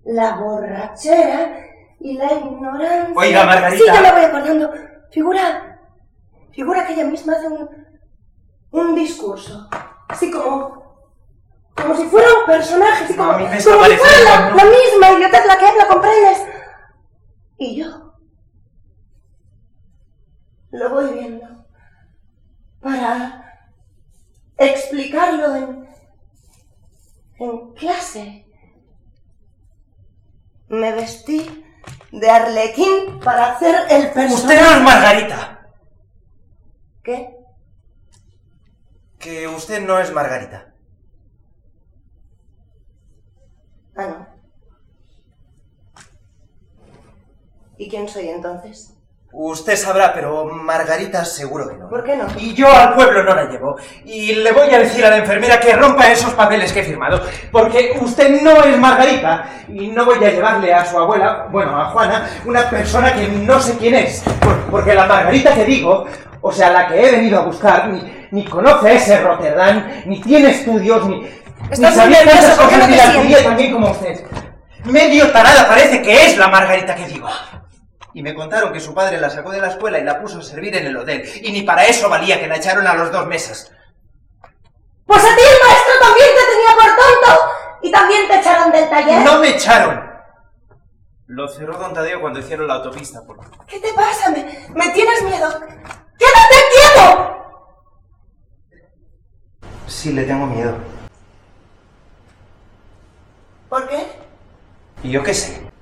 la 0.06 0.36
borrachera 0.36 1.66
y 2.00 2.18
la 2.18 2.34
ignorancia. 2.34 3.14
Oiga, 3.16 3.46
Margarita. 3.46 3.84
Sí, 3.84 3.92
ya 3.92 4.02
me 4.02 4.12
voy 4.12 4.22
acordando. 4.22 4.74
Figura, 5.12 5.80
figura 6.52 6.86
que 6.86 6.94
ella 6.94 7.06
misma 7.06 7.34
hace 7.34 7.48
un, 7.48 7.70
un 8.72 8.96
discurso, 8.96 9.70
así 10.10 10.32
como... 10.32 10.84
Como 11.76 11.96
si 11.96 12.04
fuera 12.04 12.28
un 12.40 12.46
personaje, 12.46 13.06
así 13.06 13.16
No, 13.16 13.26
como, 13.26 13.40
como 13.40 13.50
si 13.50 13.62
fuera 13.98 14.52
la, 14.54 14.64
misma 14.64 15.12
idiotez 15.18 15.44
la 15.48 15.58
que 15.58 15.66
habla, 15.66 15.88
¿comprendes? 15.88 16.46
Y 17.58 17.78
yo 17.78 18.14
lo 20.70 20.90
voy 20.90 21.14
viendo 21.14 21.66
para 22.80 23.44
explicarlo 24.58 25.56
en, 25.56 25.90
en 27.40 27.74
clase. 27.74 28.43
Me 30.74 30.92
vestí 30.92 31.64
de 32.12 32.30
arlequín 32.32 33.20
para 33.20 33.52
hacer 33.52 33.76
el 33.92 34.12
personaje. 34.12 34.34
Usted 34.34 34.62
no 34.62 34.72
es 34.72 34.82
Margarita. 34.82 35.70
¿Qué? 37.04 37.38
Que 39.20 39.48
usted 39.48 39.86
no 39.86 40.00
es 40.00 40.12
Margarita. 40.12 40.74
Ah, 43.96 44.08
no. 44.08 44.28
¿Y 47.78 47.88
quién 47.88 48.10
soy 48.10 48.30
entonces? 48.30 48.98
Usted 49.36 49.76
sabrá, 49.78 50.14
pero 50.14 50.46
Margarita 50.46 51.26
seguro 51.26 51.68
que 51.68 51.76
no. 51.76 51.90
¿Por 51.90 52.04
qué 52.04 52.16
no? 52.16 52.26
Y 52.38 52.54
yo 52.54 52.68
al 52.72 52.94
pueblo 52.94 53.24
no 53.24 53.34
la 53.34 53.46
llevo. 53.46 53.76
Y 54.06 54.34
le 54.36 54.52
voy 54.52 54.70
a 54.72 54.78
decir 54.78 55.04
a 55.04 55.10
la 55.10 55.18
enfermera 55.18 55.60
que 55.60 55.74
rompa 55.76 56.12
esos 56.12 56.34
papeles 56.36 56.72
que 56.72 56.82
he 56.82 56.84
firmado. 56.84 57.20
Porque 57.52 57.98
usted 58.00 58.42
no 58.44 58.64
es 58.64 58.78
Margarita. 58.78 59.46
Y 59.70 59.88
no 59.88 60.06
voy 60.06 60.24
a 60.24 60.30
llevarle 60.30 60.72
a 60.72 60.86
su 60.86 61.00
abuela, 61.00 61.48
bueno, 61.52 61.82
a 61.82 61.86
Juana, 61.86 62.30
una 62.46 62.70
persona 62.70 63.12
que 63.14 63.28
no 63.28 63.60
sé 63.60 63.76
quién 63.78 63.96
es. 63.96 64.24
Por- 64.40 64.60
porque 64.70 64.94
la 64.94 65.08
Margarita 65.08 65.54
que 65.56 65.66
digo, 65.66 66.06
o 66.42 66.52
sea, 66.52 66.70
la 66.70 66.88
que 66.88 67.02
he 67.08 67.12
venido 67.12 67.40
a 67.40 67.46
buscar, 67.46 67.88
ni, 67.90 68.28
ni 68.30 68.46
conoce 68.46 68.94
ese 68.96 69.20
Rotterdam, 69.20 70.04
ni 70.06 70.22
tiene 70.22 70.52
estudios, 70.52 71.08
ni, 71.08 71.22
ni 71.22 71.76
sabía 71.76 72.20
tantas 72.20 72.26
nervioso, 72.26 72.56
¿por 72.62 72.70
qué 72.70 72.76
cosas, 72.76 72.88
sientes? 72.88 73.16
quería 73.22 73.44
también 73.44 73.72
como 73.74 73.90
usted. 73.92 74.26
Medio 74.86 75.32
tarada 75.32 75.68
parece 75.68 76.04
que 76.04 76.26
es 76.28 76.38
la 76.38 76.50
Margarita 76.50 76.94
que 76.94 77.08
digo. 77.08 77.28
Y 78.14 78.22
me 78.22 78.36
contaron 78.36 78.72
que 78.72 78.80
su 78.80 78.94
padre 78.94 79.20
la 79.20 79.30
sacó 79.30 79.52
de 79.52 79.60
la 79.60 79.70
escuela 79.70 79.98
y 79.98 80.04
la 80.04 80.22
puso 80.22 80.40
a 80.40 80.44
servir 80.44 80.76
en 80.76 80.86
el 80.86 80.98
hotel. 80.98 81.28
Y 81.42 81.52
ni 81.52 81.64
para 81.64 81.86
eso 81.86 82.10
valía 82.10 82.40
que 82.40 82.48
la 82.48 82.58
echaron 82.58 82.86
a 82.86 82.94
los 82.94 83.12
dos 83.12 83.26
meses. 83.26 83.72
Pues 85.06 85.24
a 85.24 85.36
ti 85.36 85.42
el 85.42 85.68
maestro 85.68 85.94
también 86.00 86.30
te 86.30 86.46
tenía 86.52 86.76
por 86.76 86.86
tonto. 86.96 87.42
Y 87.82 87.92
también 87.92 88.28
te 88.28 88.40
echaron 88.40 88.72
del 88.72 88.90
taller. 88.90 89.22
¡No 89.22 89.40
me 89.40 89.50
echaron! 89.50 90.14
Lo 91.26 91.48
cerró 91.48 91.78
Don 91.78 91.94
Tadeo 91.94 92.22
cuando 92.22 92.40
hicieron 92.40 92.68
la 92.68 92.76
autopista. 92.76 93.24
Por... 93.24 93.40
¿Qué 93.66 93.80
te 93.80 93.92
pasa? 93.94 94.30
¿Me, 94.30 94.44
me 94.76 94.90
tienes 94.90 95.24
miedo? 95.24 95.50
¡Quédate 96.20 96.56
quieto! 96.76 97.30
Sí, 99.88 100.14
le 100.14 100.24
tengo 100.24 100.46
miedo. 100.46 100.76
¿Por 103.70 103.88
qué? 103.90 104.06
¿Y 105.02 105.10
yo 105.12 105.24
qué 105.24 105.34
sé? 105.34 105.73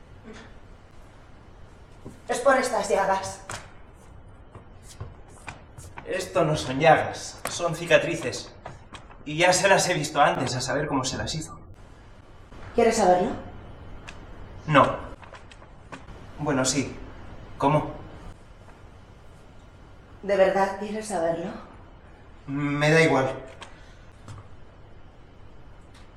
Es 2.32 2.40
por 2.40 2.56
estas 2.56 2.88
llagas. 2.88 3.42
Esto 6.08 6.46
no 6.46 6.56
son 6.56 6.80
llagas, 6.80 7.38
son 7.50 7.76
cicatrices. 7.76 8.54
Y 9.26 9.38
ya 9.38 9.52
se 9.52 9.68
las 9.68 9.90
he 9.90 9.94
visto 9.94 10.22
antes, 10.22 10.56
a 10.56 10.62
saber 10.62 10.88
cómo 10.88 11.04
se 11.04 11.18
las 11.18 11.36
hizo. 11.36 11.60
¿Quieres 12.74 12.96
saberlo? 12.96 13.32
No. 14.66 14.96
Bueno, 16.40 16.64
sí. 16.64 16.96
¿Cómo? 17.58 17.92
¿De 20.24 20.38
verdad 20.38 20.80
quieres 20.80 21.10
saberlo? 21.10 21.52
Me 22.48 22.92
da 22.92 23.02
igual. 23.02 23.30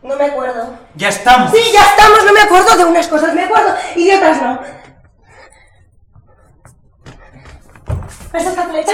No 0.05 0.15
me 0.15 0.27
acuerdo. 0.27 0.78
¡Ya 0.95 1.09
estamos! 1.09 1.51
Sí, 1.51 1.73
ya 1.73 1.82
estamos, 1.82 2.24
no 2.24 2.32
me 2.32 2.41
acuerdo 2.41 2.77
de 2.77 2.85
unas 2.85 3.09
cosas, 3.09 3.35
me 3.35 3.43
acuerdo, 3.43 3.74
y 3.97 4.07
de 4.07 4.16
otras 4.16 4.41
no. 4.41 4.84
¿Ves 8.35 8.47
esta 8.47 8.62
flecha? 8.65 8.93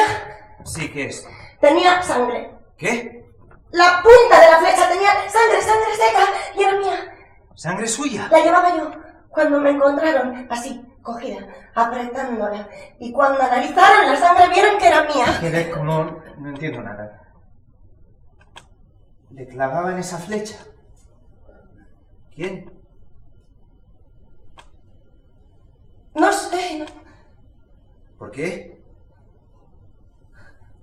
Sí, 0.66 0.92
¿qué 0.92 1.06
es? 1.06 1.26
Tenía 1.62 2.02
sangre. 2.02 2.54
¿Qué? 2.76 3.24
La 3.70 4.02
punta 4.02 4.38
de 4.38 4.50
la 4.50 4.58
flecha 4.58 4.86
tenía 4.86 5.12
sangre, 5.30 5.62
sangre 5.62 5.94
seca, 5.94 6.24
y 6.54 6.62
era 6.62 6.78
mía. 6.78 7.14
¿Sangre 7.54 7.88
suya? 7.88 8.28
La 8.30 8.40
llevaba 8.40 8.76
yo 8.76 8.90
cuando 9.30 9.58
me 9.60 9.70
encontraron, 9.70 10.46
así, 10.50 10.84
cogida, 11.00 11.38
apretándola. 11.74 12.68
Y 12.98 13.12
cuando 13.12 13.40
analizaron 13.40 14.12
la 14.12 14.16
sangre 14.18 14.48
vieron 14.48 14.78
que 14.78 14.88
era 14.88 15.04
mía. 15.04 15.24
Tiene 15.40 15.70
como... 15.70 16.04
No 16.36 16.48
entiendo 16.50 16.82
nada. 16.82 17.32
le 19.30 19.46
clavaban 19.46 19.98
esa 19.98 20.18
flecha? 20.18 20.58
¿Quién? 22.34 22.70
No 26.14 26.30
sé, 26.30 26.78
no, 26.80 26.86
¿Por 28.18 28.30
qué? 28.32 28.80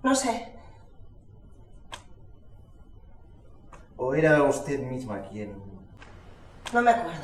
No 0.04 0.16
sé. 0.16 0.54
¿O 3.98 4.14
era 4.14 4.44
usted 4.44 4.80
misma 4.80 5.24
quien... 5.24 5.56
No 6.74 6.82
me 6.82 6.92
acuerdo. 6.92 7.24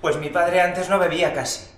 Pues 0.00 0.16
mi 0.16 0.30
padre 0.30 0.60
antes 0.60 0.88
no 0.88 0.98
bebía 0.98 1.34
casi. 1.34 1.68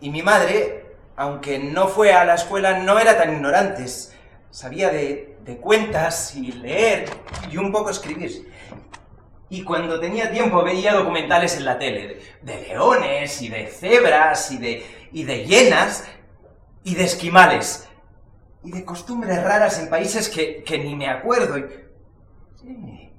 Y 0.00 0.10
mi 0.10 0.22
madre, 0.22 0.96
aunque 1.16 1.58
no 1.58 1.88
fue 1.88 2.12
a 2.12 2.24
la 2.24 2.34
escuela, 2.34 2.78
no 2.78 2.98
era 2.98 3.16
tan 3.16 3.32
ignorante. 3.32 3.86
Sabía 4.50 4.90
de, 4.90 5.38
de 5.44 5.56
cuentas 5.56 6.34
y 6.36 6.52
leer 6.52 7.08
y 7.50 7.56
un 7.56 7.72
poco 7.72 7.90
escribir. 7.90 8.52
Y 9.54 9.62
cuando 9.62 10.00
tenía 10.00 10.32
tiempo 10.32 10.64
veía 10.64 10.92
documentales 10.94 11.56
en 11.56 11.64
la 11.64 11.78
tele 11.78 12.18
de, 12.42 12.60
leones 12.62 13.40
y 13.40 13.48
de 13.48 13.68
cebras 13.68 14.50
y 14.50 14.58
de, 14.58 14.84
y 15.12 15.22
de 15.22 15.44
hienas 15.44 16.04
y 16.82 16.96
de 16.96 17.04
esquimales. 17.04 17.88
Y 18.64 18.72
de 18.72 18.84
costumbres 18.84 19.40
raras 19.44 19.78
en 19.78 19.88
países 19.88 20.28
que, 20.28 20.64
que 20.64 20.76
ni 20.78 20.96
me 20.96 21.08
acuerdo. 21.08 21.56
Y, 21.56 23.12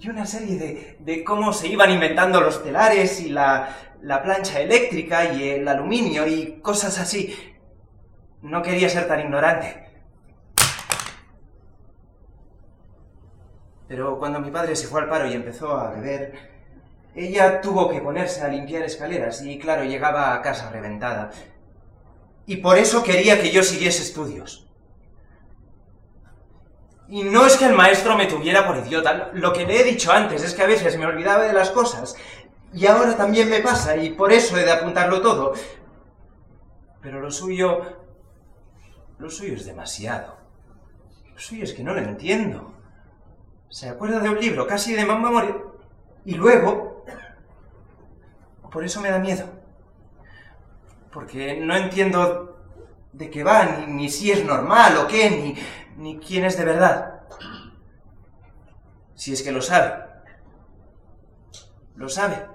y 0.00 0.08
una 0.08 0.24
serie 0.24 0.56
de, 0.56 0.96
de 0.98 1.22
cómo 1.22 1.52
se 1.52 1.68
iban 1.68 1.90
inventando 1.90 2.40
los 2.40 2.64
telares 2.64 3.20
y 3.20 3.28
la, 3.28 3.68
la 4.00 4.22
plancha 4.22 4.60
eléctrica 4.60 5.30
y 5.34 5.46
el 5.46 5.68
aluminio 5.68 6.26
y 6.26 6.58
cosas 6.62 6.98
así. 6.98 7.36
No 8.40 8.62
quería 8.62 8.88
ser 8.88 9.06
tan 9.08 9.20
ignorante. 9.20 9.85
Pero 13.88 14.18
cuando 14.18 14.40
mi 14.40 14.50
padre 14.50 14.74
se 14.74 14.88
fue 14.88 15.02
al 15.02 15.08
paro 15.08 15.28
y 15.28 15.34
empezó 15.34 15.72
a 15.72 15.90
beber, 15.90 16.32
ella 17.14 17.60
tuvo 17.60 17.88
que 17.88 18.00
ponerse 18.00 18.42
a 18.42 18.48
limpiar 18.48 18.82
escaleras 18.82 19.42
y, 19.42 19.58
claro, 19.58 19.84
llegaba 19.84 20.34
a 20.34 20.42
casa 20.42 20.70
reventada. 20.70 21.30
Y 22.46 22.56
por 22.56 22.78
eso 22.78 23.02
quería 23.02 23.40
que 23.40 23.50
yo 23.50 23.62
siguiese 23.62 24.02
estudios. 24.02 24.68
Y 27.08 27.22
no 27.22 27.46
es 27.46 27.56
que 27.56 27.66
el 27.66 27.74
maestro 27.74 28.16
me 28.16 28.26
tuviera 28.26 28.66
por 28.66 28.76
idiota, 28.78 29.30
lo 29.32 29.52
que 29.52 29.64
le 29.64 29.80
he 29.80 29.84
dicho 29.84 30.10
antes 30.10 30.42
es 30.42 30.54
que 30.54 30.62
a 30.62 30.66
veces 30.66 30.98
me 30.98 31.06
olvidaba 31.06 31.44
de 31.44 31.52
las 31.52 31.70
cosas. 31.70 32.16
Y 32.74 32.86
ahora 32.86 33.16
también 33.16 33.48
me 33.48 33.60
pasa, 33.60 33.96
y 33.96 34.10
por 34.10 34.32
eso 34.32 34.58
he 34.58 34.64
de 34.64 34.72
apuntarlo 34.72 35.22
todo. 35.22 35.54
Pero 37.00 37.20
lo 37.20 37.30
suyo... 37.30 38.04
Lo 39.18 39.30
suyo 39.30 39.54
es 39.54 39.64
demasiado. 39.64 40.36
Lo 41.32 41.40
suyo 41.40 41.64
es 41.64 41.72
que 41.72 41.82
no 41.82 41.94
lo 41.94 42.00
entiendo. 42.00 42.75
Se 43.68 43.88
acuerda 43.88 44.20
de 44.20 44.30
un 44.30 44.40
libro 44.40 44.66
casi 44.66 44.94
de 44.94 45.04
memoria. 45.04 45.56
Y 46.24 46.34
luego... 46.34 47.04
Por 48.70 48.84
eso 48.84 49.00
me 49.00 49.10
da 49.10 49.18
miedo. 49.18 49.46
Porque 51.10 51.56
no 51.56 51.74
entiendo 51.74 52.58
de 53.12 53.30
qué 53.30 53.42
va, 53.42 53.64
ni, 53.64 53.86
ni 53.86 54.10
si 54.10 54.30
es 54.30 54.44
normal 54.44 54.98
o 54.98 55.06
qué, 55.06 55.30
ni, 55.30 55.56
ni 55.96 56.18
quién 56.18 56.44
es 56.44 56.58
de 56.58 56.64
verdad. 56.64 57.22
Si 59.14 59.32
es 59.32 59.42
que 59.42 59.52
lo 59.52 59.62
sabe. 59.62 60.04
Lo 61.94 62.08
sabe. 62.10 62.46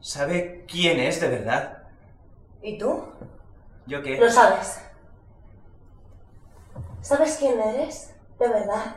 ¿Sabe 0.00 0.66
quién 0.68 1.00
es 1.00 1.20
de 1.20 1.28
verdad? 1.28 1.82
¿Y 2.62 2.76
tú? 2.76 3.02
¿Yo 3.86 4.02
qué? 4.02 4.18
Lo 4.18 4.28
sabes. 4.28 4.80
¿Sabes 7.00 7.36
quién 7.38 7.58
eres? 7.60 8.14
De 8.38 8.48
verdad. 8.48 8.96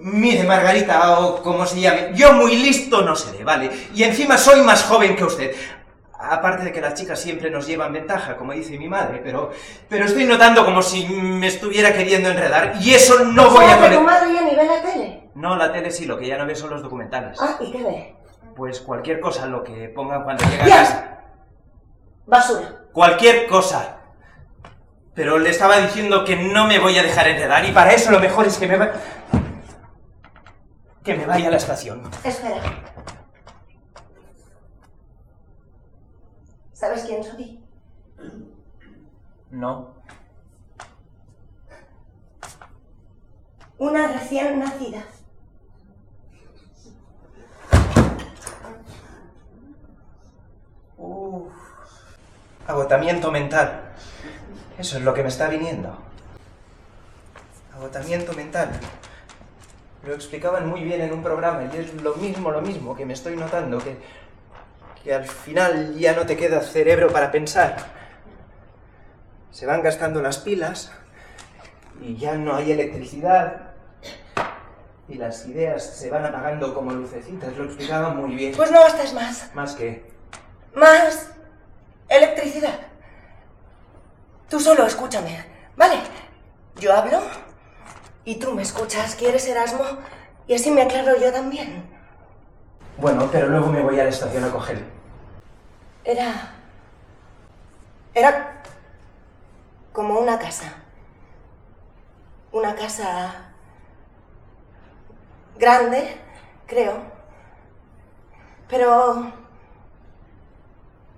Mire, 0.00 0.44
Margarita, 0.44 1.18
o 1.18 1.42
como 1.42 1.66
se 1.66 1.80
llame, 1.80 2.10
yo 2.14 2.32
muy 2.32 2.54
listo 2.56 3.02
no 3.02 3.16
seré, 3.16 3.42
¿vale? 3.42 3.70
Y 3.94 4.04
encima 4.04 4.38
soy 4.38 4.60
más 4.60 4.84
joven 4.84 5.16
que 5.16 5.24
usted. 5.24 5.56
Aparte 6.20 6.64
de 6.64 6.72
que 6.72 6.80
las 6.80 6.94
chicas 6.94 7.18
siempre 7.18 7.50
nos 7.50 7.66
llevan 7.66 7.92
ventaja, 7.92 8.36
como 8.36 8.52
dice 8.52 8.78
mi 8.78 8.88
madre, 8.88 9.20
pero, 9.22 9.50
pero 9.88 10.04
estoy 10.04 10.24
notando 10.24 10.64
como 10.64 10.82
si 10.82 11.06
me 11.06 11.46
estuviera 11.46 11.92
queriendo 11.92 12.28
enredar 12.28 12.74
y 12.80 12.92
eso 12.92 13.24
no 13.24 13.50
voy 13.50 13.64
a 13.64 13.76
¿Sabes 13.76 13.90
que 13.90 13.96
tu 13.96 14.02
madre 14.02 14.34
ya 14.34 14.42
ni 14.42 14.54
ve 14.54 14.64
la 14.64 14.82
tele? 14.82 15.30
No, 15.34 15.56
la 15.56 15.72
tele 15.72 15.90
sí, 15.90 16.06
lo 16.06 16.18
que 16.18 16.26
ya 16.26 16.36
no 16.36 16.46
ve 16.46 16.56
son 16.56 16.70
los 16.70 16.82
documentales. 16.82 17.38
Ah, 17.40 17.56
¿y 17.60 17.70
qué 17.70 17.82
ve? 17.82 18.16
Pues 18.56 18.80
cualquier 18.80 19.20
cosa, 19.20 19.46
lo 19.46 19.62
que 19.62 19.88
pongan 19.88 20.24
cuando 20.24 20.44
llega 20.44 20.64
a 20.64 20.68
casa. 20.68 21.18
Basura. 22.26 22.84
Cualquier 22.92 23.46
cosa. 23.46 23.97
Pero 25.18 25.36
le 25.36 25.50
estaba 25.50 25.80
diciendo 25.80 26.24
que 26.24 26.36
no 26.36 26.68
me 26.68 26.78
voy 26.78 26.96
a 26.96 27.02
dejar 27.02 27.26
enredar 27.26 27.64
y 27.64 27.72
para 27.72 27.92
eso 27.92 28.12
lo 28.12 28.20
mejor 28.20 28.46
es 28.46 28.56
que 28.56 28.68
me 28.68 28.76
va... 28.76 28.92
que 31.02 31.16
me 31.16 31.26
vaya 31.26 31.48
a 31.48 31.50
la 31.50 31.56
estación. 31.56 32.08
Espera. 32.22 32.62
¿Sabes 36.72 37.02
quién 37.02 37.24
soy? 37.24 37.60
No. 39.50 39.92
Una 43.78 44.12
recién 44.12 44.60
nacida. 44.60 45.02
Uf. 50.96 51.52
Agotamiento 52.68 53.32
mental. 53.32 53.88
Eso 54.78 54.96
es 54.96 55.02
lo 55.02 55.12
que 55.12 55.22
me 55.22 55.28
está 55.28 55.48
viniendo. 55.48 55.98
Agotamiento 57.74 58.32
mental. 58.32 58.70
Lo 60.04 60.14
explicaban 60.14 60.68
muy 60.68 60.82
bien 60.82 61.00
en 61.00 61.12
un 61.12 61.22
programa 61.22 61.64
y 61.64 61.76
es 61.76 61.92
lo 61.94 62.14
mismo, 62.14 62.52
lo 62.52 62.62
mismo 62.62 62.96
que 62.96 63.04
me 63.04 63.12
estoy 63.12 63.36
notando, 63.36 63.78
que, 63.78 63.96
que 65.02 65.12
al 65.12 65.24
final 65.24 65.96
ya 65.96 66.14
no 66.14 66.24
te 66.24 66.36
queda 66.36 66.60
cerebro 66.60 67.08
para 67.12 67.32
pensar. 67.32 67.76
Se 69.50 69.66
van 69.66 69.82
gastando 69.82 70.22
las 70.22 70.38
pilas 70.38 70.92
y 72.00 72.16
ya 72.16 72.34
no 72.34 72.54
hay 72.54 72.70
electricidad 72.70 73.68
y 75.08 75.14
las 75.14 75.46
ideas 75.46 75.82
se 75.82 76.10
van 76.10 76.24
apagando 76.24 76.72
como 76.72 76.92
lucecitas. 76.92 77.56
Lo 77.56 77.64
explicaban 77.64 78.16
muy 78.16 78.36
bien. 78.36 78.52
Pues 78.54 78.70
no 78.70 78.80
gastes 78.80 79.12
más. 79.12 79.50
Más 79.54 79.74
que... 79.74 80.04
Más 80.74 81.32
electricidad. 82.08 82.78
Tú 84.58 84.64
solo 84.64 84.86
escúchame, 84.86 85.44
¿vale? 85.76 86.00
Yo 86.80 86.92
hablo 86.92 87.20
y 88.24 88.40
tú 88.40 88.50
me 88.54 88.62
escuchas. 88.62 89.14
¿Quieres 89.14 89.46
Erasmo? 89.46 89.84
Y 90.48 90.54
así 90.54 90.72
me 90.72 90.82
aclaro 90.82 91.16
yo 91.16 91.32
también. 91.32 91.88
Bueno, 92.96 93.28
pero 93.30 93.46
luego 93.46 93.68
me 93.68 93.82
voy 93.82 94.00
a 94.00 94.02
la 94.02 94.08
estación 94.08 94.42
a 94.42 94.50
coger. 94.50 94.84
Era... 96.02 96.56
Era 98.12 98.60
como 99.92 100.18
una 100.18 100.40
casa. 100.40 100.72
Una 102.50 102.74
casa 102.74 103.52
grande, 105.56 106.20
creo. 106.66 106.96
Pero 108.68 109.32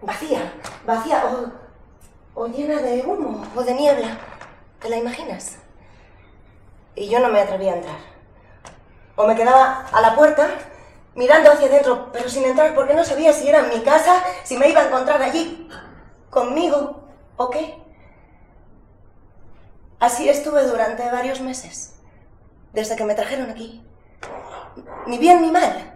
vacía, 0.02 0.52
vacía 0.84 1.24
o, 1.24 1.59
o 2.35 2.47
llena 2.47 2.81
de 2.81 3.02
humo 3.02 3.44
o 3.55 3.62
de 3.62 3.74
niebla. 3.74 4.19
¿Te 4.81 4.89
la 4.89 4.97
imaginas? 4.97 5.59
Y 6.94 7.09
yo 7.09 7.20
no 7.20 7.28
me 7.28 7.40
atrevía 7.40 7.73
a 7.73 7.77
entrar. 7.77 7.98
O 9.16 9.27
me 9.27 9.36
quedaba 9.36 9.86
a 9.93 10.01
la 10.01 10.15
puerta 10.15 10.48
mirando 11.15 11.51
hacia 11.51 11.66
adentro, 11.66 12.11
pero 12.12 12.28
sin 12.28 12.44
entrar 12.44 12.74
porque 12.74 12.94
no 12.94 13.05
sabía 13.05 13.32
si 13.32 13.48
era 13.48 13.62
mi 13.65 13.81
casa, 13.82 14.23
si 14.44 14.57
me 14.57 14.69
iba 14.69 14.81
a 14.81 14.86
encontrar 14.86 15.20
allí 15.23 15.69
conmigo 16.31 17.02
o 17.36 17.51
qué. 17.51 17.82
Así 19.98 20.28
estuve 20.28 20.65
durante 20.65 21.11
varios 21.11 21.40
meses, 21.40 21.97
desde 22.73 22.97
que 22.97 23.05
me 23.05 23.15
trajeron 23.15 23.51
aquí. 23.51 23.85
Ni 25.07 25.19
bien 25.19 25.43
ni 25.43 25.51
mal. 25.51 25.93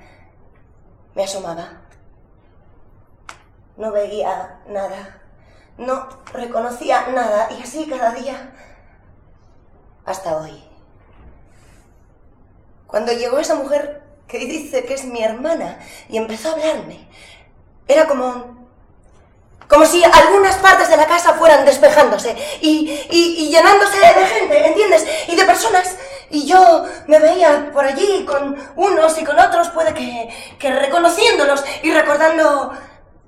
Me 1.14 1.24
asomaba. 1.24 1.80
No 3.76 3.92
veía 3.92 4.60
nada. 4.66 5.23
No 5.78 6.08
reconocía 6.32 7.06
nada. 7.08 7.48
Y 7.58 7.62
así 7.62 7.86
cada 7.88 8.12
día. 8.12 8.52
Hasta 10.04 10.36
hoy. 10.36 10.62
Cuando 12.86 13.12
llegó 13.12 13.38
esa 13.38 13.54
mujer 13.54 14.02
que 14.28 14.38
dice 14.38 14.84
que 14.84 14.94
es 14.94 15.04
mi 15.04 15.22
hermana 15.22 15.78
y 16.08 16.16
empezó 16.16 16.50
a 16.50 16.52
hablarme, 16.52 17.08
era 17.88 18.06
como 18.06 18.54
como 19.68 19.86
si 19.86 20.04
algunas 20.04 20.56
partes 20.56 20.88
de 20.90 20.96
la 20.96 21.06
casa 21.06 21.32
fueran 21.34 21.64
despejándose 21.64 22.36
y, 22.60 22.90
y- 23.10 23.48
llenándose 23.48 23.96
de 23.98 24.26
gente, 24.26 24.66
¿entiendes? 24.68 25.06
Y 25.26 25.34
de 25.36 25.44
personas. 25.46 25.96
Y 26.30 26.46
yo 26.46 26.84
me 27.06 27.18
veía 27.18 27.70
por 27.72 27.84
allí 27.84 28.24
con 28.26 28.56
unos 28.76 29.18
y 29.18 29.24
con 29.24 29.38
otros, 29.38 29.70
puede 29.70 29.94
que, 29.94 30.28
que 30.58 30.70
reconociéndolos 30.70 31.64
y 31.82 31.90
recordando 31.92 32.72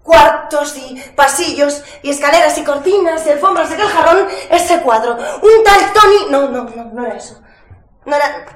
cuartos 0.07 0.77
y 0.79 1.03
pasillos 1.17 1.83
y 2.03 2.11
escaleras 2.11 2.57
y 2.57 2.65
cortinas 2.65 3.27
y 3.27 3.31
alfombras 3.31 3.69
de 3.69 3.75
aquel 3.75 3.89
jarrón, 3.89 4.29
ese 4.49 4.81
cuadro. 4.81 5.15
Un 5.15 5.65
tal 5.65 5.93
Tony... 5.93 6.31
No, 6.31 6.49
no, 6.49 6.65
no, 6.65 6.85
no 6.85 7.05
era 7.05 7.17
eso. 7.17 7.43
No 8.07 8.15
era... 8.15 8.47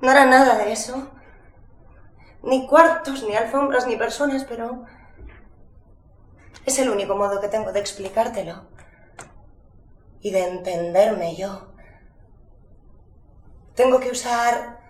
No 0.00 0.10
era 0.10 0.24
nada 0.24 0.56
de 0.56 0.72
eso. 0.72 1.10
Ni 2.42 2.66
cuartos, 2.66 3.22
ni 3.22 3.36
alfombras, 3.36 3.86
ni 3.86 3.96
personas, 3.96 4.44
pero... 4.44 4.84
Es 6.64 6.78
el 6.78 6.90
único 6.90 7.14
modo 7.14 7.40
que 7.40 7.48
tengo 7.48 7.72
de 7.72 7.80
explicártelo. 7.80 8.66
Y 10.20 10.30
de 10.30 10.48
entenderme 10.48 11.36
yo. 11.36 11.72
Tengo 13.74 14.00
que 14.00 14.10
usar 14.10 14.80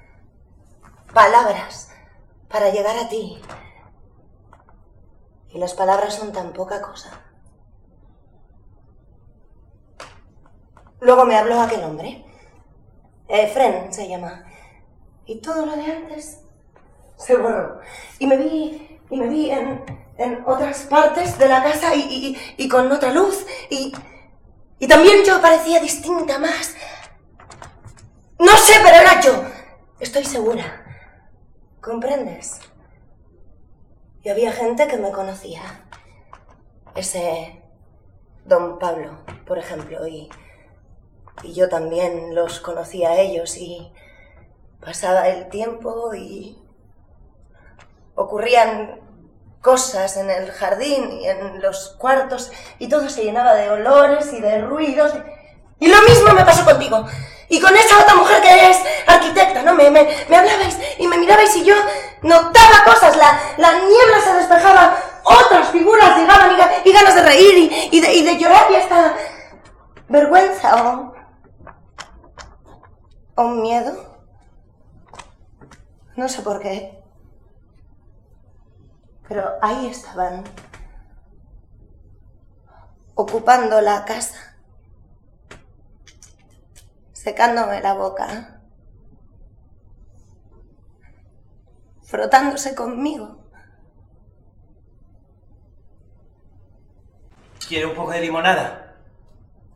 palabras 1.12 1.90
para 2.48 2.70
llegar 2.70 2.96
a 2.96 3.08
ti. 3.08 3.42
Y 5.56 5.58
las 5.58 5.72
palabras 5.72 6.12
son 6.12 6.32
tan 6.32 6.52
poca 6.52 6.82
cosa. 6.82 7.08
Luego 11.00 11.24
me 11.24 11.34
habló 11.34 11.58
aquel 11.62 11.82
hombre. 11.82 12.26
Fren 13.54 13.90
se 13.90 14.06
llama. 14.06 14.44
Y 15.24 15.40
todo 15.40 15.64
lo 15.64 15.74
de 15.74 15.90
antes 15.90 16.42
se 17.16 17.38
borró. 17.38 17.80
Y 18.18 18.26
me 18.26 18.36
vi, 18.36 19.00
y 19.08 19.16
me 19.16 19.28
vi 19.28 19.50
en, 19.50 19.82
en 20.18 20.44
otras 20.44 20.80
partes 20.90 21.38
de 21.38 21.48
la 21.48 21.62
casa 21.62 21.94
y, 21.94 22.00
y, 22.02 22.38
y 22.62 22.68
con 22.68 22.92
otra 22.92 23.10
luz. 23.12 23.46
Y, 23.70 23.94
y 24.78 24.86
también 24.86 25.24
yo 25.24 25.40
parecía 25.40 25.80
distinta 25.80 26.38
más. 26.38 26.74
No 28.38 28.54
sé, 28.58 28.74
pero 28.84 28.94
era 28.94 29.22
yo. 29.22 29.42
Estoy 30.00 30.26
segura. 30.26 30.84
¿Comprendes? 31.80 32.60
Y 34.26 34.28
había 34.28 34.50
gente 34.50 34.88
que 34.88 34.96
me 34.96 35.12
conocía. 35.12 35.62
Ese 36.96 37.62
don 38.44 38.80
Pablo, 38.80 39.18
por 39.46 39.56
ejemplo, 39.56 40.04
y, 40.08 40.28
y 41.44 41.54
yo 41.54 41.68
también 41.68 42.34
los 42.34 42.58
conocía 42.58 43.10
a 43.10 43.20
ellos 43.20 43.56
y 43.56 43.92
pasaba 44.84 45.28
el 45.28 45.48
tiempo 45.48 46.12
y 46.12 46.58
ocurrían 48.16 49.00
cosas 49.60 50.16
en 50.16 50.28
el 50.28 50.50
jardín 50.50 51.20
y 51.20 51.28
en 51.28 51.62
los 51.62 51.90
cuartos 51.90 52.50
y 52.80 52.88
todo 52.88 53.08
se 53.08 53.22
llenaba 53.22 53.54
de 53.54 53.70
olores 53.70 54.32
y 54.32 54.40
de 54.40 54.60
ruidos. 54.60 55.12
Y 55.78 55.86
lo 55.86 56.02
mismo 56.02 56.32
me 56.32 56.44
pasó 56.44 56.64
contigo. 56.64 57.06
Y 57.48 57.60
con 57.60 57.76
esa 57.76 58.00
otra 58.00 58.16
mujer 58.16 58.42
que 58.42 58.70
es 58.70 58.78
arquitecta, 59.06 59.62
¿no? 59.62 59.74
Me, 59.74 59.88
me, 59.88 60.08
me 60.28 60.36
hablabais 60.36 60.80
y 60.98 61.06
me 61.06 61.16
mirabais 61.16 61.54
y 61.54 61.64
yo 61.64 61.76
notaba 62.26 62.84
cosas. 62.84 63.16
La, 63.16 63.38
la 63.56 63.72
niebla 63.72 64.20
se 64.22 64.34
despejaba, 64.34 64.96
otras 65.24 65.68
figuras 65.70 66.16
llegaban 66.16 66.50
y, 66.52 66.88
y 66.88 66.92
ganas 66.92 67.14
de 67.14 67.22
reír 67.22 67.72
y, 67.92 68.00
de, 68.00 68.14
y 68.14 68.22
de 68.24 68.38
llorar 68.38 68.70
y 68.70 68.76
hasta 68.76 69.14
vergüenza 70.08 70.90
o, 70.90 71.14
o 73.36 73.48
miedo. 73.48 74.16
No 76.16 76.28
sé 76.28 76.42
por 76.42 76.60
qué. 76.60 77.02
Pero 79.28 79.44
ahí 79.60 79.88
estaban, 79.88 80.44
ocupando 83.16 83.80
la 83.80 84.04
casa, 84.04 84.56
secándome 87.12 87.80
la 87.80 87.94
boca, 87.94 88.55
frotándose 92.06 92.74
conmigo. 92.74 93.36
¿Quiere 97.68 97.86
un 97.86 97.94
poco 97.94 98.12
de 98.12 98.20
limonada? 98.20 98.94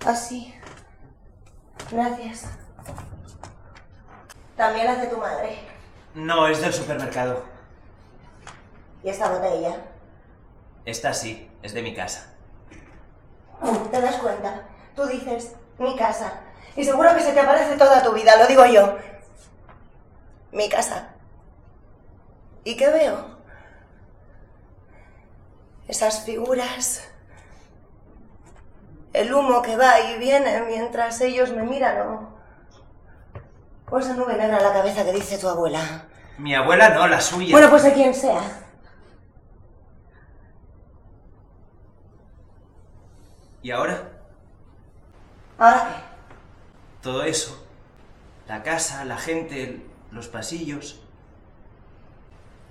Así. 0.06 0.54
Gracias. 1.90 2.46
También 4.56 4.86
las 4.86 5.00
de 5.00 5.08
tu 5.08 5.16
madre. 5.16 5.58
No, 6.14 6.46
es 6.46 6.60
del 6.60 6.72
supermercado. 6.72 7.44
¿Y 9.02 9.08
esta 9.08 9.28
botella? 9.28 9.76
Esta 10.84 11.12
sí, 11.12 11.50
es 11.62 11.74
de 11.74 11.82
mi 11.82 11.94
casa. 11.94 12.34
¿Te 13.90 14.00
das 14.00 14.16
cuenta? 14.16 14.68
Tú 14.94 15.06
dices, 15.06 15.54
mi 15.78 15.96
casa. 15.96 16.40
Y 16.76 16.84
seguro 16.84 17.14
que 17.14 17.22
se 17.22 17.32
te 17.32 17.40
aparece 17.40 17.76
toda 17.76 18.02
tu 18.02 18.12
vida, 18.12 18.36
lo 18.36 18.46
digo 18.46 18.64
yo. 18.66 18.98
Mi 20.52 20.68
casa. 20.68 21.09
¿Y 22.64 22.76
qué 22.76 22.90
veo? 22.90 23.38
Esas 25.88 26.24
figuras. 26.24 27.06
El 29.12 29.34
humo 29.34 29.60
que 29.62 29.76
va 29.76 30.00
y 30.00 30.18
viene 30.18 30.62
mientras 30.62 31.20
ellos 31.20 31.50
me 31.50 31.62
miran 31.64 32.00
o... 32.06 32.40
O 33.90 33.98
esa 33.98 34.14
nube 34.14 34.36
negra 34.36 34.58
en 34.58 34.62
la 34.62 34.72
cabeza 34.72 35.04
que 35.04 35.12
dice 35.12 35.36
tu 35.36 35.48
abuela. 35.48 36.06
Mi 36.38 36.54
abuela 36.54 36.90
no, 36.90 37.08
la 37.08 37.20
suya. 37.20 37.50
Bueno, 37.50 37.68
pues 37.70 37.82
de 37.82 37.92
quien 37.92 38.14
sea. 38.14 38.40
¿Y 43.62 43.72
ahora? 43.72 44.12
¿Ahora 45.58 45.88
qué? 45.88 47.02
Todo 47.02 47.24
eso. 47.24 47.66
La 48.46 48.62
casa, 48.62 49.04
la 49.04 49.16
gente, 49.16 49.84
los 50.12 50.28
pasillos. 50.28 51.02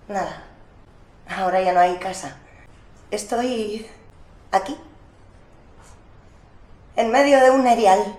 Nada. 0.10 0.42
Ahora 1.28 1.62
ya 1.62 1.72
no 1.72 1.80
hay 1.80 1.98
casa. 1.98 2.36
Estoy 3.12 3.88
aquí. 4.52 4.76
En 6.96 7.12
medio 7.12 7.40
de 7.40 7.52
un 7.52 7.68
erial. 7.68 8.18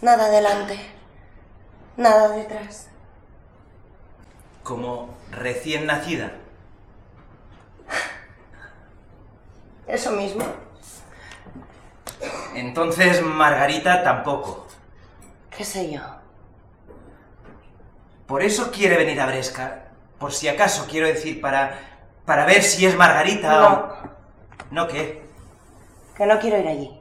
Nada 0.00 0.30
delante. 0.30 0.78
Nada 1.96 2.28
detrás. 2.28 2.86
Como 4.62 5.12
recién 5.32 5.86
nacida. 5.86 6.30
Eso 9.88 10.12
mismo. 10.12 10.44
Entonces 12.54 13.22
Margarita 13.22 14.04
tampoco. 14.04 14.68
¿Qué 15.50 15.64
sé 15.64 15.90
yo? 15.90 16.00
Por 18.28 18.40
eso 18.40 18.70
quiere 18.70 18.96
venir 18.96 19.20
a 19.20 19.26
Bresca. 19.26 19.87
Por 20.18 20.32
si 20.32 20.48
acaso, 20.48 20.86
quiero 20.90 21.06
decir, 21.06 21.40
para. 21.40 21.78
para 22.24 22.44
ver 22.44 22.62
si 22.62 22.86
es 22.86 22.96
Margarita 22.96 23.48
No. 23.60 23.68
o. 23.68 23.92
¿No 24.70 24.88
qué? 24.88 25.22
Que 26.16 26.26
no 26.26 26.38
quiero 26.38 26.58
ir 26.58 26.68
allí. 26.68 27.00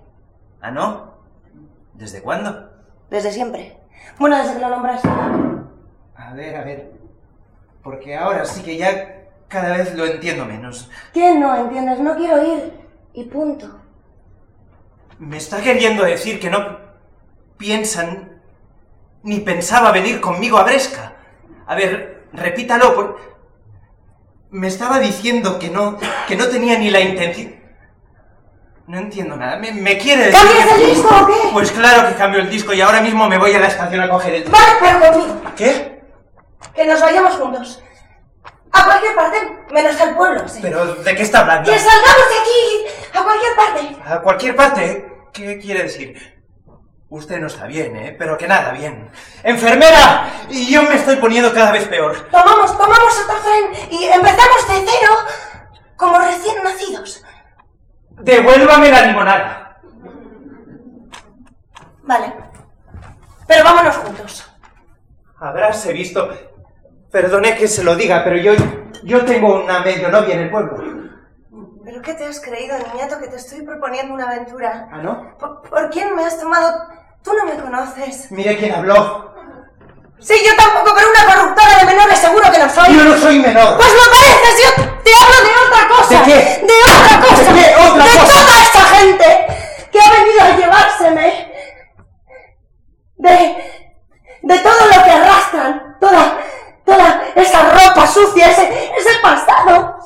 ¿Ah, 0.62 0.72
no? 0.72 1.14
¿Desde 1.94 2.22
cuándo? 2.22 2.70
Desde 3.10 3.32
siempre. 3.32 3.78
Bueno, 4.20 4.38
desde 4.38 4.54
que 4.54 4.60
lo 4.60 4.70
nombraste. 4.70 5.08
A 6.16 6.34
ver, 6.34 6.56
a 6.56 6.64
ver. 6.64 6.92
Porque 7.84 8.16
ahora 8.16 8.46
sí 8.46 8.62
que 8.64 8.78
ya 8.78 9.24
cada 9.48 9.78
vez 9.78 9.96
lo 9.96 10.06
entiendo 10.06 10.46
menos. 10.46 10.90
¿Qué 11.14 11.34
no 11.36 11.56
entiendes? 11.56 12.00
No 12.00 12.16
quiero 12.16 12.44
ir. 12.44 12.74
Y 13.14 13.24
punto. 13.26 13.80
Me 15.20 15.38
está 15.38 15.62
queriendo 15.62 16.04
decir 16.04 16.40
que 16.40 16.50
no 16.50 16.78
piensan 17.58 18.40
ni 19.24 19.40
pensaba 19.40 19.92
venir 19.92 20.22
conmigo 20.22 20.58
a 20.60 20.64
Bresca. 20.64 21.14
A 21.66 21.76
ver, 21.76 22.17
repítalo. 22.34 22.96
Por... 22.96 23.38
Me 24.52 24.68
estaba 24.68 25.00
diciendo 25.00 25.60
que 25.60 25.70
no, 25.70 25.98
que 26.28 26.36
no 26.36 26.48
tenía 26.48 26.78
ni 26.78 26.90
la 26.90 27.00
intención. 27.00 27.56
No 28.88 29.00
entiendo 29.00 29.36
nada. 29.36 29.58
Me, 29.58 29.74
me 29.74 29.98
quiere 29.98 30.28
decir. 30.28 30.40
¿Cambias 30.40 30.80
el 30.80 30.86
disco 30.86 31.10
o 31.10 31.28
qué? 31.28 31.50
Pues 31.52 31.72
claro 31.72 32.08
que 32.08 32.16
cambio 32.16 32.40
el 32.40 32.50
disco 32.50 32.74
y 32.74 32.80
ahora 32.80 33.02
mismo 33.02 33.28
me 33.28 33.38
voy 33.38 33.54
a 33.54 33.60
la 33.60 33.68
estación 33.68 34.02
a 34.02 34.10
coger 34.10 34.34
el. 34.36 34.44
Vale, 34.46 34.72
pero 34.80 35.00
conmigo. 35.12 35.42
¿Qué? 35.58 36.02
Que 36.74 36.86
nos 36.86 37.02
vayamos 37.02 37.36
juntos. 37.36 37.84
A 38.72 38.86
cualquier 38.86 39.16
parte, 39.16 39.38
menos 39.72 40.00
al 40.00 40.16
pueblo, 40.16 40.48
sí. 40.48 40.60
¿Pero 40.62 40.96
de 40.96 41.16
qué 41.16 41.24
está 41.24 41.40
hablando? 41.42 41.72
Que 41.72 41.80
salgamos 41.80 42.30
de 42.30 42.40
aquí. 42.40 43.18
A 43.18 43.24
cualquier 43.24 43.56
parte. 43.56 44.10
A 44.10 44.22
cualquier 44.22 44.56
parte. 44.56 45.08
¿Qué 45.34 45.60
quiere 45.60 45.84
decir? 45.84 46.37
Usted 47.10 47.40
no 47.40 47.48
está 47.48 47.68
bien, 47.68 47.96
¿eh? 47.96 48.16
Pero 48.20 48.38
que 48.38 48.48
nada 48.48 48.72
bien. 48.72 49.10
¡Enfermera! 49.44 50.28
Y 50.50 50.72
yo 50.72 50.84
me 50.84 50.96
estoy 50.96 51.16
poniendo 51.16 51.54
cada 51.54 51.72
vez 51.72 51.88
peor. 51.88 52.28
Tomamos, 52.30 52.78
tomamos 52.78 53.24
otro 53.24 53.38
tren 53.42 53.92
y 53.92 54.06
empezamos 54.06 54.68
de 54.68 54.86
cero 54.86 55.14
como 55.96 56.20
recién 56.20 56.62
nacidos. 56.64 57.24
Devuélvame 58.10 58.92
la 58.92 59.06
limonada. 59.06 59.80
Vale. 62.04 62.34
Pero 63.48 63.64
vámonos 63.64 63.96
juntos. 63.98 64.52
Habráse 65.40 65.94
visto. 65.94 66.30
Perdone 67.10 67.56
que 67.56 67.70
se 67.70 67.86
lo 67.86 67.96
diga, 67.96 68.22
pero 68.26 68.36
yo, 68.36 68.52
yo 69.04 69.24
tengo 69.24 69.64
una 69.64 69.80
medio 69.80 70.10
novia 70.10 70.36
en 70.36 70.42
el 70.42 70.50
pueblo. 70.50 71.08
¿Pero 71.86 72.02
qué 72.02 72.16
te 72.16 72.26
has 72.26 72.42
creído, 72.42 72.78
niñato, 72.94 73.18
que 73.18 73.28
te 73.28 73.38
estoy 73.38 73.62
proponiendo 73.62 74.14
una 74.14 74.26
aventura? 74.26 74.90
¿Ah, 74.92 74.98
no? 74.98 75.38
¿Por, 75.38 75.62
por 75.62 75.90
quién 75.90 76.14
me 76.16 76.26
has 76.26 76.38
tomado? 76.38 76.97
Tú 77.24 77.34
no 77.34 77.46
me 77.46 77.62
conoces. 77.62 78.32
Mire 78.32 78.58
quién 78.58 78.74
habló. 78.74 79.28
Sí, 80.20 80.34
yo 80.46 80.56
tampoco, 80.56 80.96
pero 80.96 81.08
una 81.10 81.34
corruptora 81.34 81.78
de 81.80 81.86
menores 81.86 82.18
seguro 82.18 82.52
que 82.52 82.58
no 82.58 82.70
soy. 82.70 82.96
Yo 82.96 83.04
no 83.04 83.18
soy 83.18 83.40
menor. 83.40 83.78
Pues 83.78 83.90
lo 83.94 84.12
pareces, 84.12 84.64
yo 84.64 84.84
te 85.04 85.12
hablo 85.14 85.48
de 85.48 85.66
otra 85.66 85.68
otra 85.78 85.88
cosa. 85.96 86.20
¿De 86.20 86.26
qué? 86.26 86.66
De 86.66 86.74
otra 86.92 87.22
cosa. 87.22 87.54
¿De 87.54 87.60
qué 87.62 87.76
otra 87.76 88.04
de 88.04 88.20
cosa? 88.20 88.34
toda 88.34 88.64
esta 88.64 88.82
gente 88.96 89.48
que 89.92 90.00
ha 90.00 90.12
venido 90.12 90.42
a 90.42 90.58
llevárseme. 90.58 91.54
De, 93.18 93.56
de 94.42 94.60
todo 94.60 94.86
lo 94.86 95.04
que 95.04 95.12
arrastran. 95.12 95.98
Toda, 96.00 96.38
toda 96.86 97.24
esa 97.36 97.70
ropa 97.72 98.08
sucia, 98.08 98.50
ese, 98.50 98.92
ese 98.98 99.20
pasado. 99.22 99.98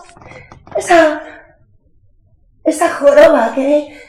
Esa, 0.76 1.22
esa 2.64 2.90
joroba 2.96 3.52
que, 3.54 4.00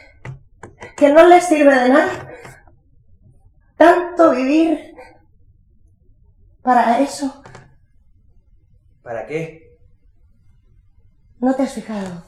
que 0.97 1.09
no 1.09 1.25
les 1.25 1.45
sirve 1.45 1.75
de 1.75 1.89
nada. 1.89 2.32
Tanto 3.83 4.31
vivir 4.31 4.95
para 6.63 7.01
eso. 7.01 7.43
¿Para 9.03 9.27
qué? 9.27 9.77
¿No 11.41 11.53
te 11.57 11.65
has 11.65 11.73
fijado? 11.73 12.23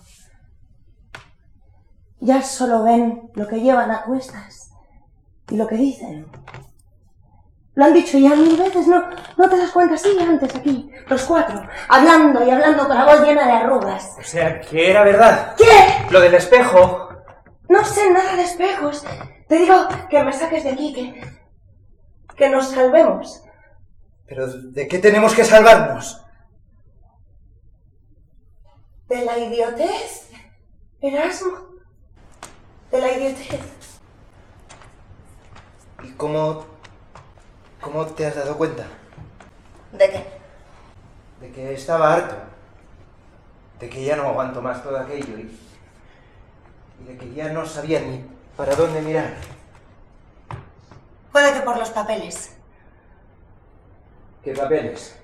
Ya 2.18 2.42
solo 2.42 2.82
ven 2.82 3.30
lo 3.34 3.46
que 3.46 3.60
llevan 3.60 3.92
a 3.92 4.02
cuestas 4.02 4.72
y 5.48 5.56
lo 5.56 5.68
que 5.68 5.76
dicen. 5.76 6.26
Lo 7.76 7.84
han 7.84 7.94
dicho 7.94 8.18
ya 8.18 8.34
mil 8.34 8.56
veces, 8.56 8.88
¿no? 8.88 9.04
¿No 9.36 9.48
te 9.48 9.56
das 9.56 9.70
cuenta? 9.70 9.96
Sí, 9.96 10.08
antes 10.18 10.56
aquí, 10.56 10.90
los 11.06 11.22
cuatro, 11.22 11.62
hablando 11.88 12.44
y 12.44 12.50
hablando 12.50 12.88
con 12.88 12.96
la 12.96 13.04
voz 13.04 13.20
llena 13.20 13.46
de 13.46 13.52
arrugas. 13.52 14.16
O 14.18 14.24
sea, 14.24 14.60
que 14.60 14.90
era 14.90 15.04
verdad. 15.04 15.54
¿Qué? 15.56 16.10
Lo 16.10 16.18
del 16.18 16.34
espejo. 16.34 17.10
No 17.68 17.84
sé 17.84 18.10
nada 18.10 18.34
de 18.34 18.42
espejos. 18.42 19.06
Te 19.46 19.54
digo 19.56 19.86
que 20.10 20.20
me 20.24 20.32
saques 20.32 20.64
de 20.64 20.70
aquí, 20.70 20.92
que... 20.92 21.43
que 22.36 22.48
nos 22.48 22.70
salvemos. 22.70 23.42
Pero 24.26 24.46
¿de 24.46 24.88
qué 24.88 24.98
tenemos 24.98 25.34
que 25.34 25.44
salvarnos? 25.44 26.20
¿De 29.08 29.24
la 29.24 29.38
idiotez? 29.38 30.30
Erasmo. 31.00 31.58
De 32.90 33.00
la 33.00 33.12
idiotez. 33.12 33.60
¿Y 36.02 36.08
cómo... 36.12 36.64
cómo 37.80 38.06
te 38.06 38.26
has 38.26 38.34
dado 38.34 38.56
cuenta? 38.56 38.86
¿De 39.92 40.10
qué? 40.10 40.24
De 41.40 41.52
que 41.52 41.74
estaba 41.74 42.14
harto. 42.14 42.34
De 43.78 43.88
que 43.88 44.04
ya 44.04 44.16
no 44.16 44.28
aguanto 44.28 44.62
más 44.62 44.82
todo 44.82 44.98
aquello 44.98 45.38
y... 45.38 45.58
y 47.00 47.04
de 47.04 47.16
que 47.18 47.32
ya 47.34 47.50
no 47.50 47.66
sabía 47.66 48.00
ni 48.00 48.24
para 48.56 48.74
dónde 48.74 49.02
mirar. 49.02 49.34
Puede 51.34 51.52
que 51.52 51.62
por 51.62 51.76
los 51.76 51.90
papeles. 51.90 52.52
¿Qué 54.44 54.52
papeles? 54.52 55.18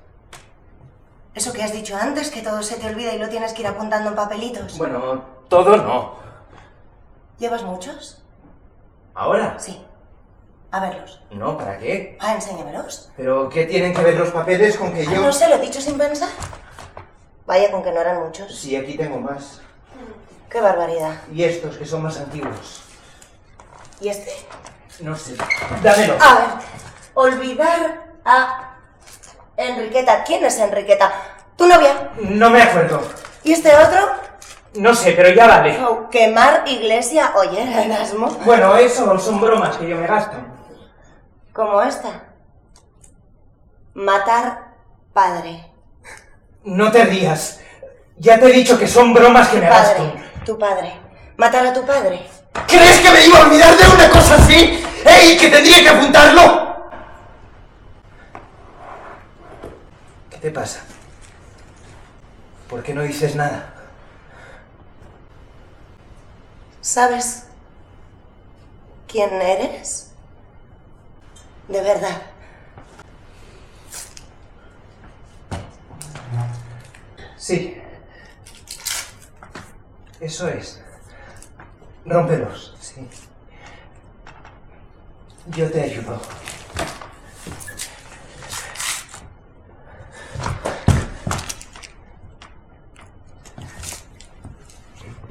Eso 1.37 1.53
que 1.53 1.63
has 1.63 1.73
dicho 1.73 1.97
antes, 1.97 2.33
que 2.33 2.43
todo 2.43 2.65
se 2.65 2.79
te 2.79 2.89
olvida 2.89 3.15
y 3.15 3.19
lo 3.21 3.29
tienes 3.29 3.53
que 3.53 3.63
ir 3.63 3.69
apuntando 3.69 4.11
en 4.11 4.17
papelitos. 4.17 4.77
Bueno, 4.77 5.25
todo 5.49 5.77
no. 5.77 6.17
¿Llevas 7.39 7.63
muchos? 7.63 8.25
¿Ahora? 9.15 9.57
Sí. 9.61 9.87
A 10.73 10.81
verlos. 10.81 11.23
No, 11.31 11.57
¿para 11.57 11.79
qué? 11.79 12.19
Ah, 12.19 12.35
enséñamelos. 12.35 13.13
¿Pero 13.17 13.49
qué 13.49 13.67
tienen 13.67 13.95
que 13.95 14.03
ver 14.03 14.17
los 14.17 14.31
papeles 14.31 14.77
con 14.77 14.93
que 14.93 15.05
yo...? 15.05 15.23
No 15.23 15.33
sé, 15.33 15.49
lo 15.49 15.55
he 15.55 15.61
dicho 15.61 15.81
sin 15.81 15.97
pensar. 15.97 16.31
Vaya 17.47 17.71
con 17.71 17.85
que 17.85 17.93
no 17.93 18.01
eran 18.01 18.25
muchos. 18.25 18.53
Sí, 18.59 18.75
aquí 18.75 18.97
tengo 18.97 19.21
más. 19.21 19.61
Qué 20.51 20.61
barbaridad. 20.61 21.23
Y 21.33 21.45
estos, 21.45 21.77
que 21.77 21.87
son 21.87 22.03
más 22.03 22.19
antiguos. 22.19 22.83
¿Y 24.01 24.09
este? 24.09 24.33
No 25.03 25.17
sé. 25.17 25.35
Dámelo. 25.83 26.17
A 26.21 26.35
ver, 26.35 26.45
olvidar 27.15 28.05
a 28.25 28.75
Enriqueta. 29.57 30.25
¿Quién 30.25 30.45
es 30.45 30.59
Enriqueta? 30.59 31.11
¿Tu 31.57 31.67
novia? 31.67 32.11
No 32.21 32.51
me 32.51 32.63
acuerdo. 32.63 33.03
¿Y 33.45 33.53
este 33.53 33.75
otro? 33.75 34.11
No 34.75 34.95
sé, 34.95 35.13
pero 35.13 35.31
ya 35.31 35.47
vale. 35.47 35.83
Oh, 35.85 36.09
quemar 36.11 36.63
iglesia. 36.67 37.33
Oye, 37.37 37.63
Erasmo. 37.85 38.29
Bueno, 38.45 38.77
eso 38.77 39.19
son 39.19 39.41
bromas 39.41 39.77
que 39.77 39.89
yo 39.89 39.97
me 39.97 40.07
gasto. 40.07 40.37
Como 41.53 41.83
esta. 41.83 42.25
Matar 43.95 44.75
padre. 45.13 45.67
No 46.65 46.93
te 46.93 47.05
rías. 47.05 47.61
Ya 48.19 48.39
te 48.39 48.47
he 48.47 48.53
dicho 48.53 48.79
que 48.79 48.87
son 48.87 49.15
bromas 49.15 49.49
que 49.49 49.59
me 49.59 49.69
gasto. 49.69 50.13
Tu 50.45 50.59
padre. 50.59 50.93
Matar 51.37 51.67
a 51.67 51.73
tu 51.73 51.85
padre. 51.85 52.27
¿Crees 52.67 53.01
que 53.01 53.11
me 53.11 53.27
iba 53.27 53.39
a 53.39 53.43
olvidar 53.47 53.77
de 53.77 53.89
una 53.95 54.11
cosa 54.11 54.35
así? 54.37 54.85
¡Ey! 55.11 55.37
¿Que 55.37 55.49
tendría 55.49 55.83
que 55.83 55.89
apuntarlo? 55.89 56.91
¿Qué 60.31 60.37
te 60.39 60.51
pasa? 60.51 60.85
¿Por 62.69 62.83
qué 62.83 62.95
no 62.95 63.03
dices 63.03 63.35
nada? 63.35 63.75
¿Sabes 66.81 67.47
quién 69.09 69.33
eres? 69.35 70.13
De 71.67 71.81
verdad. 71.83 72.23
Sí. 77.37 77.77
Eso 80.21 80.49
es. 80.49 80.81
Rómpelos, 82.05 82.77
sí. 82.81 83.09
Yo 85.57 85.69
te 85.69 85.83
ayudo. 85.83 86.21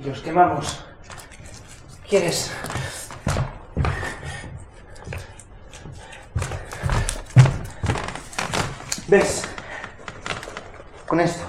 Los 0.03 0.19
quemamos. 0.19 0.85
¿Quieres? 2.07 2.51
¿Ves? 9.07 9.43
Con 11.07 11.21
esto. 11.21 11.43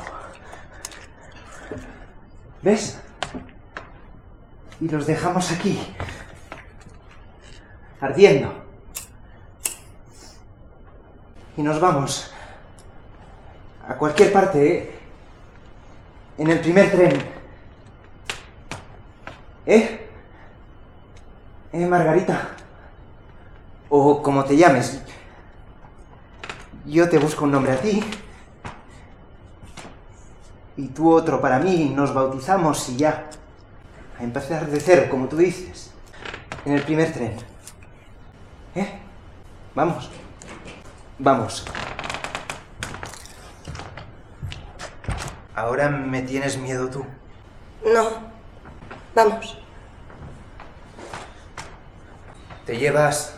¿Ves? 2.63 2.99
Y 4.81 4.89
los 4.89 5.07
dejamos 5.07 5.51
aquí. 5.51 5.79
Ardiendo. 8.01 8.51
Y 11.57 11.63
nos 11.63 11.79
vamos. 11.79 12.33
A 13.87 13.95
cualquier 13.95 14.33
parte. 14.33 14.73
¿eh? 14.73 14.91
En 16.39 16.49
el 16.49 16.61
primer 16.61 16.91
tren. 16.91 17.23
¿Eh? 19.67 20.09
¿Eh, 21.73 21.87
Margarita? 21.87 22.57
O 23.91 24.23
como 24.23 24.45
te 24.45 24.57
llames. 24.57 25.03
Yo 26.87 27.09
te 27.11 27.19
busco 27.19 27.45
un 27.45 27.53
nombre 27.53 27.73
a 27.73 27.81
ti. 27.81 28.03
Y 30.79 30.89
tú 30.89 31.13
otro 31.13 31.41
para 31.41 31.59
mí. 31.59 31.93
Nos 31.95 32.15
bautizamos 32.15 32.89
y 32.89 32.97
ya. 32.97 33.29
A 34.19 34.25
empezar 34.25 34.67
de 34.67 34.81
cero, 34.81 35.09
como 35.11 35.29
tú 35.29 35.37
dices. 35.37 35.91
En 36.65 36.73
el 36.73 36.83
primer 36.83 37.13
tren. 37.13 37.50
¿Eh? 38.75 39.01
Vamos. 39.75 40.11
Vamos. 41.19 41.65
Ahora 45.55 45.89
me 45.89 46.23
tienes 46.23 46.57
miedo 46.57 46.89
tú. 46.89 47.05
No. 47.85 48.09
Vamos. 49.15 49.59
Te 52.65 52.77
llevas... 52.77 53.37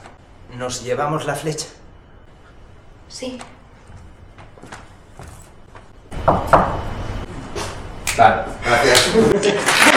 Nos 0.57 0.85
llevamos 0.85 1.25
la 1.25 1.35
flecha. 1.35 1.67
Sí. 3.09 3.39
Vale, 8.19 8.43
gracias. 8.65 9.83